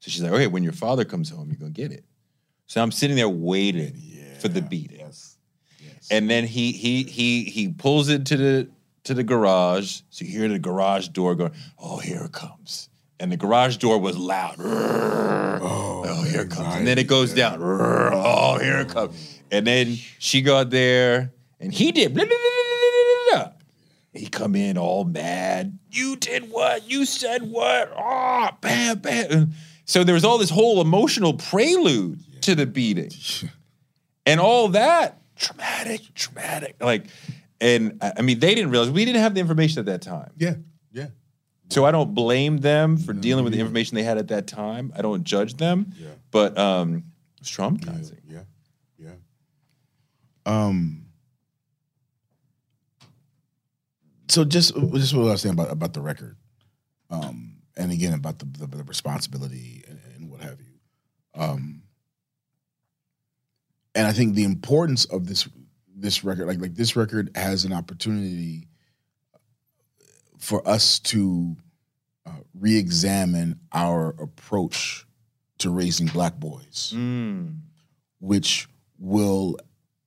So 0.00 0.10
she's 0.10 0.22
like, 0.22 0.32
okay, 0.32 0.46
when 0.46 0.62
your 0.62 0.72
father 0.72 1.04
comes 1.04 1.30
home, 1.30 1.48
you're 1.50 1.58
gonna 1.58 1.70
get 1.70 1.92
it. 1.92 2.04
So 2.66 2.82
I'm 2.82 2.90
sitting 2.90 3.16
there 3.16 3.28
waiting 3.28 4.00
for 4.40 4.48
the 4.48 4.62
beating. 4.62 5.00
Yes. 5.00 5.36
Yes. 5.78 6.08
And 6.10 6.28
then 6.28 6.44
he 6.44 6.72
he 6.72 7.04
he 7.04 7.44
he 7.44 7.68
pulls 7.68 8.08
it 8.08 8.26
to 8.26 8.36
the 8.36 8.68
to 9.04 9.14
the 9.14 9.22
garage. 9.22 10.00
So 10.10 10.24
you 10.24 10.32
hear 10.38 10.48
the 10.48 10.58
garage 10.58 11.08
door 11.08 11.34
going, 11.34 11.52
oh, 11.78 11.98
here 11.98 12.24
it 12.24 12.32
comes. 12.32 12.88
And 13.20 13.30
the 13.30 13.36
garage 13.36 13.76
door 13.76 13.98
was 13.98 14.16
loud. 14.16 14.56
Oh, 14.58 16.04
oh 16.04 16.22
here 16.24 16.42
it 16.42 16.50
comes. 16.50 16.74
And 16.74 16.86
then 16.86 16.98
it 16.98 17.06
goes 17.06 17.34
down. 17.34 17.60
Oh, 17.62 18.58
here 18.58 18.80
it 18.80 18.88
comes. 18.88 19.40
And 19.50 19.66
then 19.66 19.94
she 20.18 20.42
got 20.42 20.70
there 20.70 21.32
and 21.60 21.72
he 21.72 21.92
did. 21.92 22.14
blah, 22.14 22.24
blah, 22.24 22.36
blah. 22.36 22.51
He 24.12 24.26
come 24.26 24.54
in 24.54 24.76
all 24.76 25.04
mad. 25.04 25.78
You 25.90 26.16
did 26.16 26.50
what? 26.50 26.90
You 26.90 27.04
said 27.04 27.42
what? 27.42 27.92
Oh, 27.96 28.50
bam, 28.60 28.98
bam. 28.98 29.52
So 29.84 30.04
there 30.04 30.14
was 30.14 30.24
all 30.24 30.38
this 30.38 30.50
whole 30.50 30.80
emotional 30.80 31.34
prelude 31.34 32.20
to 32.42 32.54
the 32.54 32.66
beating. 32.66 33.10
And 34.26 34.38
all 34.38 34.68
that, 34.68 35.20
traumatic, 35.36 36.02
traumatic. 36.14 36.76
Like, 36.80 37.06
and 37.60 37.98
I 38.02 38.22
mean, 38.22 38.38
they 38.38 38.54
didn't 38.54 38.70
realize 38.70 38.90
we 38.90 39.04
didn't 39.04 39.22
have 39.22 39.34
the 39.34 39.40
information 39.40 39.80
at 39.80 39.86
that 39.86 40.02
time. 40.02 40.30
Yeah. 40.36 40.54
Yeah. 40.92 41.06
So 41.70 41.86
I 41.86 41.90
don't 41.90 42.14
blame 42.14 42.58
them 42.58 42.98
for 42.98 43.14
dealing 43.14 43.44
with 43.44 43.54
the 43.54 43.60
information 43.60 43.94
they 43.94 44.02
had 44.02 44.18
at 44.18 44.28
that 44.28 44.46
time. 44.46 44.92
I 44.94 45.00
don't 45.00 45.24
judge 45.24 45.56
them. 45.56 45.94
Yeah. 45.98 46.08
But 46.30 46.58
um, 46.58 47.04
it's 47.40 47.50
traumatizing. 47.50 48.18
Yeah, 48.28 48.42
yeah. 48.98 49.10
Um. 50.44 51.01
So 54.32 54.44
just 54.46 54.74
just 54.74 55.14
what 55.14 55.28
I 55.28 55.32
was 55.32 55.42
saying 55.42 55.52
about 55.52 55.70
about 55.70 55.92
the 55.92 56.00
record, 56.00 56.36
um, 57.10 57.56
and 57.76 57.92
again 57.92 58.14
about 58.14 58.38
the 58.38 58.46
the, 58.46 58.78
the 58.78 58.84
responsibility 58.84 59.84
and, 59.86 60.00
and 60.16 60.30
what 60.30 60.40
have 60.40 60.58
you, 60.58 60.72
um, 61.34 61.82
and 63.94 64.06
I 64.06 64.12
think 64.12 64.34
the 64.34 64.44
importance 64.44 65.04
of 65.04 65.26
this 65.26 65.46
this 65.94 66.24
record, 66.24 66.46
like 66.46 66.60
like 66.62 66.74
this 66.74 66.96
record, 66.96 67.30
has 67.34 67.66
an 67.66 67.74
opportunity 67.74 68.68
for 70.38 70.66
us 70.66 70.98
to 71.00 71.54
uh, 72.24 72.30
re-examine 72.58 73.60
our 73.74 74.14
approach 74.18 75.06
to 75.58 75.68
raising 75.70 76.06
black 76.06 76.40
boys 76.40 76.94
Mm. 76.96 77.58
which 78.18 78.66
will 78.98 79.58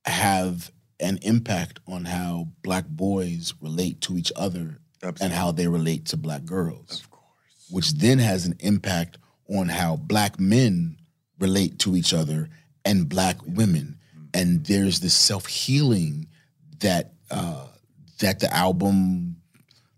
have 0.04 0.72
an 1.00 1.18
impact 1.22 1.80
on 1.86 2.04
how 2.04 2.48
black 2.62 2.86
boys 2.88 3.54
relate 3.60 4.00
to 4.02 4.16
each 4.16 4.32
other 4.36 4.80
and 5.20 5.32
how 5.32 5.52
they 5.52 5.68
relate 5.68 6.06
to 6.06 6.16
black 6.16 6.44
girls. 6.44 7.00
Of 7.00 7.10
course. 7.10 7.68
Which 7.70 7.92
then 7.92 8.18
has 8.18 8.46
an 8.46 8.56
impact 8.60 9.18
on 9.48 9.68
how 9.68 9.96
black 9.96 10.40
men 10.40 10.96
relate 11.38 11.78
to 11.80 11.96
each 11.96 12.14
other 12.14 12.48
and 12.84 13.08
black 13.08 13.36
women. 13.46 13.98
And 14.32 14.64
there's 14.64 15.00
this 15.00 15.14
self-healing 15.14 16.28
that 16.80 17.12
uh, 17.30 17.66
that 18.20 18.40
the 18.40 18.54
album 18.54 19.36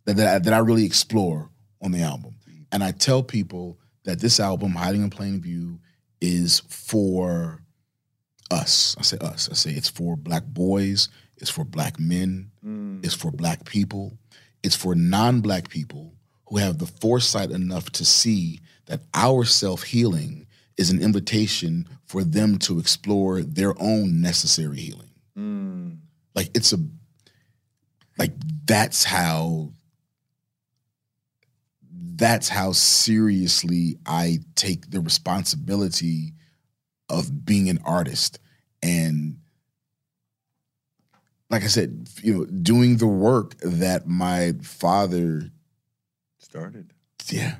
that, 0.04 0.16
that 0.16 0.34
I, 0.34 0.38
that 0.38 0.52
I 0.52 0.58
really 0.58 0.84
explore 0.84 1.50
on 1.82 1.92
the 1.92 2.02
album. 2.02 2.34
And 2.72 2.82
I 2.82 2.92
tell 2.92 3.22
people 3.22 3.78
that 4.04 4.20
this 4.20 4.40
album, 4.40 4.72
Hiding 4.72 5.02
in 5.02 5.10
Plain 5.10 5.40
View, 5.40 5.80
is 6.20 6.60
for 6.68 7.62
us. 8.50 8.96
I 8.98 9.02
say 9.02 9.18
us. 9.18 9.48
I 9.50 9.54
say 9.54 9.70
it's 9.70 9.88
for 9.88 10.16
black 10.16 10.44
boys, 10.44 11.08
it's 11.36 11.50
for 11.50 11.64
black 11.64 11.98
men, 11.98 12.50
it's 13.02 13.14
for 13.14 13.30
black 13.30 13.64
people, 13.64 14.18
it's 14.62 14.76
for 14.76 14.94
non-black 14.94 15.68
people 15.68 16.14
who 16.46 16.56
have 16.56 16.78
the 16.78 16.86
foresight 16.86 17.50
enough 17.50 17.90
to 17.90 18.04
see 18.04 18.60
that 18.86 19.00
our 19.14 19.44
self-healing 19.44 20.46
is 20.76 20.90
an 20.90 21.02
invitation 21.02 21.86
for 22.06 22.24
them 22.24 22.58
to 22.58 22.78
explore 22.78 23.42
their 23.42 23.74
own 23.80 24.20
necessary 24.20 24.78
healing. 24.78 25.10
Mm. 25.36 25.98
Like 26.34 26.50
it's 26.54 26.72
a 26.72 26.78
like 28.18 28.32
that's 28.64 29.04
how 29.04 29.72
that's 32.14 32.48
how 32.48 32.72
seriously 32.72 33.96
I 34.06 34.38
take 34.54 34.90
the 34.90 35.00
responsibility 35.00 36.32
of 37.08 37.44
being 37.44 37.68
an 37.68 37.78
artist 37.84 38.38
and 38.82 39.38
like 41.50 41.64
I 41.64 41.68
said, 41.68 42.08
you 42.22 42.34
know, 42.34 42.44
doing 42.44 42.98
the 42.98 43.06
work 43.06 43.54
that 43.62 44.06
my 44.06 44.52
father 44.62 45.50
Started. 46.38 46.92
yeah, 47.30 47.56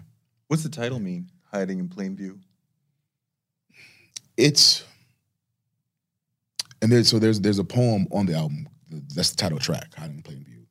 What's 0.48 0.62
the 0.62 0.68
title 0.68 0.98
mean? 1.00 1.30
Hiding 1.50 1.78
in 1.78 1.88
plain 1.88 2.14
view. 2.16 2.38
it's 4.36 4.84
and 6.80 6.92
there's 6.92 7.08
so 7.08 7.18
there's 7.18 7.40
there's 7.40 7.58
a 7.58 7.64
poem 7.64 8.06
on 8.12 8.26
the 8.26 8.34
album 8.34 8.68
that's 9.14 9.30
the 9.30 9.36
title 9.36 9.58
track 9.58 9.92
hiding 9.96 10.16
in 10.18 10.22
plain 10.22 10.44
view 10.44 10.66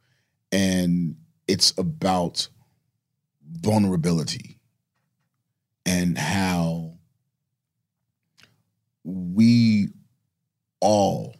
and 0.51 1.15
it's 1.47 1.73
about 1.77 2.47
vulnerability 3.51 4.59
and 5.85 6.17
how 6.17 6.93
we 9.09 9.87
all 10.81 11.33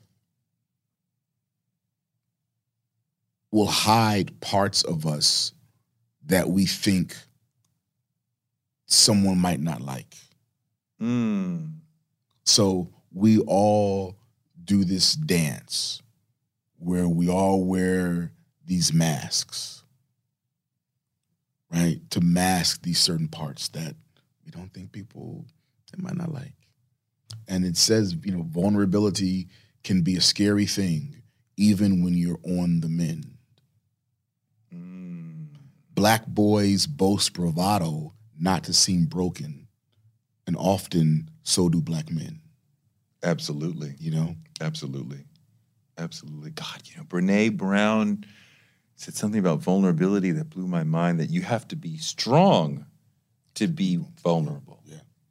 will 3.52 3.66
hide 3.68 4.40
parts 4.40 4.84
of 4.84 5.06
us 5.06 5.52
that 6.26 6.50
we 6.50 6.66
think 6.66 7.14
someone 8.86 9.38
might 9.38 9.60
not 9.60 9.82
like 9.82 10.16
Mm. 11.02 11.74
so 12.44 12.90
we 13.14 13.38
all 13.42 14.16
do 14.64 14.84
this 14.84 15.14
dance 15.14 16.02
where 16.80 17.08
we 17.08 17.30
all 17.30 17.64
wear 17.66 18.32
these 18.66 18.92
masks, 18.92 19.84
right? 21.72 22.00
To 22.12 22.22
mask 22.22 22.82
these 22.82 22.98
certain 23.00 23.28
parts 23.28 23.70
that 23.70 23.96
we 24.44 24.50
don't 24.50 24.74
think 24.74 24.92
people 24.92 25.46
they 25.92 26.02
might 26.02 26.18
not 26.18 26.34
like. 26.34 26.54
And 27.48 27.66
it 27.66 27.78
says, 27.78 28.16
you 28.24 28.32
know, 28.32 28.44
vulnerability 28.44 29.48
can 29.84 30.02
be 30.02 30.16
a 30.16 30.22
scary 30.22 30.66
thing 30.66 31.22
even 31.56 32.04
when 32.04 32.14
you're 32.14 32.40
on 32.44 32.82
the 32.82 32.90
mend. 32.90 33.38
Mm. 34.74 35.48
Black 35.94 36.28
boys 36.28 36.86
boast 36.86 37.34
bravado 37.34 38.14
not 38.40 38.64
to 38.66 38.74
seem 38.74 39.06
broken, 39.06 39.68
and 40.46 40.56
often 40.56 41.30
so 41.44 41.70
do 41.70 41.82
black 41.82 42.12
men. 42.12 42.42
Absolutely. 43.24 43.96
You 44.00 44.12
know? 44.12 44.36
Absolutely. 44.62 45.24
Absolutely. 45.98 46.52
God, 46.52 46.82
you 46.86 46.98
know, 46.98 47.04
Brené 47.04 47.56
Brown 47.56 48.24
said 48.96 49.16
something 49.16 49.40
about 49.40 49.60
vulnerability 49.60 50.32
that 50.32 50.50
blew 50.50 50.68
my 50.68 50.84
mind 50.84 51.20
that 51.20 51.30
you 51.30 51.42
have 51.42 51.68
to 51.70 51.76
be 51.76 51.98
strong 51.98 52.86
to 53.56 53.68
be 53.68 54.00
vulnerable. 54.22 54.77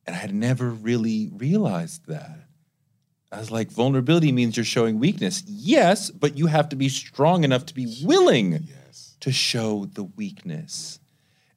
And 0.07 0.15
I 0.15 0.19
had 0.19 0.35
never 0.35 0.71
really 0.71 1.31
realized 1.33 2.07
that. 2.07 2.47
I 3.33 3.39
was 3.41 3.51
like, 3.51 3.71
vulnerability 3.71 4.31
means 4.31 4.57
you're 4.57 4.65
showing 4.65 5.01
weakness. 5.01 5.43
Yes, 5.47 6.11
but 6.11 6.39
you 6.39 6.47
have 6.47 6.69
to 6.69 6.77
be 6.77 6.89
strong 6.89 7.43
enough 7.43 7.67
to 7.67 7.75
be 7.75 8.03
willing 8.05 8.53
yes. 8.53 9.17
to 9.21 9.33
show 9.33 9.87
the 9.87 10.05
weakness. 10.05 11.01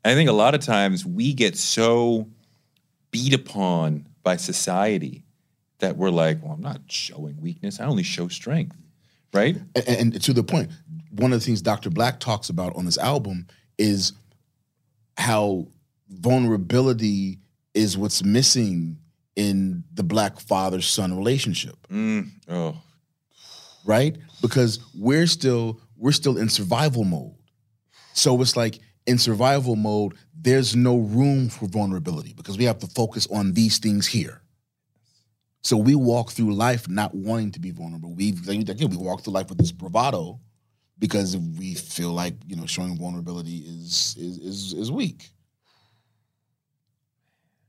And 0.03 0.11
I 0.11 0.15
think 0.15 0.29
a 0.29 0.33
lot 0.33 0.55
of 0.55 0.61
times 0.61 1.05
we 1.05 1.33
get 1.33 1.57
so 1.57 2.27
beat 3.11 3.33
upon 3.33 4.07
by 4.23 4.37
society 4.37 5.23
that 5.79 5.95
we're 5.95 6.09
like, 6.09 6.43
well, 6.43 6.53
I'm 6.53 6.61
not 6.61 6.81
showing 6.87 7.39
weakness. 7.39 7.79
I 7.79 7.85
only 7.85 8.03
show 8.03 8.27
strength. 8.27 8.75
Right? 9.31 9.57
And, 9.75 10.13
and 10.13 10.21
to 10.23 10.33
the 10.33 10.43
point, 10.43 10.71
one 11.11 11.31
of 11.33 11.39
the 11.39 11.45
things 11.45 11.61
Dr. 11.61 11.89
Black 11.89 12.19
talks 12.19 12.49
about 12.49 12.75
on 12.75 12.85
this 12.85 12.97
album 12.97 13.47
is 13.77 14.13
how 15.17 15.67
vulnerability 16.09 17.37
is 17.79 17.97
what's 17.97 18.23
missing 18.23 18.97
in 19.35 19.83
the 19.93 20.03
black 20.03 20.39
father 20.39 20.81
son 20.81 21.17
relationship. 21.17 21.75
Mm, 21.89 22.29
oh, 22.49 22.77
right? 23.85 24.17
Because 24.41 24.79
we're 24.93 25.27
still 25.27 25.79
we're 25.97 26.11
still 26.11 26.37
in 26.37 26.49
survival 26.49 27.05
mode. 27.05 27.35
So 28.13 28.41
it's 28.41 28.57
like 28.57 28.79
in 29.07 29.17
survival 29.17 29.75
mode, 29.75 30.15
there's 30.33 30.75
no 30.75 30.97
room 30.97 31.49
for 31.49 31.67
vulnerability 31.67 32.33
because 32.33 32.57
we 32.57 32.65
have 32.65 32.79
to 32.79 32.87
focus 32.87 33.27
on 33.31 33.53
these 33.53 33.77
things 33.77 34.05
here. 34.05 34.41
So 35.61 35.77
we 35.77 35.95
walk 35.95 36.31
through 36.31 36.53
life 36.53 36.87
not 36.89 37.13
wanting 37.15 37.51
to 37.53 37.59
be 37.59 37.71
vulnerable. 37.71 38.13
We 38.13 38.29
again 38.47 38.89
we 38.89 38.97
walk 38.97 39.21
through 39.23 39.33
life 39.33 39.49
with 39.49 39.57
this 39.57 39.71
bravado 39.71 40.39
because 40.97 41.37
we 41.37 41.75
feel 41.75 42.11
like 42.11 42.35
you 42.45 42.57
know 42.57 42.65
showing 42.65 42.97
vulnerability 42.97 43.59
is 43.59 44.15
is 44.19 44.37
is, 44.37 44.73
is 44.73 44.91
weak. 44.91 45.29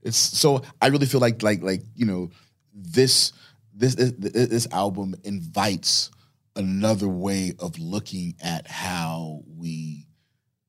It's 0.02 0.16
so 0.16 0.62
I 0.80 0.88
really 0.88 1.06
feel 1.06 1.20
like 1.20 1.42
like 1.42 1.62
like 1.62 1.82
you 1.94 2.06
know 2.06 2.30
this 2.74 3.32
this 3.74 3.94
this, 3.94 4.12
this 4.12 4.66
album 4.72 5.14
invites 5.24 6.10
another 6.56 7.08
way 7.08 7.52
of 7.58 7.78
looking 7.78 8.34
at 8.42 8.66
how 8.66 9.42
we 9.56 10.06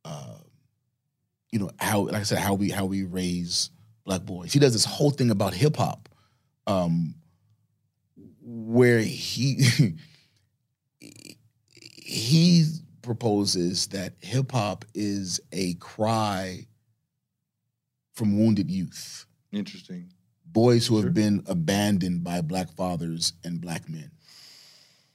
uh 0.06 0.38
you 1.52 1.60
know 1.60 1.70
how 1.80 2.02
like 2.02 2.16
I 2.16 2.24
said 2.24 2.40
how 2.40 2.54
we 2.54 2.70
how 2.70 2.86
we 2.86 3.04
raise 3.04 3.70
black 4.06 4.24
boys. 4.24 4.54
He 4.54 4.60
does 4.60 4.74
this 4.74 4.86
whole 4.86 5.12
thing 5.12 5.32
about 5.32 5.54
hip 5.54 5.78
hop 5.78 6.10
um 6.68 7.16
where 8.42 9.00
he 9.00 9.96
he 11.98 12.66
proposes 13.02 13.88
that 13.88 14.14
hip 14.20 14.52
hop 14.52 14.86
is 14.94 15.40
a 15.52 15.74
cry 15.76 16.66
from 18.22 18.38
wounded 18.38 18.70
youth 18.70 19.26
interesting. 19.52 20.12
boys 20.46 20.86
who 20.86 21.02
have 21.02 21.12
been 21.12 21.44
abandoned 21.48 22.24
by 22.24 22.40
black 22.42 22.72
fathers 22.74 23.34
and 23.44 23.60
black 23.60 23.90
men. 23.90 24.12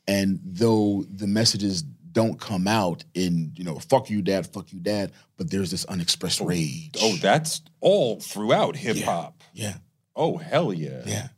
And 0.08 0.40
though 0.44 1.04
the 1.08 1.28
messages 1.28 1.82
don't 1.82 2.40
come 2.40 2.66
out 2.66 3.04
in, 3.14 3.52
you 3.54 3.62
know, 3.62 3.78
fuck 3.78 4.10
you, 4.10 4.22
dad, 4.22 4.48
fuck 4.48 4.72
you, 4.72 4.80
dad, 4.80 5.12
but 5.36 5.48
there's 5.52 5.70
this 5.70 5.84
unexpressed 5.84 6.40
rage. 6.40 6.96
Oh, 7.00 7.14
that's 7.22 7.60
all 7.80 8.18
throughout 8.18 8.74
hip 8.74 8.96
hop. 9.04 9.44
Yeah. 9.52 9.74
Oh, 10.16 10.36
hell 10.36 10.72
yeah. 10.72 11.02
Yeah. 11.06 11.28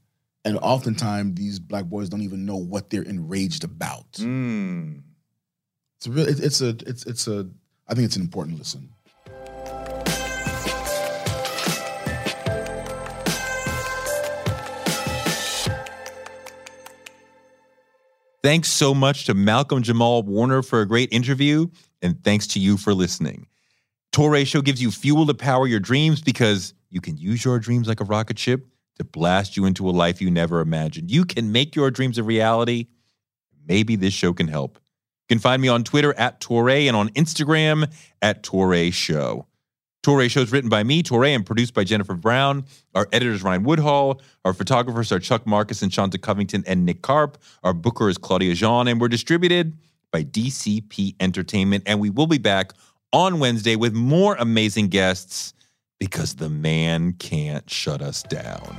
And 0.47 0.57
oftentimes 0.63 1.35
these 1.35 1.59
black 1.59 1.85
boys 1.85 2.09
don't 2.09 2.23
even 2.23 2.47
know 2.47 2.57
what 2.57 2.89
they're 2.89 3.03
enraged 3.03 3.63
about. 3.63 4.11
Mm. 4.13 5.03
It's 5.99 6.07
a 6.07 6.11
real, 6.13 6.29
it, 6.29 6.41
it's 6.41 6.63
a, 6.63 6.69
it's, 6.87 7.05
it's 7.05 7.29
a, 7.29 7.47
I 7.87 7.93
think 7.93 8.07
it's 8.07 8.17
an 8.17 8.23
important 8.23 8.57
listen. 8.57 8.89
Thanks 18.43 18.69
so 18.69 18.95
much 18.95 19.25
to 19.27 19.35
Malcolm 19.35 19.83
Jamal 19.83 20.23
Warner 20.23 20.63
for 20.63 20.81
a 20.81 20.87
great 20.87 21.13
interview, 21.13 21.67
and 22.03 22.23
thanks 22.23 22.47
to 22.49 22.61
you 22.61 22.77
for 22.77 22.95
listening. 22.95 23.49
Touré 24.13 24.47
Show 24.47 24.63
gives 24.63 24.81
you 24.81 24.93
fuel 24.93 25.27
to 25.27 25.35
power 25.35 25.67
your 25.67 25.81
dreams 25.81 26.21
because 26.21 26.73
you 26.89 27.01
can 27.01 27.17
use 27.17 27.45
your 27.45 27.59
dreams 27.59 27.89
like 27.89 28.01
a 28.01 28.05
rocket 28.05 28.39
ship 28.39 28.69
to 28.97 29.05
blast 29.05 29.57
you 29.57 29.65
into 29.65 29.89
a 29.89 29.91
life 29.91 30.21
you 30.21 30.31
never 30.31 30.61
imagined. 30.61 31.11
You 31.11 31.25
can 31.25 31.51
make 31.51 31.75
your 31.75 31.91
dreams 31.91 32.17
a 32.17 32.23
reality. 32.23 32.87
Maybe 33.67 33.97
this 33.97 34.15
show 34.15 34.33
can 34.33 34.49
help. 34.49 34.79
You 35.29 35.37
can 35.37 35.41
find 35.41 35.61
me 35.61 35.69
on 35.69 35.83
Twitter 35.83 36.15
at 36.15 36.41
Touré 36.41 36.87
and 36.87 36.97
on 36.97 37.09
Instagram 37.11 37.93
at 38.23 38.45
Touré 38.45 38.93
Show. 38.93 39.47
Touré 40.09 40.31
shows 40.31 40.51
written 40.53 40.71
by 40.71 40.83
me, 40.83 41.03
Touré, 41.03 41.35
and 41.35 41.45
produced 41.45 41.75
by 41.75 41.85
Jennifer 41.85 42.15
Brown. 42.15 42.65
Our 42.95 43.07
editor 43.13 43.31
is 43.31 43.43
Ryan 43.43 43.63
Woodhall. 43.63 44.23
Our 44.43 44.55
photographers 44.55 45.13
are 45.13 45.19
Chuck 45.19 45.47
Marcus 45.47 45.83
and 45.83 45.93
Shanta 45.93 46.17
Covington 46.17 46.65
and 46.67 46.87
Nick 46.87 47.03
Karp. 47.03 47.37
Our 47.63 47.75
booker 47.75 48.09
is 48.09 48.17
Claudia 48.17 48.55
Jean, 48.55 48.89
and 48.89 49.03
we're 49.03 49.09
distributed 49.09 49.77
by 50.11 50.25
DCP 50.25 51.15
Entertainment. 51.21 51.83
And 51.85 52.01
we 52.01 52.09
will 52.09 52.27
be 52.27 52.39
back 52.39 52.73
on 53.13 53.39
Wednesday 53.39 53.77
with 53.77 53.93
more 53.93 54.35
amazing 54.37 54.89
guests 54.89 55.53
because 56.01 56.37
the 56.37 56.49
man 56.49 57.13
can't 57.13 57.69
shut 57.69 58.01
us 58.01 58.23
down. 58.23 58.79